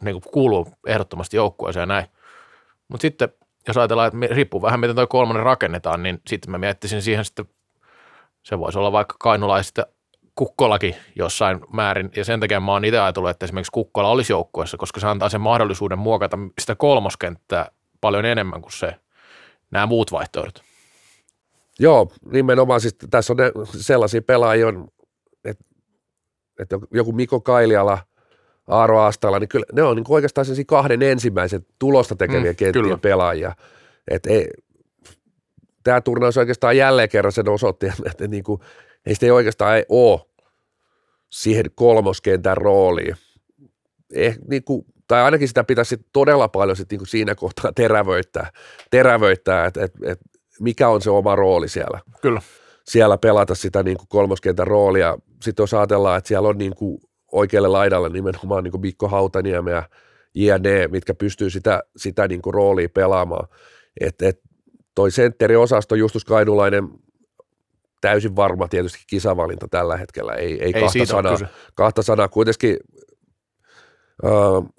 niin 0.02 0.20
kuin 0.20 0.32
kuuluu 0.32 0.68
ehdottomasti 0.86 1.36
joukkueeseen 1.36 1.82
ja 1.82 1.86
näin. 1.86 2.06
Mutta 2.88 3.02
sitten 3.02 3.28
jos 3.68 3.76
ajatellaan, 3.76 4.06
että 4.06 4.34
riippuu 4.34 4.62
vähän 4.62 4.80
miten 4.80 4.96
tuo 4.96 5.06
kolmonen 5.06 5.42
rakennetaan, 5.42 6.02
niin 6.02 6.20
sitten 6.26 6.50
mä 6.50 6.58
miettisin 6.58 7.02
siihen 7.02 7.24
sitten, 7.24 7.48
se 8.42 8.58
voisi 8.58 8.78
olla 8.78 8.92
vaikka 8.92 9.16
kainulaista 9.18 9.86
Kukkolakin 10.34 10.94
jossain 11.16 11.60
määrin, 11.72 12.10
ja 12.16 12.24
sen 12.24 12.40
takia 12.40 12.60
mä 12.60 12.72
oon 12.72 12.84
itse 12.84 12.98
ajatellut, 12.98 13.30
että 13.30 13.46
esimerkiksi 13.46 13.72
Kukkola 13.72 14.08
olisi 14.08 14.32
joukkueessa, 14.32 14.76
koska 14.76 15.00
se 15.00 15.06
antaa 15.06 15.28
sen 15.28 15.40
mahdollisuuden 15.40 15.98
muokata 15.98 16.38
sitä 16.60 16.74
kolmoskenttää 16.74 17.70
paljon 18.00 18.24
enemmän 18.24 18.62
kuin 18.62 18.72
se, 18.72 18.94
nämä 19.70 19.86
muut 19.86 20.12
vaihtoehdot. 20.12 20.62
Joo, 21.78 22.12
nimenomaan 22.32 22.80
siis 22.80 22.96
tässä 23.10 23.32
on 23.32 23.36
ne 23.36 23.52
sellaisia 23.64 24.22
pelaajia, 24.22 24.66
että, 25.44 25.64
että 26.60 26.78
joku 26.90 27.12
Mikko 27.12 27.40
Kailiala, 27.40 27.98
Aaro 28.68 29.00
Astala, 29.00 29.38
niin 29.38 29.48
kyllä 29.48 29.66
ne 29.72 29.82
on 29.82 29.96
niin 29.96 30.04
oikeastaan 30.08 30.44
sellaisia 30.44 30.64
kahden 30.68 31.02
ensimmäisen 31.02 31.66
tulosta 31.78 32.16
tekevien 32.16 32.54
mm, 32.54 32.56
kenttien 32.56 32.84
kyllä. 32.84 32.98
pelaajia. 32.98 33.54
Että 34.08 34.30
ei, 34.30 34.48
tämä 35.84 36.00
turnaus 36.00 36.36
oikeastaan 36.36 36.76
jälleen 36.76 37.08
kerran 37.08 37.32
sen 37.32 37.48
osoitti, 37.48 37.86
että 38.10 38.28
niin 38.28 38.44
kuin, 38.44 38.60
ei 39.06 39.14
sitä 39.14 39.26
ei 39.26 39.30
oikeastaan 39.30 39.76
ei 39.76 39.84
ole 39.88 40.20
siihen 41.30 41.64
kolmoskentän 41.74 42.56
rooliin. 42.56 43.16
Eh, 44.14 44.38
niin 44.48 44.64
kuin, 44.64 44.84
tai 45.08 45.22
ainakin 45.22 45.48
sitä 45.48 45.64
pitäisi 45.64 45.98
todella 46.12 46.48
paljon 46.48 46.76
sit 46.76 46.90
niin 46.90 46.98
kuin 46.98 47.08
siinä 47.08 47.34
kohtaa 47.34 47.72
terävöittää, 47.72 48.50
terävöittää 48.90 49.66
että 49.66 49.84
että 49.84 49.98
että 50.12 50.24
mikä 50.60 50.88
on 50.88 51.02
se 51.02 51.10
oma 51.10 51.36
rooli 51.36 51.68
siellä. 51.68 52.00
Kyllä 52.22 52.40
siellä 52.84 53.18
pelata 53.18 53.54
sitä 53.54 53.82
niin 53.82 53.96
kuin 53.96 54.08
kolmoskentän 54.08 54.66
roolia. 54.66 55.18
Sitten 55.42 55.62
jos 55.62 55.74
ajatellaan, 55.74 56.18
että 56.18 56.28
siellä 56.28 56.48
on 56.48 56.58
niin 56.58 56.74
kuin 56.74 56.98
oikealle 57.32 57.68
laidalle 57.68 58.08
nimenomaan 58.08 58.64
niin 58.64 58.72
kuin 58.72 58.80
Mikko 58.80 59.08
Hautaniemi 59.08 59.70
ja 59.70 59.88
JNE, 60.34 60.88
mitkä 60.88 61.14
pystyy 61.14 61.50
sitä, 61.50 61.82
sitä 61.96 62.28
niin 62.28 62.42
kuin 62.42 62.54
roolia 62.54 62.88
pelaamaan. 62.88 63.48
Et, 64.00 64.22
et 64.22 64.40
toi 64.94 65.10
sentteriosasto 65.10 65.94
Justus 65.94 66.24
Kainulainen 66.24 66.88
täysin 68.08 68.36
varma 68.36 68.68
tietysti 68.68 68.98
kisavalinta 69.06 69.68
tällä 69.70 69.96
hetkellä, 69.96 70.32
ei, 70.32 70.52
ei, 70.52 70.60
ei 70.62 70.72
kahta, 70.72 71.06
sanaa, 71.06 71.38
kahta 71.74 72.02
sanaa. 72.02 72.28
Kuitenkin 72.28 72.76
äh, 74.24 74.70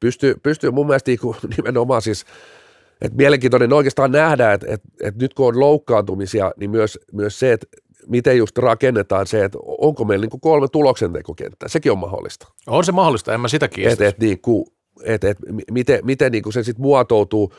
pystyy, 0.00 0.34
pystyy 0.42 0.70
mun 0.70 0.86
mielestä 0.86 1.10
niin 1.10 1.20
nimenomaan 1.56 2.02
siis– 2.02 2.24
et 3.00 3.14
mielenkiintoinen 3.14 3.72
oikeastaan 3.72 4.12
nähdä, 4.12 4.52
että 4.52 4.66
et, 4.70 4.82
et 5.02 5.16
nyt 5.16 5.34
kun 5.34 5.46
on 5.46 5.60
loukkaantumisia, 5.60 6.52
niin 6.56 6.70
myös, 6.70 6.98
myös 7.12 7.38
se, 7.38 7.52
että 7.52 7.66
miten 8.06 8.38
just 8.38 8.58
rakennetaan 8.58 9.26
se, 9.26 9.44
että 9.44 9.58
onko 9.62 10.04
meillä 10.04 10.26
niin 10.26 10.40
kolme 10.40 10.68
tuloksentekokenttää, 10.68 11.68
sekin 11.68 11.92
on 11.92 11.98
mahdollista. 11.98 12.48
On 12.66 12.84
se 12.84 12.92
mahdollista, 12.92 13.34
en 13.34 13.40
mä 13.40 13.48
sitä 13.48 13.68
kiistä. 13.68 13.92
Et, 13.92 14.14
et, 14.14 14.18
niin 14.18 14.40
kuin, 14.40 14.66
et, 15.04 15.24
et, 15.24 15.38
miten, 15.70 16.00
miten 16.02 16.32
niin 16.32 16.42
kuin 16.42 16.52
se 16.52 16.62
sitten 16.62 16.82
muotoutuu, 16.82 17.52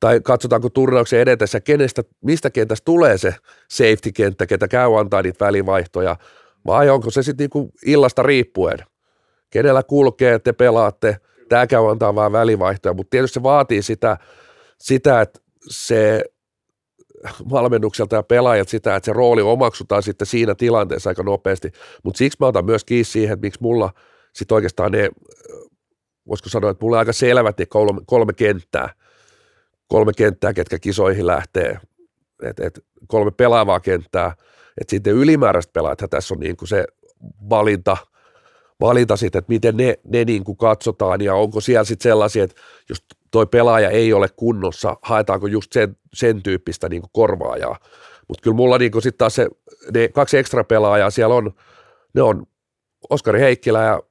tai 0.00 0.20
katsotaanko 0.20 0.70
turnauksen 0.70 1.20
edetessä, 1.20 1.60
kenestä, 1.60 2.02
mistä 2.24 2.50
kentästä 2.50 2.84
tulee 2.84 3.18
se 3.18 3.34
safety-kenttä, 3.70 4.46
ketä 4.46 4.68
käy 4.68 4.98
antaa 4.98 5.22
niitä 5.22 5.44
välivaihtoja, 5.44 6.16
vai 6.66 6.90
onko 6.90 7.10
se 7.10 7.22
sitten 7.22 7.48
niin 7.54 7.70
illasta 7.86 8.22
riippuen, 8.22 8.78
kenellä 9.50 9.82
kulkee, 9.82 10.38
te 10.38 10.52
pelaatte, 10.52 11.16
tämä 11.48 11.66
käy 11.66 11.90
antaa 11.90 12.14
vain 12.14 12.32
välivaihtoja, 12.32 12.94
mutta 12.94 13.10
tietysti 13.10 13.34
se 13.34 13.42
vaatii 13.42 13.82
sitä, 13.82 14.16
sitä, 14.78 15.20
että 15.20 15.40
se 15.70 16.22
valmennukselta 17.50 18.16
ja 18.16 18.22
pelaajat 18.22 18.68
sitä, 18.68 18.96
että 18.96 19.04
se 19.04 19.12
rooli 19.12 19.42
omaksutaan 19.42 20.02
sitten 20.02 20.26
siinä 20.26 20.54
tilanteessa 20.54 21.10
aika 21.10 21.22
nopeasti. 21.22 21.72
Mutta 22.04 22.18
siksi 22.18 22.36
mä 22.40 22.46
otan 22.46 22.64
myös 22.64 22.84
kiinni 22.84 23.04
siihen, 23.04 23.32
että 23.34 23.46
miksi 23.46 23.62
mulla 23.62 23.92
sitten 24.32 24.54
oikeastaan 24.54 24.92
ne, 24.92 25.10
voisiko 26.28 26.48
sanoa, 26.48 26.70
että 26.70 26.84
mulla 26.84 26.96
on 26.96 26.98
aika 26.98 27.12
selvät 27.12 27.58
ne 27.58 27.66
kolme, 27.66 28.00
kolme 28.06 28.32
kenttää, 28.32 28.90
kolme 29.88 30.12
kenttää, 30.16 30.52
ketkä 30.52 30.78
kisoihin 30.78 31.26
lähtee, 31.26 31.78
et, 32.42 32.60
et 32.60 32.84
kolme 33.06 33.30
pelaavaa 33.30 33.80
kenttää, 33.80 34.34
että 34.80 34.90
sitten 34.90 35.12
ylimääräiset 35.12 35.72
pelaajat, 35.72 36.02
tässä 36.10 36.34
on 36.34 36.40
niin 36.40 36.56
kuin 36.56 36.68
se 36.68 36.84
valinta, 37.50 37.96
valinta 38.80 39.16
sitten, 39.16 39.38
että 39.38 39.52
miten 39.52 39.76
ne, 39.76 39.94
ne 40.04 40.24
niin 40.24 40.44
kuin 40.44 40.56
katsotaan 40.56 41.20
ja 41.20 41.34
onko 41.34 41.60
siellä 41.60 41.84
sitten 41.84 42.10
sellaisia, 42.10 42.44
että 42.44 42.62
jos 42.88 43.04
toi 43.30 43.46
pelaaja 43.46 43.90
ei 43.90 44.12
ole 44.12 44.28
kunnossa, 44.36 44.96
haetaanko 45.02 45.46
just 45.46 45.72
sen, 45.72 45.96
sen 46.14 46.42
tyyppistä 46.42 46.88
niin 46.88 47.02
korvaajaa. 47.12 47.76
Mutta 48.28 48.42
kyllä 48.42 48.56
mulla 48.56 48.78
niin 48.78 48.92
sitten 49.02 49.18
taas 49.18 49.34
se, 49.34 49.48
ne 49.94 50.08
kaksi 50.08 50.38
ekstra 50.38 50.64
pelaajaa 50.64 51.10
siellä 51.10 51.34
on, 51.34 51.52
ne 52.14 52.22
on 52.22 52.46
Oskari 53.10 53.40
Heikkilä 53.40 53.84
ja 53.84 54.02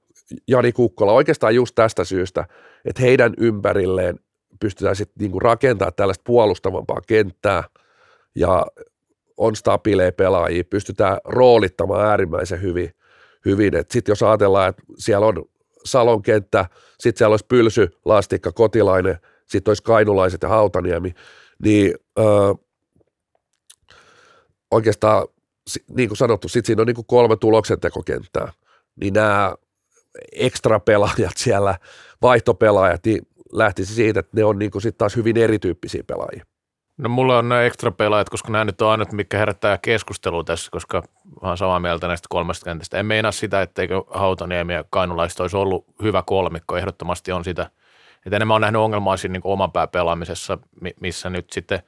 Jani 0.48 0.72
Kukkola 0.72 1.12
oikeastaan 1.12 1.56
just 1.56 1.76
tästä 1.76 2.04
syystä, 2.04 2.48
että 2.86 3.02
heidän 3.02 3.34
ympärilleen 3.38 4.20
pystytään 4.60 4.95
sitten 4.95 5.32
niin 5.32 5.41
rakentamaan 5.41 5.93
tällaista 5.95 6.24
puolustavampaa 6.26 7.01
kenttää 7.08 7.64
ja 8.36 8.66
on 9.38 9.56
stabiileja 9.56 10.12
pelaajia, 10.12 10.64
pystytään 10.64 11.18
roolittamaan 11.26 12.06
äärimmäisen 12.06 12.62
hyvin. 12.62 12.91
hyvin. 13.45 13.74
Sitten 13.89 14.12
jos 14.12 14.24
ajatellaan, 14.24 14.70
että 14.70 14.84
siellä 14.97 15.26
on 15.26 15.45
Salon 15.86 16.22
kenttä, 16.22 16.66
sitten 16.99 17.18
siellä 17.18 17.34
olisi 17.34 17.45
Pylsy, 17.45 17.97
Lastikka, 18.06 18.51
Kotilainen, 18.51 19.18
sitten 19.47 19.70
olisi 19.70 19.84
Kainulaiset 19.84 20.41
ja 20.41 20.49
Hautaniemi, 20.49 21.14
niin 21.64 21.93
ö, 22.20 22.24
oikeastaan, 24.72 25.28
niin 25.95 26.10
kuin 26.10 26.18
sanottu, 26.18 26.47
sit 26.47 26.66
siinä 26.66 26.82
on 26.82 26.88
niin 26.88 26.95
kuin 26.95 27.08
kolme 27.08 27.36
tuloksentekokenttää, 27.36 28.51
niin 28.95 29.14
nämä 29.14 29.56
ekstra 30.32 30.80
pelaajat 30.80 31.38
siellä, 31.38 31.78
vaihtopelaajat, 32.22 33.06
niin 33.06 33.28
lähtisi 33.58 33.93
siitä, 33.93 34.20
että 34.20 34.38
ne 34.38 34.43
on 34.43 34.60
niin 34.60 34.72
kuin 34.72 34.82
sit 34.82 34.97
taas 34.97 35.16
hyvin 35.16 35.38
erityyppisiä 35.38 36.03
pelaajia. 36.08 36.45
No 36.97 37.10
mulla 37.10 37.38
on 37.38 37.49
nämä 37.49 37.62
ekstra 37.62 37.91
pelaajat, 37.91 38.30
koska 38.30 38.51
nämä 38.51 38.66
nyt 38.66 38.82
on 38.82 38.91
ainut, 38.91 39.12
mikä 39.12 39.38
herättää 39.38 39.78
keskustelua 39.78 40.43
tässä, 40.43 40.72
koska 40.72 41.03
oon 41.41 41.58
samaa 41.58 41.80
mieltä 41.80 42.08
näistä 42.08 42.28
kolmesta 42.30 42.66
kentästä. 42.66 42.99
En 42.99 43.06
meinaa 43.06 43.32
sitä, 43.32 43.62
etteikö 43.62 44.03
Hautaniemi 44.08 44.74
ja 44.74 44.84
Kainulaista 44.89 45.43
olisi 45.43 45.58
ollut 45.58 45.86
hyvä 46.03 46.24
kolmikko, 46.26 46.78
ehdottomasti 46.78 47.32
on 47.32 47.43
sitä. 47.43 47.70
Että 48.26 48.36
enemmän 48.36 48.56
on 48.56 48.62
nähnyt 48.62 48.82
ongelmaa 48.82 49.18
siinä 49.18 49.34
niin 49.34 49.41
oman 49.43 49.72
pää 49.72 49.88
pelaamisessa, 49.88 50.58
missä 51.01 51.30
nyt 51.30 51.49
sitten 51.51 51.80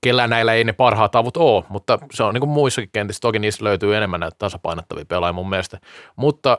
kellään 0.00 0.30
näillä 0.30 0.54
ei 0.54 0.64
ne 0.64 0.72
parhaat 0.72 1.16
avut 1.16 1.36
ole, 1.36 1.64
mutta 1.68 1.98
se 2.12 2.22
on 2.22 2.34
niin 2.34 2.40
kuin 2.40 2.50
muissakin 2.50 2.90
kentissä. 2.92 3.20
Toki 3.20 3.38
niissä 3.38 3.64
löytyy 3.64 3.96
enemmän 3.96 4.20
näitä 4.20 4.36
tasapainottavia 4.38 5.04
pelaajia 5.04 5.32
mun 5.32 5.48
mielestä. 5.48 5.80
Mutta 6.16 6.58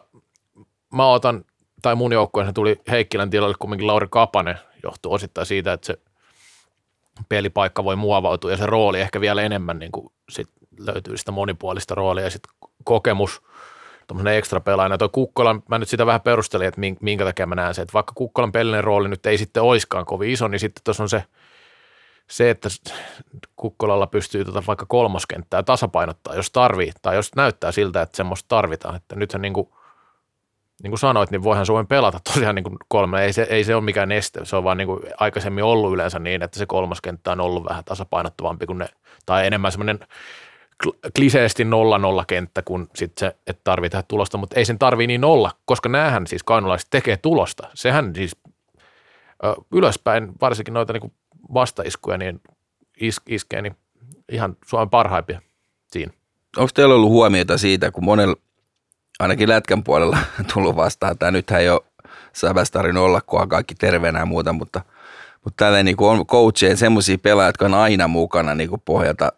mä 0.94 1.08
otan, 1.08 1.46
tai 1.84 1.96
mun 1.96 2.14
joukkueessa 2.14 2.54
tuli 2.54 2.82
Heikkilän 2.92 3.30
tilalle 3.30 3.56
kumminkin 3.60 3.88
Lauri 3.88 4.08
Kapanen, 4.10 4.60
johtuu 4.84 5.14
osittain 5.14 5.48
siitä, 5.48 5.74
että 5.74 5.88
se– 5.88 5.98
pelipaikka 7.30 7.84
voi 7.84 7.96
muovautua 7.96 8.52
ja 8.52 8.58
se 8.58 8.66
rooli 8.66 9.02
ehkä 9.02 9.22
vielä 9.22 9.42
enemmän 9.42 9.80
niin 9.80 9.92
kuin 9.92 10.12
sit 10.30 10.50
löytyy 10.78 11.18
sitä 11.18 11.32
monipuolista 11.32 11.96
roolia 11.96 12.24
ja 12.24 12.30
sitten 12.30 12.54
kokemus 12.84 13.42
tuommoinen 14.08 14.38
ekstra 14.38 14.60
pelaajana. 14.60 14.98
Tuo 14.98 15.10
Kukkolan, 15.10 15.64
mä 15.70 15.80
nyt 15.80 15.90
sitä 15.90 16.06
vähän 16.06 16.22
perustelin, 16.22 16.68
että 16.68 16.82
minkä 17.02 17.26
takia 17.26 17.46
mä 17.46 17.56
näen 17.56 17.74
se, 17.74 17.82
että 17.82 17.94
vaikka 17.94 18.14
Kukkolan 18.16 18.52
pelinen 18.52 18.84
rooli 18.84 19.10
nyt 19.10 19.26
ei 19.26 19.38
sitten 19.38 19.64
oiskaan 19.64 20.06
kovin 20.06 20.30
iso, 20.30 20.48
niin 20.48 20.60
sitten 20.60 20.84
tuossa 20.84 21.04
on 21.04 21.10
se, 21.10 21.24
se, 22.30 22.50
että 22.50 22.70
Kukkolalla 23.56 24.08
pystyy 24.08 24.46
tuota 24.46 24.64
vaikka 24.68 24.86
kolmoskenttää 24.86 25.64
tasapainottaa, 25.64 26.36
jos 26.36 26.52
tarvii, 26.52 26.92
tai 27.02 27.16
jos 27.16 27.36
näyttää 27.36 27.72
siltä, 27.72 28.02
että 28.02 28.18
semmoista 28.18 28.48
tarvitaan. 28.48 28.96
Että 28.96 29.16
nythän 29.16 29.42
niin 29.42 29.54
kuin– 29.54 29.70
niin 30.84 30.92
kuin 30.92 31.00
sanoit, 31.00 31.32
niin 31.32 31.44
voihan 31.44 31.66
Suomen 31.66 31.88
pelata 31.88 32.20
tosiaan 32.34 32.56
niin 32.56 32.64
kuin 32.64 32.78
kolme. 32.88 33.24
Ei 33.24 33.34
se, 33.34 33.48
ei 33.50 33.64
se 33.64 33.76
ole 33.76 33.84
mikään 33.84 34.12
este, 34.12 34.46
se 34.46 34.56
on 34.56 34.64
vaan 34.64 34.78
niin 34.78 34.88
kuin 34.88 35.00
aikaisemmin 35.18 35.64
ollut 35.64 35.94
yleensä 35.94 36.20
niin, 36.20 36.44
että 36.44 36.60
se 36.60 36.66
kolmas 36.66 37.02
kenttä 37.02 37.32
on 37.32 37.40
ollut 37.40 37.66
vähän 37.70 37.84
tasapainottavampi 37.84 38.66
kuin 38.66 38.78
ne, 38.78 38.88
tai 39.26 39.48
enemmän 39.48 39.72
semmoinen 39.72 40.00
kliseesti 41.16 41.64
0-0 41.64 41.68
kenttä, 42.28 42.62
kun 42.62 42.90
sitten 42.96 43.28
se, 43.28 43.36
että 43.48 43.62
tarvii 43.64 43.90
tehdä 43.90 44.04
tulosta, 44.08 44.38
mutta 44.38 44.60
ei 44.60 44.66
sen 44.66 44.80
tarvii 44.80 45.08
niin 45.08 45.24
olla, 45.24 45.52
koska 45.66 45.90
näähän 45.90 46.28
siis 46.28 46.44
kainulaiset 46.44 46.88
tekee 46.90 47.18
tulosta. 47.18 47.70
Sehän 47.74 48.16
siis 48.16 48.36
ö, 49.46 49.54
ylöspäin, 49.72 50.32
varsinkin 50.42 50.74
noita 50.74 50.94
niin 50.94 51.14
vastaiskuja, 51.54 52.18
niin 52.18 52.42
is, 53.00 53.22
iskee 53.28 53.62
niin 53.62 53.76
ihan 54.32 54.58
Suomen 54.66 54.90
parhaimpia 54.90 55.42
siinä. 55.92 56.14
Onko 56.58 56.70
teillä 56.74 56.96
ollut 56.96 57.10
huomiota 57.10 57.58
siitä, 57.58 57.92
kun 57.92 58.04
monella 58.04 58.36
ainakin 59.20 59.50
lätkän 59.50 59.84
puolella 59.84 60.18
tullut 60.54 60.76
vastaan. 60.76 61.18
Tämä 61.18 61.32
nythän 61.32 61.62
ei 61.62 61.70
ole 61.70 61.82
Säväs 62.34 62.72
tarvinnut 62.72 63.04
olla, 63.04 63.22
kun 63.22 63.42
on 63.42 63.50
kaikki 63.50 63.76
terveenä 63.76 64.20
ja 64.20 64.26
muuta, 64.26 64.54
mutta, 64.54 64.82
mutta 65.44 65.66
tällä 65.66 65.84
niin 65.84 65.96
on 66.00 66.26
coachien 66.26 66.78
semmoisia 66.78 67.18
pelaajia, 67.18 67.50
jotka 67.50 67.66
on 67.66 67.74
aina 67.74 68.08
mukana 68.08 68.56
niin 68.56 68.70
kuin 68.70 68.82
pohjalta. 68.86 69.32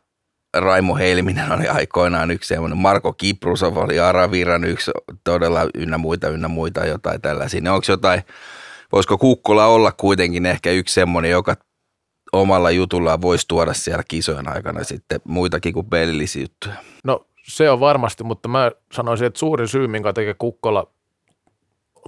Raimo 0.58 0.96
Heilminen 0.96 1.52
oli 1.52 1.68
aikoinaan 1.68 2.32
yksi 2.32 2.48
semmoinen, 2.48 2.78
Marko 2.78 3.14
Kiprusov 3.14 3.78
oli 3.78 4.00
Araviran 4.00 4.64
yksi 4.64 4.92
todella 5.24 5.70
ynnä 5.74 5.98
muita, 5.98 6.30
ynnä 6.30 6.48
muita, 6.48 6.86
jotain 6.86 7.22
tällaisia. 7.22 7.74
Onko 7.74 7.86
jotain, 7.88 8.22
voisiko 8.92 9.18
Kukkola 9.18 9.66
olla 9.66 9.92
kuitenkin 9.92 10.46
ehkä 10.46 10.72
yksi 10.72 10.94
semmoinen, 10.94 11.32
joka 11.32 11.56
omalla 12.34 12.72
jutullaan 12.72 13.22
voisi 13.22 13.46
tuoda 13.48 13.74
siellä 13.74 14.04
kisojen 14.08 14.54
aikana 14.54 14.84
sitten 14.84 15.22
muitakin 15.24 15.74
kuin 15.74 15.90
pelillisiä 15.90 16.42
juttuja? 16.42 16.76
No 17.04 17.26
se 17.48 17.70
on 17.70 17.80
varmasti, 17.80 18.24
mutta 18.24 18.50
mä 18.50 18.72
sanoisin, 18.92 19.28
että 19.28 19.40
suurin 19.40 19.68
syy, 19.68 19.88
minkä 19.88 20.14
takia 20.14 20.36
Kukkola 20.38 20.88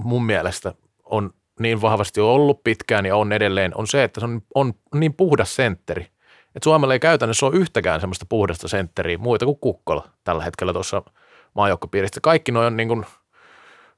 mun 0.04 0.26
mielestä 0.26 0.74
on 1.06 1.30
niin 1.60 1.82
vahvasti 1.82 2.22
ollut 2.22 2.64
pitkään 2.64 3.06
ja 3.06 3.16
on 3.16 3.34
edelleen, 3.34 3.72
on 3.76 3.88
se, 3.88 4.04
että 4.04 4.20
se 4.20 4.26
on, 4.26 4.42
on 4.56 4.74
niin 4.96 5.14
puhdas 5.14 5.56
sentteri. 5.56 6.02
Että 6.56 6.64
Suomella 6.64 6.94
ei 6.94 7.00
käytännössä 7.00 7.46
ole 7.46 7.56
yhtäkään 7.56 8.00
semmoista 8.00 8.26
puhdasta 8.30 8.68
sentteriä, 8.68 9.18
muita 9.18 9.46
kuin 9.46 9.60
Kukkola 9.60 10.08
tällä 10.24 10.44
hetkellä 10.44 10.74
tuossa 10.74 11.04
maajoukkopiiristä. 11.54 12.20
Kaikki 12.22 12.52
noin 12.52 12.68
on 12.68 12.78
niin 12.78 12.88
kuin 12.88 13.06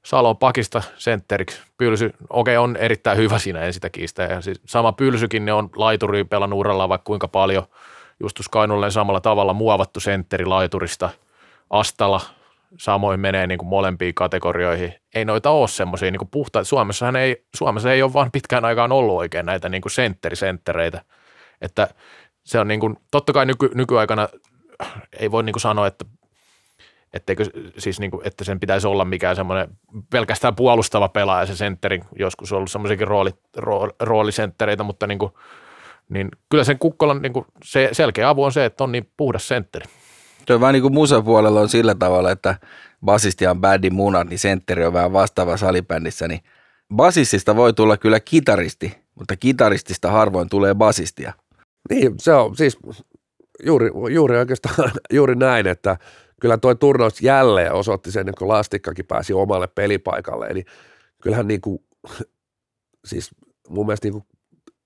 Salon 0.04 0.36
pakista 0.36 0.82
sentteriksi. 0.96 1.60
Pylsy, 1.78 2.14
okei, 2.30 2.56
on 2.56 2.76
erittäin 2.76 3.18
hyvä 3.18 3.38
siinä, 3.38 3.60
en 3.60 3.72
sitä 3.72 3.90
kiistä. 3.90 4.22
Ja 4.22 4.40
siis 4.40 4.60
sama 4.66 4.92
Pylsykin, 4.92 5.44
ne 5.44 5.52
on 5.52 5.70
laituri 5.76 6.24
pelannut 6.24 6.58
urallaan 6.58 6.88
vaikka 6.88 7.06
kuinka 7.06 7.28
paljon. 7.28 7.64
Justus 8.20 8.48
Kainulle 8.48 8.90
samalla 8.90 9.20
tavalla 9.20 9.52
muovattu 9.52 10.00
sentteri 10.00 10.44
laiturista– 10.44 11.10
Astala 11.70 12.20
samoin 12.78 13.20
menee 13.20 13.46
niin 13.46 13.58
kuin 13.58 13.68
molempiin 13.68 14.14
kategorioihin. 14.14 14.94
Ei 15.14 15.24
noita 15.24 15.50
ole 15.50 15.68
semmoisia 15.68 16.10
niin 16.10 16.28
puhtaita. 16.30 16.68
Suomessahan 16.68 17.16
ei, 17.16 17.44
Suomessa 17.56 17.92
ei 17.92 18.02
ole 18.02 18.12
vaan 18.12 18.32
pitkään 18.32 18.64
aikaan 18.64 18.92
ollut 18.92 19.16
oikein 19.16 19.46
näitä 19.46 19.68
niin 19.68 19.82
kuin 19.82 19.92
sentterisenttereitä. 19.92 21.04
Että 21.60 21.88
se 22.44 22.60
on 22.60 22.68
niin 22.68 22.80
kuin, 22.80 22.96
totta 23.10 23.32
kai 23.32 23.46
nyky, 23.46 23.70
nykyaikana 23.74 24.28
ei 25.20 25.30
voi 25.30 25.42
niin 25.42 25.52
kuin 25.52 25.60
sanoa, 25.60 25.86
että 25.86 26.04
etteikö, 27.12 27.44
siis 27.78 28.00
niin 28.00 28.10
kuin, 28.10 28.26
että 28.26 28.44
sen 28.44 28.60
pitäisi 28.60 28.86
olla 28.86 29.04
mikään 29.04 29.36
semmoinen 29.36 29.68
pelkästään 30.10 30.54
puolustava 30.54 31.08
pelaaja 31.08 31.46
se 31.46 31.56
sentteri. 31.56 32.00
Joskus 32.18 32.52
on 32.52 32.56
ollut 32.56 32.70
semmoisiakin 32.70 33.08
rooli, 33.08 33.30
rooli, 33.56 33.92
roolisenttereitä, 34.00 34.82
mutta 34.82 35.06
niin 35.06 35.18
kuin, 35.18 35.32
niin 36.08 36.28
kyllä 36.48 36.64
sen 36.64 36.78
Kukkolan 36.78 37.22
niin 37.22 37.32
kuin 37.32 37.46
se 37.64 37.88
selkeä 37.92 38.28
avu 38.28 38.44
on 38.44 38.52
se, 38.52 38.64
että 38.64 38.84
on 38.84 38.92
niin 38.92 39.10
puhdas 39.16 39.48
sentteri. 39.48 39.86
On 40.54 40.60
vähän 40.60 40.72
niin 40.72 40.82
kuin 40.82 40.94
musapuolella 40.94 41.60
on 41.60 41.68
sillä 41.68 41.94
tavalla, 41.94 42.30
että 42.30 42.54
basisti 43.04 43.46
on 43.46 43.60
bändi 43.60 43.90
munat, 43.90 44.28
niin 44.28 44.38
sentteri 44.38 44.86
on 44.86 44.92
vähän 44.92 45.12
vastaava 45.12 45.56
salibändissä, 45.56 46.28
niin 46.28 46.40
basistista 46.94 47.56
voi 47.56 47.72
tulla 47.72 47.96
kyllä 47.96 48.20
kitaristi, 48.20 48.98
mutta 49.14 49.36
kitaristista 49.36 50.10
harvoin 50.10 50.48
tulee 50.48 50.74
basistia. 50.74 51.32
Niin, 51.90 52.14
se 52.18 52.32
on 52.32 52.56
siis 52.56 52.78
juuri, 53.64 53.90
juuri 54.10 54.38
oikeastaan 54.38 54.90
juuri 55.12 55.34
näin, 55.34 55.66
että 55.66 55.96
kyllä 56.40 56.58
tuo 56.58 56.74
turnaus 56.74 57.22
jälleen 57.22 57.72
osoitti 57.72 58.12
sen, 58.12 58.32
kun 58.38 58.48
Lastikkakin 58.48 59.06
pääsi 59.06 59.32
omalle 59.32 59.66
pelipaikalle, 59.66 60.46
eli 60.46 60.64
kyllähän 61.22 61.48
niin 61.48 61.60
kuin, 61.60 61.84
siis 63.08 63.30
mun 63.68 63.86
mielestä 63.86 64.06
niin 64.06 64.12
kuin, 64.12 64.24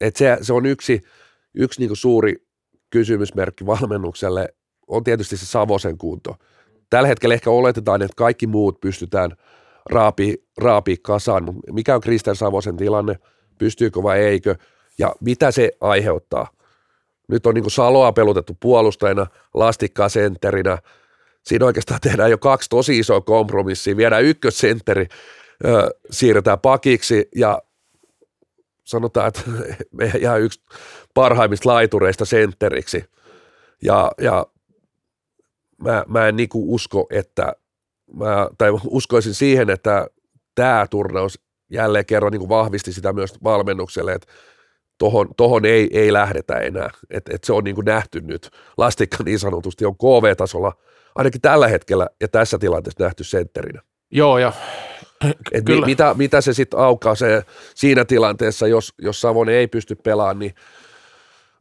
että 0.01 0.19
se, 0.19 0.39
se 0.41 0.53
on 0.53 0.67
yksi, 0.67 1.01
yksi 1.55 1.81
niin 1.81 1.89
kuin 1.89 1.97
suuri 1.97 2.47
kysymysmerkki 2.91 3.67
valmennukselle 3.67 4.49
on 4.89 5.05
tietysti 5.05 5.37
se 5.37 5.47
Savosen 5.47 5.99
kunto. 5.99 6.37
Tällä 6.91 7.09
hetkellä 7.09 7.35
ehkä 7.35 7.51
oletetaan, 7.51 8.03
että 8.03 8.15
kaikki 8.17 8.47
muut 8.47 8.81
pystytään 8.81 9.31
raapi, 9.91 10.45
raapi 10.59 10.97
kasaan, 10.97 11.45
mutta 11.45 11.73
mikä 11.73 11.95
on 11.95 12.01
Kristen 12.01 12.37
Savosen 12.37 12.77
tilanne, 12.77 13.19
pystyykö 13.59 14.03
vai 14.03 14.21
eikö, 14.21 14.55
ja 14.99 15.15
mitä 15.21 15.51
se 15.51 15.71
aiheuttaa. 15.81 16.49
Nyt 17.29 17.47
on 17.47 17.55
niin 17.55 17.71
Saloa 17.71 18.13
pelutettu 18.13 18.57
puolustajana, 18.61 19.27
lastikkaa 19.55 20.09
sentterinä, 20.09 20.79
siinä 21.43 21.67
oikeastaan 21.67 22.01
tehdään 22.01 22.31
jo 22.31 22.39
kaksi 22.39 22.71
tosi 22.71 22.99
isoa 22.99 23.21
kompromissia, 23.21 23.97
viedään 23.97 24.25
ykkössentteri, 24.25 25.07
siirretään 26.11 26.61
pakiksi 26.61 27.29
ja 27.37 27.63
sanotaan, 28.85 29.29
että 29.29 29.41
me 29.99 30.13
jää 30.21 30.37
yksi 30.37 30.61
parhaimmista 31.15 31.69
laitureista 31.69 32.25
sentteriksi. 32.25 33.05
Ja, 33.83 34.11
ja 34.21 34.47
mä, 35.79 36.05
mä 36.09 36.29
en 36.29 36.37
niinku 36.37 36.75
usko, 36.75 37.07
että 37.11 37.53
mä, 38.13 38.49
tai 38.59 38.71
uskoisin 38.87 39.35
siihen, 39.35 39.71
että 39.71 40.07
tämä 40.55 40.87
turnaus 40.91 41.41
jälleen 41.71 42.07
kerran 42.07 42.33
niin 42.33 42.49
vahvisti 42.49 42.93
sitä 42.93 43.13
myös 43.13 43.35
valmennukselle, 43.45 44.13
että 44.13 44.33
tohon, 44.99 45.29
tohon 45.37 45.65
ei, 45.65 45.99
ei 45.99 46.13
lähdetä 46.13 46.59
enää. 46.59 46.91
Et, 47.11 47.29
et 47.29 47.45
se 47.45 47.53
on 47.53 47.65
niin 47.65 47.75
kuin 47.75 47.85
nähty 47.85 48.21
nyt. 48.21 48.51
Lastikka 48.77 49.25
niin 49.25 49.39
sanotusti 49.39 49.85
on 49.85 49.97
KV-tasolla 49.97 50.73
ainakin 51.15 51.41
tällä 51.41 51.69
hetkellä 51.69 52.09
ja 52.21 52.29
tässä 52.29 52.59
tilanteessa 52.59 53.05
nähty 53.05 53.25
sentterinä. 53.25 53.83
Joo, 54.11 54.39
ja 54.39 54.53
et 55.53 55.65
mi, 55.69 55.81
mitä, 55.81 56.15
mitä 56.15 56.41
se 56.41 56.53
sitten 56.53 56.81
aukaa 56.81 57.15
se, 57.15 57.43
siinä 57.75 58.05
tilanteessa, 58.05 58.67
jos, 58.67 58.95
jos 58.99 59.21
Savonen 59.21 59.55
ei 59.55 59.67
pysty 59.67 59.95
pelaamaan, 59.95 60.39
niin 60.39 60.55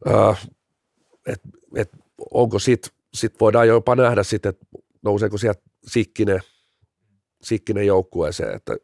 äh, 0.08 0.48
et, 1.26 1.40
et 1.76 1.90
onko 2.30 2.58
sitten 2.58 2.93
sitten 3.14 3.40
voidaan 3.40 3.68
jopa 3.68 3.96
nähdä 3.96 4.22
sitten, 4.22 4.50
että 4.50 4.66
nouseeko 5.02 5.38
sieltä 5.38 5.62
Sikkinen, 5.86 6.40
Sikkinen 7.42 7.86
joukkueeseen, 7.86 8.54
että 8.54 8.76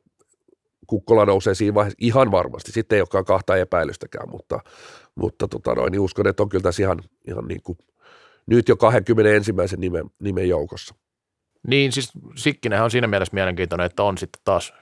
Kukkola 0.86 1.26
nousee 1.26 1.54
siinä 1.54 1.74
vaiheessa 1.74 1.98
ihan 2.00 2.30
varmasti. 2.30 2.72
Sitten 2.72 2.96
ei 2.96 3.00
olekaan 3.00 3.24
kahta 3.24 3.56
epäilystäkään, 3.56 4.30
mutta, 4.30 4.60
mutta 5.14 5.48
tota 5.48 5.74
noin, 5.74 5.92
niin 5.92 6.00
uskon, 6.00 6.26
että 6.26 6.42
on 6.42 6.48
kyllä 6.48 6.62
tässä 6.62 6.82
ihan, 6.82 7.00
ihan 7.28 7.48
niin 7.48 7.62
kuin, 7.62 7.78
nyt 8.46 8.68
jo 8.68 8.76
21. 8.76 9.52
nimen, 9.76 10.10
nimen 10.18 10.48
joukossa. 10.48 10.94
Niin, 11.66 11.92
siis 11.92 12.10
Sikkinen 12.36 12.82
on 12.82 12.90
siinä 12.90 13.06
mielessä 13.06 13.34
mielenkiintoinen, 13.34 13.86
että 13.86 14.02
on 14.02 14.18
sitten 14.18 14.42
taas 14.44 14.72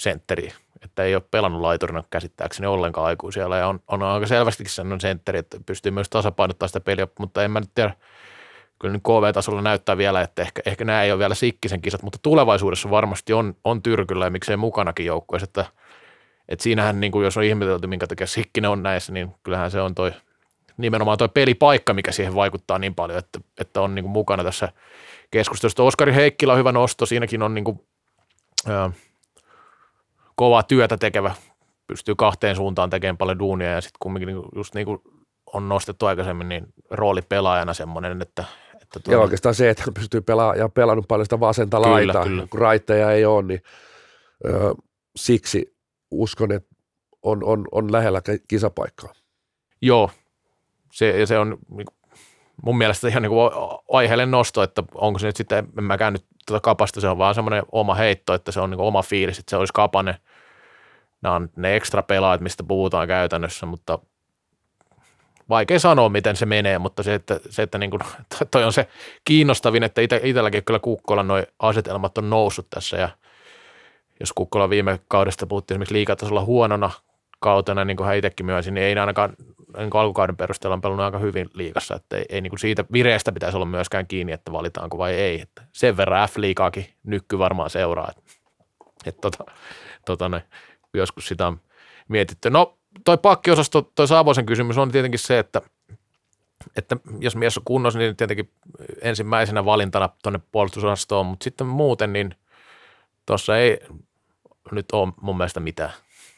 sentteri. 0.00 0.52
että 0.84 1.04
ei 1.04 1.14
ole 1.14 1.22
pelannut 1.30 1.60
laiturina 1.60 2.04
käsittääkseni 2.10 2.66
ollenkaan 2.66 3.06
aikuisia 3.06 3.56
ja 3.56 3.68
on, 3.68 3.80
on 3.88 4.02
aika 4.02 4.26
selvästikin 4.26 4.72
sellainen 4.72 5.00
sentteri, 5.00 5.38
että 5.38 5.60
pystyy 5.66 5.92
myös 5.92 6.08
tasapainottamaan 6.10 6.68
sitä 6.68 6.80
peliä, 6.80 7.08
mutta 7.18 7.44
en 7.44 7.50
mä 7.50 7.60
nyt 7.60 7.70
tiedä, 7.74 7.94
kyllä 8.78 8.92
nyt 8.92 9.02
KV-tasolla 9.02 9.62
näyttää 9.62 9.96
vielä, 9.96 10.20
että 10.20 10.42
ehkä, 10.42 10.62
ehkä 10.66 10.84
nämä 10.84 11.02
ei 11.02 11.12
ole 11.12 11.18
vielä 11.18 11.34
sikkisen 11.34 11.82
kisat, 11.82 12.02
mutta 12.02 12.18
tulevaisuudessa 12.22 12.90
varmasti 12.90 13.32
on, 13.32 13.54
on 13.64 13.82
Tyrkyllä 13.82 14.26
ja 14.26 14.30
miksei 14.30 14.56
mukanakin 14.56 15.06
joukkueessa, 15.06 15.44
että, 15.44 15.64
että 16.48 16.62
siinähän 16.62 17.00
niin 17.00 17.12
kuin 17.12 17.24
jos 17.24 17.36
on 17.36 17.44
ihmetelty, 17.44 17.86
minkä 17.86 18.06
takia 18.06 18.26
Sikkinen 18.26 18.70
on 18.70 18.82
näissä, 18.82 19.12
niin 19.12 19.34
kyllähän 19.42 19.70
se 19.70 19.80
on 19.80 19.94
toi 19.94 20.12
nimenomaan 20.76 21.18
toi 21.18 21.28
pelipaikka, 21.28 21.94
mikä 21.94 22.12
siihen 22.12 22.34
vaikuttaa 22.34 22.78
niin 22.78 22.94
paljon, 22.94 23.18
että, 23.18 23.40
että 23.60 23.80
on 23.80 23.94
niin 23.94 24.02
kuin 24.02 24.12
mukana 24.12 24.44
tässä 24.44 24.68
keskustelussa. 25.30 25.82
Oskari 25.82 26.14
Heikkilä 26.14 26.52
on 26.52 26.58
hyvä 26.58 26.72
nosto, 26.72 27.06
siinäkin 27.06 27.42
on 27.42 27.54
niin 27.54 27.64
kuin, 27.64 27.80
ää, 28.66 28.90
kovaa 30.34 30.62
työtä 30.62 30.96
tekevä, 30.96 31.34
pystyy 31.86 32.14
kahteen 32.14 32.56
suuntaan 32.56 32.90
tekemään 32.90 33.16
paljon 33.16 33.38
duunia 33.38 33.70
ja 33.70 33.80
sitten 33.80 33.98
kumminkin 34.00 34.26
niin 34.26 34.42
just 34.56 34.74
niin 34.74 34.86
kuin 34.86 35.02
on 35.52 35.68
nostettu 35.68 36.06
aikaisemmin, 36.06 36.48
niin 36.48 36.66
rooli 36.90 37.22
pelaajana 37.22 37.74
semmoinen, 37.74 38.22
että 38.22 38.44
että 38.88 39.00
tuo... 39.00 39.14
Ja 39.14 39.20
oikeastaan 39.20 39.54
se, 39.54 39.70
että 39.70 39.84
pystyy 39.94 40.20
pelaamaan 40.20 40.58
ja 40.58 40.68
pelannut 40.68 41.08
paljon 41.08 41.26
sitä 41.26 41.40
vasenta 41.40 41.76
kyllä, 41.76 41.90
laitaa, 41.90 42.24
kyllä. 42.24 42.46
kun 42.50 42.60
raitteja 42.60 43.12
ei 43.12 43.24
ole, 43.24 43.42
niin 43.42 43.62
ö, 44.44 44.74
siksi 45.16 45.76
uskon, 46.10 46.52
että 46.52 46.74
on, 47.22 47.44
on, 47.44 47.64
on 47.72 47.92
lähellä 47.92 48.22
kisapaikkaa. 48.48 49.12
Joo, 49.82 50.10
se, 50.92 51.20
ja 51.20 51.26
se 51.26 51.38
on 51.38 51.58
niin 51.70 51.86
mun 52.62 52.78
mielestä 52.78 53.08
ihan 53.08 53.22
niin 53.22 53.30
kuin 53.30 53.50
aiheellinen 53.92 54.30
nosto, 54.30 54.62
että 54.62 54.82
onko 54.94 55.18
se 55.18 55.26
nyt 55.26 55.36
sitten, 55.36 55.68
en 55.78 55.84
mä 55.84 55.98
käynyt 55.98 56.26
tuota 56.46 56.60
kapasta, 56.60 57.00
se 57.00 57.08
on 57.08 57.18
vaan 57.18 57.34
semmoinen 57.34 57.62
oma 57.72 57.94
heitto, 57.94 58.34
että 58.34 58.52
se 58.52 58.60
on 58.60 58.70
niin 58.70 58.80
oma 58.80 59.02
fiilis, 59.02 59.38
että 59.38 59.50
se 59.50 59.56
olisi 59.56 59.72
kapanen. 59.72 60.14
Nämä 61.22 61.34
on 61.34 61.48
ne 61.56 61.76
ekstra 61.76 62.02
pelaajat, 62.02 62.40
mistä 62.40 62.62
puhutaan 62.62 63.08
käytännössä, 63.08 63.66
mutta 63.66 63.98
vaikea 65.48 65.78
sanoa, 65.78 66.08
miten 66.08 66.36
se 66.36 66.46
menee, 66.46 66.78
mutta 66.78 67.02
se, 67.02 67.14
että, 67.14 67.40
se, 67.50 67.62
että 67.62 67.78
niin 67.78 67.90
kuin, 67.90 68.00
toi 68.50 68.64
on 68.64 68.72
se 68.72 68.88
kiinnostavin, 69.24 69.82
että 69.82 70.00
ite, 70.00 70.20
itselläkin 70.24 70.64
kyllä 70.64 70.78
Kukkolan 70.78 71.28
noin 71.28 71.46
asetelmat 71.58 72.18
on 72.18 72.30
noussut 72.30 72.66
tässä 72.70 72.96
ja 72.96 73.08
jos 74.20 74.32
Kukkola 74.32 74.70
viime 74.70 75.00
kaudesta 75.08 75.46
puhuttiin 75.46 75.74
esimerkiksi 75.74 75.94
liikatasolla 75.94 76.44
huonona 76.44 76.90
kautena, 77.40 77.84
niin 77.84 77.96
kuin 77.96 78.06
hän 78.06 78.16
itsekin 78.16 78.46
myönsi, 78.46 78.70
niin 78.70 78.84
ei 78.84 78.98
ainakaan 78.98 79.32
niin 79.76 79.90
kuin 79.90 80.00
alkukauden 80.00 80.36
perusteella 80.36 80.74
on 80.74 80.80
pelannut 80.80 81.04
aika 81.04 81.18
hyvin 81.18 81.50
liikassa, 81.54 81.96
että 81.96 82.16
ei, 82.16 82.24
ei 82.28 82.40
niin 82.40 82.50
kuin 82.50 82.60
siitä 82.60 82.84
vireestä 82.92 83.32
pitäisi 83.32 83.56
olla 83.56 83.66
myöskään 83.66 84.06
kiinni, 84.06 84.32
että 84.32 84.52
valitaanko 84.52 84.98
vai 84.98 85.14
ei. 85.14 85.40
Että 85.40 85.62
sen 85.72 85.96
verran 85.96 86.28
F-liikaakin 86.28 86.86
nykky 87.04 87.38
varmaan 87.38 87.70
seuraa. 87.70 88.08
Että, 88.10 88.22
että 89.06 89.20
tota, 89.20 89.44
tota, 90.06 90.28
ne, 90.28 90.42
joskus 90.94 91.28
sitä 91.28 91.46
on 91.46 91.60
mietitty. 92.08 92.50
No 92.50 92.77
toi 93.04 93.18
pakkiosasto, 93.18 93.82
toi 93.82 94.08
Saavoisen 94.08 94.46
kysymys 94.46 94.78
on 94.78 94.90
tietenkin 94.90 95.20
se, 95.20 95.38
että, 95.38 95.62
että 96.76 96.96
jos 97.20 97.36
mies 97.36 97.58
on 97.58 97.64
kunnossa, 97.64 97.98
niin 97.98 98.16
tietenkin 98.16 98.50
ensimmäisenä 99.00 99.64
valintana 99.64 100.08
tuonne 100.22 100.40
puolustusosastoon, 100.52 101.26
mutta 101.26 101.44
sitten 101.44 101.66
muuten, 101.66 102.12
niin 102.12 102.34
tuossa 103.26 103.58
ei 103.58 103.78
nyt 104.72 104.92
ole 104.92 105.12
mun 105.20 105.36
mielestä 105.36 105.60
mitään, 105.60 105.92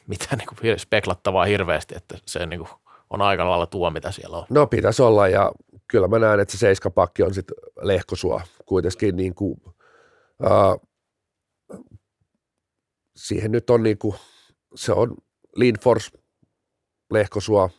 mitään 0.07 0.39
niin 0.39 0.79
speklattavaa 0.79 1.45
hirveästi, 1.45 1.97
että 1.97 2.19
se 2.27 2.47
niin 2.47 2.61
kuin 2.61 2.71
on 3.11 3.23
aika 3.23 3.51
lailla 3.51 3.67
tuo, 3.67 3.91
mitä 3.91 4.11
siellä 4.11 4.37
on. 4.37 4.47
No 4.51 4.67
pitäisi 4.67 5.03
olla 5.03 5.29
ja 5.29 5.53
kyllä 5.89 6.09
mä 6.09 6.19
näen, 6.19 6.41
että 6.41 6.53
se 6.53 6.59
seiskapakki 6.59 7.23
on 7.23 7.35
sitten 7.35 7.57
lehkosua 7.81 8.41
kuitenkin 8.67 9.17
niin 9.17 9.35
kuin, 9.35 9.61
uh, 10.43 10.89
siihen 13.17 13.53
nyt 13.53 13.71
on 13.71 13.83
niin 13.83 13.99
kuin, 13.99 14.17
se 14.75 14.93
on 14.93 15.15
Lindfors, 15.57 16.13
Lehkosua, 17.11 17.71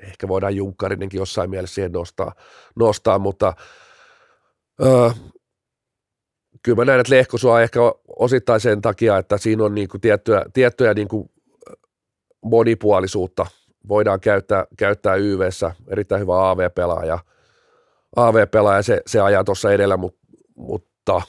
ehkä 0.00 0.28
voidaan 0.28 0.56
Junkkarinenkin 0.56 1.18
jossain 1.18 1.50
mielessä 1.50 1.74
siihen 1.74 1.92
nostaa, 1.92 2.34
nostaa 2.76 3.18
mutta 3.18 3.54
öö, 4.82 5.10
kyllä 6.62 6.76
mä 6.76 6.84
näen, 6.84 7.00
että 7.00 7.14
Lehkosua 7.14 7.62
ehkä 7.62 7.80
osittain 8.16 8.60
sen 8.60 8.82
takia, 8.82 9.18
että 9.18 9.38
siinä 9.38 9.64
on 9.64 9.74
niinku 9.74 9.98
tiettyä, 9.98 10.44
tiettyä 10.52 10.94
niinku 10.94 11.30
monipuolisuutta. 12.44 13.46
Voidaan 13.88 14.20
käyttää, 14.20 14.66
käyttää 14.78 15.14
YVssä, 15.14 15.74
erittäin 15.88 16.20
hyvä 16.20 16.50
AV-pelaaja, 16.50 17.18
AV-pelaaja 18.16 18.82
se, 18.82 19.02
se 19.06 19.20
ajaa 19.20 19.44
tuossa 19.44 19.72
edellä, 19.72 19.96
mutta, 19.96 20.20
mutta 20.56 21.22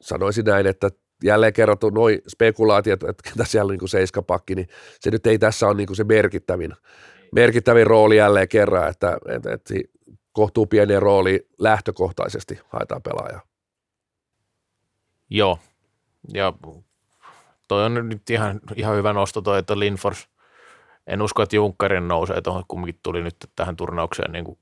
sanoisin 0.00 0.44
näin, 0.44 0.66
että 0.66 0.90
jälleen 1.24 1.52
kerrottu 1.52 1.90
noin 1.90 2.22
spekulaatiot, 2.28 3.02
että 3.02 3.30
ketä 3.30 3.44
siellä 3.44 3.70
on 3.70 3.78
niin 3.78 3.88
seiskapakki, 3.88 4.54
niin 4.54 4.68
se 5.00 5.10
nyt 5.10 5.26
ei 5.26 5.38
tässä 5.38 5.66
ole 5.66 5.74
niin 5.74 5.96
se 5.96 6.04
merkittävin, 6.04 6.72
merkittävin 7.32 7.86
rooli 7.86 8.16
jälleen 8.16 8.48
kerran, 8.48 8.88
että, 8.88 9.18
että, 9.28 9.52
että 9.52 9.74
kohtuu 10.32 10.66
pieni 10.66 11.00
rooli 11.00 11.48
lähtökohtaisesti 11.58 12.58
haetaan 12.68 13.02
pelaajaa. 13.02 13.42
Joo, 15.30 15.58
ja 16.34 16.52
toi 17.68 17.84
on 17.84 18.08
nyt 18.08 18.30
ihan, 18.30 18.60
ihan 18.76 18.96
hyvä 18.96 19.12
nosto 19.12 19.40
toi, 19.40 19.58
että 19.58 19.78
Linfors, 19.78 20.28
en 21.06 21.22
usko, 21.22 21.42
että 21.42 21.56
Junkkarin 21.56 22.08
nousee 22.08 22.40
tuohon, 22.40 22.64
kumminkin 22.68 23.00
tuli 23.02 23.22
nyt 23.22 23.36
tähän 23.56 23.76
turnaukseen 23.76 24.32
niin 24.32 24.44
kuin 24.44 24.58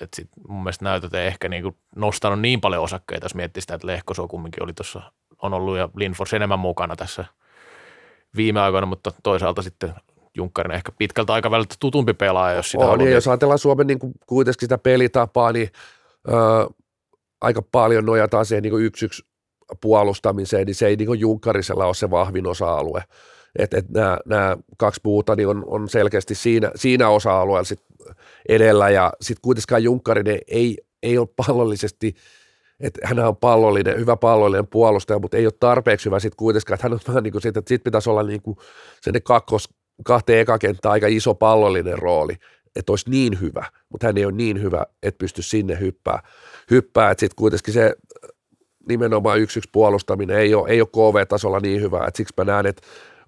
että 0.00 0.16
sit 0.16 0.28
mun 0.48 0.62
mielestä 0.62 0.84
näytöt 0.84 1.14
ei 1.14 1.26
ehkä 1.26 1.48
niin 1.48 1.62
kuin 1.62 1.76
nostanut 1.96 2.40
niin 2.40 2.60
paljon 2.60 2.82
osakkeita, 2.82 3.24
jos 3.24 3.34
miettii 3.34 3.60
sitä, 3.60 3.74
että 3.74 3.86
Lehkoso 3.86 4.28
kumminkin 4.28 4.62
oli 4.62 4.72
tuossa 4.72 5.12
on 5.42 5.54
ollut 5.54 5.76
ja 5.76 5.88
Linfors 5.96 6.34
enemmän 6.34 6.58
mukana 6.58 6.96
tässä 6.96 7.24
viime 8.36 8.60
aikoina, 8.60 8.86
mutta 8.86 9.12
toisaalta 9.22 9.62
sitten 9.62 9.94
Junkkarin 10.34 10.74
ehkä 10.74 10.92
pitkältä 10.98 11.32
aikaväliltä 11.32 11.74
tutumpi 11.80 12.14
pelaaja, 12.14 12.56
jos 12.56 12.70
sitä 12.70 12.84
on. 12.84 12.98
Niin, 12.98 13.12
jos 13.12 13.28
ajatellaan 13.28 13.58
Suomen 13.58 13.86
niin 13.86 13.98
kuin 13.98 14.12
kuitenkin 14.26 14.60
sitä 14.60 14.78
pelitapaa, 14.78 15.52
niin 15.52 15.70
ö, 16.28 16.32
aika 17.40 17.62
paljon 17.62 18.06
nojataan 18.06 18.46
siihen 18.46 18.62
niin 18.62 18.84
yksi 18.84 19.04
yksi 19.04 19.24
puolustamiseen, 19.80 20.66
niin 20.66 20.74
se 20.74 20.86
ei 20.86 20.96
niin 20.96 21.20
Junkkarisella 21.20 21.86
ole 21.86 21.94
se 21.94 22.10
vahvin 22.10 22.46
osa-alue. 22.46 23.04
Että 23.58 23.78
et 23.78 23.88
nämä, 23.88 24.18
nämä 24.26 24.56
kaksi 24.76 25.00
puuta 25.02 25.36
niin 25.36 25.48
on, 25.48 25.64
on 25.66 25.88
selkeästi 25.88 26.34
siinä, 26.34 26.70
siinä 26.74 27.08
osa-alueella 27.08 27.64
sit 27.64 27.82
edellä, 28.48 28.90
ja 28.90 29.12
sitten 29.20 29.42
kuitenkaan 29.42 29.82
Junkkarinen 29.82 30.38
ei, 30.48 30.78
ei 31.02 31.18
ole 31.18 31.28
pallollisesti– 31.36 32.14
että 32.82 33.00
hän 33.04 33.18
on 33.18 33.36
pallollinen, 33.36 33.98
hyvä 33.98 34.16
pallollinen 34.16 34.66
puolustaja, 34.66 35.18
mutta 35.18 35.36
ei 35.36 35.46
ole 35.46 35.52
tarpeeksi 35.60 36.06
hyvä 36.06 36.20
sitten 36.20 36.36
kuitenkaan, 36.36 36.74
että 36.74 36.84
hän 36.84 36.92
on 36.92 37.00
vähän 37.08 37.22
niin 37.22 37.32
kuin 37.32 37.42
siitä, 37.42 37.58
että 37.58 37.68
sitten 37.68 37.90
pitäisi 37.90 38.10
olla 38.10 38.22
niin 38.22 38.42
kuin 38.42 38.56
sen 39.00 39.22
kakkos, 39.22 39.68
kahteen 40.04 40.40
ekakenttään 40.40 40.92
aika 40.92 41.06
iso 41.06 41.34
pallollinen 41.34 41.98
rooli, 41.98 42.34
että 42.76 42.92
olisi 42.92 43.10
niin 43.10 43.40
hyvä, 43.40 43.64
mutta 43.88 44.06
hän 44.06 44.18
ei 44.18 44.24
ole 44.24 44.32
niin 44.32 44.62
hyvä, 44.62 44.86
että 45.02 45.18
pysty 45.18 45.42
sinne 45.42 45.80
hyppää, 45.80 46.22
hyppää 46.70 47.10
että 47.10 47.20
sitten 47.20 47.36
kuitenkin 47.36 47.74
se 47.74 47.94
nimenomaan 48.88 49.40
yksi 49.40 49.58
yksi 49.58 49.70
puolustaminen 49.72 50.38
ei 50.38 50.54
ole, 50.54 50.68
ei 50.68 50.80
ole 50.80 50.88
KV-tasolla 50.88 51.60
niin 51.60 51.80
hyvä, 51.80 52.06
että 52.06 52.16
siksi 52.16 52.34
mä 52.36 52.44
näen, 52.44 52.66
että 52.66 52.82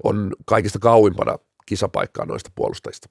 on 0.04 0.32
kaikista 0.46 0.78
kauimpana 0.78 1.36
kisapaikkaa 1.66 2.26
noista 2.26 2.50
puolustajista. 2.54 3.08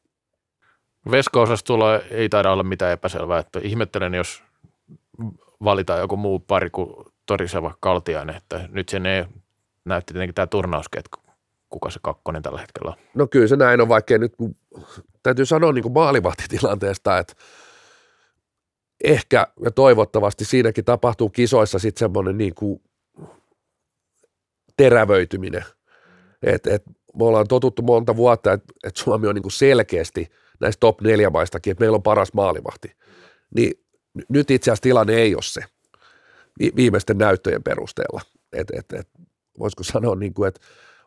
Vesko-osastolla 1.12 2.00
ei 2.00 2.30
taida 2.30 2.52
olla 2.52 2.64
mitään 2.64 2.92
epäselvää, 2.92 3.40
että 3.40 3.60
ihmettelen, 3.64 4.14
jos 4.14 4.44
valita 5.64 5.98
joku 5.98 6.18
muu 6.18 6.40
pari 6.40 6.70
kuin 6.70 7.06
Toriseva 7.26 7.78
Kaltiainen, 7.80 8.36
että 8.36 8.70
nyt 8.72 8.90
sen 8.90 9.06
ei 9.06 9.26
näytti 9.86 10.14
tietenkin 10.14 10.36
tämä 10.36 10.48
turnauskin, 10.48 11.00
että 11.00 11.18
kuka 11.70 11.90
se 11.90 12.00
kakkonen 12.02 12.42
tällä 12.42 12.60
hetkellä 12.60 12.92
on. 12.92 12.98
No 13.16 13.28
kyllä 13.28 13.48
se 13.48 13.56
näin 13.56 13.82
on, 13.82 13.90
vaikkei 13.90 14.20
nyt 14.20 14.34
täytyy 15.24 15.46
sanoa 15.46 15.72
niin 15.72 15.84
kuin 15.84 15.94
maalivahtitilanteesta, 15.94 17.18
että 17.18 17.34
ehkä 19.04 19.48
ja 19.64 19.72
toivottavasti 19.72 20.46
siinäkin 20.46 20.86
tapahtuu 20.86 21.30
kisoissa 21.30 21.80
sitten 21.80 22.00
semmoinen 22.00 22.38
niin 22.38 22.56
kuin 22.56 22.82
terävöityminen. 24.78 25.64
Et, 26.44 26.68
et 26.68 26.84
me 27.20 27.26
ollaan 27.26 27.48
totuttu 27.48 27.82
monta 27.82 28.16
vuotta, 28.16 28.54
että 28.54 28.74
et 28.84 28.96
Suomi 28.96 29.28
on 29.28 29.36
niin 29.36 29.44
kuin 29.44 29.52
selkeästi 29.52 30.28
näistä 30.60 30.80
top 30.80 31.02
neljä 31.02 31.30
maistakin, 31.30 31.72
että 31.72 31.82
meillä 31.82 31.96
on 31.96 32.04
paras 32.04 32.34
maalivahti. 32.34 32.96
Niin 33.56 33.83
nyt 34.30 34.52
itse 34.52 34.72
asiassa 34.72 34.84
tilanne 34.84 35.14
ei 35.14 35.36
ole 35.36 35.44
se 35.44 35.62
viimeisten 36.76 37.18
näyttöjen 37.18 37.64
perusteella. 37.64 38.22
Et, 38.54 38.68
et, 38.74 38.94
et, 38.94 39.10
voisiko 39.60 39.84
sanoa, 39.84 40.16
niin 40.16 40.34
kuin, 40.34 40.48
että 40.48 40.62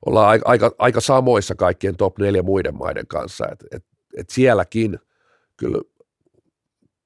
ollaan 0.07 0.29
aika, 0.29 0.49
aika, 0.49 0.71
aika 0.79 1.01
samoissa 1.01 1.55
kaikkien 1.55 1.97
top 1.97 2.19
neljä 2.19 2.43
muiden 2.43 2.77
maiden 2.77 3.07
kanssa. 3.07 3.47
Et, 3.53 3.65
et, 3.73 3.85
et 4.17 4.31
sielläkin 4.31 4.99
kyllä 5.57 5.79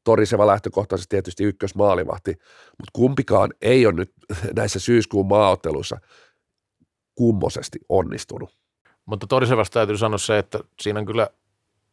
toriseva 0.04 0.46
lähtökohtaisesti 0.46 1.10
tietysti 1.10 1.44
ykkösmaalivahti, 1.44 2.30
mutta 2.78 2.90
kumpikaan 2.92 3.50
ei 3.62 3.86
ole 3.86 3.94
nyt 3.94 4.12
näissä 4.56 4.78
syyskuun 4.78 5.26
maaotteluissa 5.26 5.98
kummosesti 7.14 7.78
onnistunut. 7.88 8.56
Mutta 9.06 9.26
torisevasta 9.26 9.74
täytyy 9.74 9.98
sanoa 9.98 10.18
se, 10.18 10.38
että 10.38 10.58
siinä 10.80 11.00
on 11.00 11.06
kyllä 11.06 11.28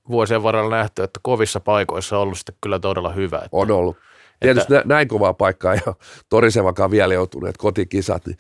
vuosien 0.10 0.44
varrella 0.44 0.76
nähty, 0.76 1.04
että 1.04 1.20
kovissa 1.24 1.60
paikoissa 1.60 2.16
on 2.16 2.22
ollut 2.22 2.38
sitten 2.38 2.56
kyllä 2.62 2.80
todella 2.80 3.12
hyvä. 3.12 3.38
Että, 3.38 3.50
on 3.52 3.72
ollut. 3.72 3.98
Tietysti 4.40 4.76
että, 4.76 4.88
näin 4.88 5.08
kovaa 5.08 5.34
paikkaa 5.34 5.76
ja 5.76 5.96
Torisevakaan 6.30 6.92
vielä 6.92 7.14
joutuneet 7.14 7.58
kotikisat, 7.58 8.26
niin, 8.26 8.38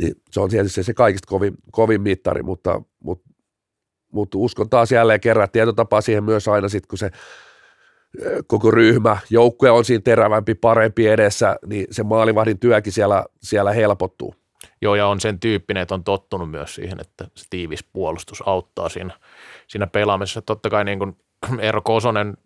niin 0.00 0.14
se 0.30 0.40
on 0.40 0.50
tietysti 0.50 0.82
se 0.82 0.94
kaikista 0.94 1.26
kovin, 1.28 1.54
kovin 1.70 2.02
mittari, 2.02 2.42
mutta, 2.42 2.82
mutta 3.04 3.30
mutta 4.12 4.38
uskon 4.38 4.70
taas 4.70 4.92
jälleen 4.92 5.20
kerran, 5.20 5.44
että 5.44 5.52
tietotapa 5.52 6.00
siihen 6.00 6.24
myös 6.24 6.48
aina 6.48 6.68
sitten, 6.68 6.88
kun 6.88 6.98
se 6.98 7.10
koko 8.46 8.70
ryhmä, 8.70 9.16
joukkue 9.30 9.70
on 9.70 9.84
siinä 9.84 10.02
terävämpi, 10.04 10.54
parempi 10.54 11.06
edessä, 11.06 11.56
niin 11.66 11.86
se 11.90 12.02
maalivahdin 12.02 12.58
työkin 12.58 12.92
siellä, 12.92 13.24
siellä 13.42 13.72
helpottuu. 13.72 14.34
Joo, 14.82 14.94
ja 14.94 15.06
on 15.06 15.20
sen 15.20 15.40
tyyppinen, 15.40 15.80
että 15.80 15.94
on 15.94 16.04
tottunut 16.04 16.50
myös 16.50 16.74
siihen, 16.74 17.00
että 17.00 17.24
se 17.34 17.46
tiivis 17.50 17.84
puolustus 17.84 18.42
auttaa 18.46 18.88
siinä, 18.88 19.14
siinä 19.66 19.86
pelaamisessa. 19.86 20.42
Totta 20.42 20.70
kai 20.70 20.84
niin 20.84 20.98
kuin 20.98 21.16
Eero 21.58 21.82
Kosonen, 21.82 22.36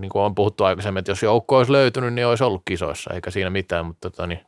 niin 0.00 0.10
kuin 0.10 0.22
on 0.22 0.34
puhuttu 0.34 0.64
aikaisemmin, 0.64 0.98
että 0.98 1.10
jos 1.10 1.22
joukko 1.22 1.56
olisi 1.56 1.72
löytynyt, 1.72 2.14
niin 2.14 2.26
olisi 2.26 2.44
ollut 2.44 2.62
kisoissa, 2.64 3.14
eikä 3.14 3.30
siinä 3.30 3.50
mitään, 3.50 3.86
mutta 3.86 4.10
tota, 4.10 4.26
niin, 4.26 4.40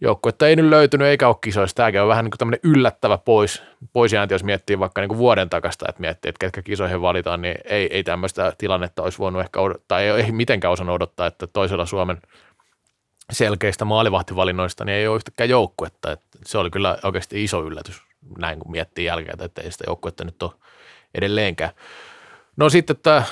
joukkuetta 0.00 0.48
ei 0.48 0.56
nyt 0.56 0.66
löytynyt 0.66 1.08
eikä 1.08 1.28
ole 1.28 1.36
kisoissa. 1.40 1.76
Tämäkin 1.76 2.00
on 2.00 2.08
vähän 2.08 2.24
niin 2.24 2.30
kuin 2.30 2.38
tämmöinen 2.38 2.60
yllättävä 2.62 3.18
pois, 3.18 3.62
pois 3.92 4.12
jäänti, 4.12 4.34
jos 4.34 4.44
miettii 4.44 4.78
vaikka 4.78 5.00
niin 5.00 5.08
kuin 5.08 5.18
vuoden 5.18 5.50
takasta, 5.50 5.86
että 5.88 6.00
miettii, 6.00 6.28
että 6.28 6.38
ketkä 6.38 6.62
kisoihin 6.62 7.02
valitaan, 7.02 7.42
niin 7.42 7.54
ei, 7.64 7.88
ei 7.96 8.04
tämmöistä 8.04 8.52
tilannetta 8.58 9.02
olisi 9.02 9.18
voinut 9.18 9.42
ehkä 9.42 9.60
odottaa, 9.60 10.00
ei, 10.00 10.10
ei 10.10 10.32
mitenkään 10.32 10.72
osannut 10.72 10.94
odottaa, 10.94 11.26
että 11.26 11.46
toisella 11.46 11.86
Suomen 11.86 12.22
selkeistä 13.32 13.84
maalivahtivalinnoista 13.84 14.84
niin 14.84 14.96
ei 14.96 15.08
ole 15.08 15.16
yhtäkään 15.16 15.50
joukkuetta. 15.50 16.12
Että 16.12 16.38
se 16.46 16.58
oli 16.58 16.70
kyllä 16.70 16.98
oikeasti 17.02 17.44
iso 17.44 17.62
yllätys, 17.62 18.02
näin 18.38 18.58
kun 18.58 18.70
miettii 18.70 19.04
jälkeen, 19.04 19.42
että 19.42 19.62
ei 19.62 19.72
sitä 19.72 19.84
joukkuetta 19.86 20.24
nyt 20.24 20.42
ole 20.42 20.52
edelleenkään. 21.14 21.70
No 22.56 22.70
sitten 22.70 22.96
että 22.96 23.22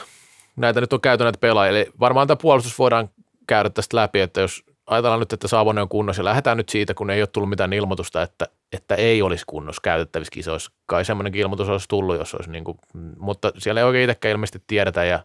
näitä 0.57 0.81
nyt 0.81 0.93
on 0.93 1.01
käyty 1.01 1.25
näitä 1.25 1.39
pelaajia, 1.39 1.71
eli 1.71 1.91
varmaan 2.01 2.27
tämä 2.27 2.37
puolustus 2.37 2.79
voidaan 2.79 3.11
käydä 3.47 3.71
tästä 3.71 3.97
läpi, 3.97 4.21
että 4.21 4.41
jos 4.41 4.65
ajatellaan 4.87 5.21
nyt, 5.21 5.33
että 5.33 5.49
Savonen 5.49 5.83
on 5.83 5.89
kunnossa 5.89 6.21
ja 6.23 6.25
lähdetään 6.25 6.57
nyt 6.57 6.69
siitä, 6.69 6.95
kun 6.95 7.11
ei 7.11 7.23
ole 7.23 7.27
tullut 7.27 7.51
mitään 7.51 7.73
ilmoitusta, 7.73 8.23
että, 8.23 8.47
että 8.73 8.95
ei 8.95 9.23
olisi 9.23 9.45
kunnossa 9.47 9.81
käytettävissä 9.83 10.33
kisoissa. 10.33 10.73
Kai 10.87 11.05
semmoinenkin 11.05 11.41
ilmoitus 11.41 11.69
olisi 11.69 11.89
tullut, 11.89 12.17
jos 12.17 12.35
olisi 12.35 12.51
niin 12.51 12.65
kuin, 12.65 12.79
mutta 13.19 13.53
siellä 13.59 13.81
ei 13.81 13.85
oikein 13.85 14.11
itsekään 14.11 14.33
ilmeisesti 14.33 14.63
tiedetä 14.67 15.05
ja 15.05 15.21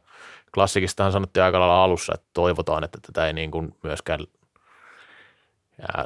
klassikistahan 0.54 1.12
sanottiin 1.12 1.44
aika 1.44 1.60
lailla 1.60 1.84
alussa, 1.84 2.14
että 2.14 2.28
toivotaan, 2.34 2.84
että 2.84 2.98
tätä 3.02 3.28
ei 3.28 3.34
niin 3.34 3.52
kuin 3.52 3.76
myöskään 3.84 4.20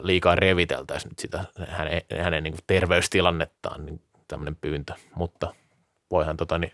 liikaa 0.01 0.35
reviteltäisiin 0.35 1.09
nyt 1.09 1.19
sitä 1.19 1.45
hänen, 1.67 2.01
hänen 2.19 2.43
niin 2.43 2.53
kuin 2.53 2.63
terveystilannettaan, 2.67 3.85
niin 3.85 4.01
tämmöinen 4.27 4.55
pyyntö, 4.55 4.93
mutta 5.15 5.53
voihan 6.11 6.37
tota 6.37 6.57
niin, 6.57 6.71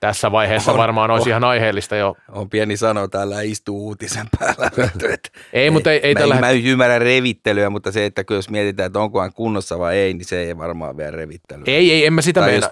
tässä 0.00 0.32
vaiheessa 0.32 0.72
on, 0.72 0.78
varmaan 0.78 1.10
olisi 1.10 1.22
on, 1.22 1.30
ihan 1.30 1.44
aiheellista 1.44 1.96
jo. 1.96 2.16
On 2.28 2.50
pieni 2.50 2.76
sano, 2.76 3.08
täällä 3.08 3.42
istuu 3.42 3.86
uutisen 3.86 4.26
päällä. 4.38 4.70
ei, 5.52 5.70
mutta 5.70 5.92
ei, 5.92 6.00
ei 6.02 6.14
mä, 6.14 6.20
tällä... 6.20 6.40
Mä 6.40 6.50
ymmärrän 6.50 7.00
revittelyä, 7.00 7.70
mutta 7.70 7.92
se, 7.92 8.06
että 8.06 8.24
jos 8.30 8.50
mietitään, 8.50 8.86
että 8.86 8.98
onko 8.98 9.20
hän 9.20 9.32
kunnossa 9.32 9.78
vai 9.78 9.96
ei, 9.96 10.14
niin 10.14 10.24
se 10.24 10.42
ei 10.42 10.58
varmaan 10.58 10.96
vielä 10.96 11.10
revittelyä. 11.10 11.64
Ei, 11.66 11.92
ei, 11.92 12.06
en 12.06 12.12
mä 12.12 12.22
sitä 12.22 12.40
tai 12.40 12.50
meina. 12.50 12.68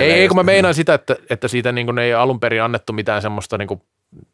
Ei, 0.00 0.12
ei, 0.12 0.28
kun 0.28 0.36
mä 0.36 0.42
meinaan 0.42 0.74
sitä, 0.74 0.94
että, 0.94 1.16
että 1.30 1.48
siitä 1.48 1.72
niin 1.72 1.86
kuin 1.86 1.98
ei 1.98 2.14
alun 2.14 2.40
perin 2.40 2.62
annettu 2.62 2.92
mitään 2.92 3.22
semmoista 3.22 3.58
niin 3.58 3.68
kuin 3.68 3.82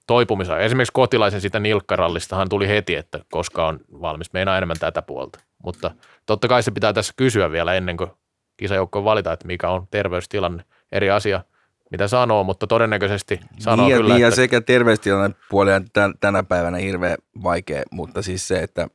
toipumisa. 0.06 0.58
Esimerkiksi 0.58 0.92
kotilaisen 0.92 1.40
sitä 1.40 1.60
nilkkarallistahan 1.60 2.48
tuli 2.48 2.68
heti, 2.68 2.94
että 2.94 3.20
koska 3.32 3.66
on 3.66 3.80
valmis. 4.00 4.32
Meinaa 4.32 4.56
enemmän 4.56 4.76
tätä 4.80 5.02
puolta. 5.02 5.38
Mutta 5.64 5.90
totta 6.26 6.48
kai 6.48 6.62
se 6.62 6.70
pitää 6.70 6.92
tässä 6.92 7.12
kysyä 7.16 7.50
vielä 7.50 7.74
ennen 7.74 7.96
kuin 7.96 8.10
kisajoukko 8.56 9.04
valita, 9.04 9.32
että 9.32 9.46
mikä 9.46 9.70
on 9.70 9.86
terveystilanne. 9.90 10.64
Eri 10.92 11.10
asia, 11.10 11.44
mitä 11.90 12.08
sanoo, 12.08 12.44
mutta 12.44 12.66
todennäköisesti 12.66 13.40
sanoo 13.58 13.86
niin, 13.86 13.96
kyllä. 13.96 14.14
Niin, 14.14 14.24
että... 14.24 14.32
ja 14.32 14.36
sekä 14.36 14.60
terveystilanne 14.60 15.36
puolella 15.50 15.86
tänä 16.20 16.42
päivänä 16.42 16.78
hirveän 16.78 17.16
vaikea, 17.42 17.82
mutta 17.90 18.22
siis 18.22 18.48
se, 18.48 18.58
että 18.58 18.88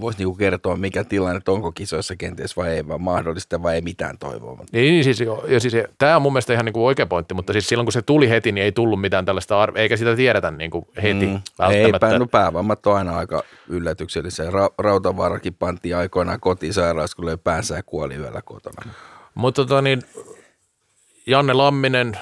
voisi 0.00 0.18
niinku 0.18 0.34
kertoa, 0.34 0.76
mikä 0.76 1.04
tilanne, 1.04 1.36
että 1.36 1.52
onko 1.52 1.72
kisoissa 1.72 2.16
kenties 2.16 2.56
vai 2.56 2.68
ei, 2.68 2.88
vaan 2.88 3.02
mahdollista 3.02 3.62
vai 3.62 3.74
ei 3.74 3.80
mitään 3.80 4.18
toivoa. 4.18 4.64
Niin, 4.72 4.92
niin 4.92 5.04
siis, 5.04 5.20
ja 5.48 5.60
siis, 5.60 5.74
tämä 5.98 6.16
on 6.16 6.22
mun 6.22 6.32
mielestä 6.32 6.52
ihan 6.52 6.64
niinku 6.64 6.86
oikea 6.86 7.06
pointti, 7.06 7.34
mutta 7.34 7.52
siis 7.52 7.66
silloin 7.68 7.86
kun 7.86 7.92
se 7.92 8.02
tuli 8.02 8.28
heti, 8.28 8.52
niin 8.52 8.64
ei 8.64 8.72
tullut 8.72 9.00
mitään 9.00 9.24
tällaista, 9.24 9.66
arv- 9.66 9.76
eikä 9.76 9.96
sitä 9.96 10.16
tiedetä 10.16 10.50
niinku 10.50 10.88
heti 11.02 11.26
mm, 11.26 11.40
välttämättä. 11.58 12.08
Ei, 12.08 12.18
no 12.18 12.26
päävammat 12.26 12.86
on 12.86 12.96
aina 12.96 13.16
aika 13.16 13.42
yllätyksellisiä. 13.68 14.50
Ra- 14.50 14.74
Rautavarakin 14.78 15.54
pantiin 15.54 15.96
aikoinaan 15.96 16.40
kotisairaassa, 16.40 17.16
kun 17.16 17.26
löi 17.26 17.36
päänsä 17.36 17.76
ja 17.76 17.82
kuoli 17.82 18.14
yöllä 18.14 18.42
kotona. 18.42 18.92
Mutta 19.34 19.62
tota 19.62 19.82
niin, 19.82 20.02
Janne 21.26 21.52
Lamminen, 21.52 22.18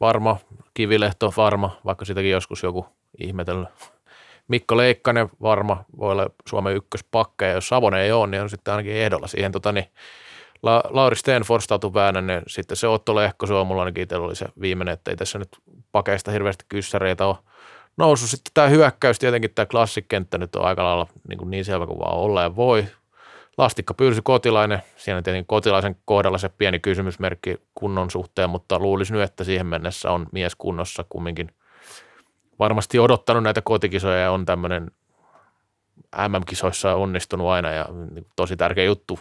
varma, 0.00 0.36
Kivilehto, 0.74 1.32
varma, 1.36 1.80
vaikka 1.84 2.04
sitäkin 2.04 2.30
joskus 2.30 2.62
joku 2.62 2.86
ihmetellyt 3.18 3.68
Mikko 4.48 4.76
Leikkanen 4.76 5.28
varma 5.42 5.84
voi 5.98 6.12
olla 6.12 6.26
Suomen 6.48 6.76
ykköspakkeja, 6.76 7.52
jos 7.52 7.68
Savonen 7.68 8.00
ei 8.00 8.12
ole, 8.12 8.26
niin 8.26 8.42
on 8.42 8.50
sitten 8.50 8.72
ainakin 8.72 8.92
ehdolla 8.92 9.26
siihen. 9.26 9.52
Tota, 9.52 9.72
niin, 9.72 9.86
La, 10.62 10.82
Lauri 10.90 11.16
Stenfors, 11.16 11.66
Tatu 11.66 11.94
Väänänen, 11.94 12.42
sitten 12.46 12.76
se 12.76 12.88
Otto 12.88 13.14
Lehko 13.14 13.46
Suomulla 13.46 13.82
ainakin 13.82 14.02
itsellä 14.02 14.26
oli 14.26 14.36
se 14.36 14.46
viimeinen, 14.60 14.92
että 14.92 15.10
ei 15.10 15.16
tässä 15.16 15.38
nyt 15.38 15.48
pakeista 15.92 16.30
hirveästi 16.30 16.64
kyssäreitä 16.68 17.26
ole 17.26 17.36
noussut. 17.96 18.30
Sitten 18.30 18.50
tämä 18.54 18.68
hyökkäys, 18.68 19.18
tietenkin 19.18 19.50
tämä 19.54 19.66
klassikkenttä 19.66 20.38
nyt 20.38 20.56
on 20.56 20.64
aika 20.64 20.84
lailla 20.84 21.06
niin, 21.28 21.38
kuin 21.38 21.50
niin 21.50 21.64
selvä 21.64 21.86
kuin 21.86 21.98
vaan 21.98 22.16
olla 22.16 22.42
ja 22.42 22.56
voi. 22.56 22.84
Lastikka 23.58 23.94
pyysi 23.94 24.20
kotilainen, 24.24 24.82
siinä 24.96 25.22
tietenkin 25.22 25.46
kotilaisen 25.46 25.96
kohdalla 26.04 26.38
se 26.38 26.48
pieni 26.48 26.78
kysymysmerkki 26.78 27.56
kunnon 27.74 28.10
suhteen, 28.10 28.50
mutta 28.50 28.78
luulisi 28.78 29.12
nyt, 29.12 29.22
että 29.22 29.44
siihen 29.44 29.66
mennessä 29.66 30.10
on 30.10 30.26
mies 30.32 30.54
kunnossa 30.54 31.04
kumminkin– 31.08 31.50
varmasti 32.58 32.98
odottanut 32.98 33.42
näitä 33.42 33.62
kotikisoja 33.62 34.18
ja 34.18 34.30
on 34.30 34.44
tämmöinen 34.44 34.90
MM-kisoissa 36.28 36.94
onnistunut 36.94 37.46
aina 37.46 37.70
ja 37.70 37.86
niin 38.14 38.26
tosi 38.36 38.56
tärkeä 38.56 38.84
juttu 38.84 39.18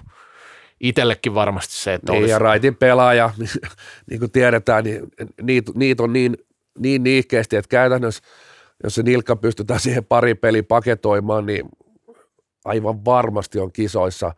itsellekin 0.79 1.35
varmasti 1.35 1.73
se, 1.73 1.93
että 1.93 2.11
niin, 2.11 2.19
olisi... 2.19 2.31
ja 2.31 2.39
raitin 2.39 2.75
pelaaja, 2.75 3.29
niin 4.09 4.19
kuin 4.19 4.31
tiedetään, 4.31 4.83
niin 4.83 5.07
niitä 5.41 5.71
niit 5.75 5.99
on 5.99 6.13
niin, 6.13 6.37
niin 6.79 7.03
niihkeästi, 7.03 7.55
että 7.55 7.69
käytännössä, 7.69 8.23
jos 8.83 8.95
se 8.95 9.03
nilkka 9.03 9.35
pystytään 9.35 9.79
siihen 9.79 10.05
pari 10.05 10.35
peli 10.35 10.61
paketoimaan, 10.61 11.45
niin 11.45 11.69
aivan 12.65 13.05
varmasti 13.05 13.59
on 13.59 13.71
kisoissa. 13.71 14.33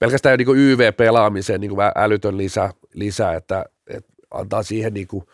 Pelkästään 0.00 0.32
jo 0.32 0.36
niin 0.36 0.58
YV-pelaamiseen 0.58 1.60
niin 1.60 1.70
kuin 1.70 1.90
älytön 1.96 2.36
lisä, 2.36 2.70
lisä 2.94 3.32
että, 3.32 3.64
että 3.86 4.12
antaa 4.30 4.62
siihen 4.62 4.94
niin 4.94 5.08
kuin 5.08 5.24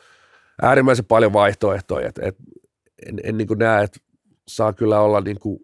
äärimmäisen 0.62 1.04
paljon 1.04 1.32
vaihtoehtoja. 1.32 2.08
Että, 2.08 2.22
että 2.26 2.42
en, 3.08 3.20
en 3.24 3.36
niin 3.36 3.48
näe, 3.56 3.84
että 3.84 4.00
saa 4.48 4.72
kyllä 4.72 5.00
olla 5.00 5.20
niin 5.20 5.40
kuin, 5.40 5.58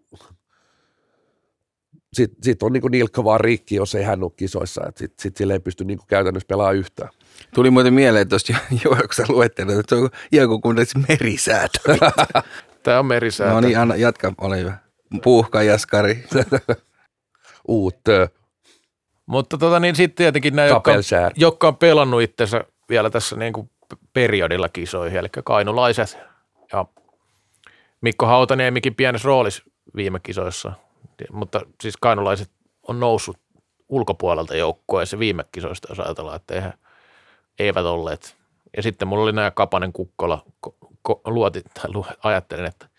sitten 2.13 2.43
sit 2.43 2.63
on 2.63 2.73
niin 2.73 2.81
kuin 2.81 2.91
nilkka 2.91 3.23
vaan 3.23 3.39
rikki, 3.39 3.75
jos 3.75 3.95
ei 3.95 4.03
hän 4.03 4.23
ole 4.23 4.31
kisoissa, 4.35 4.81
että 4.87 4.99
sitten 4.99 5.21
sit 5.23 5.37
sille 5.37 5.53
ei 5.53 5.59
pysty 5.59 5.85
niin 5.85 5.97
kuin 5.97 6.07
käytännössä 6.07 6.47
pelaamaan 6.47 6.75
yhtään. 6.75 7.09
Tuli 7.55 7.69
muuten 7.69 7.93
mieleen 7.93 8.29
tuosta 8.29 8.53
jo, 8.83 8.89
kun 8.89 8.99
sä 9.15 9.23
luettelet, 9.29 9.79
että 9.79 9.95
se 9.95 10.01
on 10.01 10.09
joku 10.31 10.61
kuin 10.61 10.77
merisäätö. 11.07 11.79
Tämä 12.83 12.99
on 12.99 13.05
merisäätö. 13.05 13.53
No 13.53 13.61
niin, 13.61 13.79
anna, 13.79 13.95
jatka, 13.95 14.33
ole 14.37 14.59
hyvä. 14.59 14.77
Puuhka, 15.23 15.63
jaskari. 15.63 16.23
Uutta. 17.67 18.11
Mutta 19.25 19.57
tota, 19.57 19.79
niin 19.79 19.95
sitten 19.95 20.15
tietenkin 20.15 20.55
nämä, 20.55 20.67
jotka, 20.67 20.91
jotka 21.35 21.67
on 21.67 21.77
pelannut 21.77 22.21
itsensä 22.21 22.63
vielä 22.89 23.09
tässä 23.09 23.35
niin 23.35 23.53
kuin 23.53 23.69
periodilla 24.13 24.69
kisoihin, 24.69 25.17
eli 25.17 25.27
kainulaiset 25.43 26.17
ja 26.73 26.85
Mikko 28.01 28.25
Hautaniemikin 28.25 28.95
pienessä 28.95 29.25
roolissa 29.27 29.63
viime 29.95 30.19
kisoissa, 30.19 30.71
mutta 31.31 31.61
siis 31.81 31.97
kainulaiset 31.97 32.51
on 32.87 32.99
noussut 32.99 33.37
ulkopuolelta 33.89 34.53
se 35.05 35.19
viime 35.19 35.45
kisoista, 35.51 35.87
jos 35.91 35.99
ajatellaan, 35.99 36.35
että 36.35 36.53
eihän, 36.53 36.73
eivät 37.59 37.85
olleet. 37.85 38.37
Ja 38.77 38.83
sitten 38.83 39.07
mulla 39.07 39.23
oli 39.23 39.31
nämä 39.31 39.51
Kapanen 39.51 39.93
Kukkola, 39.93 40.45
ko, 41.01 41.21
luotin, 41.25 41.63
tai 41.73 41.93
lu, 41.93 42.05
ajattelin, 42.23 42.65
että, 42.65 42.89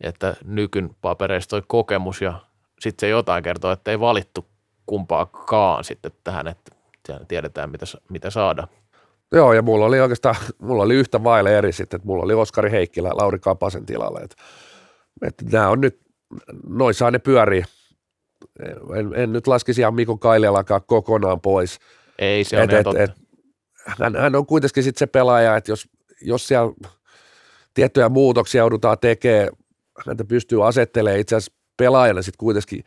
että 0.00 0.36
nykyn 0.44 0.96
papereista 1.00 1.50
toi 1.50 1.62
kokemus 1.66 2.22
ja 2.22 2.40
sitten 2.80 3.06
se 3.06 3.10
jotain 3.10 3.42
kertoo, 3.42 3.72
että 3.72 3.90
ei 3.90 4.00
valittu 4.00 4.46
kumpaakaan 4.86 5.84
sitten 5.84 6.12
tähän, 6.24 6.48
että 6.48 6.76
tiedetään 7.28 7.70
mitä, 7.70 7.86
mitä 8.08 8.30
saadaan. 8.30 8.68
Joo, 9.32 9.52
ja 9.52 9.62
mulla 9.62 9.84
oli 9.84 10.00
oikeastaan, 10.00 10.36
mulla 10.58 10.82
oli 10.82 10.94
yhtä 10.94 11.24
vaille 11.24 11.58
eri 11.58 11.72
sitten, 11.72 11.96
että 11.96 12.06
mulla 12.06 12.24
oli 12.24 12.34
Oskari 12.34 12.70
Heikkilä 12.70 13.10
Lauri 13.14 13.38
Kapasen 13.38 13.86
tilalla, 13.86 14.20
että, 14.22 14.36
että 15.22 15.44
nämä 15.52 15.68
on 15.68 15.80
nyt, 15.80 16.00
noissa 16.68 17.10
ne 17.10 17.18
pyörii. 17.18 17.62
En, 18.96 19.14
en 19.14 19.32
nyt 19.32 19.46
laskisi 19.46 19.80
ihan 19.80 19.94
Mikko 19.94 20.18
Kailialakaan 20.18 20.80
kokonaan 20.86 21.40
pois. 21.40 21.78
Ei, 22.18 22.44
se 22.44 22.56
on 22.56 22.62
et, 22.62 22.72
et, 22.72 22.84
totta. 22.84 23.02
Et, 23.02 23.10
hän, 23.86 24.16
hän, 24.16 24.34
on 24.34 24.46
kuitenkin 24.46 24.82
sitten 24.82 24.98
se 24.98 25.06
pelaaja, 25.06 25.56
että 25.56 25.72
jos, 25.72 25.88
jos 26.22 26.48
siellä 26.48 26.72
tiettyjä 27.74 28.08
muutoksia 28.08 28.58
joudutaan 28.58 28.98
tekemään, 28.98 29.48
häntä 30.06 30.24
pystyy 30.24 30.66
asettelemaan 30.66 31.20
itse 31.20 31.36
asiassa 31.36 31.58
pelaajana 31.76 32.22
sitten 32.22 32.38
kuitenkin 32.38 32.84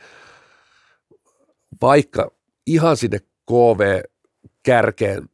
vaikka 1.82 2.32
ihan 2.66 2.98
sinne 2.98 3.20
KV-kärkeen 3.52 5.30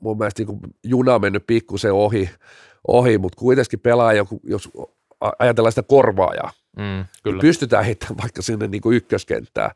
mun 0.00 0.18
mielestä 0.18 0.42
niin 0.42 0.58
juna 0.84 1.14
on 1.14 1.20
mennyt 1.20 1.46
pikkusen 1.46 1.92
ohi, 1.92 2.30
ohi 2.88 3.18
mutta 3.18 3.38
kuitenkin 3.38 3.80
pelaa 3.80 4.12
joku, 4.12 4.40
jos 4.44 4.70
ajatellaan 5.38 5.72
sitä 5.72 5.82
korvaajaa, 5.82 6.52
mm, 6.76 7.04
kyllä. 7.22 7.36
Niin 7.36 7.40
pystytään 7.40 7.84
heittämään 7.84 8.18
vaikka 8.18 8.42
sinne 8.42 8.66
niin 8.66 8.80
kuin 8.80 8.96
ykköskenttään 8.96 9.70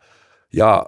ja 0.52 0.86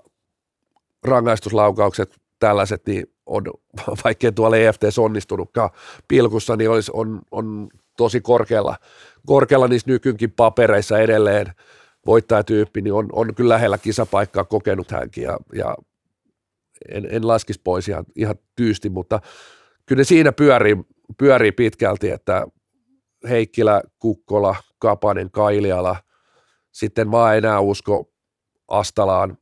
rangaistuslaukaukset 1.05 2.17
tällaiset, 2.39 2.87
niin 2.87 3.07
on, 3.27 3.45
vaikkei 4.05 4.33
tuolla 4.33 4.57
EFT 4.57 4.83
onnistunutkaan 4.99 5.71
pilkussa, 6.09 6.57
niin 6.57 6.71
olisi, 6.71 6.91
on, 6.95 7.21
on 7.31 7.69
tosi 7.97 8.21
korkealla, 8.21 8.77
korkealla 9.27 9.69
niissä 9.69 9.91
nykynkin 9.91 10.33
papereissa 10.33 10.99
edelleen 10.99 11.47
voittajatyyppi, 12.07 12.81
niin 12.81 12.93
on, 12.93 13.09
on 13.13 13.35
kyllä 13.35 13.55
lähellä 13.55 13.79
kisapaikkaa 13.79 14.45
kokenut 14.45 14.91
hänkin 14.91 15.25
ja, 15.25 15.39
ja 15.55 15.77
en, 16.89 17.07
en 17.11 17.29
laskisi 17.29 17.61
pois 17.65 17.89
ihan, 17.89 18.05
ihan 18.17 18.37
tyysti, 18.57 18.89
mutta 18.91 19.21
kyllä 19.87 20.01
ne 20.01 20.05
siinä 20.05 20.33
pyörii, 20.33 20.77
pyörii 21.19 21.53
pitkälti, 21.53 22.11
että 22.11 22.47
Heikkilä, 23.29 23.83
Kukkola, 23.99 24.57
Kapanen, 24.79 25.31
Kailiala, 25.31 25.97
sitten 26.73 27.11
vaan 27.11 27.37
enää 27.37 27.61
usko 27.61 28.13
Astalaan, 28.69 29.39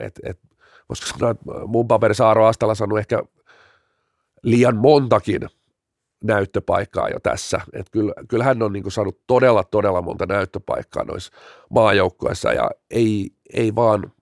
että 0.00 0.20
et, 0.24 0.40
koska 0.86 1.06
sanoa, 1.06 1.30
että 1.30 1.44
mun 1.66 1.88
paperissa 1.88 2.26
Aaro 2.26 2.46
Astala 2.46 2.74
sanoi 2.74 2.98
ehkä 2.98 3.22
liian 4.42 4.76
montakin 4.76 5.48
näyttöpaikkaa 6.24 7.08
jo 7.08 7.20
tässä. 7.20 7.60
Että 7.72 7.90
kyllä, 7.90 8.12
kyllä 8.28 8.44
hän 8.44 8.62
on 8.62 8.72
niin 8.72 8.90
saanut 8.90 9.22
todella, 9.26 9.64
todella 9.64 10.02
monta 10.02 10.26
näyttöpaikkaa 10.26 11.04
noissa 11.04 11.32
maajoukkueissa 11.70 12.52
ja 12.52 12.70
ei, 12.90 13.30
ei 13.52 13.74
vaan, 13.74 14.12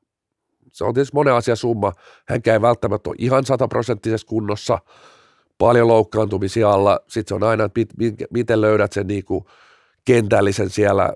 se 0.77 0.85
on 0.85 0.95
tietysti 0.95 1.15
monen 1.15 1.35
asia 1.35 1.57
summa, 1.57 1.93
hän 2.29 2.41
ei 2.47 2.63
välttämättä 2.63 3.11
ole 3.11 3.17
ihan 3.19 3.45
sataprosenttisessa 3.45 4.27
kunnossa, 4.27 4.79
paljon 5.59 5.89
loukkaantumisia 5.89 6.71
alla, 6.71 7.01
sitten 7.09 7.29
se 7.29 7.35
on 7.35 7.43
aina, 7.43 7.65
että 7.65 7.81
miten 8.31 8.61
löydät 8.61 8.93
sen 8.93 9.07
niin 9.07 9.25
kuin 9.25 9.45
kentällisen 10.05 10.71
siellä 10.71 11.13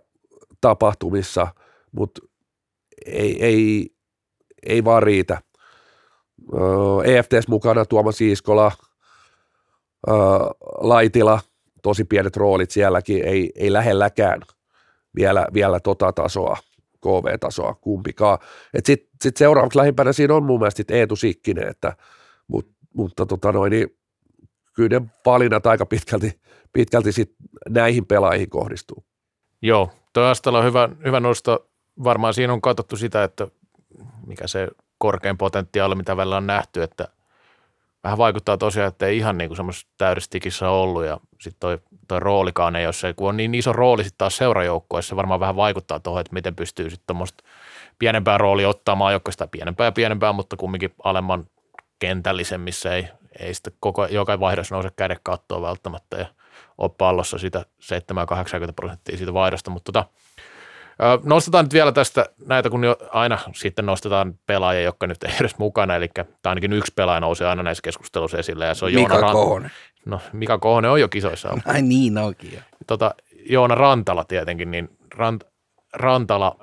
tapahtumissa, 0.60 1.46
mutta 1.92 2.22
ei, 3.06 3.44
ei, 3.44 3.90
ei 4.66 4.84
vaan 4.84 5.02
riitä. 5.02 5.40
EFTS 7.04 7.48
mukana 7.48 7.84
Tuomas 7.84 8.20
Iiskola, 8.20 8.72
Laitila, 10.78 11.40
tosi 11.82 12.04
pienet 12.04 12.36
roolit 12.36 12.70
sielläkin, 12.70 13.24
ei, 13.24 13.52
ei 13.54 13.72
lähelläkään 13.72 14.40
vielä, 15.16 15.46
vielä 15.54 15.80
tota 15.80 16.12
tasoa, 16.12 16.56
KV-tasoa 17.00 17.74
kumpikaan. 17.74 18.38
Sitten 18.84 19.08
sit 19.22 19.36
seuraavaksi 19.36 19.78
lähimpänä 19.78 20.12
siinä 20.12 20.34
on 20.34 20.44
mun 20.44 20.60
mielestä 20.60 20.82
Eetu 20.88 21.16
Sikkinen, 21.16 21.68
että, 21.68 21.96
mut, 22.48 22.68
mutta 22.94 23.26
tota 23.26 23.52
noin, 23.52 23.70
niin 23.70 23.96
kyllä 24.72 25.00
ne 25.00 25.06
valinnat 25.26 25.66
aika 25.66 25.86
pitkälti, 25.86 26.40
pitkälti 26.72 27.12
sit 27.12 27.34
näihin 27.68 28.06
pelaajiin 28.06 28.50
kohdistuu. 28.50 29.04
Joo, 29.62 29.90
tuo 30.12 30.22
Astala 30.22 30.58
on 30.58 30.64
hyvä, 30.64 30.88
hyvä 31.04 31.20
nosto. 31.20 31.70
Varmaan 32.04 32.34
siinä 32.34 32.52
on 32.52 32.60
katsottu 32.60 32.96
sitä, 32.96 33.24
että 33.24 33.48
mikä 34.26 34.46
se 34.46 34.68
korkein 34.98 35.38
potentiaali, 35.38 35.94
mitä 35.94 36.16
välillä 36.16 36.36
on 36.36 36.46
nähty, 36.46 36.82
että 36.82 37.08
vähän 38.04 38.18
vaikuttaa 38.18 38.56
tosiaan, 38.56 38.88
että 38.88 39.06
ei 39.06 39.16
ihan 39.16 39.38
niin 39.38 39.48
kuin 39.48 39.56
semmoisessa 39.56 39.88
täydessä 39.98 40.70
ollut 40.70 41.04
ja 41.04 41.20
sitten 41.40 41.60
toi, 41.60 41.78
toi 42.08 42.20
roolikaan 42.20 42.76
ei 42.76 42.86
ole 42.86 42.92
se, 42.92 43.14
kun 43.14 43.28
on 43.28 43.36
niin 43.36 43.54
iso 43.54 43.72
rooli 43.72 44.04
sitten 44.04 44.18
taas 44.18 44.36
seurajoukkueessa, 44.36 45.08
se 45.08 45.16
varmaan 45.16 45.40
vähän 45.40 45.56
vaikuttaa 45.56 46.00
tuohon, 46.00 46.20
että 46.20 46.32
miten 46.32 46.56
pystyy 46.56 46.90
sitten 46.90 47.06
tuommoista 47.06 47.44
pienempää 47.98 48.38
roolia 48.38 48.68
ottamaan, 48.68 49.12
joukkoista 49.12 49.46
pienempää 49.46 49.84
ja 49.84 49.92
pienempää, 49.92 50.32
mutta 50.32 50.56
kumminkin 50.56 50.94
alemman 51.04 51.44
kentällisen, 51.98 52.60
missä 52.60 52.94
ei, 52.94 53.08
ei 53.40 53.54
sitten 53.54 53.72
koko, 53.80 54.06
joka 54.06 54.40
vaihdossa 54.40 54.74
nouse 54.74 54.88
käden 54.96 55.20
kattoa 55.22 55.62
välttämättä 55.62 56.16
ja 56.16 56.26
ole 56.78 56.90
pallossa 56.98 57.38
sitä 57.38 57.64
7-80 57.82 58.72
prosenttia 58.76 59.16
siitä 59.16 59.34
vaihdosta, 59.34 59.70
mutta 59.70 59.92
tota, 59.92 60.10
Nostetaan 61.24 61.64
nyt 61.64 61.72
vielä 61.72 61.92
tästä 61.92 62.26
näitä, 62.46 62.70
kun 62.70 62.82
aina 63.12 63.38
sitten 63.54 63.86
nostetaan 63.86 64.34
pelaajia, 64.46 64.82
jotka 64.82 65.06
nyt 65.06 65.24
ei 65.24 65.32
edes 65.40 65.58
mukana, 65.58 65.96
eli 65.96 66.08
tai 66.14 66.24
ainakin 66.44 66.72
yksi 66.72 66.92
pelaaja 66.96 67.20
nousee 67.20 67.48
aina 67.48 67.62
näissä 67.62 67.82
keskusteluissa 67.82 68.38
esille, 68.38 68.66
ja 68.66 68.74
se 68.74 68.84
on 68.84 68.94
Mika 68.94 69.14
Joona 69.14 69.32
Kohonen. 69.32 69.70
No, 70.06 70.20
Mika 70.32 70.58
Kohonen 70.58 70.90
on 70.90 71.00
jo 71.00 71.08
kisoissa. 71.08 71.58
Ai 71.66 71.82
niin 71.82 72.18
onkin 72.18 72.52
jo. 72.52 72.60
Tota, 72.86 73.14
Joona 73.50 73.74
Rantala 73.74 74.24
tietenkin, 74.24 74.70
niin 74.70 74.88
Rant, 75.14 75.44
Rantala. 75.94 76.56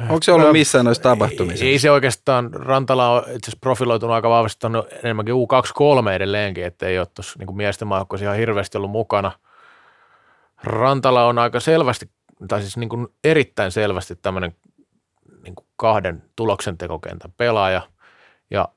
Onko 0.00 0.22
se 0.22 0.32
ollut 0.32 0.52
missään 0.52 0.84
noissa 0.84 1.02
tapahtumissa? 1.02 1.64
Ei, 1.64 1.70
ei 1.70 1.78
se 1.78 1.90
oikeastaan, 1.90 2.54
Rantala 2.54 3.10
on 3.10 3.18
itse 3.18 3.30
asiassa 3.32 3.58
profiloitunut 3.60 4.14
aika 4.14 4.30
vahvasti 4.30 4.66
enemmänkin 5.02 5.34
U23 5.34 6.10
edelleenkin, 6.10 6.64
että 6.64 6.86
ei 6.86 6.98
ole 6.98 7.06
tuossa 7.14 7.38
niin 7.38 7.56
miesten 7.56 7.88
maajoukkoissa 7.88 8.24
ihan 8.24 8.36
hirveästi 8.36 8.78
ollut 8.78 8.90
mukana. 8.90 9.32
Rantala 10.62 11.26
on 11.26 11.38
aika 11.38 11.60
selvästi 11.60 12.10
tai 12.48 12.60
siis 12.60 12.76
niin 12.76 12.88
kuin 12.88 13.06
erittäin 13.24 13.72
selvästi 13.72 14.16
tämmöinen 14.16 14.56
niin 15.42 15.54
kuin 15.54 15.66
kahden 15.76 16.22
tuloksentekokentän 16.36 17.32
pelaaja 17.36 17.82
ja 18.50 18.68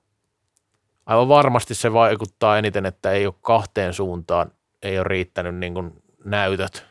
aivan 1.05 1.27
varmasti 1.27 1.75
se 1.75 1.93
vaikuttaa 1.93 2.57
eniten, 2.57 2.85
että 2.85 3.11
ei 3.11 3.25
ole 3.25 3.35
kahteen 3.41 3.93
suuntaan, 3.93 4.51
ei 4.81 4.97
ole 4.97 5.03
riittänyt 5.03 5.55
niin 5.55 5.73
kuin 5.73 6.03
näytöt 6.25 6.85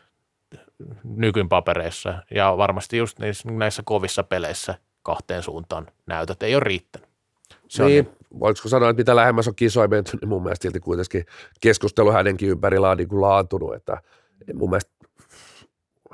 nykyn 1.03 1.49
papereissa 1.49 2.23
ja 2.31 2.57
varmasti 2.57 2.97
just 2.97 3.19
niissä, 3.19 3.51
näissä 3.51 3.83
kovissa 3.85 4.23
peleissä 4.23 4.75
kahteen 5.03 5.43
suuntaan 5.43 5.87
näytöt 6.05 6.43
ei 6.43 6.55
ole 6.55 6.63
riittänyt. 6.63 7.09
Se 7.67 7.85
niin, 7.85 8.05
on 8.05 8.11
niin. 8.11 8.39
voisiko 8.39 8.69
sanoa, 8.69 8.89
että 8.89 8.99
mitä 8.99 9.15
lähemmäs 9.15 9.47
on 9.47 9.55
kisoja 9.55 9.87
menty, 9.87 10.17
niin 10.21 10.29
mun 10.29 10.43
mielestä 10.43 10.63
silti 10.63 10.79
kuitenkin 10.79 11.25
keskustelu 11.61 12.11
hänenkin 12.11 12.49
ympärillä 12.49 12.89
on 12.89 12.97
niin 12.97 13.07
kuin 13.07 13.21
laantunut, 13.21 13.75
että 13.75 14.01
mun 14.53 14.69
mielestä 14.69 14.91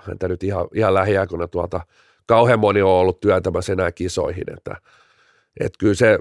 häntä 0.08 0.28
nyt 0.28 0.44
ihan, 0.44 0.68
ihan 0.74 0.94
lähiaikoina 0.94 1.48
tuolta 1.48 1.82
kauhean 2.26 2.60
moni 2.60 2.82
on 2.82 2.90
ollut 2.90 3.20
työntämässä 3.20 3.74
enää 3.74 3.92
kisoihin, 3.92 4.54
että, 4.58 4.76
että 5.60 5.78
kyllä 5.80 5.94
se, 5.94 6.20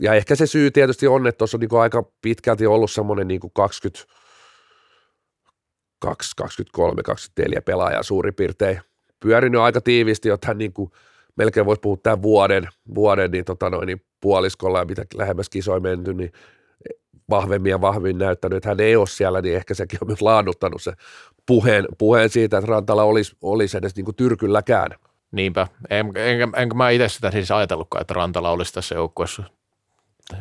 ja 0.00 0.14
ehkä 0.14 0.34
se 0.34 0.46
syy 0.46 0.70
tietysti 0.70 1.06
on, 1.06 1.26
että 1.26 1.38
tuossa 1.38 1.56
on 1.56 1.60
niin 1.60 1.80
aika 1.80 2.10
pitkälti 2.22 2.66
ollut 2.66 2.90
semmoinen 2.90 3.28
niin 3.28 3.40
20, 3.54 4.14
23, 5.98 7.02
24 7.02 7.62
pelaajaa 7.62 8.02
suurin 8.02 8.34
piirtein 8.34 8.80
pyörinyt 9.20 9.60
aika 9.60 9.80
tiivisti, 9.80 10.28
jotta 10.28 10.46
hän 10.46 10.58
niin 10.58 10.72
kuin 10.72 10.90
melkein 11.36 11.66
voisi 11.66 11.80
puhua 11.80 11.96
tämän 12.02 12.22
vuoden, 12.22 12.68
vuoden 12.94 13.30
niin, 13.30 13.44
tota 13.44 13.70
noin, 13.70 13.86
niin 13.86 14.02
puoliskolla 14.20 14.78
ja 14.78 14.84
mitä 14.84 15.04
lähemmäs 15.14 15.48
kisoja 15.48 15.80
menty, 15.80 16.14
niin 16.14 16.32
vahvemmin 17.30 17.70
ja 17.70 17.80
vahvemmin 17.80 18.18
näyttänyt, 18.18 18.56
että 18.56 18.68
hän 18.68 18.80
ei 18.80 18.96
ole 18.96 19.06
siellä, 19.06 19.40
niin 19.40 19.56
ehkä 19.56 19.74
sekin 19.74 19.98
on 20.02 20.06
myös 20.06 20.22
laannuttanut 20.22 20.82
se 20.82 20.92
puheen, 21.46 21.86
puheen 21.98 22.30
siitä, 22.30 22.58
että 22.58 22.70
Rantala 22.70 23.02
olisi, 23.02 23.36
olisi 23.42 23.76
edes 23.76 23.96
niin 23.96 24.04
kuin 24.04 24.14
tyrkylläkään. 24.14 24.90
Niinpä. 25.32 25.66
En, 25.90 26.12
enkä, 26.16 26.48
enkä 26.56 26.74
mä 26.74 26.90
itse 26.90 27.08
sitä 27.08 27.30
siis 27.30 27.50
ajatellutkaan, 27.50 28.00
että 28.00 28.14
Rantala 28.14 28.50
olisi 28.50 28.72
tässä 28.72 28.94
joukkueessa. 28.94 29.42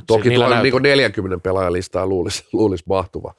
Toki 0.07 0.23
siis 0.23 0.35
tuolla 0.35 0.61
niin 0.61 0.81
40 0.81 1.43
pelaajan 1.43 1.73
listaa 1.73 2.07
luulisi, 2.07 2.47
luulisi 2.53 2.83
mahtuva. 2.87 3.33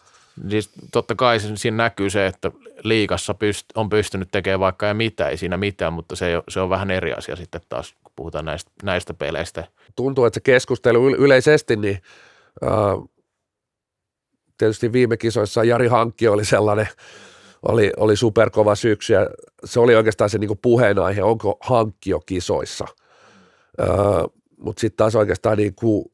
Siis 0.49 0.71
totta 0.93 1.15
kai 1.15 1.41
siinä 1.41 1.77
näkyy 1.77 2.11
se, 2.11 2.27
että 2.27 2.51
liikassa 2.83 3.35
pyst, 3.35 3.67
on 3.75 3.89
pystynyt 3.89 4.29
tekemään 4.31 4.61
vaikka 4.61 4.87
ja 4.87 4.95
mitä, 4.95 5.29
ei 5.29 5.37
siinä 5.37 5.57
mitään, 5.57 5.93
mutta 5.93 6.17
se, 6.17 6.43
se 6.49 6.61
on 6.61 6.71
vähän 6.71 6.91
eri 6.91 7.13
asia 7.13 7.37
sitten 7.37 7.61
taas, 7.69 7.95
kun 8.05 8.13
puhutaan 8.17 8.45
näistä, 8.45 8.71
näistä 8.83 9.15
peleistä. 9.15 9.65
Tuntuu, 9.97 10.25
että 10.25 10.35
se 10.35 10.41
keskustelu 10.41 11.09
yleisesti, 11.09 11.77
niin 11.77 12.03
äh, 12.65 12.71
tietysti 14.59 14.93
viime 14.93 15.17
kisoissa 15.17 15.65
Jari 15.65 15.89
Hankki 15.89 16.29
oli 16.29 16.45
sellainen, 16.45 16.89
oli, 17.63 17.93
oli 17.97 18.17
superkova 18.17 18.75
syksy 18.75 19.13
ja 19.13 19.27
se 19.65 19.81
oli 19.81 19.97
oikeastaan 19.97 20.31
se 20.31 20.39
niin 20.39 20.59
puheenaihe, 20.63 21.23
onko 21.23 21.59
Hankki 21.61 22.11
jo 22.11 22.21
kisoissa. 22.21 22.85
Öö, 23.81 23.89
Mutta 24.57 24.81
sitten 24.81 24.97
taas 24.97 25.17
oikeastaan 25.17 25.59
niin 25.59 25.75
kuin, 25.75 26.05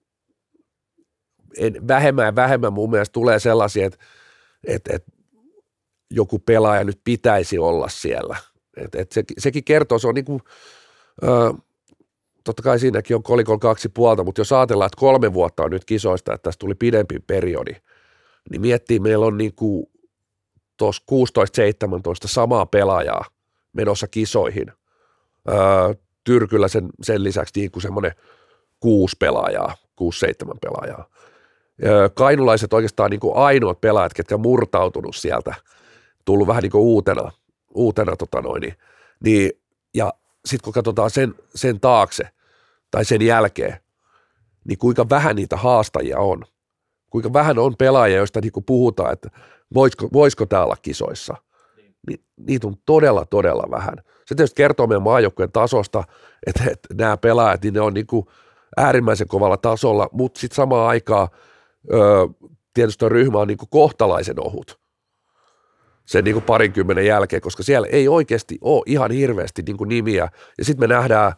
en, 1.59 1.89
vähemmän 1.89 2.27
ja 2.27 2.35
vähemmän 2.35 2.73
mun 2.73 2.91
mielestä 2.91 3.13
tulee 3.13 3.39
sellaisia, 3.39 3.87
että 3.87 3.99
et, 4.67 4.83
et 4.89 5.05
joku 6.11 6.39
pelaaja 6.39 6.85
nyt 6.85 7.01
pitäisi 7.05 7.59
olla 7.59 7.89
siellä. 7.89 8.37
Et, 8.77 8.95
et 8.95 9.13
se, 9.13 9.25
sekin 9.39 9.65
kertoo, 9.65 9.99
se 9.99 10.09
on 10.09 10.15
niin 10.15 10.25
kuin, 10.25 10.41
öö, 11.23 11.51
totta 12.45 12.63
kai 12.63 12.79
siinäkin 12.79 13.17
on 13.17 13.23
kolikon 13.23 13.61
kaksi 13.61 13.89
puolta, 13.89 14.25
mutta 14.25 14.41
jos 14.41 14.53
ajatellaan, 14.53 14.87
että 14.87 15.01
kolme 15.01 15.33
vuotta 15.33 15.63
on 15.63 15.71
nyt 15.71 15.85
kisoista, 15.85 16.35
että 16.35 16.43
tästä 16.43 16.61
tuli 16.61 16.75
pidempi 16.75 17.19
periodi– 17.27 17.73
niin 18.51 18.61
miettii, 18.61 18.99
meillä 18.99 19.27
on 19.27 19.39
niin 19.39 19.55
kuin 19.55 19.87
tuossa 20.77 21.03
16-17 21.13 21.15
samaa 22.27 22.67
pelaajaa 22.67 23.25
menossa 23.73 24.09
kisoihin. 24.09 24.73
Öö, 25.49 25.95
Tyrkyllä 26.25 26.69
sen, 26.69 26.89
sen 27.03 27.25
lisäksi 27.25 27.61
niin 27.61 27.71
kuin 27.71 27.83
semmoinen 27.83 28.13
kuusi 28.81 29.17
pelaajaa, 29.19 29.77
kuusi 29.97 30.19
seitsemän 30.19 30.59
pelaajaa. 30.61 31.09
Öö, 31.85 32.09
kainulaiset 32.09 32.73
oikeastaan 32.73 33.11
niin 33.11 33.21
kuin 33.21 33.37
ainoat 33.37 33.81
pelaajat, 33.81 34.15
ketkä 34.15 34.37
murtautunut 34.37 35.17
sieltä, 35.17 35.55
tullut 36.25 36.49
vähän 36.49 36.63
niin 36.63 36.73
kuin 36.73 36.83
uutena, 36.83 37.31
uutena 37.75 38.17
tota 38.17 38.41
noin, 38.41 38.61
niin, 38.61 38.75
niin 39.25 39.53
ja 39.95 40.13
sitten 40.45 40.65
kun 40.65 40.73
katsotaan 40.73 41.11
sen, 41.11 41.35
sen 41.55 41.81
taakse 41.81 42.29
tai 42.91 43.05
sen 43.05 43.23
jälkeen, 43.23 43.77
niin 44.65 44.79
kuinka 44.79 45.09
vähän 45.11 45.37
niitä 45.37 45.57
haastajia 45.57 46.19
on 46.19 46.45
kuinka 47.13 47.33
vähän 47.33 47.59
on 47.59 47.77
pelaajia, 47.77 48.17
joista 48.17 48.41
niin 48.41 48.53
kuin 48.53 48.65
puhutaan, 48.65 49.13
että 49.13 49.29
voisiko, 49.75 50.09
voisiko 50.13 50.47
tämä 50.47 50.65
olla 50.65 50.77
kisoissa. 50.83 51.35
Ni, 52.09 52.15
niitä 52.37 52.67
on 52.67 52.75
todella, 52.87 53.25
todella 53.25 53.71
vähän. 53.71 53.95
Se 54.27 54.35
tietysti 54.35 54.57
kertoo 54.57 54.87
meidän 54.87 55.03
maajoukkueen 55.03 55.53
tasosta, 55.53 56.05
että, 56.47 56.63
että 56.71 56.95
nämä 56.95 57.17
pelaajat, 57.17 57.63
niin 57.63 57.75
ne 57.75 57.81
on 57.81 57.95
niin 57.95 58.07
kuin 58.07 58.27
äärimmäisen 58.77 59.29
kovalla 59.29 59.57
tasolla, 59.57 60.09
mutta 60.13 60.41
sitten 60.41 60.57
samaan 60.57 60.89
aikaan 60.89 61.29
ö, 61.93 61.99
tietysti 62.75 62.99
tuo 62.99 63.09
ryhmä 63.09 63.39
on 63.39 63.49
niin 63.49 63.59
kuin 63.59 63.71
kohtalaisen 63.71 64.41
ohut 64.41 64.83
sen 66.05 66.25
niin 66.25 66.35
kuin 66.35 66.45
parinkymmenen 66.45 67.07
jälkeen, 67.07 67.43
koska 67.43 67.63
siellä 67.63 67.89
ei 67.91 68.09
oikeasti 68.09 68.59
ole 68.61 68.83
ihan 68.87 69.11
hirveästi 69.11 69.63
niin 69.63 69.77
kuin 69.77 69.89
nimiä. 69.89 70.29
Ja 70.59 70.65
sitten 70.65 70.89
me 70.89 70.95
nähdään 70.95 71.33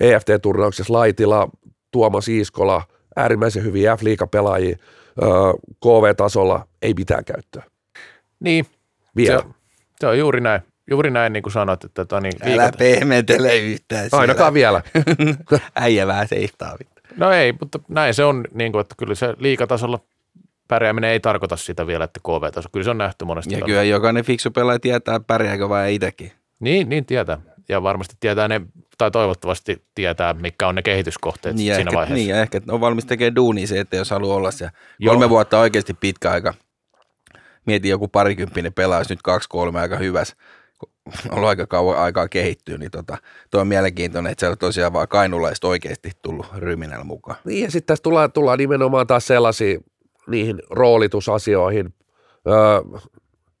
EFT-turnauksessa 0.00 0.92
Laitila, 0.92 1.48
Tuomas 1.90 2.28
Iiskola, 2.28 2.82
äärimmäisen 3.16 3.64
hyviä 3.64 3.96
F-liigapelaajia, 3.96 4.76
KV-tasolla 5.84 6.66
ei 6.82 6.94
mitään 6.94 7.24
käyttöä. 7.24 7.62
Niin, 8.40 8.66
Vielä. 9.16 9.40
Se, 9.40 9.46
se 10.00 10.06
on 10.06 10.18
juuri 10.18 10.40
näin. 10.40 10.60
Juuri 10.90 11.10
näin, 11.10 11.32
niin 11.32 11.42
kuin 11.42 11.52
sanoit, 11.52 11.84
että 11.84 12.04
tota, 12.04 12.20
niin, 12.20 12.32
Älä 12.42 12.50
liikat... 12.50 12.78
pehmentele 12.78 13.56
yhtään 13.56 14.02
siellä. 14.02 14.20
Ainakaan 14.20 14.54
vielä. 14.54 14.82
Äijä 15.74 16.06
vähän 16.06 16.28
seistaa 16.28 16.76
vittu. 16.78 17.00
No 17.16 17.30
ei, 17.30 17.54
mutta 17.60 17.78
näin 17.88 18.14
se 18.14 18.24
on, 18.24 18.44
niin 18.54 18.72
kuin, 18.72 18.80
että 18.80 18.94
kyllä 18.98 19.14
se 19.14 19.34
liikatasolla 19.38 20.00
pärjääminen 20.68 21.10
ei 21.10 21.20
tarkoita 21.20 21.56
sitä 21.56 21.86
vielä, 21.86 22.04
että 22.04 22.20
KV-taso. 22.20 22.68
Kyllä 22.72 22.84
se 22.84 22.90
on 22.90 22.98
nähty 22.98 23.24
monesti. 23.24 23.54
Ja 23.54 23.62
kyllä 23.62 23.82
jokainen 23.82 24.24
fiksu 24.24 24.50
pelaaja 24.50 24.80
tietää, 24.80 25.20
pärjääkö 25.20 25.68
vai 25.68 25.94
itsekin. 25.94 26.32
Niin, 26.60 26.88
niin 26.88 27.06
tietää. 27.06 27.38
Ja 27.68 27.82
varmasti 27.82 28.14
tietää 28.20 28.48
ne, 28.48 28.60
tai 28.98 29.10
toivottavasti 29.10 29.84
tietää, 29.94 30.34
mitkä 30.34 30.68
on 30.68 30.74
ne 30.74 30.82
kehityskohteet 30.82 31.56
Niin, 31.56 31.64
siinä 31.74 31.78
ehkä, 31.78 31.96
vaiheessa. 31.96 32.14
niin, 32.14 32.28
ja 32.28 32.42
ehkä 32.42 32.60
on 32.68 32.80
valmis 32.80 33.04
tekemään 33.04 33.36
duunia 33.36 33.66
se, 33.66 33.80
että 33.80 33.96
jos 33.96 34.10
haluaa 34.10 34.36
olla 34.36 34.50
se. 34.50 34.68
Kolme 35.04 35.30
vuotta 35.30 35.58
oikeasti 35.58 35.94
pitkä 35.94 36.30
aika. 36.30 36.54
Mietin 37.66 37.90
joku 37.90 38.08
parikymppinen 38.08 38.72
pelaaja, 38.72 39.00
jos 39.00 39.10
nyt 39.10 39.22
kaksi 39.22 39.48
kolme 39.48 39.80
aika 39.80 39.96
hyväs. 39.96 40.36
On 41.30 41.36
ollut 41.36 41.48
aika 41.48 41.66
kauan 41.66 41.98
aikaa 41.98 42.28
kehittyä, 42.28 42.78
niin 42.78 42.90
tota, 42.90 43.18
toi 43.50 43.60
on 43.60 43.66
mielenkiintoinen, 43.66 44.32
että 44.32 44.40
siellä 44.40 44.52
on 44.52 44.58
tosiaan 44.58 44.92
vaan 44.92 45.08
kainulaiset 45.08 45.64
oikeasti 45.64 46.10
tullut 46.22 46.46
ryminällä 46.56 47.04
mukaan. 47.04 47.38
Niin 47.44 47.64
ja 47.64 47.70
sitten 47.70 47.86
tässä 47.86 48.02
tullaan, 48.02 48.32
tullaan 48.32 48.58
nimenomaan 48.58 49.06
taas 49.06 49.26
sellaisiin 49.26 49.84
niihin 50.26 50.62
roolitusasioihin. 50.70 51.94
Öö, 52.46 53.00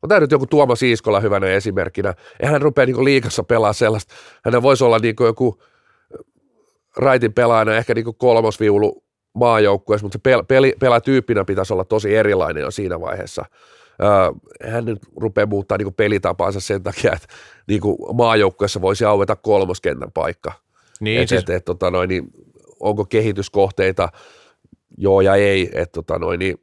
Otetaan 0.06 0.22
nyt 0.22 0.30
joku 0.30 0.46
Tuomas 0.46 0.82
Iiskola 0.82 1.20
hyvänä 1.20 1.46
esimerkkinä. 1.46 2.14
Eihän 2.40 2.52
hän 2.52 2.62
rupea 2.62 2.86
niin 2.86 3.04
liikassa 3.04 3.42
pelaa 3.42 3.72
sellaista. 3.72 4.14
Hän 4.44 4.62
voisi 4.62 4.84
olla 4.84 4.98
niin 4.98 5.14
joku 5.20 5.62
raitin 6.96 7.32
pelaajana, 7.32 7.76
ehkä 7.76 7.94
niin 7.94 8.16
kolmosviulu 8.18 9.04
maajoukkueessa, 9.34 10.04
mutta 10.04 10.18
se 10.18 10.22
pel, 10.22 10.44
peli, 10.44 10.74
pelatyyppinä 10.80 11.44
pitäisi 11.44 11.72
olla 11.72 11.84
tosi 11.84 12.16
erilainen 12.16 12.60
jo 12.60 12.70
siinä 12.70 13.00
vaiheessa. 13.00 13.44
Öö, 14.02 14.70
hän 14.70 14.84
nyt 14.84 14.98
rupeaa 15.16 15.46
muuttaa 15.46 15.78
niin 15.78 15.94
pelitapaansa 15.94 16.60
sen 16.60 16.82
takia, 16.82 17.12
että 17.12 17.28
niin 17.68 17.80
maajoukkueessa 18.14 18.80
voisi 18.80 19.04
aueta 19.04 19.36
kolmoskentän 19.36 20.12
paikka. 20.14 20.52
Niin, 21.00 21.20
et, 21.20 21.28
siis, 21.28 21.42
et, 21.42 21.50
et, 21.50 21.64
tota 21.64 21.90
noin, 21.90 22.08
niin 22.08 22.30
onko 22.80 23.04
kehityskohteita, 23.04 24.08
joo 24.98 25.20
ja 25.20 25.34
ei, 25.34 25.70
että 25.72 25.92
tota 25.92 26.18
noin, 26.18 26.38
niin 26.38 26.60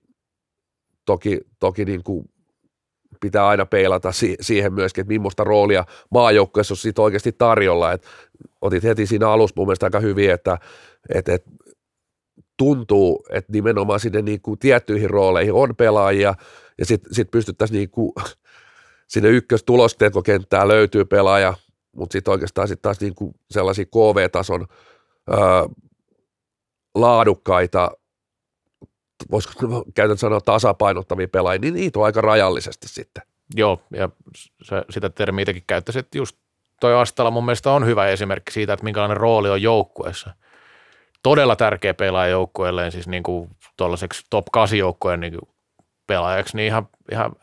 toki, 1.06 1.40
toki 1.60 1.86
niin 1.86 2.04
kuin 2.04 2.30
pitää 3.24 3.48
aina 3.48 3.66
peilata 3.66 4.12
si- 4.12 4.38
siihen 4.42 4.74
myöskin, 4.74 5.02
että 5.02 5.14
millaista 5.14 5.44
roolia 5.44 5.86
maajoukkueessa 6.12 6.74
on 6.74 6.78
sit 6.78 7.00
oikeasti 7.00 7.32
tarjolla, 7.32 7.92
että 7.92 8.08
otit 8.62 8.84
heti 8.84 9.06
siinä 9.06 9.30
alussa 9.30 9.54
mun 9.58 9.68
mielestä 9.68 9.86
aika 9.86 10.00
hyvin, 10.00 10.32
että 10.32 10.58
et, 11.14 11.30
et, 11.30 11.44
tuntuu, 12.58 13.26
että 13.30 13.52
nimenomaan 13.52 14.00
sinne 14.00 14.22
niin 14.22 14.42
kuin 14.42 14.60
tiettyihin 14.60 15.10
rooleihin 15.10 15.54
on 15.54 15.76
pelaajia, 15.76 16.36
ja 16.78 16.86
sitten 16.86 17.14
sit 17.14 17.32
pystyttäisiin 17.32 17.78
niin 17.78 17.90
kuin, 17.90 18.12
sinne 19.14 19.30
ykköstulostekokenttään 19.30 20.68
löytyy 20.68 21.06
pelaaja, 21.06 21.54
mutta 21.96 22.14
sitten 22.14 22.32
oikeastaan 22.32 22.68
sitten 22.68 22.82
taas 22.82 23.02
niin 23.02 23.16
kuin 23.16 23.36
sellaisia 23.52 23.86
KV-tason 23.86 24.68
öö, 25.32 25.38
laadukkaita, 26.96 27.92
voisiko 29.32 29.84
käytän 29.94 30.18
sanoa 30.18 30.42
tasapainottavia 30.42 31.28
pelaajia, 31.28 31.60
niin 31.60 31.74
niitä 31.74 32.00
on 32.00 32.06
aika 32.06 32.22
rajallisesti 32.22 32.88
sitten. 32.88 33.24
joo, 33.56 33.82
ja 33.96 34.10
se, 34.64 34.84
sitä 34.90 35.10
termiä 35.10 35.44
itsekin 35.44 35.64
käyttäisi, 35.68 36.00
että 36.00 36.18
just 36.18 36.38
toi 36.80 37.02
Astala 37.02 37.32
mun 37.32 37.46
mielestä 37.46 37.72
on 37.72 37.86
hyvä 37.86 38.08
esimerkki 38.08 38.52
siitä, 38.52 38.74
että 38.74 38.84
minkälainen 38.84 39.18
rooli 39.18 39.50
on 39.50 39.62
joukkueessa. 39.62 40.34
Todella 41.24 41.56
tärkeä 41.56 41.94
pelaaja 41.94 42.32
joukkueelleen, 42.32 42.92
siis 42.92 43.08
niin 43.08 43.24
kuin 43.24 43.50
tuollaiseksi 43.78 44.26
top 44.30 44.46
8 44.52 44.78
joukkueen 44.80 45.20
niin 45.20 45.38
pelaajaksi, 46.08 46.58
niin 46.58 46.68
ihan, 46.68 46.88
ihan 47.12 47.36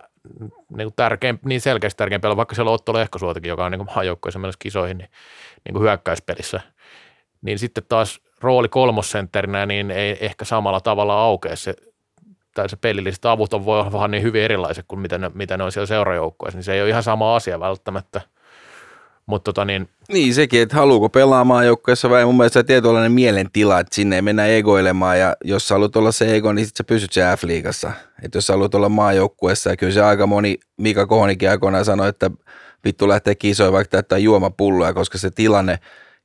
niin, 0.77 0.87
kuin 0.87 0.95
tärkein, 0.97 1.41
niin 1.45 1.61
selkeästi 1.61 1.99
tärkein 1.99 2.21
pelaaja, 2.21 2.37
vaikka 2.37 2.55
siellä 2.55 2.71
on 2.71 2.75
Otto 2.75 2.93
Lehkosuotakin, 2.93 3.49
joka 3.49 3.65
on 3.65 3.73
niin 3.73 3.87
maajoukkueessa 3.97 4.39
menossa 4.39 4.59
kisoihin, 4.59 4.99
niin, 4.99 5.11
niin 5.65 5.73
kuin 5.73 5.83
hyökkäyspelissä. 5.83 6.61
Niin 7.43 7.59
sitten 7.59 7.85
taas 7.89 8.21
rooli 8.41 8.69
kolmosentterinä, 8.69 9.67
niin 9.67 9.91
ei 9.91 10.17
ehkä 10.21 10.45
samalla 10.45 10.81
tavalla 10.81 11.23
aukea 11.23 11.57
se, 11.57 11.75
tai 12.55 12.69
se 12.69 12.77
pelilliset 12.77 13.25
avut 13.25 13.55
on, 13.55 13.65
voi 13.65 13.81
olla 13.81 13.93
vähän 13.93 14.11
niin 14.11 14.23
hyvin 14.23 14.43
erilaiset 14.43 14.85
kuin 14.89 15.01
mitä 15.01 15.19
ne, 15.19 15.31
mitä 15.35 15.57
ne 15.57 15.65
on 15.65 15.73
siellä 15.73 15.87
seurajoukkueessa, 15.87 16.59
niin 16.59 16.65
se 16.65 16.75
ei 16.75 16.81
ole 16.81 16.89
ihan 16.89 17.03
sama 17.03 17.37
asia 17.37 17.61
välttämättä. 17.61 18.21
Mutta 19.27 19.45
tota 19.45 19.65
niin, 19.65 19.89
Niin 20.09 20.35
sekin, 20.35 20.63
että 20.63 20.77
haluuko 20.77 21.09
pelaamaan 21.09 21.67
joukkueessa 21.67 22.11
vai 22.11 22.25
mun 22.25 22.37
mielestä 22.37 22.65
tietynlainen 22.65 23.13
mielentila, 23.13 23.81
että 23.81 23.95
sinne 23.95 24.17
ei 24.17 24.23
mennä 24.23 24.47
egoilemaan 24.47 25.19
ja 25.19 25.37
jos 25.45 25.69
sä 25.69 25.75
haluat 25.75 25.97
olla 25.97 26.13
se 26.13 26.37
ego, 26.37 26.53
niin 26.53 26.67
sit 26.67 26.77
sä 26.77 26.85
pysyt 26.85 27.13
se 27.13 27.21
F-liigassa. 27.21 27.93
Että 28.23 28.37
jos 28.37 28.47
sä 28.47 28.53
haluat 28.53 28.75
olla 28.75 28.89
maajoukkueessa 28.89 29.71
ja 29.71 29.77
kyllä 29.77 29.93
se 29.93 30.03
aika 30.03 30.27
moni, 30.27 30.59
Mika 30.77 31.07
Kohonikin 31.07 31.51
aikoinaan 31.51 31.85
sanoi, 31.85 32.09
että 32.09 32.31
vittu 32.85 33.09
lähtee 33.09 33.35
kisoihin 33.35 33.73
vaikka 33.73 33.91
täyttää 33.91 34.19
juomapulloja, 34.19 34.95
koska 34.95 35.19
se 35.19 35.31
tilanne 35.31 35.79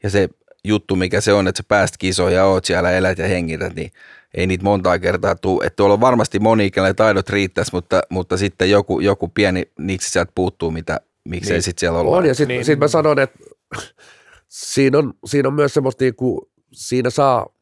ja 0.04 0.10
se 0.10 0.30
juttu, 0.68 0.96
mikä 0.96 1.22
se 1.22 1.34
on, 1.34 1.48
että 1.48 1.58
sä 1.58 1.64
pääst 1.68 1.98
kisoihin 1.98 2.36
ja 2.36 2.46
oot 2.46 2.66
siellä, 2.66 2.92
elät 2.92 3.18
ja 3.18 3.28
hengität, 3.28 3.76
niin 3.76 3.92
ei 4.34 4.48
niitä 4.48 4.64
montaa 4.64 5.00
kertaa 5.00 5.36
tule. 5.36 5.66
Että 5.66 5.76
tuolla 5.76 5.94
on 5.94 6.02
varmasti 6.02 6.40
moni, 6.40 6.72
kenelle 6.72 6.94
taidot 6.94 7.30
riittäisi, 7.30 7.72
mutta, 7.74 8.02
mutta 8.10 8.38
sitten 8.38 8.70
joku, 8.72 9.00
joku 9.00 9.28
pieni 9.28 9.72
niksi 9.80 10.12
sieltä 10.12 10.32
puuttuu, 10.36 10.72
mitä, 10.72 11.02
miksei 11.30 11.56
Niin. 11.56 11.64
sitten 11.64 11.80
siellä 11.80 12.00
olla. 12.00 12.18
On, 12.18 12.26
ja 12.26 12.34
sitten 12.34 12.48
Niin. 12.48 12.58
niin. 12.58 12.66
sit 12.66 12.80
mä 12.80 12.88
sanon, 12.88 13.20
että 13.20 13.40
siinä 14.48 14.98
on, 14.98 15.14
siinä 15.26 15.48
on 15.48 15.54
myös 15.54 15.74
semmoista, 15.74 16.04
niinku, 16.04 16.50
siinä 16.74 17.10
saa 17.10 17.56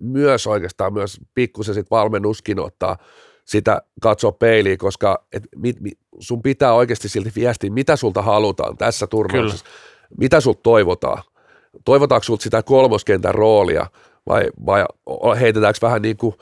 myös 0.00 0.46
oikeastaan 0.46 0.92
myös 0.92 1.20
pikkusen 1.34 1.74
sit 1.74 1.90
valmennuskin 1.90 2.60
ottaa 2.60 2.96
sitä 3.44 3.82
katsoa 4.02 4.32
peiliin, 4.32 4.78
koska 4.78 5.26
et, 5.32 5.42
mit, 5.56 5.80
mit, 5.80 5.98
sun 6.18 6.42
pitää 6.42 6.72
oikeasti 6.72 7.08
silti 7.08 7.32
viestiä, 7.36 7.70
mitä 7.70 7.96
sulta 7.96 8.22
halutaan 8.22 8.76
tässä 8.76 9.06
turnauksessa, 9.06 9.66
mitä 10.18 10.40
sulta 10.40 10.60
toivotaan. 10.62 11.22
Toivotaanko 11.84 12.24
sulta 12.24 12.42
sitä 12.42 12.62
kolmoskentän 12.62 13.34
roolia 13.34 13.86
vai, 14.26 14.44
vai 14.66 14.86
heitetäänkö 15.40 15.78
vähän 15.82 16.02
niin 16.02 16.16
kuin 16.16 16.34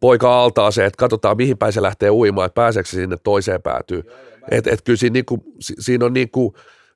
poika 0.00 0.42
altaaseen, 0.42 0.86
että 0.86 0.98
katsotaan 0.98 1.36
mihin 1.36 1.58
päin 1.58 1.72
se 1.72 1.82
lähtee 1.82 2.10
uimaan, 2.10 2.46
että 2.46 2.54
pääseekö 2.54 2.88
se 2.88 2.94
sinne 2.94 3.16
toiseen 3.22 3.62
päätyyn. 3.62 4.04
Et, 4.50 4.66
et 4.66 4.82
kyllä 4.82 4.96
siinä, 4.96 5.12
niinku, 5.12 5.38
si- 5.60 5.74
siinä 5.78 6.04
on 6.04 6.12
niinku, 6.12 6.54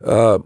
ö, 0.08 0.40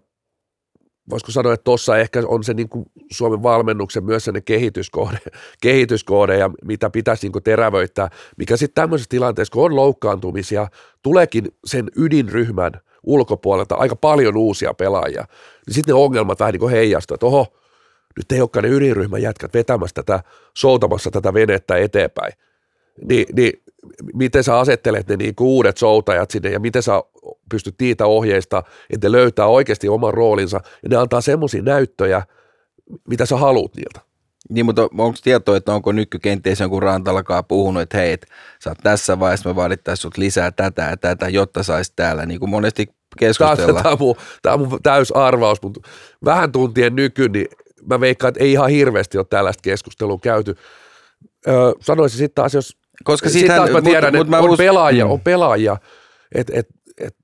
voisiko 1.10 1.32
sanoa, 1.32 1.52
että 1.52 1.64
tuossa 1.64 1.98
ehkä 1.98 2.22
on 2.26 2.44
se 2.44 2.54
niinku 2.54 2.84
Suomen 3.12 3.42
valmennuksen 3.42 4.04
myös 4.04 4.24
sellainen 4.24 4.44
kehityskohde, 4.44 5.18
kehityskohde 5.62 6.38
ja 6.38 6.50
mitä 6.64 6.90
pitäisi 6.90 7.26
niinku 7.26 7.40
terävöittää, 7.40 8.10
mikä 8.36 8.56
sitten 8.56 8.82
tämmöisessä 8.82 9.10
tilanteessa, 9.10 9.52
kun 9.52 9.64
on 9.64 9.76
loukkaantumisia, 9.76 10.68
tuleekin 11.02 11.48
sen 11.64 11.90
ydinryhmän 11.96 12.72
ulkopuolelta 13.06 13.74
aika 13.74 13.96
paljon 13.96 14.36
uusia 14.36 14.74
pelaajia, 14.74 15.24
niin 15.66 15.74
sitten 15.74 15.94
ne 15.94 16.00
ongelmat 16.00 16.40
vähän 16.40 16.52
niin 16.52 16.60
kuin 16.60 16.72
heijastuu, 16.72 17.14
että 17.14 17.26
oho, 17.26 17.46
nyt 18.16 18.32
ei 18.32 18.40
olekaan 18.40 18.64
ne 18.64 18.70
ydinryhmän 18.70 19.22
jätkät 19.22 19.54
vetämässä 19.54 19.94
tätä, 19.94 20.22
soutamassa 20.56 21.10
tätä 21.10 21.34
venettä 21.34 21.76
eteenpäin. 21.76 22.32
Ni, 23.08 23.26
niin 23.32 23.52
miten 24.14 24.44
sä 24.44 24.58
asettelet 24.58 25.08
ne 25.08 25.16
niinku 25.16 25.56
uudet 25.56 25.76
soutajat 25.76 26.30
sinne 26.30 26.50
ja 26.50 26.60
miten 26.60 26.82
sä 26.82 27.02
pystyt 27.50 27.74
niitä 27.80 28.06
ohjeista, 28.06 28.62
että 28.90 29.12
löytää 29.12 29.46
oikeasti 29.46 29.88
oman 29.88 30.14
roolinsa 30.14 30.60
ja 30.82 30.88
ne 30.88 30.96
antaa 30.96 31.20
semmoisia 31.20 31.62
näyttöjä, 31.62 32.22
mitä 33.08 33.26
sä 33.26 33.36
haluat 33.36 33.76
niiltä. 33.76 34.00
Niin, 34.50 34.66
mutta 34.66 34.82
onko 34.82 35.18
tietoa, 35.22 35.56
että 35.56 35.74
onko 35.74 35.92
nyky 35.92 36.18
kenties 36.18 36.60
jonkun 36.60 36.82
rantalakaan 36.82 37.44
puhunut, 37.44 37.82
että 37.82 37.98
hei, 37.98 38.12
et, 38.12 38.26
sä 38.62 38.70
oot 38.70 38.78
tässä 38.82 39.20
vaiheessa, 39.20 39.48
me 39.48 39.56
vaadittaisiin 39.56 40.02
sut 40.02 40.16
lisää 40.16 40.50
tätä 40.50 40.82
ja 40.82 40.96
tätä, 40.96 41.28
jotta 41.28 41.62
saisit 41.62 41.96
täällä, 41.96 42.26
niin 42.26 42.40
kuin 42.40 42.50
monesti 42.50 42.95
Tämä, 43.16 43.28
keskustellaan. 43.28 43.82
tämä, 43.82 43.92
on 43.92 43.98
mun, 43.98 44.16
tämä 44.42 44.54
on 44.54 44.60
mun 44.68 44.82
täys 44.82 45.12
arvaus, 45.12 45.62
mutta 45.62 45.80
vähän 46.24 46.52
tuntien 46.52 46.96
nyky, 46.96 47.28
niin 47.28 47.46
mä 47.90 48.00
veikkaan, 48.00 48.28
että 48.28 48.44
ei 48.44 48.52
ihan 48.52 48.70
hirveästi 48.70 49.18
ole 49.18 49.26
tällaista 49.30 49.60
keskustelua 49.62 50.18
käyty. 50.22 50.56
Öö, 51.48 51.72
sanoisin 51.80 52.18
sitten 52.18 52.34
taas, 52.42 52.54
jos 52.54 52.76
Koska 53.04 53.28
siitähän- 53.28 53.58
taas 53.60 53.70
mä 53.70 53.78
mut- 53.78 53.84
tiedän, 53.84 54.12
mut 54.14 54.20
että 54.20 54.30
mä 54.30 54.38
on 54.38 54.50
us- 54.50 54.58
pelaajia, 54.58 55.04
mm. 55.04 55.10
on 55.10 55.20
pelaajia, 55.20 55.76
että 56.34 56.52
et, 56.56 56.66
et, 57.00 57.16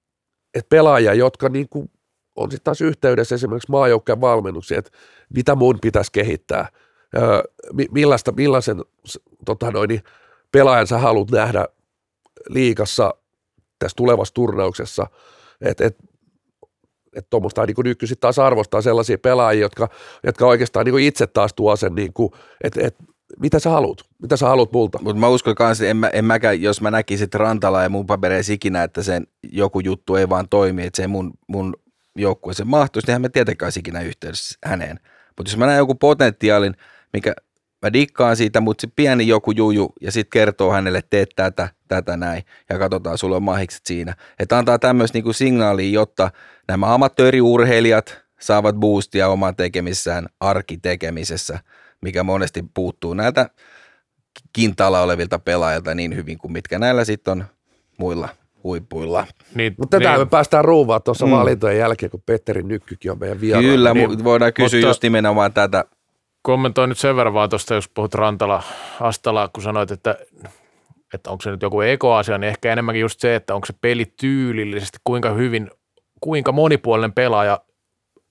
et 0.54 0.68
pelaajia, 0.68 1.14
jotka 1.14 1.48
niinku 1.48 1.90
on 2.36 2.50
sitten 2.50 2.64
taas 2.64 2.80
yhteydessä 2.80 3.34
esimerkiksi 3.34 3.70
maajoukkojen 3.70 4.20
valmennuksiin, 4.20 4.78
että 4.78 4.90
mitä 5.34 5.54
mun 5.54 5.78
pitäisi 5.82 6.12
kehittää, 6.12 6.68
öö, 7.16 7.42
mi- 7.72 7.88
millaista, 7.92 8.32
millaisen 8.32 8.82
tota 9.44 9.70
noin, 9.70 9.88
niin 9.88 10.02
pelaajan 10.52 10.86
sä 10.86 10.98
haluat 10.98 11.30
nähdä 11.30 11.66
liikassa 12.48 13.14
tässä 13.78 13.96
tulevassa 13.96 14.34
turnauksessa, 14.34 15.06
että 15.62 15.86
et, 15.86 15.96
että 17.16 17.30
tuommoista 17.30 17.66
niin 17.66 17.76
nyky 17.84 18.06
sitten 18.06 18.20
taas 18.20 18.38
arvostaa 18.38 18.82
sellaisia 18.82 19.18
pelaajia, 19.18 19.62
jotka, 19.62 19.88
jotka 20.24 20.46
oikeastaan 20.46 20.86
niin 20.86 20.98
itse 20.98 21.26
taas 21.26 21.54
tuo 21.54 21.76
sen, 21.76 21.94
niin 21.94 22.12
että, 22.64 22.80
että 22.86 23.04
mitä 23.40 23.58
sä 23.58 23.70
haluat? 23.70 23.98
Mitä 24.22 24.36
sä 24.36 24.48
haluat 24.48 24.72
multa? 24.72 24.98
Mutta 25.02 25.20
mä 25.20 25.28
uskon 25.28 25.54
kans, 25.54 25.80
en, 25.80 25.96
mä, 25.96 26.08
en 26.08 26.24
mäkään, 26.24 26.62
jos 26.62 26.80
mä 26.80 26.90
näkisin 26.90 27.28
Rantala 27.34 27.82
ja 27.82 27.88
mun 27.88 28.06
papereissa 28.06 28.52
ikinä, 28.52 28.82
että 28.82 29.02
sen 29.02 29.26
joku 29.42 29.80
juttu 29.80 30.16
ei 30.16 30.28
vaan 30.28 30.48
toimi, 30.48 30.82
että 30.82 31.02
se 31.02 31.06
mun, 31.06 31.32
mun 31.48 31.74
joukkueeseen 32.16 32.68
mahtuisi, 32.68 33.06
niin 33.06 33.12
hän 33.12 33.22
me 33.22 33.28
tietenkään 33.28 33.72
ikinä 33.78 34.00
yhteydessä 34.00 34.58
häneen. 34.64 35.00
Mutta 35.36 35.50
jos 35.50 35.56
mä 35.56 35.66
näen 35.66 35.78
joku 35.78 35.94
potentiaalin, 35.94 36.74
mikä 37.12 37.34
mä 37.82 37.92
dikkaan 37.92 38.36
siitä, 38.36 38.60
mutta 38.60 38.80
se 38.80 38.92
pieni 38.96 39.28
joku 39.28 39.50
juju 39.50 39.92
ja 40.00 40.12
sitten 40.12 40.30
kertoo 40.30 40.72
hänelle, 40.72 41.02
teet 41.10 41.30
tätä, 41.36 41.68
tätä 41.94 42.16
näin 42.16 42.42
ja 42.70 42.78
katsotaan, 42.78 43.18
sulla 43.18 43.36
on 43.36 43.42
mahikset 43.42 43.86
siinä. 43.86 44.14
Että 44.38 44.58
antaa 44.58 44.78
tämmöistä 44.78 45.16
niinku 45.18 45.32
signaalia, 45.32 45.90
jotta 45.92 46.30
nämä 46.68 46.94
amatööriurheilijat 46.94 48.22
saavat 48.40 48.76
boostia 48.76 49.28
oman 49.28 49.56
tekemisessään 49.56 50.26
arkitekemisessä, 50.40 51.58
mikä 52.00 52.22
monesti 52.22 52.64
puuttuu 52.74 53.14
näiltä 53.14 53.50
kintaalla 54.52 55.00
olevilta 55.02 55.38
pelaajilta 55.38 55.94
niin 55.94 56.16
hyvin 56.16 56.38
kuin 56.38 56.52
mitkä 56.52 56.78
näillä 56.78 57.04
sitten 57.04 57.32
on 57.32 57.44
muilla 57.98 58.28
huipuilla. 58.64 59.26
Niin, 59.54 59.74
Mutta 59.78 59.98
tätä 59.98 60.10
niin, 60.10 60.20
me 60.20 60.26
päästään 60.26 60.64
ruuvaa 60.64 61.00
tuossa 61.00 61.26
Mm. 61.26 61.32
valintojen 61.32 61.78
jälkeen, 61.78 62.10
kun 62.10 62.22
Petteri 62.26 62.62
Nykkykin 62.62 63.10
on 63.10 63.18
meidän 63.20 63.40
vieraana. 63.40 63.68
Kyllä, 63.68 63.94
niin, 63.94 64.10
niin, 64.10 64.24
voidaan 64.24 64.52
kysyä 64.52 64.78
mutta- 64.78 64.88
just 64.90 65.02
nimenomaan 65.02 65.52
tätä. 65.52 65.84
kommentoin 66.42 66.88
nyt 66.88 66.98
sen 66.98 67.16
verran 67.16 67.34
vaan 67.34 67.50
tuosta, 67.50 67.74
jos 67.74 67.88
puhut 67.88 68.14
Rantala, 68.14 68.62
Astala, 69.00 69.48
kun 69.52 69.62
sanoit, 69.62 69.90
että, 69.90 70.16
että 71.14 71.30
onko 71.30 71.42
se 71.42 71.50
nyt 71.50 71.62
joku 71.62 71.80
ekoasia, 71.80 72.38
niin 72.38 72.48
ehkä 72.48 72.72
enemmänkin 72.72 73.00
just 73.00 73.20
se, 73.20 73.34
että 73.34 73.54
onko 73.54 73.66
se 73.66 73.72
peli 73.80 74.04
tyylillisesti, 74.20 74.98
kuinka 75.04 75.30
hyvin, 75.30 75.70
kuinka 76.20 76.52
monipuolinen 76.52 77.12
pelaaja 77.12 77.60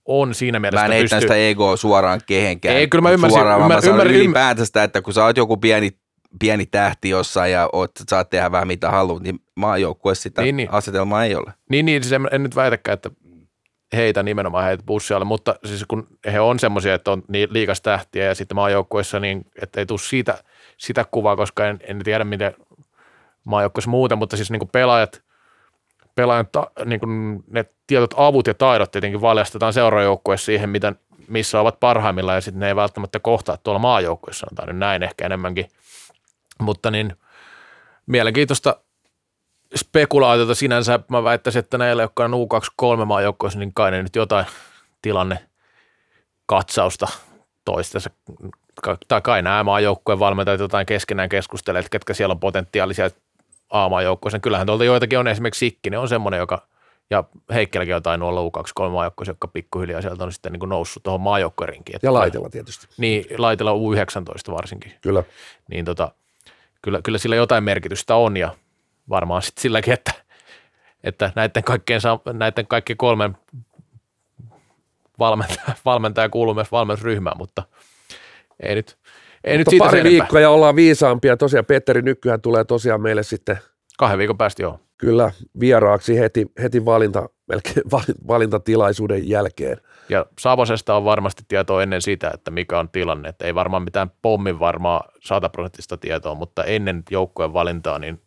on 0.06 0.36
siinä 0.36 0.60
Mä 0.60 0.62
mielessä, 0.62 0.86
en 0.86 0.92
että 0.92 0.96
heitä 1.16 1.20
sitä 1.20 1.36
egoa 1.36 1.78
suoraan 1.78 2.22
kehenkään. 2.26 2.76
Ei, 2.76 2.88
kyllä 2.88 3.02
mä 3.02 3.12
ymmärsin- 3.12 3.38
Suoraan, 3.40 3.60
vaan 3.60 3.72
mä 3.72 3.78
ymmär- 3.78 3.82
sanon 3.86 4.00
ymmär- 4.00 4.10
ylipäätään 4.10 4.66
sitä, 4.66 4.84
että 4.84 5.02
kun 5.02 5.14
sä 5.14 5.26
oot 5.26 5.38
joku 5.38 5.58
pieni, 5.58 5.90
pieni 6.40 6.66
tähti 6.66 7.10
jossain 7.10 7.52
ja 7.52 7.70
oot, 7.74 7.92
saat 8.10 8.30
tehdä 8.30 8.52
vähän 8.52 8.68
mitä 8.68 8.90
haluat, 8.92 9.24
niin 9.24 9.40
maajoukkueessa 9.56 10.22
sitä 10.24 10.42
Niin, 10.42 10.46
niin, 10.48 10.58
niin. 10.58 10.68
niin. 10.68 10.78
asetelmaa 10.78 11.26
ei 11.26 11.36
ole. 11.36 11.54
Niin, 11.70 11.86
niin 11.86 12.04
siis 12.04 12.14
en, 12.14 12.28
en 12.32 12.44
nyt 12.44 12.56
väitäkään, 12.56 12.94
että 12.94 13.10
heitä 13.96 14.24
nimenomaan 14.24 14.66
heitä 14.66 14.84
bussialle, 14.84 15.26
mutta 15.26 15.56
siis 15.66 15.86
kun 15.88 16.08
he 16.32 16.40
on 16.40 16.60
semmoisia, 16.60 16.94
että 16.94 17.12
on 17.12 17.24
niin 17.28 17.50
liikas 17.52 17.82
tähtiä 17.82 18.26
ja 18.26 18.36
sitten 18.36 18.56
maajoukkueessa, 18.56 19.20
niin 19.20 19.46
että 19.62 19.80
ei 19.80 19.86
tule 19.86 20.00
siitä, 20.00 20.44
sitä 20.78 21.06
kuvaa, 21.12 21.36
koska 21.36 21.68
en, 21.68 21.80
en 21.88 22.00
tiedä 22.04 22.24
miten 22.24 22.54
maajoukkueessa 23.44 23.92
muuten, 23.92 24.18
mutta 24.18 24.38
siis 24.38 24.52
niin 24.52 24.60
kuin 24.60 24.70
pelaajat, 24.70 25.22
pelaajan 26.16 26.48
ta, 26.52 26.72
niin 26.86 27.00
kuin 27.00 27.44
ne 27.48 27.66
tietyt 27.88 28.14
avut 28.18 28.48
ja 28.48 28.54
taidot 28.54 28.92
tietenkin 28.92 29.22
valjastetaan 29.22 29.74
seuraajoukkueessa 29.74 30.46
siihen, 30.46 30.70
mitä, 30.70 30.94
missä 31.28 31.60
ovat 31.60 31.80
parhaimmillaan 31.80 32.38
ja 32.38 32.42
sitten 32.42 32.60
ne 32.60 32.68
ei 32.68 32.76
välttämättä 32.76 33.20
kohtaa 33.20 33.58
tuolla 33.58 33.80
maajoukkueessa, 33.80 34.48
sanotaan 34.50 34.68
nyt 34.68 34.78
näin 34.78 35.04
ehkä 35.04 35.26
enemmänkin. 35.26 35.68
Mutta 36.60 36.92
niin 36.92 37.16
mielenkiintoista 38.06 38.76
spekulaatiota 39.76 40.56
sinänsä. 40.56 41.00
Mä 41.08 41.24
väittäisin, 41.24 41.60
että 41.60 41.78
näillä, 41.78 42.02
jotka 42.02 42.26
on 42.26 42.34
U23 42.34 43.06
maajoukkoissa, 43.06 43.60
niin 43.60 43.74
kai 43.74 43.92
ne 43.92 44.04
nyt 44.04 44.16
jotain 44.16 44.46
tilanne 45.02 45.40
katsausta 46.46 47.08
toistensa, 47.66 48.10
tai 49.08 49.22
kai 49.22 49.42
nämä 49.42 49.64
maajoukkueen 49.64 50.20
valmentajat 50.20 50.60
jotain 50.60 50.86
keskenään 50.86 51.30
keskustelee, 51.30 51.80
että 51.80 51.90
ketkä 51.90 52.14
siellä 52.14 52.34
on 52.34 52.40
potentiaalisia 52.40 53.10
A-maajoukkoissa. 53.72 54.40
Kyllähän 54.40 54.68
tuolta 54.68 54.84
joitakin 54.84 55.20
on, 55.20 55.28
esimerkiksi 55.28 55.60
Sikkinen 55.60 56.00
on 56.00 56.10
semmoinen, 56.10 56.38
joka 56.38 56.68
ja 57.12 57.24
Heikkelläkin 57.54 57.96
on 57.96 58.04
tainnut 58.04 58.30
olla 58.30 58.42
U23 58.42 58.90
maajoukkoissa, 58.90 59.32
jotka 59.32 59.48
pikkuhiljaa 59.48 60.02
sieltä 60.02 60.24
on 60.24 60.32
sitten 60.32 60.54
niin 60.54 60.70
noussut 60.70 61.04
tuohon 61.04 61.22
maajoukkuerinkiin. 61.22 62.00
Ja 62.04 62.14
laitella 62.14 62.50
tietysti. 62.50 62.88
Niin, 62.98 63.26
laitella 63.38 63.72
U19 63.72 64.54
varsinkin 64.54 64.94
Kyllä. 65.02 65.24
niin 65.68 65.86
tota, 65.86 66.12
kyllä, 66.82 67.00
kyllä 67.04 67.18
sillä 67.18 67.36
jotain 67.36 67.64
merkitystä 67.64 68.16
on 68.16 68.38
ja 68.38 68.56
varmaan 69.10 69.42
sitten 69.42 69.62
silläkin, 69.62 69.94
että, 69.94 70.12
että 71.04 71.32
näiden, 71.36 71.64
kaikkien, 71.64 72.02
näiden 72.34 72.68
kaikkien 72.68 72.98
kolmen 72.98 73.38
valmentaja, 75.20 75.76
valmentaja 75.86 76.30
kuuluu 76.30 76.54
myös 76.54 76.72
valmennusryhmään, 76.72 77.38
mutta 77.38 77.64
ei 78.60 78.76
nyt, 78.76 78.98
ei 79.44 79.58
nyt 79.58 79.68
siitä 79.70 79.86
pari 79.86 80.04
viikkoa 80.04 80.40
ja 80.40 80.50
ollaan 80.50 80.76
viisaampia. 80.76 81.38
Tosiaan 81.38 81.66
Petteri 81.66 82.02
Nykkyhän 82.02 82.42
tulee 82.42 82.64
tosiaan 82.64 83.02
meille 83.02 83.24
sitten 83.24 83.58
Kahden 83.98 84.18
viikon 84.18 84.38
päästä 84.38 84.62
joo. 84.62 84.80
kyllä 84.98 85.32
vieraaksi 85.60 86.20
heti, 86.20 86.46
heti 86.62 86.86
valinta, 86.86 87.30
melkein 87.48 87.76
valin- 87.92 88.28
valintatilaisuuden 88.28 89.30
jälkeen. 89.30 89.78
Ja 90.10 90.26
Savosesta 90.40 90.96
on 90.96 91.06
varmasti 91.06 91.44
tietoa 91.48 91.84
ennen 91.84 92.02
sitä, 92.02 92.32
että 92.34 92.52
mikä 92.52 92.80
on 92.80 92.90
tilanne. 92.90 93.30
Että 93.30 93.46
ei 93.46 93.56
varmaan 93.56 93.84
mitään 93.84 94.12
pommin 94.22 94.60
varmaa 94.60 95.04
sataprosenttista 95.20 95.98
tietoa, 95.98 96.36
mutta 96.36 96.64
ennen 96.64 97.04
joukkueen 97.12 97.54
valintaa 97.54 98.00
niin 98.00 98.22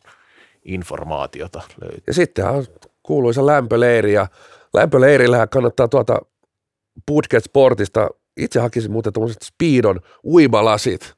informaatiota 0.64 1.62
löytyy. 1.80 2.02
Ja 2.06 2.14
sitten 2.14 2.46
on 2.46 2.64
kuuluisa 3.02 3.46
lämpöleiri 3.46 4.12
ja 4.12 4.26
lämpöleirillähän 4.74 5.48
kannattaa 5.48 5.88
tuota 5.88 6.18
Putket 7.06 7.44
Sportista, 7.44 8.08
itse 8.36 8.60
hakisin 8.60 8.92
muuten 8.92 9.12
tuommoiset 9.12 9.42
Speedon 9.42 10.00
uimalasit 10.24 11.14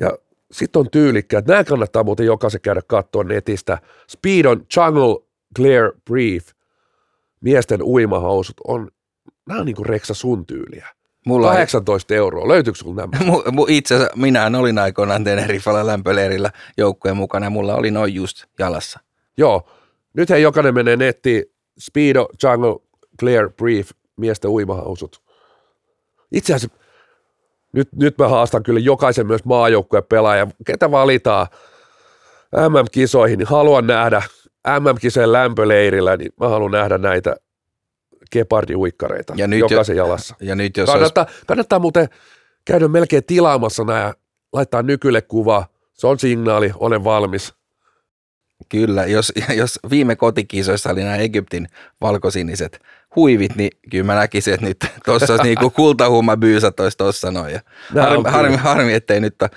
ja 0.00 0.18
sitten 0.52 0.80
on 0.80 0.90
tyylikkäät, 0.90 1.46
nämä 1.46 1.64
kannattaa 1.64 2.04
muuten 2.04 2.26
jokaisen 2.26 2.60
käydä 2.60 2.80
katsoa 2.86 3.24
netistä. 3.24 3.78
Speedon 4.08 4.66
Jungle 4.76 5.26
Clear 5.56 5.92
Brief, 6.10 6.48
miesten 7.40 7.82
uimahousut 7.82 8.56
on, 8.66 8.90
nämä 9.48 9.60
on 9.60 9.66
niinku 9.66 9.84
Reksa 9.84 10.14
sun 10.14 10.46
tyyliä. 10.46 10.88
Mulla 11.26 11.50
on, 11.50 11.56
18 11.56 12.14
euroa, 12.14 12.48
löytyykö 12.48 12.78
sulla 12.78 12.94
nämä? 12.94 13.24
mu, 13.52 13.66
itse 13.68 13.94
asiassa 13.94 14.16
minähän 14.16 14.54
olin 14.54 14.78
aikoinaan 14.78 15.24
Tenerifalla 15.24 15.86
lämpöleirillä 15.86 16.50
joukkueen 16.76 17.16
mukana 17.16 17.46
ja 17.46 17.50
mulla 17.50 17.74
oli 17.74 17.90
noin 17.90 18.14
just 18.14 18.44
jalassa. 18.58 19.00
Joo, 19.36 19.68
nyt 20.14 20.30
he 20.30 20.38
jokainen 20.38 20.74
menee 20.74 20.96
nettiin, 20.96 21.44
Speedo 21.78 22.28
Jungle 22.42 22.76
Clear 23.20 23.50
Brief, 23.50 23.90
miesten 24.16 24.50
uimahousut. 24.50 25.23
Itse 26.34 26.54
asiassa 26.54 26.78
nyt, 27.72 27.88
nyt 27.92 28.18
mä 28.18 28.28
haastan 28.28 28.62
kyllä 28.62 28.80
jokaisen 28.80 29.26
myös 29.26 29.44
maajoukkueen 29.44 30.04
pelaajan, 30.04 30.52
ketä 30.66 30.90
valitaan 30.90 31.46
MM-kisoihin, 32.68 33.38
niin 33.38 33.48
haluan 33.48 33.86
nähdä 33.86 34.22
MM-kisojen 34.80 35.32
lämpöleirillä, 35.32 36.16
niin 36.16 36.32
mä 36.40 36.48
haluan 36.48 36.70
nähdä 36.70 36.98
näitä 36.98 37.36
gepardi-uikkareita 38.32 39.34
Ja 39.36 39.46
nyt 39.46 39.60
jokaisen 39.60 39.96
jalassa. 39.96 40.34
Ja 40.40 40.54
nyt 40.54 40.76
jos 40.76 40.88
olisi, 40.88 40.98
Kannattaa, 40.98 41.26
kannattaa 41.46 41.78
muuten 41.78 42.08
käydä 42.64 42.88
melkein 42.88 43.24
tilaamassa 43.24 43.84
nämä, 43.84 44.14
laittaa 44.52 44.82
nykylle 44.82 45.22
kuva, 45.22 45.66
se 45.92 46.06
on 46.06 46.18
signaali, 46.18 46.70
olen 46.74 47.04
valmis. 47.04 47.54
kyllä, 48.68 49.06
jos, 49.06 49.32
jos 49.60 49.78
viime 49.90 50.16
kotikisoissa 50.16 50.90
oli 50.90 51.02
nämä 51.02 51.16
Egyptin 51.16 51.68
valkosiniset 52.00 52.80
huivit, 53.16 53.56
niin 53.56 53.70
kyllä 53.90 54.04
mä 54.04 54.14
näkisin, 54.14 54.54
että 54.54 54.66
nyt 54.66 54.86
tuossa 55.04 55.32
olisi 55.32 55.44
niinku 55.44 55.70
kultahumma 55.70 56.36
byysät 56.36 56.80
olisi 56.80 56.98
tuossa 56.98 57.30
noin. 57.30 57.52
Ja 57.52 57.60
harmi, 58.02 58.30
harmi, 58.30 58.56
harmi, 58.56 58.94
ettei 58.94 59.20
nyt 59.20 59.42
ole 59.42 59.50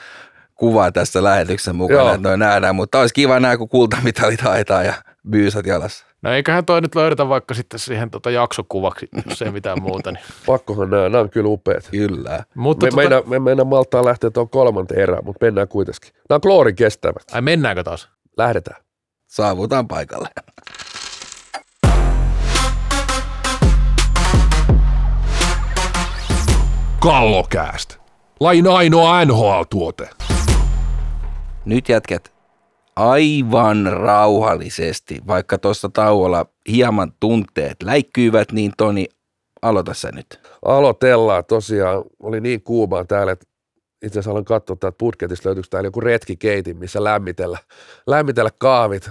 kuvaa 0.55 0.91
tässä 0.91 1.23
lähetyksen 1.23 1.75
mukana, 1.75 1.99
Joo. 1.99 2.13
että 2.13 2.27
noin 2.27 2.39
nähdään, 2.39 2.75
mutta 2.75 2.99
olisi 2.99 3.13
kiva 3.13 3.39
nähdä, 3.39 3.57
kun 3.57 3.69
kultamitalit 3.69 4.41
haetaan 4.41 4.85
ja 4.85 4.93
byysät 5.29 5.65
jalassa. 5.65 6.05
No 6.21 6.33
eiköhän 6.33 6.65
toi 6.65 6.81
nyt 6.81 6.95
löydetä 6.95 7.29
vaikka 7.29 7.53
sitten 7.53 7.79
siihen 7.79 8.09
tota 8.09 8.31
jaksokuvaksi, 8.31 9.07
jos 9.29 9.41
ei 9.41 9.51
mitään 9.51 9.81
muuta. 9.81 10.11
Niin. 10.11 10.23
Pakkohan 10.45 10.89
nämä, 10.89 11.09
nämä 11.09 11.21
on 11.21 11.29
kyllä 11.29 11.49
upeat. 11.49 11.87
Kyllä. 11.91 12.43
Mutta 12.55 12.85
Me, 12.85 12.89
tota, 12.89 12.95
meinaa, 13.01 13.21
me 13.21 13.39
meinaa 13.39 13.65
maltaa 13.65 14.05
lähteä 14.05 14.29
tuon 14.29 14.49
kolmanteen 14.49 15.01
erään, 15.01 15.25
mutta 15.25 15.45
mennään 15.45 15.67
kuitenkin. 15.67 16.11
Nämä 16.29 16.35
on 16.35 16.41
kloorin 16.41 16.75
kestävät. 16.75 17.23
ai 17.31 17.41
mennäänkö 17.41 17.83
taas? 17.83 18.09
Lähdetään. 18.37 18.81
Saavutaan 19.27 19.87
paikalle. 19.87 20.27
Kallokääst. 26.99 27.97
Lain 28.39 28.67
ainoa 28.67 29.25
NHL-tuote. 29.25 30.09
Nyt 31.65 31.89
jätkät 31.89 32.33
aivan 32.95 33.89
rauhallisesti, 33.91 35.21
vaikka 35.27 35.57
tuossa 35.57 35.89
tauolla 35.89 36.45
hieman 36.69 37.11
tunteet 37.19 37.75
läikkyivät, 37.83 38.51
niin 38.51 38.71
Toni, 38.77 39.05
aloita 39.61 39.93
sä 39.93 40.11
nyt. 40.11 40.39
Aloitellaan 40.65 41.45
tosiaan. 41.45 42.03
Oli 42.19 42.41
niin 42.41 42.61
kuumaa 42.61 43.05
täällä, 43.05 43.31
että 43.31 43.45
itse 44.05 44.13
asiassa 44.19 44.31
aloin 44.31 44.45
katsoa 44.45 44.75
täältä 44.75 44.97
budjetista, 44.97 45.49
löytyykö 45.49 45.67
täällä 45.69 45.87
joku 45.87 46.01
retkikeitin, 46.01 46.77
missä 46.77 47.03
lämmitellä, 47.03 47.57
lämmitellä 48.07 48.51
kaavit. 48.59 49.09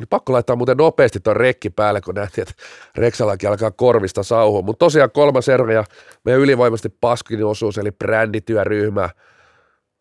Oli 0.00 0.06
pakko 0.10 0.32
laittaa 0.32 0.56
muuten 0.56 0.76
nopeasti 0.76 1.20
tuon 1.20 1.36
rekki 1.36 1.70
päälle, 1.70 2.00
kun 2.00 2.14
nähtiin, 2.14 2.42
että 2.42 2.62
Reksallakin 2.96 3.48
alkaa 3.48 3.70
korvista 3.70 4.22
sauhua. 4.22 4.62
Mutta 4.62 4.84
tosiaan 4.84 5.10
kolmas 5.10 5.48
erä 5.48 5.72
ja 5.72 5.84
meidän 6.24 6.40
ylivoimaisesti 6.40 6.88
paskin 7.00 7.44
osuus, 7.44 7.78
eli 7.78 7.90
brändityöryhmä. 7.90 9.10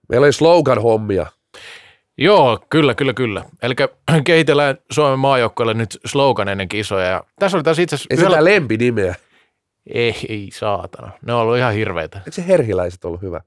Meillä 0.09 0.25
oli 0.25 0.33
slogan 0.33 0.81
hommia. 0.81 1.25
Joo, 2.17 2.59
kyllä, 2.69 2.95
kyllä, 2.95 3.13
kyllä. 3.13 3.43
Eli 3.61 3.73
kehitellään 4.23 4.77
Suomen 4.91 5.19
maajoukkoille 5.19 5.73
nyt 5.73 5.99
slogan 6.05 6.47
ennen 6.47 6.69
kisoja. 6.69 7.05
Ja 7.05 7.23
tässä 7.39 7.57
oli 7.57 7.63
taas 7.63 7.79
itse 7.79 7.95
asiassa 7.95 8.07
Ei 8.11 8.17
yhdellä... 8.17 8.35
tää 8.35 8.43
lempinimeä. 8.43 9.15
Ei, 9.93 10.15
ei, 10.29 10.49
saatana. 10.53 11.11
Ne 11.25 11.33
on 11.33 11.39
ollut 11.39 11.57
ihan 11.57 11.73
hirveitä. 11.73 12.17
Eikö 12.17 12.31
se 12.31 12.47
herhiläiset 12.47 13.05
ollut 13.05 13.21
hyvä? 13.21 13.41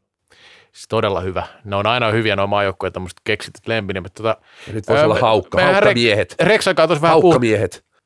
Siis 0.72 0.88
todella 0.88 1.20
hyvä. 1.20 1.46
Ne 1.64 1.76
on 1.76 1.86
aina 1.86 2.10
hyviä 2.10 2.36
nuo 2.36 2.46
maajoukkoja, 2.46 2.90
tämmöiset 2.90 3.20
keksityt 3.24 3.66
lempinimet. 3.66 4.14
Tota, 4.14 4.36
Ja 4.66 4.72
nyt 4.72 4.88
voisi 4.88 5.00
ää, 5.00 5.04
olla 5.06 5.18
haukka, 5.20 5.62
haukkamiehet. 5.62 6.32
Rek- 6.42 6.46
Reksan 6.46 6.74
kanssa 6.74 7.02
vähän, 7.02 7.20
puhut, 7.20 7.42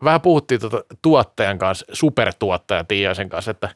vähän 0.05 0.21
puhuttiin 0.21 0.61
tuota 0.61 0.85
tuottajan 1.03 1.59
kanssa, 1.59 1.87
supertuottaja 1.93 2.85
Tiiaisen 2.85 3.29
kanssa, 3.29 3.51
että 3.51 3.69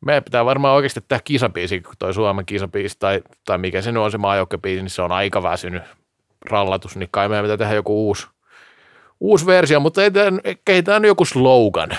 meidän 0.00 0.24
pitää 0.24 0.44
varmaan 0.44 0.74
oikeasti 0.74 1.00
tehdä 1.08 1.22
kisabiisi, 1.24 1.80
kun 1.80 1.94
toi 1.98 2.14
Suomen 2.14 2.46
kisabiisi 2.46 2.96
tai, 2.98 3.22
tai 3.44 3.58
mikä 3.58 3.82
se 3.82 3.92
nyt 3.92 4.02
on 4.02 4.10
se 4.10 4.18
maajoukkobiisi, 4.18 4.82
niin 4.82 4.90
se 4.90 5.02
on 5.02 5.12
aika 5.12 5.42
väsynyt 5.42 5.82
rallatus, 6.50 6.96
niin 6.96 7.08
kai 7.12 7.28
meidän 7.28 7.44
pitää 7.44 7.56
tehdä 7.56 7.74
joku 7.74 8.06
uusi, 8.06 8.26
uusi 9.20 9.46
versio, 9.46 9.80
mutta 9.80 10.00
kehitään 10.64 11.04
joku 11.04 11.24
slogan. 11.24 11.90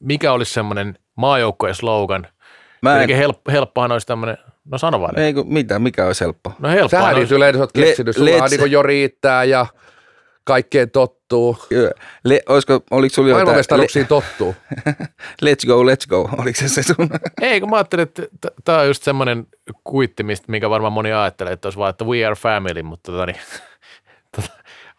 Mikä 0.00 0.32
olisi 0.32 0.52
semmoinen 0.52 0.98
maajoukkojen 1.16 1.74
slogan? 1.74 2.28
Mä 2.86 2.92
en, 2.92 2.96
Jotenkin 2.96 3.16
help, 3.16 3.40
helppohan 3.52 3.92
olisi 3.92 4.06
tämmöinen, 4.06 4.38
no 4.64 4.78
sano 4.78 5.00
vaan. 5.00 5.18
ei, 5.18 5.34
kun, 5.34 5.52
mitä, 5.52 5.78
mikä 5.78 6.06
olisi 6.06 6.24
helppo? 6.24 6.52
No 6.58 6.68
helppohan 6.68 6.90
Sähän 7.04 7.16
olisi. 7.16 7.34
yleensä 7.34 7.60
oot 7.60 7.76
Le- 7.76 7.84
keksinyt. 7.84 8.16
Sulla 8.16 8.30
let's- 8.46 8.50
niin 8.58 8.70
jo 8.70 8.82
riittää 8.82 9.44
ja 9.44 9.66
kaikkeen 10.44 10.90
tottuu. 10.90 11.58
Le, 12.24 12.40
olisiko, 12.48 12.80
oliko 12.90 13.14
sulla 13.14 13.28
jotain? 13.28 13.44
Maailmanmestaruuksiin 13.44 14.06
tottuu. 14.06 14.54
let's 15.44 15.66
go, 15.66 15.82
let's 15.84 16.06
go. 16.08 16.28
Oliko 16.38 16.58
se 16.60 16.68
se 16.68 16.82
sun? 16.82 17.10
Ei, 17.40 17.60
kun 17.60 17.70
mä 17.70 17.76
ajattelin, 17.76 18.02
että 18.02 18.22
tämä 18.64 18.78
on 18.78 18.86
just 18.86 19.02
semmoinen 19.02 19.46
kuitti, 19.84 20.22
mistä, 20.22 20.44
minkä 20.48 20.70
varmaan 20.70 20.92
moni 20.92 21.12
ajattelee, 21.12 21.52
että 21.52 21.66
olisi 21.68 21.78
vaan, 21.78 21.90
että 21.90 22.04
we 22.04 22.24
are 22.24 22.34
family, 22.34 22.82
mutta 22.82 23.12
tota, 23.12 23.26
niin, 23.26 23.36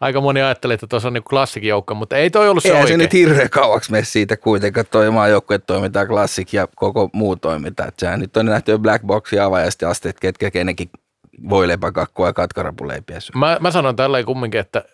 aika 0.00 0.20
moni 0.20 0.42
ajattelee, 0.42 0.74
että 0.74 0.86
tuossa 0.86 1.08
on 1.08 1.12
niin 1.12 1.24
klassikin 1.24 1.68
joukko, 1.68 1.94
mutta 1.94 2.16
ei 2.16 2.30
toi 2.30 2.48
ollut 2.48 2.62
se 2.62 2.68
Eihän 2.68 2.80
se 2.80 2.84
oikein. 2.84 2.98
nyt 2.98 3.12
hirveän 3.12 3.50
kauaksi 3.50 3.90
mene 3.90 4.04
siitä 4.04 4.36
kuitenkaan, 4.36 4.86
toi 4.90 5.10
maajoukkue 5.10 5.58
toimintaa 5.58 6.06
klassik 6.06 6.52
ja 6.52 6.68
koko 6.76 7.10
muu 7.12 7.36
toiminta. 7.36 7.86
Et 7.86 7.98
sehän 7.98 8.20
nyt 8.20 8.36
on 8.36 8.46
nähty 8.46 8.78
black 8.78 9.04
boxia 9.04 9.44
avaajasti 9.44 9.84
asti, 9.84 10.08
että 10.08 10.20
ketkä 10.20 10.50
kenenkin 10.50 10.90
voi 11.48 11.68
lepäkakkua 11.68 12.26
ja 12.26 12.32
katkarapuleipiä 12.32 13.20
syö. 13.20 13.32
Mä, 13.34 13.56
mä 13.60 13.70
sanon 13.70 13.96
tälleen 13.96 14.24
kumminkin, 14.24 14.60
että 14.60 14.84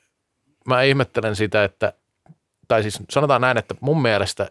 mä 0.67 0.83
ihmettelen 0.83 1.37
sitä, 1.37 1.65
että, 1.65 1.93
tai 2.69 2.83
siis 2.83 3.03
sanotaan 3.11 3.41
näin, 3.41 3.59
että 3.59 3.75
mun 3.81 4.03
mielestä 4.03 4.49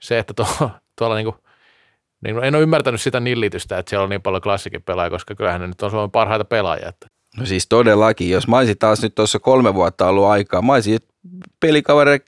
se, 0.00 0.18
että 0.18 0.34
tuo, 0.34 0.70
tuolla 0.98 1.16
niinku, 1.16 1.36
niin 2.24 2.44
en 2.44 2.54
ole 2.54 2.62
ymmärtänyt 2.62 3.00
sitä 3.00 3.20
nillitystä, 3.20 3.78
että 3.78 3.90
siellä 3.90 4.04
on 4.04 4.10
niin 4.10 4.22
paljon 4.22 4.42
klassikin 4.42 4.82
pelaajia, 4.82 5.10
koska 5.10 5.34
kyllähän 5.34 5.60
ne 5.60 5.66
nyt 5.66 5.82
on 5.82 5.90
Suomen 5.90 6.10
parhaita 6.10 6.44
pelaajia. 6.44 6.88
Että 6.88 7.06
No 7.36 7.46
siis 7.46 7.66
todellakin, 7.68 8.30
jos 8.30 8.48
mä 8.48 8.58
olisin 8.58 8.78
taas 8.78 9.02
nyt 9.02 9.14
tuossa 9.14 9.38
kolme 9.38 9.74
vuotta 9.74 10.06
ollut 10.08 10.24
aikaa, 10.24 10.62
mä 10.62 10.72
olisin 10.72 10.98
pelikavereiden 11.60 12.26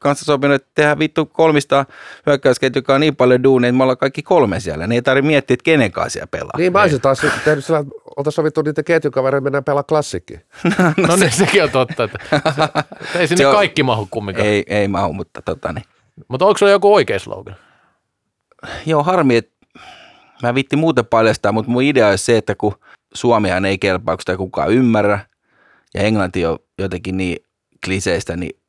kanssa 0.00 0.24
sopinut, 0.24 0.54
että 0.54 0.68
tehdään 0.74 0.98
vittu 0.98 1.26
kolmista 1.26 1.86
hyökkäysketjukaa 2.26 2.98
niin 2.98 3.16
paljon 3.16 3.42
duunia, 3.42 3.68
että 3.68 3.76
me 3.76 3.82
ollaan 3.82 3.98
kaikki 3.98 4.22
kolme 4.22 4.60
siellä. 4.60 4.86
Ne 4.86 4.94
ei 4.94 5.02
tarvitse 5.02 5.26
miettiä, 5.26 5.54
että 5.54 5.64
kenen 5.64 5.92
kanssa 5.92 6.10
siellä 6.10 6.26
pelaa. 6.26 6.52
Niin 6.58 6.72
mä 6.72 6.82
olisin 6.82 7.00
taas 7.00 7.20
tehnyt 7.44 7.64
sillä, 7.64 7.78
että 7.78 7.92
oltaisiin 8.16 8.36
sovittu 8.36 8.62
niiden 8.62 8.84
ketjukavereiden, 8.84 9.42
mennään 9.44 9.64
pelaa 9.64 9.82
klassikkiin. 9.82 10.40
no, 11.08 11.16
niin, 11.16 11.32
sekin 11.32 11.64
on 11.64 11.70
totta, 11.70 12.04
että 12.04 12.18
se, 13.12 13.18
ei 13.18 13.28
sinne 13.28 13.42
Se 13.42 13.46
on- 13.46 13.54
kaikki 13.54 13.82
mahu 13.82 14.08
kumminkaan. 14.10 14.46
Ei, 14.48 14.64
ei 14.66 14.88
mahu, 14.88 15.12
mutta 15.12 15.42
tota 15.42 15.72
niin. 15.72 15.84
Mutta 16.28 16.46
onko 16.46 16.58
sulla 16.58 16.72
joku 16.72 16.94
oikea 16.94 17.18
slogan? 17.18 17.56
Joo, 18.86 19.02
harmi, 19.02 19.36
että 19.36 19.52
mä 20.42 20.54
vitti 20.54 20.76
muuten 20.76 21.06
paljastaa, 21.06 21.52
mutta 21.52 21.70
mun 21.70 21.82
idea 21.82 22.08
olisi 22.08 22.24
se, 22.24 22.36
että 22.36 22.54
kun 22.54 22.74
Suomihan 23.14 23.64
ei 23.64 23.78
kelpaa, 23.78 24.16
kun 24.16 24.22
sitä 24.22 24.36
kukaan 24.36 24.72
ymmärrä, 24.72 25.20
ja 25.94 26.02
englanti 26.02 26.46
on 26.46 26.58
jotenkin 26.78 27.16
niin 27.16 27.36
kliseistä, 27.84 28.36
niin 28.36 28.60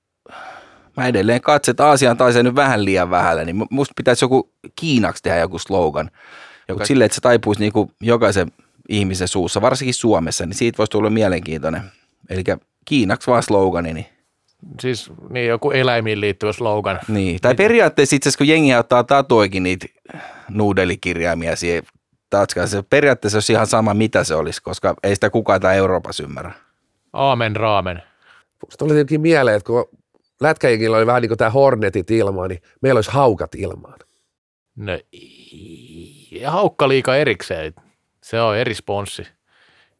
mä 0.98 1.07
edelleen 1.07 1.41
katson, 1.41 1.72
että 1.74 1.86
Aasian 1.88 2.18
taisi 2.18 2.44
nyt 2.44 2.56
vähän 2.56 2.86
liian 2.86 3.10
vähällä, 3.10 3.45
niin 3.45 3.56
musta 3.70 3.94
pitäisi 3.98 4.26
joku 4.26 4.53
Kiinaksi 4.76 5.24
tehdä 5.24 5.38
joku 5.38 5.60
slogan. 5.60 6.11
Joku 6.68 6.86
silleen, 6.86 7.06
että 7.06 7.16
se 7.16 7.22
taipuisi 7.22 7.61
niinku 7.61 7.91
jokaisen 8.02 8.52
ihmisen 8.90 9.28
suussa, 9.28 9.61
varsinkin 9.61 9.94
Suomessa, 9.94 10.45
niin 10.45 10.56
siitä 10.56 10.78
voisi 10.78 10.91
tulla 10.91 11.10
mielenkiintoinen. 11.10 11.82
Eli 12.30 12.44
Kiinaksi 12.86 13.32
vaan 13.32 13.44
slogani, 13.44 13.94
niin 13.94 14.06
Siis 14.82 15.11
niin 15.30 15.48
joku 15.48 15.72
eläimiin 15.72 16.22
liittyvä 16.22 16.53
slogan. 16.53 16.99
niin. 17.07 17.40
Tai 17.41 17.56
periaatteessa 17.56 18.16
itse 18.16 18.30
asiassa, 18.30 18.38
kun 18.38 18.48
jengi 18.48 18.76
ottaa 18.76 19.03
tatuoikin 19.03 19.64
niitä 19.64 19.88
nuudelikirjaimia 20.49 21.56
siihen 21.56 21.84
tatskaan, 22.30 22.68
se 22.68 22.84
periaatteessa 22.89 23.35
olisi 23.38 23.53
ihan 23.53 23.68
sama, 23.68 23.93
mitä 23.93 24.23
se 24.23 24.35
olisi, 24.35 24.61
koska 24.64 24.95
ei 25.03 25.15
sitä 25.15 25.30
kukaan 25.30 25.61
täällä 25.61 25.77
Euroopassa 25.77 26.23
ymmärrä. 26.23 26.51
Aamen 27.14 27.56
raamen. 27.56 28.03
Musta 28.65 28.85
oli 28.85 28.93
jotenkin 28.93 29.22
mieleen, 29.22 29.57
että 29.57 29.68
kun 29.68 29.89
lätkäjengillä 30.41 30.97
oli 30.97 31.06
vähän 31.06 31.22
niin 31.22 31.30
kuin 31.30 31.38
tämä 31.38 31.49
Hornetit 31.49 32.11
ilmaan, 32.11 32.49
niin 32.49 32.61
meillä 32.81 32.97
olisi 32.97 33.11
haukat 33.11 33.56
ilmaan. 33.56 33.99
No, 34.76 34.99
ja 36.31 36.51
haukka 36.51 36.88
liika 36.88 37.15
erikseen. 37.15 37.73
Se 38.23 38.41
on 38.41 38.57
eri 38.57 38.73
sponssi. 38.73 39.27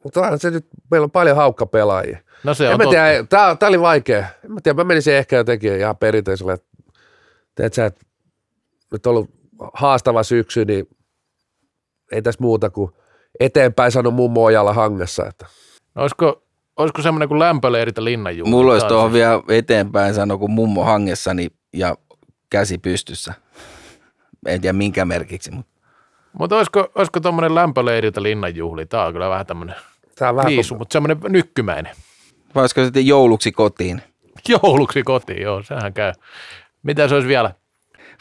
Mutta 0.04 0.20
onhan 0.20 0.40
se 0.40 0.52
nyt, 0.52 0.66
meillä 0.92 1.06
on 1.06 1.12
paljon 1.12 1.36
haukkapelaajia. 1.36 2.20
No 2.44 2.54
se 2.54 2.68
En 2.68 2.82
on 2.82 2.90
tiedä, 2.90 3.24
tää, 3.30 3.56
tää 3.56 3.70
oli 3.70 3.82
vaikea. 3.82 4.20
En 4.46 4.52
mä 4.52 4.62
tiedä, 4.64 4.76
mä 4.76 4.84
menisin 4.84 5.14
ehkä 5.14 5.36
jotenkin 5.36 5.80
ihan 5.80 5.98
perinteisellä, 5.98 6.54
että 6.54 6.68
teet 7.56 7.74
sä, 7.74 7.86
että 7.86 8.02
nyt 8.92 9.08
on 9.08 9.12
ollut 9.12 9.30
haastava 9.74 10.24
syksy, 10.24 10.66
niin 10.66 10.88
ei 12.12 12.22
tässä 12.22 12.42
muuta 12.42 12.70
kuin 12.70 12.92
eteenpäin 13.40 13.92
sano 13.92 14.12
mummo 14.12 14.44
ojalla 14.44 14.74
hangessa. 14.74 15.26
Että. 15.26 15.46
No, 15.96 16.02
olisiko, 16.02 16.44
olisiko 16.78 17.02
semmoinen 17.02 17.30
kuin 17.30 17.40
lämpöleirit 17.40 17.98
ja 17.98 18.04
linnanjuhla? 18.04 18.50
Mulla 18.50 18.74
olisi 18.74 18.88
tuohon 18.88 19.14
vielä 19.14 19.42
eteenpäin 19.50 20.14
sano 20.14 20.38
kuin 20.38 20.52
mummo 20.52 20.84
hangessani 20.84 21.48
ja 21.74 21.96
käsi 22.50 22.78
pystyssä. 22.78 23.34
En 24.46 24.62
tiedä 24.62 24.74
minkä 24.74 25.06
merkiksi, 25.06 25.52
mutta 25.52 25.72
Mutta 26.40 26.58
olisiko, 26.58 26.88
olisiko 26.96 27.20
tuommoinen 27.20 27.56
lämpöleirit 27.56 28.16
ja 28.16 28.24
linnanjuhli? 28.24 28.86
Tämä 28.86 29.06
on 29.06 29.14
kyllä 29.14 29.30
vähän 29.30 29.46
tämmöinen 29.46 29.76
Tää 30.16 30.30
on 30.30 30.36
vähän 30.36 30.50
viisu, 30.50 30.76
mutta 30.76 30.94
semmoinen 30.94 31.18
nykkymäinen. 31.30 31.96
vai 32.56 32.62
olisiko 32.64 32.84
sitten 32.84 33.08
jouluksi 33.08 33.52
kotiin. 33.52 34.02
Jouluksi 34.50 35.04
kotiin, 35.04 35.42
joo, 35.42 35.64
sehän 35.64 35.94
käy. 35.94 36.14
Mitä 36.84 37.08
se 37.08 37.16
olisi 37.16 37.28
vielä? 37.28 37.54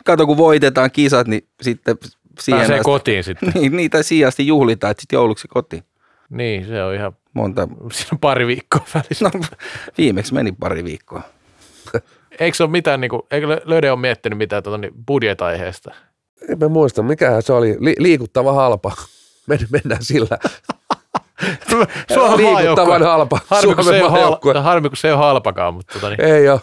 Kato, 0.04 0.26
kun 0.26 0.36
voitetaan 0.36 0.90
kisat, 0.90 1.28
niin 1.28 1.48
sitten 1.62 1.96
siihen 2.40 2.60
Pääsee 2.60 2.74
asti, 2.76 2.84
kotiin 2.84 3.24
sitten. 3.24 3.52
niin, 3.54 3.76
niitä 3.76 4.02
sijasti 4.02 4.46
juhlitaan, 4.46 4.90
että 4.90 5.00
sitten 5.00 5.16
jouluksi 5.16 5.48
kotiin. 5.48 5.82
niin, 6.30 6.66
se 6.66 6.82
on 6.82 6.94
ihan, 6.94 7.12
Monta, 7.34 7.68
siinä 7.92 8.08
on 8.12 8.18
pari 8.18 8.46
viikkoa 8.46 8.80
välissä. 8.94 9.24
no 9.34 9.40
viimeksi 9.98 10.34
meni 10.34 10.52
pari 10.60 10.84
viikkoa. 10.84 11.22
Eikö 12.40 12.56
se 12.56 12.62
ole 12.62 12.70
mitään, 12.70 13.00
niin 13.00 13.08
kuin, 13.10 13.22
eikö 13.30 13.60
Löde 13.64 13.90
ole 13.90 14.00
miettinyt 14.00 14.38
mitään 14.38 14.62
tuota, 14.62 14.78
niin 14.78 14.92
budjet-aiheesta? 15.06 15.94
En 16.48 16.58
mä 16.58 16.68
muista, 16.68 17.02
mikähän 17.02 17.42
se 17.42 17.52
oli. 17.52 17.76
Li- 17.80 17.94
liikuttava 17.98 18.52
halpa. 18.52 18.92
Men- 19.46 19.68
mennään 19.70 20.04
sillä. 20.04 20.38
Suomen 22.14 22.38
liikuttavan 22.56 23.02
halpa. 23.02 23.38
Harmi, 23.46 23.74
kun 23.74 23.84
se 23.84 23.90
ei 23.94 24.00
Suomen 24.00 24.12
ole 24.16 24.20
maajoukkue. 24.20 24.52
hal- 24.54 24.62
harmi, 24.62 24.88
kun 24.88 24.96
se 24.96 25.08
ei 25.08 25.12
ole 25.14 25.20
halpakaan, 25.20 25.74
mutta, 25.74 25.92
tota, 25.92 26.08
niin, 26.10 26.20
Ei 26.20 26.48
ole. 26.48 26.60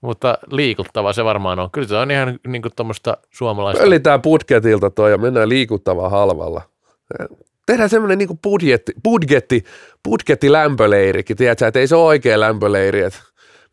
Mutta 0.00 0.38
liikuttava 0.50 1.12
se 1.12 1.24
varmaan 1.24 1.58
on. 1.58 1.70
Kyllä 1.70 1.88
se 1.88 1.96
on 1.96 2.10
ihan 2.10 2.38
niin 2.46 2.62
kuin 2.62 2.72
tuommoista 2.76 3.16
suomalaista. 3.30 3.82
Pöllitään 3.82 4.22
budjetilta 4.22 4.90
toi 4.90 5.10
ja 5.10 5.18
mennään 5.18 5.48
liikuttavaa 5.48 6.08
halvalla. 6.08 6.62
Tehdään 7.66 7.90
semmoinen 7.90 8.18
niin 8.18 8.38
budjetti, 8.42 8.92
budjetti, 9.04 9.64
budjetti 10.04 10.52
lämpöleirikin, 10.52 11.36
tiedätkö, 11.36 11.66
että 11.66 11.80
ei 11.80 11.86
se 11.86 11.96
ole 11.96 12.04
oikea 12.04 12.40
lämpöleiri, 12.40 13.00
että 13.00 13.18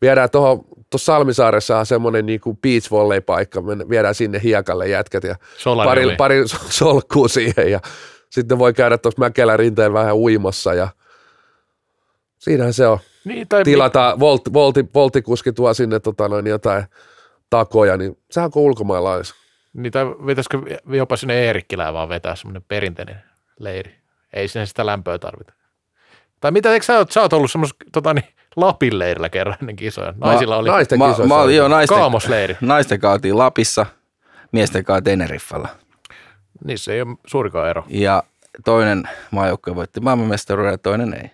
viedään 0.02 0.30
tuohon, 0.30 0.64
tuossa 0.90 1.12
Salmisaaressa 1.12 1.78
on 1.78 1.86
semmoinen 1.86 2.26
niin 2.26 2.40
kuin 2.40 2.56
beach 2.56 2.90
volley 2.90 3.20
paikka, 3.20 3.60
mennä- 3.60 3.88
viedään 3.88 4.14
sinne 4.14 4.40
hiekalle 4.42 4.88
jätkät 4.88 5.24
ja 5.24 5.36
pari, 5.84 6.16
pari 6.16 6.42
solkkuu 6.68 7.28
siihen 7.28 7.70
ja 7.70 7.80
sitten 8.30 8.58
voi 8.58 8.72
käydä 8.74 8.98
tuossa 8.98 9.20
Mäkelän 9.20 9.58
rinteen 9.58 9.92
vähän 9.92 10.16
uimassa 10.16 10.74
ja 10.74 10.88
siinähän 12.38 12.72
se 12.72 12.86
on. 12.86 12.98
Niin, 13.26 13.48
tai 13.48 13.64
Tilata, 13.64 14.16
volt, 14.20 14.52
volti, 14.52 14.84
voltikuski 14.94 15.52
tuo 15.52 15.74
sinne 15.74 16.00
tota 16.00 16.28
noin, 16.28 16.46
jotain 16.46 16.84
takoja, 17.50 17.96
niin 17.96 18.18
sehän 18.30 18.44
on 18.46 18.50
kuin 18.50 18.64
ulkomailla 18.64 19.12
olisi. 19.12 19.34
Niin, 19.72 19.92
tai 19.92 20.06
vetäisikö 20.06 20.58
jopa 20.86 21.16
sinne 21.16 21.34
Eerikkilään 21.34 21.94
vaan 21.94 22.08
vetää 22.08 22.36
semmoinen 22.36 22.64
perinteinen 22.68 23.22
leiri. 23.60 23.94
Ei 24.32 24.48
sinne 24.48 24.66
sitä 24.66 24.86
lämpöä 24.86 25.18
tarvita. 25.18 25.52
Tai 26.40 26.50
mitä, 26.50 26.72
eikö 26.72 26.86
sä, 26.86 27.02
oot- 27.02 27.10
sä 27.10 27.20
oot 27.22 27.32
ollut 27.32 27.50
semmoisessa 27.50 27.84
tota, 27.92 28.14
niin, 28.14 28.24
Lapin 28.56 28.98
leirillä 28.98 29.28
kerran 29.28 29.56
ennen 29.60 29.76
kisoja? 29.76 30.14
Naisilla 30.16 30.56
oli 30.56 30.68
naisten 30.68 30.98
kisoissa 30.98 31.26
mä, 31.26 31.34
oli. 31.40 31.56
joo, 31.56 31.68
naisten, 31.68 31.98
kaamosleiri. 31.98 32.56
naisten 32.60 33.00
kaatiin 33.00 33.38
Lapissa, 33.38 33.86
miesten 34.52 34.84
kaa 34.84 35.02
Teneriffalla. 35.02 35.68
Niissä 36.64 36.92
ei 36.92 37.02
ole 37.02 37.16
suurikaan 37.26 37.68
ero. 37.68 37.84
Ja 37.88 38.22
toinen 38.64 39.02
maajoukkue 39.30 39.74
voitti 39.74 40.00
maailmanmestaruuden 40.00 40.72
ja 40.72 40.78
toinen 40.78 41.14
ei. 41.14 41.30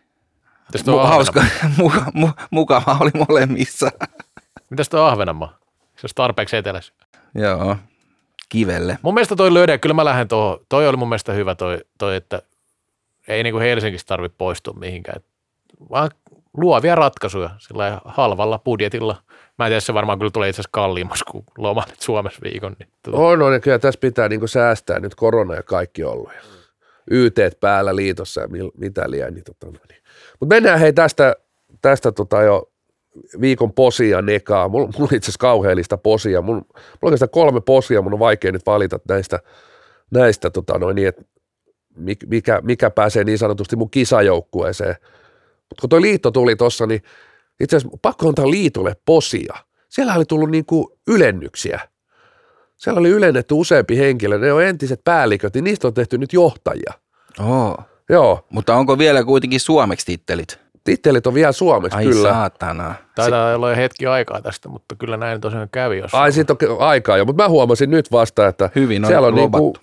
Mitäs 0.68 0.84
tuo 0.84 1.06
hauska, 1.06 1.40
Ahvenanmaa? 1.40 2.04
mu, 2.14 2.26
mu, 2.26 2.28
mukava 2.50 2.96
oli 3.00 3.10
molemmissa. 3.28 3.90
Mitäs 4.70 4.88
tuo 4.88 5.00
Ahvenanmaa? 5.00 5.58
Se 5.96 6.04
olisi 6.04 6.14
tarpeeksi 6.14 6.56
etelässä. 6.56 6.92
Joo, 7.34 7.76
kivelle. 8.48 8.98
Mun 9.02 9.14
mielestä 9.14 9.36
toi 9.36 9.54
löydä, 9.54 9.78
kyllä 9.78 9.94
mä 9.94 10.04
lähden 10.04 10.28
tuohon. 10.28 10.58
Toi 10.68 10.88
oli 10.88 10.96
mun 10.96 11.08
mielestä 11.08 11.32
hyvä 11.32 11.54
toi, 11.54 11.78
toi 11.98 12.16
että 12.16 12.42
ei 13.28 13.42
niin 13.42 13.52
kuin 13.52 13.62
Helsingistä 13.62 14.08
tarvitse 14.08 14.36
poistua 14.38 14.74
mihinkään. 14.74 15.22
Vaan 15.90 16.10
luovia 16.56 16.94
ratkaisuja 16.94 17.50
sillä 17.58 18.00
halvalla 18.04 18.58
budjetilla. 18.58 19.22
Mä 19.58 19.66
en 19.66 19.70
tiedä, 19.70 19.80
se 19.80 19.94
varmaan 19.94 20.18
kyllä 20.18 20.30
tulee 20.30 20.48
itse 20.48 20.60
asiassa 20.60 20.72
kalliimmaksi 20.72 21.24
kuin 21.24 21.44
lomailet 21.58 22.00
Suomessa 22.00 22.40
viikon. 22.42 22.76
Niin, 22.78 22.88
tota, 23.02 23.16
On, 23.16 23.42
on, 23.42 23.52
ja 23.52 23.60
kyllä 23.60 23.78
tässä 23.78 24.00
pitää 24.00 24.28
niinku 24.28 24.46
säästää 24.46 25.00
nyt 25.00 25.14
korona 25.14 25.54
ja 25.54 25.62
kaikki 25.62 26.04
ollut. 26.04 26.32
Ja 26.32 26.40
YT 27.10 27.36
päällä 27.60 27.96
liitossa 27.96 28.40
ja 28.40 28.48
mitä 28.78 29.10
liian. 29.10 29.34
Niin, 29.34 29.44
tota, 29.44 29.66
no 29.66 29.78
niin. 29.88 30.01
Mutta 30.42 30.54
mennään 30.54 30.80
hei 30.80 30.92
tästä, 30.92 31.36
tästä 31.82 32.12
tota 32.12 32.42
jo 32.42 32.70
viikon 33.40 33.72
posia 33.72 34.22
nekaa. 34.22 34.68
Mulla, 34.68 34.86
mulla 34.86 35.08
on 35.10 35.16
itse 35.16 35.24
asiassa 35.24 35.38
kauheellista 35.38 35.98
posia. 35.98 36.42
Mulla, 36.42 36.60
mulla 36.60 36.78
on 37.02 37.06
oikeastaan 37.06 37.30
kolme 37.30 37.60
posia, 37.60 38.02
mun 38.02 38.12
on 38.12 38.18
vaikea 38.18 38.52
nyt 38.52 38.66
valita 38.66 39.00
näistä, 39.08 39.40
näistä 40.10 40.50
tota 40.50 40.78
noin, 40.78 40.96
niin, 40.96 41.08
että 41.08 41.22
mikä, 42.26 42.60
mikä 42.62 42.90
pääsee 42.90 43.24
niin 43.24 43.38
sanotusti 43.38 43.76
mun 43.76 43.90
kisajoukkueeseen. 43.90 44.96
Mutta 45.68 45.80
kun 45.80 45.90
toi 45.90 46.02
liitto 46.02 46.30
tuli 46.30 46.56
tuossa, 46.56 46.86
niin 46.86 47.02
itse 47.60 47.76
asiassa 47.76 47.98
pakko 48.02 48.28
antaa 48.28 48.50
liitolle 48.50 48.96
posia. 49.04 49.54
Siellä 49.88 50.14
oli 50.14 50.24
tullut 50.24 50.50
niinku 50.50 50.98
ylennyksiä. 51.06 51.80
Siellä 52.76 53.00
oli 53.00 53.10
ylennetty 53.10 53.54
useampi 53.54 53.98
henkilö, 53.98 54.38
ne 54.38 54.52
on 54.52 54.62
entiset 54.62 55.00
päälliköt, 55.04 55.54
niin 55.54 55.64
niistä 55.64 55.88
on 55.88 55.94
tehty 55.94 56.18
nyt 56.18 56.32
johtajia. 56.32 56.92
Oo. 57.40 57.76
Joo, 58.12 58.46
Mutta 58.50 58.74
onko 58.74 58.98
vielä 58.98 59.24
kuitenkin 59.24 59.60
suomeksi 59.60 60.06
tittelit? 60.06 60.58
tittelit 60.84 61.26
on 61.26 61.34
vielä 61.34 61.52
suomeksi 61.52 61.98
Ai 61.98 62.04
kyllä. 62.04 62.32
saatana. 62.32 62.94
Taitaa 63.14 63.54
olla 63.54 63.70
jo 63.70 63.76
hetki 63.76 64.06
aikaa 64.06 64.42
tästä, 64.42 64.68
mutta 64.68 64.94
kyllä 64.96 65.16
näin 65.16 65.40
tosiaan 65.40 65.68
kävi. 65.72 65.98
Jos 65.98 66.14
Ai 66.14 66.32
siitä 66.32 66.52
on 66.68 66.80
aikaa 66.80 67.16
jo, 67.16 67.24
mutta 67.24 67.42
mä 67.42 67.48
huomasin 67.48 67.90
nyt 67.90 68.12
vasta, 68.12 68.48
että 68.48 68.70
Hyvin 68.74 69.04
on 69.04 69.08
siellä 69.08 69.26
on, 69.26 69.34
niinku, 69.34 69.74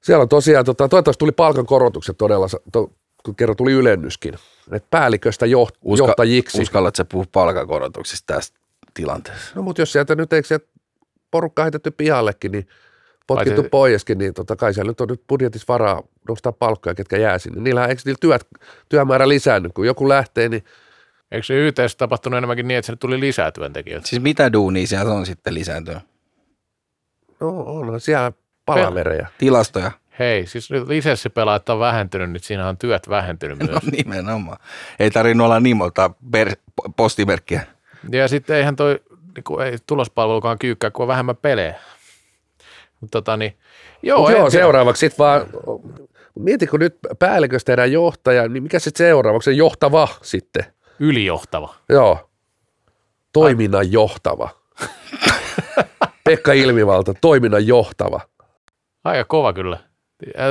siellä 0.00 0.22
on 0.22 0.28
tosiaan, 0.28 0.64
tota, 0.64 0.88
toivottavasti 0.88 1.18
tuli 1.18 1.32
palkankorotukset 1.32 2.18
todella, 2.18 2.46
to, 2.72 2.90
kun 3.24 3.36
kerran 3.36 3.56
tuli 3.56 3.72
ylennyskin, 3.72 4.34
että 4.72 4.88
päälliköstä 4.90 5.46
joht, 5.46 5.74
Uska, 5.82 6.06
johtajiksi. 6.06 6.62
Uskallatko 6.62 6.96
sä 6.96 7.04
puhua 7.04 7.24
palkakorotuksista 7.32 8.34
tässä 8.34 8.54
tilanteessa? 8.94 9.52
No 9.54 9.62
mutta 9.62 9.82
jos 9.82 9.92
sieltä 9.92 10.14
nyt 10.14 10.32
eikö 10.32 10.48
sieltä 10.48 10.66
porukka 11.30 11.62
heitetty 11.62 11.90
pihallekin, 11.90 12.52
niin 12.52 12.68
potkittu 13.28 13.62
Paitsi- 13.62 13.70
poiskin, 13.70 14.18
niin 14.18 14.34
totta 14.34 14.56
kai 14.56 14.74
siellä 14.74 14.90
nyt 14.90 15.00
on 15.00 15.08
nyt 15.08 15.22
budjetissa 15.28 15.64
varaa 15.68 16.02
nostaa 16.28 16.52
palkkoja, 16.52 16.94
ketkä 16.94 17.16
jää 17.16 17.38
sinne. 17.38 17.60
Niillä 17.60 17.86
eikö 17.86 18.02
niillä 18.04 18.18
työt, 18.20 18.46
työmäärä 18.88 19.28
lisäänny, 19.28 19.68
kun 19.74 19.86
joku 19.86 20.08
lähtee, 20.08 20.48
niin 20.48 20.64
Eikö 21.30 21.46
se 21.46 21.54
YTssä 21.66 21.98
tapahtunut 21.98 22.38
enemmänkin 22.38 22.68
niin, 22.68 22.78
että 22.78 22.86
sinne 22.86 22.96
tuli 22.96 23.20
lisää 23.20 23.52
työntekijöitä? 23.52 24.08
Siis 24.08 24.22
mitä 24.22 24.52
duunia 24.52 24.86
siellä 24.86 25.12
on 25.12 25.26
sitten 25.26 25.54
lisääntynyt? 25.54 26.02
no 27.40 27.48
onhan 27.48 28.00
siellä 28.00 28.32
palavereja. 28.66 29.26
Tilastoja? 29.38 29.90
Hei, 30.18 30.46
siis 30.46 30.70
nyt 30.70 30.88
lisenssipelaajat 30.88 31.68
on 31.68 31.78
vähentynyt, 31.78 32.30
niin 32.30 32.42
siinä 32.42 32.68
on 32.68 32.78
työt 32.78 33.08
vähentynyt 33.08 33.58
myös. 33.58 33.70
No 33.70 33.80
nimenomaan. 33.96 34.58
Ei 34.98 35.10
tarvinnut 35.10 35.44
olla 35.44 35.60
nimolta 35.60 36.10
per, 36.30 36.56
postimerkkiä. 36.96 37.66
Ja 38.12 38.28
sitten 38.28 38.56
eihän 38.56 38.76
toi 38.76 39.00
niin 39.34 39.44
kuin, 39.44 39.66
ei 39.66 39.78
tulospalvelukaan 39.86 40.58
kyykkää, 40.58 40.90
kun 40.90 41.02
on 41.02 41.08
vähemmän 41.08 41.36
pelejä. 41.36 41.74
Mutta 43.00 43.18
tota 43.18 43.36
niin, 43.36 43.58
joo, 44.02 44.18
Mut 44.18 44.30
joo 44.30 44.50
seuraavaksi 44.50 45.00
sitten 45.00 45.18
vaan, 45.18 45.46
mieti 46.38 46.66
kun 46.66 46.80
nyt 46.80 46.98
päälliköstä 47.18 47.66
tehdään 47.66 47.92
johtaja, 47.92 48.48
niin 48.48 48.62
mikä 48.62 48.78
sitten 48.78 49.06
seuraavaksi, 49.06 49.50
se 49.50 49.56
johtava 49.56 50.08
sitten. 50.22 50.64
Ylijohtava. 51.00 51.74
Joo, 51.88 52.30
toiminnan 53.32 53.92
johtava. 53.92 54.50
Pekka 56.24 56.52
Ilmivalta, 56.52 57.14
toiminnan 57.20 57.66
johtava. 57.66 58.20
Aika 59.04 59.24
kova 59.24 59.52
kyllä. 59.52 59.78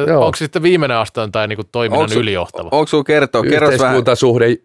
Joo. 0.07 0.25
Onko 0.25 0.35
sitten 0.35 0.61
viimeinen 0.61 0.97
aste 0.97 1.21
tai 1.31 1.47
niin 1.47 1.57
kuin 1.57 1.67
toiminnan 1.71 2.01
Onks 2.01 2.15
ylijohtava? 2.15 2.69
Onko 2.71 2.87
sulla 2.87 3.03
kertoa? 3.03 3.43
Kerros 3.43 3.61
vähän. 3.61 3.73
Yhteiskuntasuhde 3.73 4.57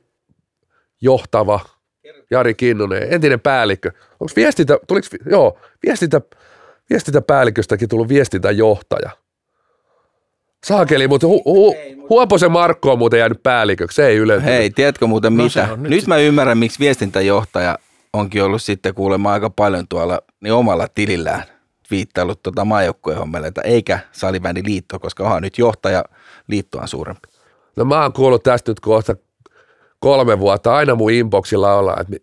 johtava 1.00 1.60
Jari 2.30 2.54
Kinnunen, 2.54 3.12
entinen 3.12 3.40
päällikkö. 3.40 3.90
Onko 4.20 4.32
viestintä, 4.36 4.78
tuliko, 4.88 5.06
joo, 5.30 5.58
viestintä, 5.86 6.20
viestintäpäälliköstäkin 6.92 7.88
tullut 7.88 8.08
viestintäjohtaja? 8.08 9.10
Saakeli, 10.64 11.08
mutta 11.08 11.26
hu, 11.26 11.42
hu, 11.44 11.76
Huoposen 12.08 12.52
Markko 12.52 12.92
on 12.92 12.98
muuten 12.98 13.18
jäänyt 13.18 13.42
päälliköksi, 13.42 13.96
se 13.96 14.06
ei 14.06 14.16
yleensä. 14.16 14.46
Hei, 14.46 14.70
tiedätkö 14.70 15.06
muuten 15.06 15.36
No 15.36 15.44
mitä? 15.44 15.66
se 15.66 15.76
nyt, 15.76 15.90
nyt 15.90 16.06
mä 16.06 16.16
ymmärrän, 16.16 16.58
miksi 16.58 16.78
viestintäjohtaja 16.78 17.78
onkin 18.12 18.44
ollut 18.44 18.62
sitten 18.62 18.94
kuulemma 18.94 19.32
aika 19.32 19.50
paljon 19.50 19.88
tuolla 19.88 20.20
niin 20.40 20.52
omalla 20.52 20.88
tilillään 20.94 21.42
viittaillut 21.90 22.42
tuota 22.42 22.64
maajoukkueen 22.64 23.18
hommeleita, 23.18 23.62
eikä 23.62 23.98
salibändiliitto, 24.12 24.98
koska 24.98 25.24
onhan 25.24 25.42
nyt 25.42 25.58
johtaja 25.58 26.04
liitto 26.46 26.78
on 26.78 26.88
suurempi. 26.88 27.28
No 27.76 27.84
mä 27.84 28.02
oon 28.02 28.12
kuullut 28.12 28.42
tästä 28.42 28.70
nyt 28.70 28.80
kohta 28.80 29.16
kolme 30.00 30.38
vuotta, 30.38 30.74
aina 30.74 30.94
mun 30.94 31.10
inboxilla 31.10 31.74
ollaan, 31.74 32.00
että 32.00 32.16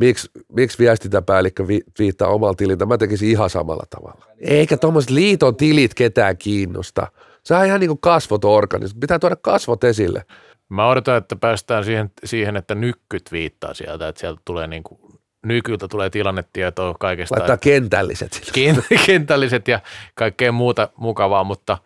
miksi, 0.00 0.30
miksi 0.52 0.78
viestintäpäällikkö 0.78 1.68
vi, 1.68 1.80
viittaa 1.98 2.28
omalla 2.28 2.54
tililtä, 2.54 2.86
mä 2.86 2.98
tekisin 2.98 3.30
ihan 3.30 3.50
samalla 3.50 3.84
tavalla. 3.90 4.24
Eikä 4.38 4.76
tuommoiset 4.76 5.10
liiton 5.10 5.56
tilit 5.56 5.94
ketään 5.94 6.36
kiinnosta. 6.36 7.06
Se 7.42 7.54
on 7.54 7.66
ihan 7.66 7.80
niin 7.80 7.88
kuin 7.88 8.00
kasvot 8.00 8.44
organismi, 8.44 9.00
pitää 9.00 9.18
tuoda 9.18 9.36
kasvot 9.36 9.84
esille. 9.84 10.24
Mä 10.68 10.88
odotan, 10.88 11.16
että 11.16 11.36
päästään 11.36 11.84
siihen, 11.84 12.10
siihen 12.24 12.56
että 12.56 12.74
nykkyt 12.74 13.32
viittaa 13.32 13.74
sieltä, 13.74 14.08
että 14.08 14.20
sieltä 14.20 14.40
tulee 14.44 14.66
niin 14.66 14.82
kuin, 14.82 15.00
nykyltä 15.46 15.88
tulee 15.88 16.10
tilannetietoa 16.10 16.94
kaikesta. 17.00 17.34
Laittaa 17.34 17.56
kentälliset 17.56 18.52
kentälliset 19.06 19.68
ja 19.68 19.80
kaikkea 20.14 20.52
muuta 20.52 20.88
mukavaa, 20.96 21.44
mutta 21.44 21.78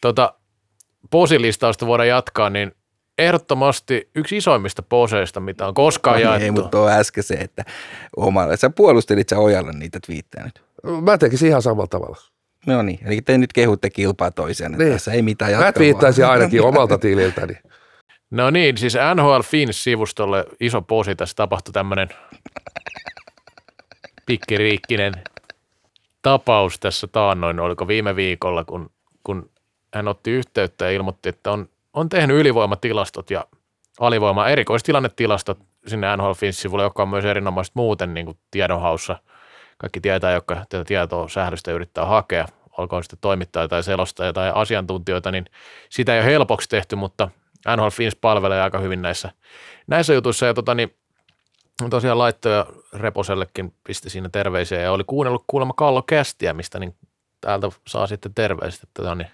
tota, 0.00 0.34
posilistausta 1.10 1.86
voidaan 1.86 2.08
jatkaa, 2.08 2.50
niin 2.50 2.72
ehdottomasti 3.18 4.10
yksi 4.14 4.36
isoimmista 4.36 4.82
poseista, 4.82 5.40
mitä 5.40 5.66
on 5.66 5.74
koskaan 5.74 6.16
Ai 6.16 6.22
jaettu. 6.22 6.44
Ei, 6.44 6.50
mutta 6.50 6.80
on 6.80 6.90
äsken 6.90 7.24
se, 7.24 7.34
että 7.34 7.64
omalla. 8.16 8.56
Sä 8.56 8.70
puolustelit 8.70 9.28
sä 9.28 9.38
Ojalle 9.38 9.72
niitä 9.72 9.98
twiittejä 10.06 10.44
nyt. 10.44 10.62
Mä 11.02 11.18
tekisin 11.18 11.48
ihan 11.48 11.62
samalla 11.62 11.86
tavalla. 11.86 12.16
No 12.66 12.82
niin, 12.82 12.98
eli 13.06 13.22
te 13.22 13.38
nyt 13.38 13.52
kehutte 13.52 13.90
kilpaa 13.90 14.30
toiseen. 14.30 14.72
Niin. 14.72 14.92
Tässä 14.92 15.12
ei 15.12 15.22
mitään 15.22 15.50
Mä 15.50 15.56
jatkaa. 15.56 15.72
twiittaisin 15.72 16.26
ainakin 16.26 16.62
omalta 16.62 16.98
tililtäni. 16.98 17.54
No 18.30 18.50
niin, 18.50 18.78
siis 18.78 18.94
NHL 19.14 19.40
Fins-sivustolle 19.40 20.44
iso 20.60 20.82
posi, 20.82 21.14
tässä 21.14 21.36
tapahtui 21.36 21.72
tämmöinen 21.72 22.08
pikkiriikkinen 24.26 25.12
tapaus 26.22 26.78
tässä 26.78 27.06
taannoin, 27.06 27.60
oliko 27.60 27.88
viime 27.88 28.16
viikolla, 28.16 28.64
kun, 28.64 28.90
kun 29.24 29.50
hän 29.94 30.08
otti 30.08 30.30
yhteyttä 30.30 30.84
ja 30.84 30.90
ilmoitti, 30.90 31.28
että 31.28 31.50
on, 31.50 31.68
on 31.94 32.08
tehnyt 32.08 32.36
ylivoimatilastot 32.36 33.30
ja 33.30 33.44
alivoima 34.00 34.48
erikoistilannetilastot 34.48 35.58
sinne 35.86 36.16
NHL 36.16 36.32
Fins-sivulle, 36.32 36.82
joka 36.82 37.02
on 37.02 37.08
myös 37.08 37.24
erinomaisesti 37.24 37.78
muuten 37.78 38.14
niin 38.14 38.26
kuin 38.26 38.38
tiedonhaussa. 38.50 39.18
Kaikki 39.78 40.00
tietää, 40.00 40.32
jotka 40.32 40.54
tätä 40.68 40.84
tietoa 40.84 41.28
sählystä 41.28 41.72
yrittää 41.72 42.06
hakea, 42.06 42.48
olkoon 42.78 43.02
sitten 43.02 43.18
toimittaja 43.20 43.68
tai 43.68 43.82
selostaja 43.82 44.32
tai 44.32 44.52
asiantuntijoita, 44.54 45.30
niin 45.30 45.44
sitä 45.88 46.14
ei 46.14 46.20
ole 46.20 46.26
helpoksi 46.26 46.68
tehty, 46.68 46.96
mutta 46.96 47.28
NHL 47.76 47.88
Fins 47.88 48.16
palvelee 48.16 48.62
aika 48.62 48.78
hyvin 48.78 49.02
näissä, 49.02 49.30
näissä 49.86 50.14
jutuissa. 50.14 50.46
Ja 50.46 50.54
tota, 50.54 50.74
niin, 50.74 50.94
tosiaan 51.90 52.18
laittoja 52.18 52.66
Reposellekin 52.94 53.74
pisti 53.84 54.10
siinä 54.10 54.28
terveisiä 54.28 54.80
ja 54.80 54.92
oli 54.92 55.04
kuunnellut 55.06 55.44
kuulemma 55.46 55.74
Kallo 55.76 56.02
Kästiä, 56.02 56.52
mistä 56.52 56.78
niin 56.78 56.94
täältä 57.40 57.68
saa 57.86 58.06
sitten 58.06 58.34
terveiset. 58.34 58.88
Tota, 58.94 59.14
niin, 59.14 59.30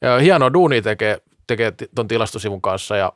ja 0.00 0.18
hienoa 0.18 0.52
duunia 0.52 0.82
tekee, 0.82 1.18
tekee 1.46 1.72
ton 1.94 2.08
tilastosivun 2.08 2.62
kanssa 2.62 2.96
ja 2.96 3.12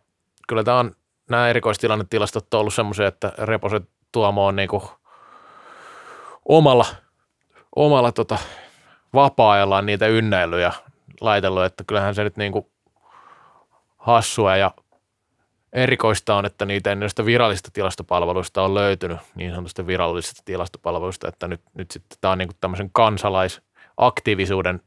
kyllä 0.49 0.65
tämä 0.65 0.79
on, 0.79 0.97
nämä 1.31 1.49
erikoistilannetilastot 1.49 2.55
on 2.55 2.61
ollut 2.61 2.75
semmoisia, 2.75 3.07
että 3.07 3.33
Reposet 3.39 3.89
Tuomo 4.13 4.47
on 4.47 4.57
niin 4.57 4.69
omalla, 6.45 6.87
omalla 7.77 8.13
tota, 8.13 8.39
vapaa-ajallaan 9.15 9.87
niitä 9.87 10.07
ynnäilyjä 10.07 10.73
laitellut, 11.21 11.65
että 11.65 11.85
kyllähän 11.85 12.15
se 12.15 12.25
nyt 12.25 12.37
niin 12.37 12.53
kuin 12.53 12.67
hassua 13.99 14.57
ja 14.57 14.71
erikoista 15.73 16.35
on, 16.35 16.47
että 16.47 16.65
niitä 16.65 16.91
ei 16.91 16.97
niistä 16.97 17.25
virallisista 17.27 17.71
tilastopalveluista 17.73 18.63
on 18.63 18.75
löytynyt, 18.75 19.19
niin 19.35 19.51
sanotusta 19.51 19.87
virallisista 19.87 20.43
tilastopalveluista, 20.45 21.29
että 21.29 21.49
nyt, 21.49 21.61
nyt 21.75 21.91
sitten 21.91 22.19
tämä 22.21 22.33
on 22.33 22.39
niin 22.39 22.49
kuin 22.49 22.57
tämmöisen 22.61 22.91
kansalaisaktiivisuuden 22.93 24.81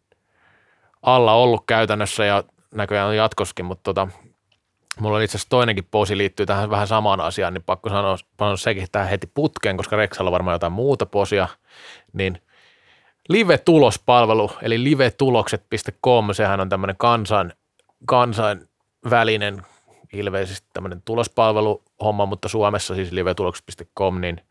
alla 1.01 1.33
ollut 1.33 1.63
käytännössä 1.67 2.25
ja 2.25 2.43
näköjään 2.71 3.07
on 3.07 3.15
jatkoskin, 3.15 3.65
mutta 3.65 3.83
tota, 3.83 4.07
mulla 4.99 5.17
on 5.17 5.23
itse 5.23 5.37
asiassa 5.37 5.49
toinenkin 5.49 5.87
posi 5.91 6.17
liittyy 6.17 6.45
tähän 6.45 6.69
vähän 6.69 6.87
samaan 6.87 7.21
asiaan, 7.21 7.53
niin 7.53 7.63
pakko 7.63 7.89
sanoa, 7.89 8.17
sanoa 8.39 8.57
sekin 8.57 8.87
tähän 8.91 9.09
heti 9.09 9.27
putkeen, 9.33 9.77
koska 9.77 9.95
Rexalla 9.95 10.29
on 10.29 10.33
varmaan 10.33 10.55
jotain 10.55 10.73
muuta 10.73 11.05
posia, 11.05 11.47
niin 12.13 12.41
live-tulospalvelu, 13.29 14.51
eli 14.61 14.83
livetulokset.com, 14.83 16.33
sehän 16.33 16.59
on 16.59 16.69
tämmöinen 16.69 16.95
kansan, 16.97 17.53
kansainvälinen 18.05 19.61
ilmeisesti 20.13 20.67
tämmöinen 20.73 21.01
tulospalveluhomma, 21.01 22.25
mutta 22.25 22.47
Suomessa 22.47 22.95
siis 22.95 23.11
livetulokset.com, 23.11 24.21
niin 24.21 24.41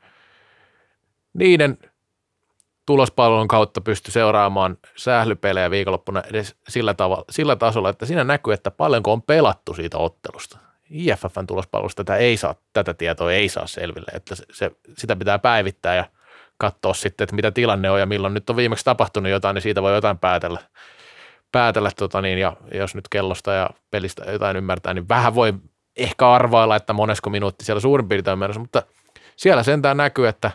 niiden 1.35 1.79
tulospalvelun 2.91 3.49
kautta 3.49 3.81
pysty 3.81 4.11
seuraamaan 4.11 4.79
sählypelejä 4.97 5.71
viikonloppuna 5.71 6.23
edes 6.31 6.57
sillä, 6.69 6.95
tavalla, 6.95 7.25
sillä 7.31 7.57
tasolla, 7.57 7.89
että 7.89 8.07
siinä 8.07 8.25
näkyy, 8.25 8.53
että 8.53 8.71
paljonko 8.71 9.13
on 9.13 9.23
pelattu 9.23 9.75
siitä 9.75 9.99
ottelusta. 9.99 10.59
IFFn 10.91 11.47
tulospalvelusta 11.47 12.05
tätä, 12.05 12.17
ei 12.17 12.37
saa, 12.37 12.55
tätä 12.73 12.95
tietoa 12.95 13.33
ei 13.33 13.49
saa 13.49 13.67
selville, 13.67 14.07
että 14.15 14.35
se, 14.35 14.45
se, 14.53 14.71
sitä 14.99 15.17
pitää 15.17 15.39
päivittää 15.39 15.95
ja 15.95 16.05
katsoa 16.59 16.95
sitten, 16.95 17.25
että 17.25 17.37
mitä 17.37 17.51
tilanne 17.51 17.91
on 17.91 18.01
ja 18.01 18.07
milloin 18.07 18.35
nyt 18.35 18.51
on 18.51 18.57
viimeksi 18.57 18.85
tapahtunut 18.85 19.31
jotain, 19.31 19.55
niin 19.55 19.63
siitä 19.63 19.83
voi 19.83 19.95
jotain 19.95 20.19
päätellä, 20.19 20.61
päätellä, 21.53 21.91
tota 21.97 22.21
niin, 22.21 22.39
ja 22.39 22.57
jos 22.75 22.95
nyt 22.95 23.09
kellosta 23.09 23.53
ja 23.53 23.71
pelistä 23.91 24.33
jotain 24.33 24.57
ymmärtää, 24.57 24.95
niin 24.95 25.09
vähän 25.09 25.35
voi 25.35 25.55
ehkä 25.97 26.31
arvailla, 26.31 26.77
että 26.77 26.93
monesko 26.93 27.31
minuutti 27.31 27.65
siellä 27.65 27.81
suurin 27.81 28.09
piirtein 28.09 28.33
on 28.33 28.39
menossa, 28.39 28.61
mutta 28.61 28.83
siellä 29.37 29.63
sentään 29.63 29.97
näkyy, 29.97 30.29
että 30.29 30.51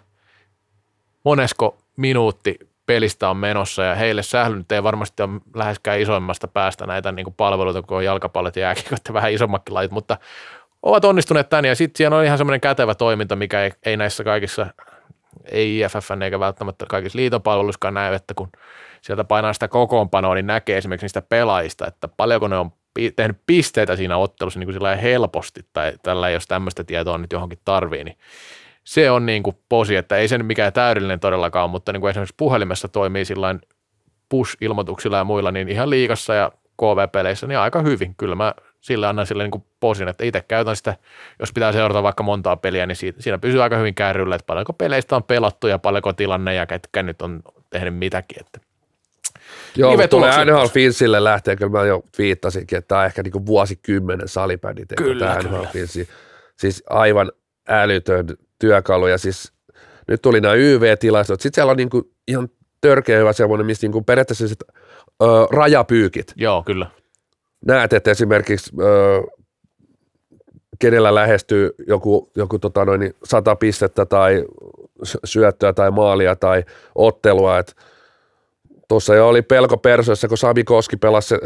monesko 1.26 1.78
minuutti 1.95 2.59
pelistä 2.85 3.30
on 3.30 3.38
menossa 3.38 3.84
ja 3.84 3.95
heille 3.95 4.23
sähly 4.23 4.55
nyt 4.55 4.72
ei 4.72 4.84
varmasti 4.84 5.23
ole 5.23 5.41
läheskään 5.55 5.99
isoimmasta 5.99 6.47
päästä 6.47 6.85
näitä 6.85 7.11
niin 7.11 7.23
kuin 7.23 7.34
palveluita 7.34 7.81
kuin 7.81 8.05
jalkapallot 8.05 8.55
ja 8.55 8.61
jääkiekot 8.61 8.99
ja 9.07 9.13
vähän 9.13 9.31
isommatkin 9.31 9.73
lajit, 9.73 9.91
mutta 9.91 10.17
ovat 10.84 11.05
onnistuneet 11.05 11.49
tänne 11.49 11.69
ja 11.69 11.76
sitten 11.76 11.97
siellä 11.97 12.17
on 12.17 12.26
ihan 12.26 12.38
semmoinen 12.38 12.61
kätevä 12.61 12.95
toiminta, 12.95 13.35
mikä 13.35 13.63
ei, 13.63 13.72
ei 13.85 13.97
näissä 13.97 14.23
kaikissa, 14.23 14.67
ei 15.51 15.80
IFF 15.80 16.11
eikä 16.23 16.39
välttämättä 16.39 16.85
kaikissa 16.89 17.17
liitopalveluissakaan 17.17 17.93
näy, 17.93 18.13
että 18.13 18.34
kun 18.34 18.49
sieltä 19.01 19.23
painaa 19.23 19.53
sitä 19.53 19.67
kokoonpanoa, 19.67 20.35
niin 20.35 20.47
näkee 20.47 20.77
esimerkiksi 20.77 21.03
niistä 21.03 21.22
pelaajista, 21.22 21.88
että 21.88 22.07
paljonko 22.07 22.47
ne 22.47 22.57
on 22.57 22.72
tehnyt 23.15 23.38
pisteitä 23.45 23.95
siinä 23.95 24.17
ottelussa 24.17 24.59
niin 24.59 24.80
kuin 24.80 24.97
helposti 24.97 25.61
tai 25.73 25.93
tällä 26.03 26.30
jos 26.30 26.47
tämmöistä 26.47 26.84
tietoa 26.84 27.17
nyt 27.17 27.31
johonkin 27.31 27.59
tarvii, 27.65 28.03
niin 28.03 28.17
se 28.86 29.12
on 29.12 29.26
niin 29.26 29.44
kuin 29.44 29.57
posi, 29.70 29.95
että 29.95 30.18
ei 30.18 30.28
se 30.28 30.38
nyt 30.38 30.48
mikään 30.48 30.74
täydellinen 30.74 31.20
todellakaan, 31.20 31.70
mutta 31.70 31.94
niin 31.94 32.02
kuin 32.02 32.10
esimerkiksi 32.10 32.36
puhelimessa 32.38 32.88
toimii 32.88 33.26
sillain 33.26 33.62
push-ilmoituksilla 34.30 35.18
ja 35.18 35.24
muilla, 35.24 35.52
niin 35.52 35.70
ihan 35.70 35.90
liikassa 35.90 36.34
ja 36.34 36.52
KV-peleissä, 36.78 37.48
niin 37.48 37.60
aika 37.60 37.82
hyvin. 37.82 38.16
Kyllä 38.16 38.36
mä 38.36 38.53
sillä 38.82 39.10
annan 39.10 39.28
sille 39.28 39.44
niin 39.44 39.52
kuin 39.52 39.66
posin, 39.80 40.07
että 40.07 40.24
itse 40.26 40.41
käytän 40.48 40.76
sitä, 40.76 40.95
jos 41.40 41.53
pitää 41.53 41.72
seurata 41.72 42.03
vaikka 42.03 42.24
montaa 42.24 42.56
peliä, 42.56 42.86
niin 42.86 42.95
siitä, 42.95 43.22
siinä 43.22 43.38
pysyy 43.38 43.64
aika 43.64 43.78
hyvin 43.78 43.95
kärryllä, 43.95 44.36
että 44.36 44.45
paljonko 44.45 44.74
peleistä 44.74 45.16
on 45.16 45.24
pelattu 45.24 45.68
ja 45.68 45.80
paljonko 45.80 46.14
tilanne 46.14 46.53
ja 46.53 46.66
ketkä 46.66 47.03
nyt 47.03 47.22
on 47.22 47.41
tehnyt 47.70 47.95
mitäkin. 47.95 48.38
Että 48.40 48.60
Joo, 49.76 49.91
mutta 49.91 50.07
tulee 50.07 50.45
NHL 50.45 50.66
Finsille 50.66 51.24
lähtee, 51.24 51.56
kyllä 51.56 51.72
mä 51.72 51.86
jo 51.86 52.03
viittasinkin, 52.18 52.78
että 52.78 52.88
tämä 52.88 53.02
on 53.02 53.06
ehkä 53.06 53.24
niin 53.24 53.45
vuosikymmenen 53.45 54.28
salibändi 54.28 54.86
kyllä, 54.98 55.26
tämä 55.26 55.41
NHL 55.41 55.66
Finsi. 55.72 56.10
Siis 56.57 56.84
aivan 56.90 57.32
älytön 57.70 58.28
työkalu 58.65 59.07
ja 59.07 59.17
siis 59.17 59.53
nyt 60.07 60.21
tuli 60.21 60.41
nämä 60.41 60.53
YV-tilastot. 60.53 61.41
Sitten 61.41 61.55
siellä 61.55 61.71
on 61.71 61.77
niin 61.77 61.89
kuin 61.89 62.03
ihan 62.27 62.49
törkeä 62.81 63.19
hyvä 63.19 63.33
semmoinen, 63.33 63.65
missä 63.65 63.85
niin 63.85 63.91
kuin 63.91 64.05
periaatteessa 64.05 64.47
sit, 64.47 64.59
ö, 65.23 65.25
rajapyykit. 65.51 66.33
Joo, 66.35 66.63
kyllä. 66.63 66.87
Näet, 67.65 67.93
että 67.93 68.11
esimerkiksi 68.11 68.71
ö, 68.81 69.21
kenellä 70.79 71.15
lähestyy 71.15 71.75
joku, 71.87 72.31
joku 72.35 72.59
tota 72.59 72.85
noin, 72.85 73.13
sata 73.23 73.55
pistettä 73.55 74.05
tai 74.05 74.45
syöttöä 75.23 75.73
tai 75.73 75.91
maalia 75.91 76.35
tai 76.35 76.63
ottelua, 76.95 77.63
tuossa 78.87 79.15
jo 79.15 79.27
oli 79.27 79.41
pelko 79.41 79.77
persoissa, 79.77 80.27
kun 80.27 80.37
Sami 80.37 80.63
Koski 80.63 80.97
pelasi 80.97 81.35
ö, 81.35 81.39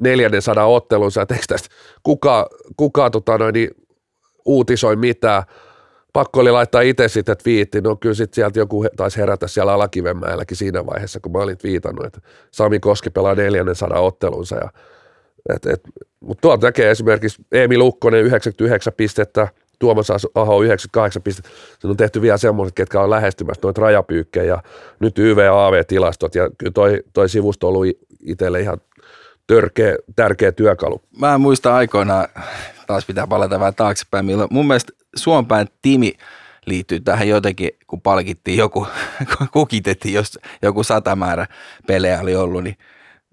neljännen 0.00 0.42
sadan 0.42 0.68
ottelunsa, 0.68 1.22
että 1.22 1.36
tästä 1.48 1.68
kuka, 2.02 2.48
kuka 2.76 3.10
tota 3.10 3.38
noin, 3.38 3.52
niin, 3.52 3.70
uutisoi 4.44 4.96
mitään, 4.96 5.42
pakko 6.18 6.40
oli 6.40 6.50
laittaa 6.50 6.80
itse 6.80 7.08
sitten 7.08 7.36
twiitti, 7.36 7.80
no 7.80 7.96
kyllä 7.96 8.14
sitten 8.14 8.34
sieltä 8.34 8.58
joku 8.58 8.84
taisi 8.96 9.18
herätä 9.18 9.48
siellä 9.48 9.72
Alakivenmäelläkin 9.72 10.56
siinä 10.56 10.86
vaiheessa, 10.86 11.20
kun 11.20 11.32
mä 11.32 11.38
olin 11.38 11.58
twiitannut, 11.58 12.06
että 12.06 12.20
Sami 12.50 12.80
Koski 12.80 13.10
pelaa 13.10 13.34
neljännen 13.34 13.74
sadan 13.74 14.02
ottelunsa. 14.02 14.56
Ja, 14.56 14.70
et, 15.54 15.66
et, 15.66 15.80
mutta 16.20 16.40
tuolta 16.40 16.66
näkee 16.66 16.90
esimerkiksi 16.90 17.42
Eemi 17.52 17.78
Lukkonen 17.78 18.24
99 18.24 18.92
pistettä, 18.96 19.48
Tuomas 19.78 20.10
Aho 20.34 20.62
98 20.62 21.22
pistettä. 21.22 21.50
Se 21.78 21.88
on 21.88 21.96
tehty 21.96 22.22
vielä 22.22 22.36
semmoiset, 22.36 22.74
ketkä 22.74 23.00
on 23.00 23.10
lähestymässä 23.10 23.60
noita 23.64 23.80
rajapyykkejä 23.80 24.44
ja 24.44 24.62
nyt 25.00 25.18
YV-AV-tilastot 25.18 26.34
ja 26.34 26.50
kyllä 26.58 26.72
toi, 26.72 27.02
toi 27.12 27.28
sivusto 27.28 27.68
on 27.68 27.74
ollut 27.74 27.86
itselle 28.20 28.60
ihan 28.60 28.78
törkeä, 29.46 29.96
tärkeä 30.16 30.52
työkalu. 30.52 31.02
Mä 31.18 31.38
muistan 31.38 31.72
aikoinaan, 31.72 32.28
taas 32.86 33.06
pitää 33.06 33.26
palata 33.26 33.60
vähän 33.60 33.74
taaksepäin, 33.74 34.26
milloin 34.26 34.48
mun 34.52 34.66
mielestä 34.66 34.97
Suompäin 35.16 35.68
Timi 35.82 36.12
liittyy 36.66 37.00
tähän 37.00 37.28
jotenkin, 37.28 37.70
kun 37.86 38.00
palkittiin 38.00 38.58
joku, 38.58 38.86
kukitettiin, 39.52 40.14
jos 40.14 40.38
joku 40.62 40.82
satamäärä 40.82 41.46
pelejä 41.86 42.20
oli 42.20 42.36
ollut, 42.36 42.64
niin 42.64 42.76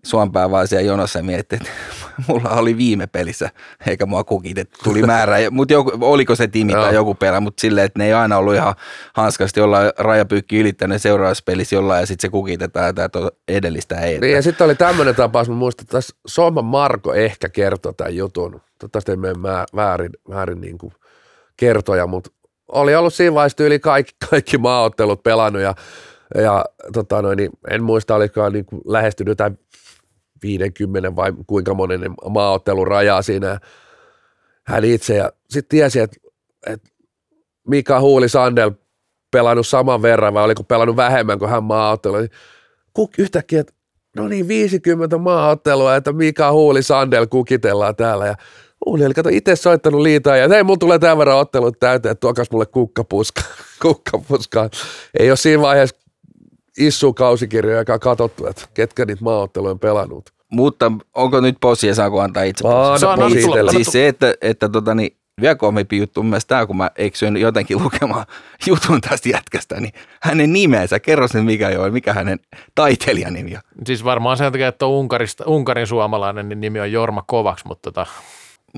Suompää 0.05 0.51
vaan 0.51 0.67
siellä 0.67 0.87
jonossa 0.87 1.23
mietti, 1.23 1.55
että 1.55 1.69
mulla 2.27 2.49
oli 2.49 2.77
viime 2.77 3.07
pelissä, 3.07 3.49
eikä 3.87 4.05
mua 4.05 4.23
kukitettu, 4.23 4.79
tuli 4.83 5.03
määrä, 5.03 5.35
mutta 5.51 5.73
oliko 6.01 6.35
se 6.35 6.47
timi 6.47 6.73
tai 6.73 6.93
joku 6.93 7.15
pelä, 7.15 7.39
mutta 7.39 7.61
silleen, 7.61 7.85
että 7.85 7.99
ne 7.99 8.05
ei 8.05 8.13
aina 8.13 8.37
ollut 8.37 8.55
ihan 8.55 8.75
hanskasti 9.13 9.59
jollain 9.59 9.91
rajapyykki 9.97 10.59
ylittänyt 10.59 11.01
seuraavassa 11.01 11.43
pelissä 11.45 11.75
jollain 11.75 11.99
ja 11.99 12.05
sitten 12.05 12.27
se 12.27 12.31
kukitetaan 12.31 12.95
tämä 12.95 13.09
edellistä 13.47 13.99
ei. 13.99 14.19
Niin 14.19 14.35
ja 14.35 14.41
sitten 14.41 14.65
oli 14.65 14.75
tämmöinen 14.75 15.15
tapaus, 15.15 15.49
mä 15.49 15.55
muistan, 15.55 15.83
että 15.83 15.99
Soma 16.27 16.61
Marko 16.61 17.13
ehkä 17.13 17.49
kertoi 17.49 17.93
tämän 17.93 18.15
jutun, 18.15 18.61
toivottavasti 18.79 19.11
ei 19.11 19.17
mene 19.17 19.33
väärin, 19.75 20.11
väärin 20.29 20.61
niin 20.61 20.77
kuin 20.77 20.93
kertoja, 21.57 22.07
mutta 22.07 22.29
oli 22.67 22.95
ollut 22.95 23.13
siinä 23.13 23.33
vaiheessa 23.33 23.63
yli 23.63 23.79
kaikki, 23.79 24.13
kaikki 24.29 24.57
maaottelut 24.57 25.23
pelannut 25.23 25.61
ja, 25.61 25.75
ja 26.35 26.65
tota 26.93 27.21
noin, 27.21 27.37
niin 27.37 27.51
en 27.69 27.83
muista, 27.83 28.15
oliko 28.15 28.49
niin 28.49 28.65
kuin 28.65 28.81
lähestynyt 28.85 29.31
jotain 29.31 29.59
50 30.41 31.15
vai 31.15 31.33
kuinka 31.47 31.73
monen 31.73 32.01
maaottelun 32.29 32.87
rajaa 32.87 33.21
siinä 33.21 33.59
hän 34.67 34.83
itse 34.85 35.15
ja 35.15 35.31
sitten 35.49 35.69
tiesi, 35.69 35.99
että, 35.99 36.17
että 36.67 36.89
Mika 37.67 37.99
Huuli 37.99 38.29
Sandel 38.29 38.71
pelannut 39.31 39.67
saman 39.67 40.01
verran 40.01 40.33
vai 40.33 40.43
oliko 40.43 40.63
pelannut 40.63 40.95
vähemmän 40.95 41.39
kuin 41.39 41.51
hän 41.51 41.63
maaottelu. 41.63 42.17
Niin 42.17 42.29
kuk, 42.93 43.19
yhtäkkiä, 43.19 43.59
että 43.59 43.73
no 44.15 44.27
niin 44.27 44.47
50 44.47 45.17
maaottelua, 45.17 45.95
että 45.95 46.13
Mika 46.13 46.51
Huuli 46.51 46.83
Sandel 46.83 47.27
kukitellaan 47.27 47.95
täällä 47.95 48.25
ja 48.25 48.35
Uuni 48.85 49.05
oli 49.05 49.13
kato 49.13 49.29
itse 49.31 49.55
soittanut 49.55 50.01
liitaa 50.01 50.37
ja 50.37 50.49
hei, 50.49 50.63
mulla 50.63 50.77
tulee 50.77 50.99
tämän 50.99 51.17
verran 51.17 51.37
ottelut 51.37 51.79
täyteen, 51.79 52.11
että 52.11 52.19
tuokas 52.19 52.51
mulle 52.51 52.65
kukkapuska. 52.65 53.41
kukkapuska. 53.81 54.69
Ei 55.19 55.31
ole 55.31 55.37
siinä 55.37 55.61
vaiheessa 55.61 55.95
issu 56.77 57.13
kausikirjoja, 57.13 57.77
joka 57.77 57.99
katsottu, 57.99 58.47
että 58.47 58.61
ketkä 58.73 59.05
niitä 59.05 59.23
maaotteluja 59.23 59.71
on 59.71 59.79
pelannut. 59.79 60.29
Mutta 60.51 60.91
onko 61.13 61.41
nyt 61.41 61.57
posia, 61.61 61.95
saako 61.95 62.19
antaa 62.19 62.43
itse 62.43 62.67
Aa, 62.67 62.97
Saa 62.97 63.15
no, 63.15 63.29
Siis 63.71 63.87
se, 63.87 64.07
että, 64.07 64.33
että 64.41 64.69
tota, 64.69 64.95
niin, 64.95 65.17
vielä 65.41 65.55
koomimpi 65.55 65.97
juttu 65.97 66.23
mun 66.23 66.29
mielestä 66.29 66.47
tämä, 66.49 66.65
kun 66.65 66.77
mä 66.77 66.91
eksyin 66.95 67.37
jotenkin 67.37 67.77
lukemaan 67.83 68.25
jutun 68.67 69.01
tästä 69.01 69.29
jätkästä, 69.29 69.79
niin 69.79 69.93
hänen 70.21 70.53
nimensä, 70.53 70.99
kerro 70.99 71.27
sen 71.27 71.45
mikä 71.45 71.69
joo, 71.69 71.91
mikä 71.91 72.13
hänen 72.13 72.39
taiteilijan 72.75 73.33
nimi 73.33 73.55
on. 73.55 73.61
Siis 73.85 74.03
varmaan 74.03 74.37
sen 74.37 74.51
takia, 74.51 74.67
että 74.67 74.85
on 74.85 74.91
Unkarista, 74.91 75.43
Unkarin 75.47 75.87
suomalainen, 75.87 76.49
niin 76.49 76.61
nimi 76.61 76.79
on 76.79 76.91
Jorma 76.91 77.23
Kovaks, 77.27 77.65
mutta 77.65 77.91
tota, 77.91 78.05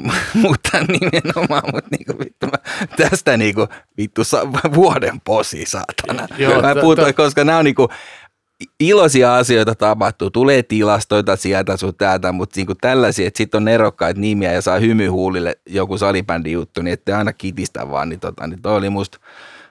mutta 0.43 0.77
nimenomaan, 0.87 1.63
mutta 1.73 1.89
niinku 1.97 2.13
vittu, 2.19 2.47
mä, 2.47 2.57
tästä 2.97 3.37
niinku 3.37 3.67
vittu 3.97 4.23
sa, 4.23 4.51
vuoden 4.73 5.21
posi, 5.21 5.65
saatana. 5.65 6.27
Joo, 6.37 6.61
mä 6.61 6.75
puhutaan, 6.75 7.13
koska 7.13 7.43
nämä 7.43 7.57
on 7.57 7.65
niinku, 7.65 7.89
iloisia 8.79 9.35
asioita 9.35 9.75
tapahtuu, 9.75 10.29
tulee 10.29 10.63
tilastoita 10.63 11.35
sieltä 11.35 11.77
sun 11.77 11.95
täältä, 11.95 12.31
mutta 12.31 12.59
niinku 12.59 12.75
tällaisia, 12.75 13.27
että 13.27 13.37
sitten 13.37 13.57
on 13.57 13.65
nerokkaita 13.65 14.19
nimiä 14.19 14.51
ja 14.51 14.61
saa 14.61 14.79
hymyhuulille 14.79 15.59
joku 15.65 15.97
salibändi 15.97 16.51
juttu, 16.51 16.81
niin 16.81 16.93
ettei 16.93 17.15
aina 17.15 17.33
kitistä 17.33 17.89
vaan, 17.89 18.09
niin, 18.09 18.19
tota, 18.19 18.47
niin 18.47 18.61
toi 18.61 18.75
oli 18.75 18.89
musta, 18.89 19.17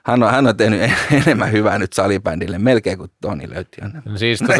hän 0.07 0.23
on, 0.23 0.31
hän 0.31 0.47
on 0.47 0.57
tehnyt 0.57 0.81
enemmän 1.25 1.51
hyvää 1.51 1.79
nyt 1.79 1.93
salibändille, 1.93 2.59
melkein 2.59 2.97
kuin 2.97 3.11
Toni 3.21 3.49
löytti. 3.49 3.81
Siis 4.15 4.39
tota... 4.39 4.53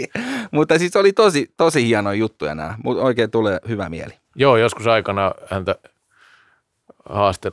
mutta 0.56 0.78
siis 0.78 0.96
oli 0.96 1.12
tosi, 1.12 1.54
tosi 1.56 1.86
hieno 1.86 2.12
juttu 2.12 2.44
ja 2.44 2.54
nämä, 2.54 2.74
mutta 2.84 3.02
oikein 3.02 3.30
tulee 3.30 3.58
hyvä 3.68 3.88
mieli. 3.88 4.12
Joo, 4.36 4.56
joskus 4.56 4.86
aikana 4.86 5.32
häntä 5.50 5.74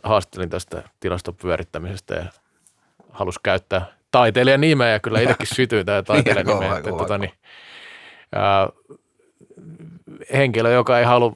haastelin 0.04 0.50
tästä 0.50 0.84
tilastopyörittämisestä 1.00 2.16
ja 2.16 2.26
halusi 3.10 3.40
käyttää 3.44 3.86
taiteilijan 4.12 4.62
nimeä 4.62 4.90
ja 4.90 5.00
kyllä 5.00 5.20
itsekin 5.20 5.48
sytyy 5.48 5.84
tämä 5.84 6.04
taiteilijan 6.14 6.48
nimeä. 6.48 6.78
Että, 6.78 6.90
tota, 6.90 7.18
niin, 7.18 7.32
ää, 8.36 8.70
henkilö, 10.34 10.72
joka 10.72 11.00
ei 11.00 11.06
halua 11.06 11.36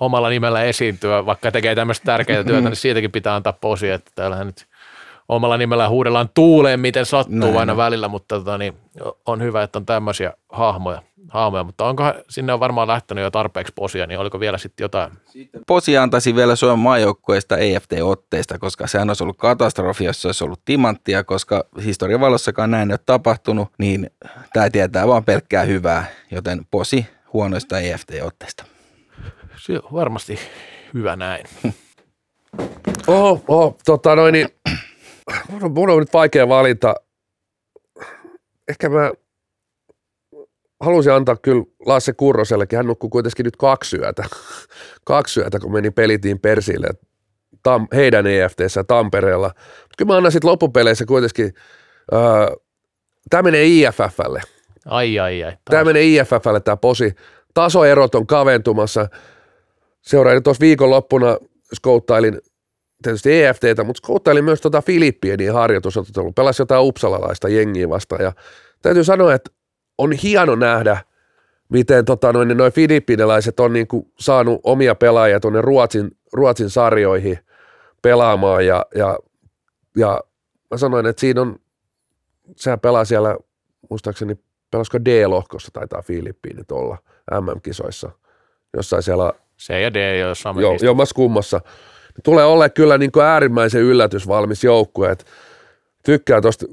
omalla 0.00 0.28
nimellä 0.28 0.62
esiintyä, 0.62 1.26
vaikka 1.26 1.52
tekee 1.52 1.74
tämmöistä 1.74 2.04
tärkeää 2.04 2.44
työtä, 2.44 2.68
niin 2.68 2.76
siitäkin 2.76 3.12
pitää 3.12 3.34
antaa 3.34 3.52
posi, 3.52 3.90
että 3.90 4.10
täällähän 4.14 4.46
nyt 4.46 4.66
omalla 5.28 5.56
nimellä 5.56 5.88
huudellaan 5.88 6.28
tuuleen, 6.34 6.80
miten 6.80 7.06
sattuu 7.06 7.38
Näin, 7.38 7.56
aina 7.56 7.76
välillä, 7.76 8.08
mutta 8.08 8.38
tota, 8.38 8.58
niin, 8.58 8.74
on 9.26 9.42
hyvä, 9.42 9.62
että 9.62 9.78
on 9.78 9.86
tämmöisiä 9.86 10.32
hahmoja 10.48 11.02
haamoja, 11.28 11.64
mutta 11.64 11.84
onko 11.84 12.04
sinne 12.28 12.52
on 12.52 12.60
varmaan 12.60 12.88
lähtenyt 12.88 13.24
jo 13.24 13.30
tarpeeksi 13.30 13.72
posia, 13.76 14.06
niin 14.06 14.18
oliko 14.18 14.40
vielä 14.40 14.58
sitten 14.58 14.84
jotain? 14.84 15.12
Posia 15.66 16.02
antaisi 16.02 16.34
vielä 16.34 16.56
Suomen 16.56 16.78
maajoukkueesta 16.78 17.56
EFT-otteista, 17.56 18.58
koska 18.58 18.86
sehän 18.86 19.10
olisi 19.10 19.22
ollut 19.22 19.38
katastrofi, 19.38 20.04
jos 20.04 20.22
se 20.22 20.28
olisi 20.28 20.44
ollut 20.44 20.60
timanttia, 20.64 21.24
koska 21.24 21.64
historian 21.84 22.20
valossakaan 22.20 22.70
näin 22.70 22.90
ei 22.90 22.92
ole 22.92 23.00
tapahtunut, 23.06 23.68
niin 23.78 24.10
tämä 24.52 24.70
tietää 24.70 25.08
vaan 25.08 25.24
pelkkää 25.24 25.62
hyvää, 25.62 26.04
joten 26.30 26.66
posi 26.70 27.06
huonoista 27.32 27.78
EFT-otteista. 27.78 28.64
Se 29.56 29.72
on 29.72 29.92
varmasti 29.92 30.38
hyvä 30.94 31.16
näin. 31.16 31.46
Oho, 33.06 33.44
oho 33.48 33.76
tota 33.84 34.16
noin, 34.16 34.32
niin, 34.32 34.48
mun 35.50 35.64
on, 35.64 35.72
mun 35.72 35.90
on 35.90 35.98
nyt 35.98 36.12
vaikea 36.12 36.48
valinta. 36.48 36.94
Ehkä 38.68 38.88
mä 38.88 39.12
halusin 40.80 41.12
antaa 41.12 41.36
kyllä 41.36 41.64
Lasse 41.86 42.12
Kurrosellekin, 42.12 42.76
hän 42.76 42.86
nukkui 42.86 43.10
kuitenkin 43.10 43.44
nyt 43.44 43.56
kaksi 43.56 43.96
yötä, 43.96 44.24
kaksi 45.04 45.40
yötä, 45.40 45.58
kun 45.58 45.72
meni 45.72 45.90
pelitiin 45.90 46.40
Persille 46.40 46.88
tam, 47.62 47.88
heidän 47.94 48.26
EFTssä 48.26 48.84
Tampereella. 48.84 49.48
Mutta 49.56 49.94
kyllä 49.98 50.12
mä 50.12 50.16
annan 50.16 50.32
sitten 50.32 50.50
loppupeleissä 50.50 51.04
kuitenkin, 51.06 51.54
öö, 52.12 52.20
tämä 53.30 53.42
menee 53.42 53.64
IFFlle. 53.64 54.42
Ai 54.86 55.18
ai 55.18 55.44
ai. 55.44 55.56
Tämä 55.70 55.84
menee 55.84 56.04
IFFlle 56.04 56.60
tämä 56.60 56.76
posi. 56.76 57.14
Tasoerot 57.54 58.14
on 58.14 58.26
kaventumassa. 58.26 59.08
Seuraajat 60.02 60.44
tuossa 60.44 60.60
viikonloppuna 60.60 61.36
skouttailin 61.74 62.38
tietysti 63.02 63.42
EFTtä, 63.42 63.84
mutta 63.84 63.98
skouttailin 63.98 64.44
myös 64.44 64.60
tuota 64.60 64.82
Filippiinien 64.82 65.54
harjoitusottelu. 65.54 66.32
Pelasi 66.32 66.62
jotain 66.62 66.84
upsalalaista 66.84 67.48
jengiä 67.48 67.88
vastaan 67.88 68.22
ja 68.22 68.32
täytyy 68.82 69.04
sanoa, 69.04 69.34
että 69.34 69.50
on 69.98 70.12
hieno 70.12 70.54
nähdä, 70.54 70.98
miten 71.68 72.04
tota, 72.04 72.32
noin, 72.32 72.56
noin 72.56 72.72
filippiinilaiset 72.72 73.60
on 73.60 73.72
niin 73.72 73.86
kuin 73.86 74.12
saanut 74.18 74.60
omia 74.62 74.94
pelaajia 74.94 75.40
tuonne 75.40 75.60
Ruotsin, 75.60 76.10
Ruotsin 76.32 76.70
sarjoihin 76.70 77.38
pelaamaan 78.02 78.66
ja, 78.66 78.86
ja, 78.94 79.18
ja 79.96 80.20
mä 80.70 80.76
sanoin, 80.78 81.06
että 81.06 81.20
siinä 81.20 81.40
on, 81.40 81.58
sehän 82.56 82.80
pelaa 82.80 83.04
siellä, 83.04 83.36
muistaakseni 83.90 84.36
pelasiko 84.70 84.98
D-lohkossa 85.04 85.70
taitaa 85.72 86.02
Filippiinit 86.02 86.70
olla 86.70 86.98
MM-kisoissa, 87.40 88.10
jossain 88.76 89.02
siellä 89.02 89.32
C 89.58 89.82
ja 89.82 89.94
D 89.94 90.18
jossain 90.18 90.56
jo, 90.58 90.76
jommassa 90.82 91.14
kummassa. 91.14 91.60
Tulee 92.22 92.44
olla 92.44 92.68
kyllä 92.68 92.98
niin 92.98 93.12
kuin 93.12 93.24
äärimmäisen 93.24 93.82
yllätysvalmis 93.82 94.64
joukkue, 94.64 95.16
tykkää 96.04 96.40
tuosta, 96.40 96.66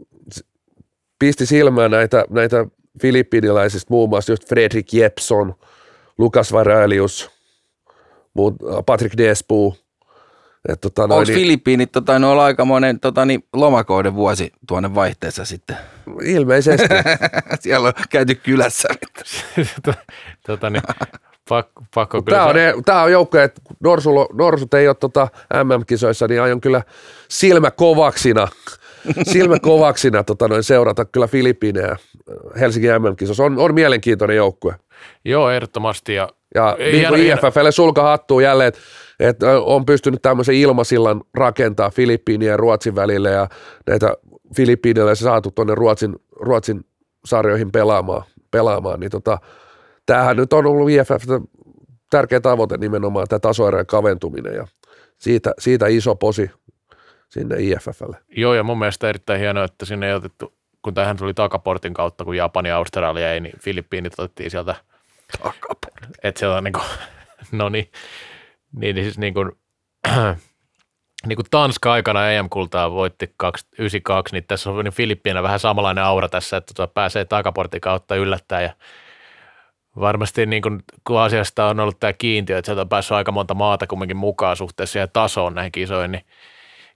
pisti 1.20 1.46
silmään 1.46 1.92
näitä, 1.92 2.26
näitä 2.30 2.66
filippiiniläisistä 3.02 3.88
muun 3.90 4.10
muassa 4.10 4.32
just 4.32 4.50
Fredrik 4.50 4.94
Jepson, 4.94 5.56
Lukas 6.18 6.54
Varelius, 6.54 7.32
Patrick 8.86 9.18
Despuu. 9.18 9.78
tota, 10.82 11.04
Onko 11.04 11.24
niin, 11.24 11.34
Filippiinit 11.34 11.92
tota, 11.92 12.20
no, 12.20 12.32
olla 12.32 12.46
aikamoinen 12.46 13.00
tota, 13.00 13.26
niin, 13.26 13.44
lomakoiden 13.54 14.16
vuosi 14.16 14.52
tuonne 14.68 14.96
vaihteessa 14.96 15.46
sitten? 15.46 15.78
Ilmeisesti. 16.24 16.88
Siellä 17.60 17.88
on 17.88 17.94
käyty 18.10 18.36
kylässä. 18.36 18.90
tota, 20.48 20.70
niin, 20.70 20.84
pakko, 21.50 21.84
pakko 21.96 22.22
tämä, 22.22 22.46
on, 22.46 22.56
tämä 22.86 23.04
on 23.04 23.12
joukko, 23.12 23.38
että 23.38 23.62
Norsut 24.34 24.74
ei 24.74 24.88
ole 24.88 24.96
tota 24.96 25.28
MM-kisoissa, 25.64 26.28
niin 26.28 26.42
aion 26.42 26.62
kyllä 26.62 26.84
silmä 27.30 27.72
kovaksina– 27.72 28.48
silmä 29.24 29.60
kovaksina 29.60 30.24
tota, 30.24 30.48
noin 30.48 30.64
seurata 30.64 31.06
kyllä 31.06 31.28
Filippiinejä 31.28 31.98
Helsingin 32.60 32.92
MM-kisossa. 32.92 33.44
On, 33.44 33.60
on 33.60 33.74
mielenkiintoinen 33.74 34.38
joukkue. 34.38 34.76
Joo, 35.26 35.50
ehdottomasti. 35.50 36.14
Ja, 36.14 36.30
ja 36.56 36.78
niin 36.80 37.08
kuin 37.08 37.22
IFFlle 37.22 37.72
sulka 37.72 38.04
hattuu 38.04 38.40
jälleen, 38.40 38.68
että 38.68 38.80
et 39.20 39.38
on 39.66 39.86
pystynyt 39.86 40.22
tämmöisen 40.22 40.56
ilmasillan 40.56 41.22
rakentaa 41.34 41.90
Filippiinien 41.90 42.50
ja 42.50 42.58
Ruotsin 42.58 42.96
välille 42.96 43.32
ja 43.32 43.48
näitä 43.88 44.14
Filippiineille 44.56 45.16
saatu 45.16 45.52
tuonne 45.52 45.76
Ruotsin, 45.76 46.16
Ruotsin 46.36 46.86
sarjoihin 47.26 47.72
pelaamaan, 47.72 48.24
pelaamaan 48.52 49.00
niin 49.00 49.12
tota, 49.12 49.38
tämähän 50.12 50.38
nyt 50.38 50.54
on 50.54 50.66
ollut 50.66 50.90
IFF 50.90 51.26
tärkeä 52.10 52.40
tavoite 52.40 52.78
nimenomaan, 52.78 53.28
tämä 53.28 53.40
tasoerojen 53.40 53.86
kaventuminen 53.86 54.56
ja 54.56 54.68
siitä, 55.18 55.54
siitä 55.60 55.88
iso 55.88 56.16
posi 56.16 56.52
sinne 57.30 57.56
IFFlle. 57.60 58.18
Joo, 58.30 58.54
ja 58.54 58.64
mun 58.64 58.80
mielestä 58.80 59.10
erittäin 59.10 59.40
hienoa, 59.40 59.64
että 59.64 59.86
sinne 59.86 60.08
ei 60.08 60.14
otettu, 60.14 60.54
kun 60.82 60.94
tähän 60.94 61.18
tuli 61.18 61.34
takaportin 61.34 61.94
kautta, 61.94 62.26
kun 62.26 62.38
Japani 62.38 62.70
ja 62.70 62.78
Australia 62.78 63.34
ei, 63.34 63.40
niin 63.40 63.54
Filippiinit 63.60 64.20
otettiin 64.20 64.52
sieltä. 64.52 64.76
Takaportin. 65.44 66.10
Että 66.24 66.40
siellä 66.40 66.58
on 66.58 66.64
niin 66.64 66.74
kuin, 66.74 66.86
no 67.52 67.70
niin, 67.70 67.92
niin, 68.76 68.96
niin 68.96 69.06
siis 69.06 69.18
niin 69.18 69.34
kuin, 69.34 69.52
niin 71.28 71.36
kuin 71.36 71.48
Tanska 71.52 71.92
aikana 71.92 72.32
EM-kultaa 72.32 72.92
voitti 72.92 73.36
92, 73.78 74.36
niin 74.36 74.44
tässä 74.48 74.72
on 74.72 74.86
niin 74.86 74.94
Filippiinä 74.94 75.44
vähän 75.44 75.60
samanlainen 75.60 76.04
aura 76.04 76.30
tässä, 76.30 76.58
että 76.58 76.74
tuota 76.76 76.94
pääsee 76.94 77.26
takaportin 77.26 77.82
kautta 77.82 78.16
yllättää 78.16 78.62
ja 78.62 78.74
varmasti 80.00 80.46
niin 80.46 80.62
kuin, 80.62 80.84
kun 81.08 81.20
asiasta 81.20 81.66
on 81.66 81.80
ollut 81.80 82.00
tämä 82.00 82.14
kiintiö, 82.14 82.58
että 82.58 82.66
sieltä 82.66 82.82
on 82.82 82.90
päässyt 82.90 83.12
aika 83.12 83.32
monta 83.32 83.54
maata 83.54 83.88
kumminkin 83.88 84.18
mukaan 84.18 84.58
suhteessa 84.58 85.00
ja 85.00 85.08
tasoon 85.08 85.56
näihin 85.56 85.72
kisoihin, 85.72 86.12
niin 86.12 86.26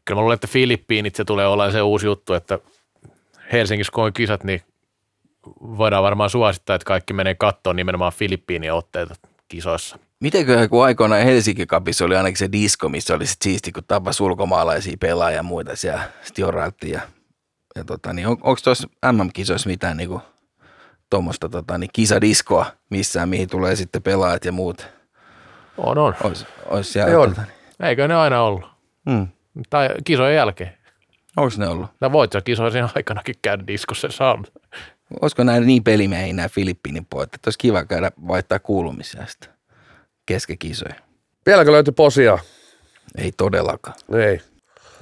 kyllä 0.06 0.20
mä 0.20 0.22
luulen, 0.22 0.36
että 0.36 0.48
Filippiinit 0.48 1.16
se 1.16 1.26
tulee 1.26 1.48
olemaan 1.48 1.72
se 1.72 1.82
uusi 1.82 2.06
juttu, 2.06 2.34
että 2.34 2.60
Helsingissä 3.52 3.92
kun 3.92 4.04
on 4.04 4.14
kisat, 4.14 4.44
niin 4.44 4.62
voidaan 5.62 6.04
varmaan 6.04 6.30
suosittaa, 6.30 6.76
että 6.76 6.86
kaikki 6.86 7.14
menee 7.14 7.36
kattoon 7.36 7.76
nimenomaan 7.76 8.14
Filippiinien 8.14 8.74
otteita 8.74 9.16
kisoissa. 9.48 10.00
Mitenkö 10.20 10.68
kun 10.70 10.86
aikoinaan 10.86 11.24
Helsinki 11.24 11.66
Cupissa 11.66 12.06
oli 12.06 12.16
ainakin 12.16 12.38
se 12.38 12.52
disko, 12.52 12.90
missä 12.90 13.16
oli 13.16 13.26
sit 13.26 13.42
siisti, 13.42 13.72
kun 13.72 13.84
tapas 13.88 14.22
ulkomaalaisia 14.22 14.98
pelaajia 15.00 15.36
ja 15.36 15.44
muita 15.44 15.76
siellä 15.76 16.04
sitten. 16.24 16.90
Ja, 16.90 17.02
ja 17.76 17.84
tota, 17.84 18.14
niin 18.14 18.28
on, 18.28 18.38
onko 18.42 18.60
tuossa 18.64 18.88
MM-kisoissa 19.12 19.70
mitään 19.70 19.98
niin 19.98 20.20
tuommoista 21.10 21.50
tota, 21.50 21.78
niin 21.78 21.90
kisadiskoa 21.94 22.66
missään, 22.90 23.30
mihin 23.30 23.50
tulee 23.50 23.76
sitten 23.76 24.04
pelaajat 24.04 24.46
ja 24.46 24.52
muut? 24.52 24.88
On, 25.78 25.98
on. 25.98 26.14
Ois, 26.24 26.46
ois 26.66 26.94
siellä, 26.94 27.20
on. 27.20 27.30
Tota, 27.30 27.42
niin. 27.42 27.88
Eikö 27.90 28.08
ne 28.08 28.16
aina 28.16 28.42
ollut? 28.42 28.66
Hmm. 29.10 29.28
Tai 29.70 29.90
kisojen 30.06 30.36
jälkeen. 30.36 30.78
Onko 31.38 31.54
ne 31.58 31.68
ollut? 31.68 31.90
No 32.02 32.12
voit 32.12 32.32
sä 32.32 32.42
kisojen 32.42 32.90
aikanakin 32.96 33.36
käydä 33.42 33.68
diskossa 33.68 34.08
saanut. 34.12 34.52
Olisiko 35.22 35.44
näin 35.44 35.66
niin 35.68 35.84
pelimiehiä 35.84 36.34
nämä 36.34 36.50
Filippiinin 36.50 37.06
pojat, 37.06 37.36
että 37.36 37.48
olisi 37.48 37.60
kiva 37.60 37.86
käydä 37.86 38.12
vaihtaa 38.28 38.60
kuulumisia 38.60 39.26
sitten 39.26 39.50
keskekisoja. 40.26 40.96
Vieläkö 41.46 41.72
löytyi 41.72 41.92
posia? 41.92 42.38
Ei 43.18 43.32
todellakaan. 43.32 43.96
Ei. 44.14 44.42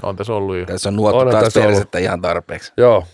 On 0.03 0.15
tässä 0.15 0.33
ollut 0.33 0.57
jo. 0.57 0.65
Tässä 0.65 0.89
on 0.89 0.95
nuottu 0.95 1.31
taas 1.31 1.53
persettä 1.53 1.99
ihan 1.99 2.21
tarpeeksi. 2.21 2.73
Joo. 2.77 3.07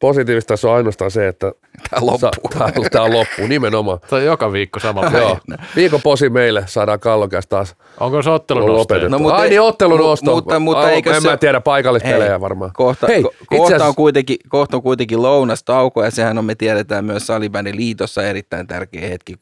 Positiivista 0.00 0.48
tässä 0.48 0.68
on 0.68 0.74
ainoastaan 0.74 1.10
se, 1.10 1.28
että 1.28 1.52
tämä 1.90 2.06
loppuu. 2.06 2.50
Tämä, 2.58 2.72
tämä 2.90 3.04
on 3.04 3.12
loppu 3.12 3.46
nimenomaan. 3.46 4.00
Tämä 4.00 4.20
on 4.20 4.26
joka 4.26 4.52
viikko 4.52 4.80
sama. 4.80 5.10
Joo. 5.12 5.38
Viikon 5.76 6.02
posi 6.02 6.30
meille 6.30 6.62
saadaan 6.66 7.00
kallokäs 7.00 7.46
taas. 7.46 7.76
Onko 8.00 8.22
se 8.22 8.30
ottelun 8.30 8.68
nosto? 8.68 9.08
No, 9.08 9.18
mutta, 9.18 9.36
Ai 9.36 9.48
niin, 9.48 9.60
ottelun 9.60 9.98
nosto. 9.98 10.34
Mutta, 10.34 10.58
mutta 10.60 10.86
Ai, 10.86 10.92
eikö 10.92 11.14
en 11.14 11.22
se... 11.22 11.30
mä 11.30 11.36
tiedä 11.36 11.60
paikallispelejä 11.60 12.30
hei, 12.30 12.40
varmaan. 12.40 12.70
Kohta, 12.74 13.06
hei, 13.06 13.22
ko- 13.22 13.34
kohta, 13.46 13.64
asiassa... 13.64 13.86
on 13.86 13.94
kuitenkin, 13.94 14.36
kohta 14.48 14.76
on 14.76 14.82
kuitenkin 14.82 15.22
lounastauko 15.22 16.04
ja 16.04 16.10
sehän 16.10 16.38
on, 16.38 16.44
me 16.44 16.54
tiedetään 16.54 17.04
myös 17.04 17.26
Salibändin 17.26 17.76
liitossa 17.76 18.22
erittäin 18.22 18.66
tärkeä 18.66 19.08
hetki. 19.08 19.34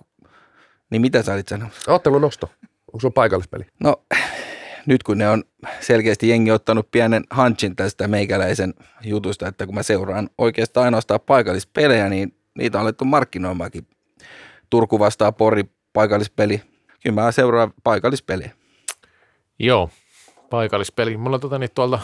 Niin 0.90 1.02
mitä 1.02 1.22
sä 1.22 1.34
olit 1.34 1.48
sanomassa? 1.48 1.92
Ottelun 1.92 2.20
nosto. 2.20 2.50
Onko 2.92 3.00
se 3.00 3.10
paikallispeli? 3.10 3.64
No 3.80 3.96
nyt 4.86 5.02
kun 5.02 5.18
ne 5.18 5.28
on 5.28 5.44
selkeästi 5.80 6.28
jengi 6.28 6.50
ottanut 6.50 6.90
pienen 6.90 7.24
hanchin 7.30 7.76
tästä 7.76 8.08
meikäläisen 8.08 8.74
jutusta, 9.04 9.48
että 9.48 9.66
kun 9.66 9.74
mä 9.74 9.82
seuraan 9.82 10.30
oikeastaan 10.38 10.84
ainoastaan 10.84 11.20
paikallispelejä, 11.20 12.08
niin 12.08 12.36
niitä 12.58 12.78
on 12.78 12.82
alettu 12.82 13.04
markkinoimaankin. 13.04 13.86
Turku 14.70 14.98
vastaa 14.98 15.32
Pori 15.32 15.64
paikallispeli. 15.92 16.62
Kyllä 17.02 17.22
mä 17.22 17.32
seuraan 17.32 17.72
paikallispeliä. 17.84 18.50
Joo, 19.58 19.90
paikallispeli. 20.50 21.16
Mulla 21.16 21.36
on 21.36 21.40
tota 21.40 21.58
niin 21.58 21.70
tuolta 21.74 21.98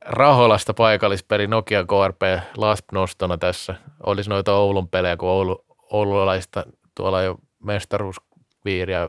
Raholasta 0.00 0.74
paikallispeli 0.74 1.46
Nokia 1.46 1.84
KRP 1.84 2.22
Lasp 2.56 2.92
nostona 2.92 3.38
tässä. 3.38 3.74
Olisi 4.06 4.30
noita 4.30 4.54
Oulun 4.54 4.88
pelejä, 4.88 5.16
kun 5.16 5.28
Oulu, 5.28 5.64
oululaista 5.90 6.64
tuolla 6.94 7.22
jo 7.22 7.38
mestaruusviiriä 7.64 9.08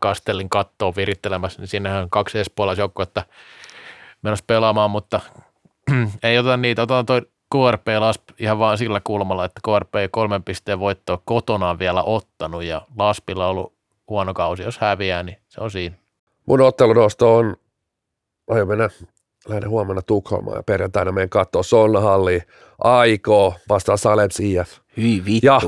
Kastellin 0.00 0.48
kattoon 0.48 0.96
virittelemässä, 0.96 1.62
niin 1.62 1.68
sinnehän 1.68 2.02
on 2.02 2.10
kaksi 2.10 2.38
espoolaisjoukkuetta 2.38 3.22
menossa 4.22 4.44
pelaamaan, 4.46 4.90
mutta 4.90 5.20
ei 6.22 6.38
oteta 6.38 6.56
niitä, 6.56 6.82
otetaan 6.82 7.06
toi 7.06 7.22
KRP 7.52 7.86
Lasp 7.98 8.22
ihan 8.38 8.58
vaan 8.58 8.78
sillä 8.78 9.00
kulmalla, 9.04 9.44
että 9.44 9.60
KRP 9.64 9.94
ei 9.94 10.08
kolmen 10.08 10.42
pisteen 10.42 10.80
voittoa 10.80 11.22
kotonaan 11.24 11.78
vielä 11.78 12.02
ottanut 12.02 12.64
ja 12.64 12.82
Laspilla 12.98 13.44
on 13.44 13.50
ollut 13.50 13.74
huono 14.08 14.34
kausi, 14.34 14.62
jos 14.62 14.78
häviää, 14.78 15.22
niin 15.22 15.36
se 15.48 15.60
on 15.60 15.70
siinä. 15.70 15.96
Mun 16.46 16.60
ottelunosto 16.60 17.36
on, 17.36 17.56
aion 18.50 18.68
mennä, 18.68 18.88
lähden 19.48 19.70
huomenna 19.70 20.02
Tukholmaan 20.02 20.56
ja 20.56 20.62
perjantaina 20.62 21.12
meidän 21.12 21.28
katsoa 21.28 21.62
Solnahalliin, 21.62 22.42
Aiko 22.78 23.54
vastaan 23.68 23.98
Salems 23.98 24.40
IF. 24.40 24.78
Hyi 24.96 25.24
vittu. 25.24 25.46
Ja, 25.46 25.60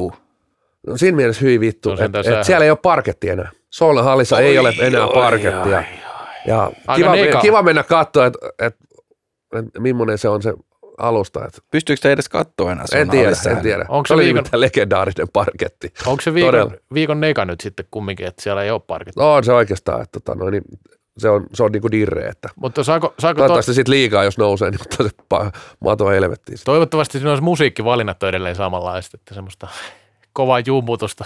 no 0.87 0.97
siinä 0.97 1.17
mielessä 1.17 1.45
hyi 1.45 1.61
vittu, 1.61 1.95
no 1.95 2.05
että 2.05 2.19
et 2.19 2.45
siellä 2.45 2.65
ei 2.65 2.71
ole 2.71 2.79
parketti 2.83 3.29
enää. 3.29 3.51
Solnahallissa 3.71 4.37
Oi, 4.37 4.43
ei 4.43 4.59
ole 4.59 4.75
enää 4.81 5.07
oi, 5.07 5.15
parkettia. 5.15 5.79
Oi, 5.79 5.85
oi. 5.85 5.85
Ja 6.47 6.71
kiva, 6.97 7.41
kiva 7.41 7.63
mennä 7.63 7.83
katsoa, 7.83 8.27
että 8.27 8.39
et, 8.59 8.77
et, 9.53 9.67
millainen 9.79 10.19
se 10.19 10.29
on 10.29 10.43
se 10.43 10.55
alusta. 10.99 11.45
Et. 11.45 11.65
Pystyykö 11.71 12.03
se 12.03 12.13
edes 12.13 12.29
katsoa 12.29 12.73
enää? 12.73 12.85
En 12.95 13.11
tiedä, 13.11 13.31
en 13.51 13.57
tiedä. 13.63 13.87
Onko 13.89 14.07
se, 14.07 14.15
se 14.15 14.19
viikon, 14.19 14.45
legendaarinen 14.53 15.29
parketti. 15.33 15.93
Onko 16.07 16.21
se 16.21 16.35
viikon, 16.35 16.77
viikon 16.95 17.21
neka 17.21 17.45
nyt 17.45 17.61
sitten 17.61 17.87
kumminkin, 17.91 18.27
että 18.27 18.43
siellä 18.43 18.63
ei 18.63 18.71
ole 18.71 18.81
parketti? 18.87 19.21
No 19.21 19.35
on 19.35 19.45
se 19.45 19.53
oikeastaan. 19.53 20.03
Että, 20.03 20.21
tota, 20.21 20.39
no, 20.45 20.51
niin, 20.51 20.63
se 21.19 21.29
on, 21.31 21.47
se 21.55 21.63
on 21.63 21.73
niinku 21.73 21.91
dirre, 21.91 22.27
että 22.29 22.49
Mutta 22.57 22.85
saako, 22.85 23.15
saako 23.19 23.35
to, 23.35 23.39
Toivottavasti 23.39 23.75
sitten 23.75 23.95
liikaa, 23.95 24.25
jos 24.25 24.39
nousee, 24.39 24.71
niin 24.71 24.81
ottaa 24.81 25.07
se 25.09 25.13
pa- 25.35 25.59
mato 25.81 26.09
helvettiin. 26.09 26.59
toivottavasti 26.65 27.19
siinä 27.19 27.31
olisi 27.31 27.43
musiikkivalinnat 27.43 28.23
edelleen 28.23 28.57
samanlaiset, 28.57 29.15
että 29.15 29.35
semmoista 29.35 29.69
kovaa 30.33 30.61
jummutusta. 30.67 31.25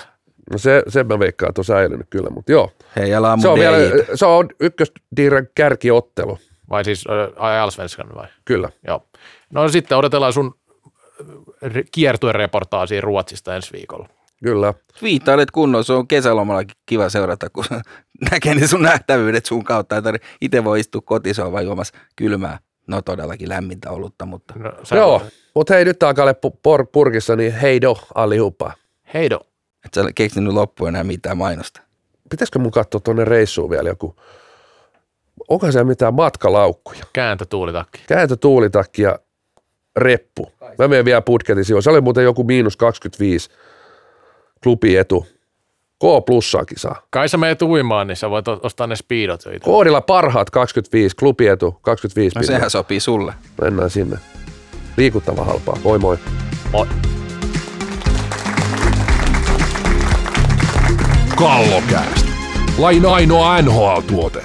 No 0.51 0.59
se, 0.59 0.83
sen 0.89 1.07
mä 1.07 1.19
veikkaan, 1.19 1.49
että 1.51 1.61
on 1.61 1.65
säilynyt 1.65 2.07
kyllä, 2.11 2.31
mutta 2.31 2.53
joo. 2.53 2.71
Hei, 2.97 3.11
ja 3.11 3.23
laamu 3.23 3.43
Se 3.43 3.49
on, 3.49 3.59
vielä, 3.59 3.79
se 4.15 4.27
on 4.27 4.49
ykkösdirren 4.61 5.49
kärkiottelu, 5.55 6.39
Vai 6.71 6.85
siis 6.85 7.05
äh, 7.39 7.45
Allsvenskan 7.63 8.07
vai? 8.15 8.27
kyllä. 8.45 8.69
Joo. 8.87 9.03
No 9.51 9.69
sitten 9.69 9.99
odotellaan 9.99 10.33
sun 10.33 10.55
re- 11.65 11.85
kiertuereportaasia 11.93 13.01
Ruotsista 13.01 13.57
ensi 13.57 13.73
viikolla. 13.73 14.09
Kyllä. 14.45 14.75
Viittailet 15.03 15.51
kunnossa, 15.51 15.87
se 15.93 15.97
on 15.97 16.09
kesälomallakin 16.09 16.77
kiva 16.87 17.09
seurata, 17.09 17.51
kun 17.51 17.65
näkee 18.31 18.55
ne 18.55 18.67
sun 18.67 18.83
nähtävyydet 18.83 19.47
sun 19.47 19.65
kautta. 19.65 19.97
Ei 19.97 20.03
Itse 20.41 20.65
voi 20.65 20.81
istua 20.81 21.01
kotisohvaan 21.05 21.65
juomassa 21.65 21.95
kylmää, 22.17 22.59
no 22.87 23.03
todellakin 23.03 23.49
lämmintä 23.49 23.91
olutta, 23.91 24.27
mutta 24.27 24.55
No, 24.57 24.73
sä- 24.83 24.97
Joo, 24.97 25.23
mutta 25.55 25.75
hei 25.75 25.85
nyt 25.85 26.03
alkaa 26.03 26.23
olla 26.25 26.33
pu- 26.33 26.57
por- 26.83 26.87
purkissa, 26.93 27.37
niin 27.37 27.53
heido 27.53 27.99
allihupa. 28.15 28.73
Heido. 29.15 29.41
Et 29.85 29.95
sä 29.95 30.05
keksinyt 30.15 30.53
loppuun 30.53 30.89
enää 30.89 31.05
mitään 31.05 31.39
mainosta. 31.39 31.81
Pitäisikö 32.31 32.59
mun 32.59 32.71
katsoa 32.71 33.01
tuonne 33.01 33.25
reissuun 33.25 33.71
vielä 33.71 33.89
joku, 33.89 34.17
onko 35.49 35.73
siellä 35.73 35.89
mitään 35.89 36.15
matkalaukkuja? 36.15 37.05
Kääntötuulitakki. 37.13 38.03
Kääntötuulitakki 38.09 39.03
ja 39.03 39.19
reppu. 39.97 40.53
Mä 40.79 40.89
menen 40.89 41.05
vielä 41.05 41.23
putketin 41.23 41.65
sijoin. 41.65 41.83
Se 41.83 41.91
oli 41.91 42.01
muuten 42.01 42.25
joku 42.25 42.45
miinus 42.45 42.77
25 42.77 43.51
klubietu. 44.63 45.27
K 45.99 46.25
plussaakin 46.27 46.79
saa. 46.79 47.03
Kai 47.11 47.29
sä 47.29 47.37
meet 47.39 47.63
uimaan, 47.63 48.07
niin 48.07 48.17
sä 48.17 48.31
voit 48.31 48.49
ostaa 48.49 48.87
ne 48.87 48.97
speedot. 48.97 49.41
Koodilla 49.63 50.01
parhaat 50.01 50.51
25, 50.51 51.17
klubietu 51.17 51.79
25 51.83 52.37
No 52.39 52.43
sehän 52.43 52.71
sopii 52.71 53.01
sulle. 53.01 53.35
Mennään 53.61 53.91
sinne. 53.91 54.19
Liikuttava 54.97 55.45
halpaa. 55.45 55.79
Moi 55.85 55.99
moi. 55.99 56.19
Moi. 56.73 56.87
Kallokääst. 61.43 62.27
Lain 62.79 63.07
ainoa 63.07 63.63
NHL-tuote. 63.63 64.45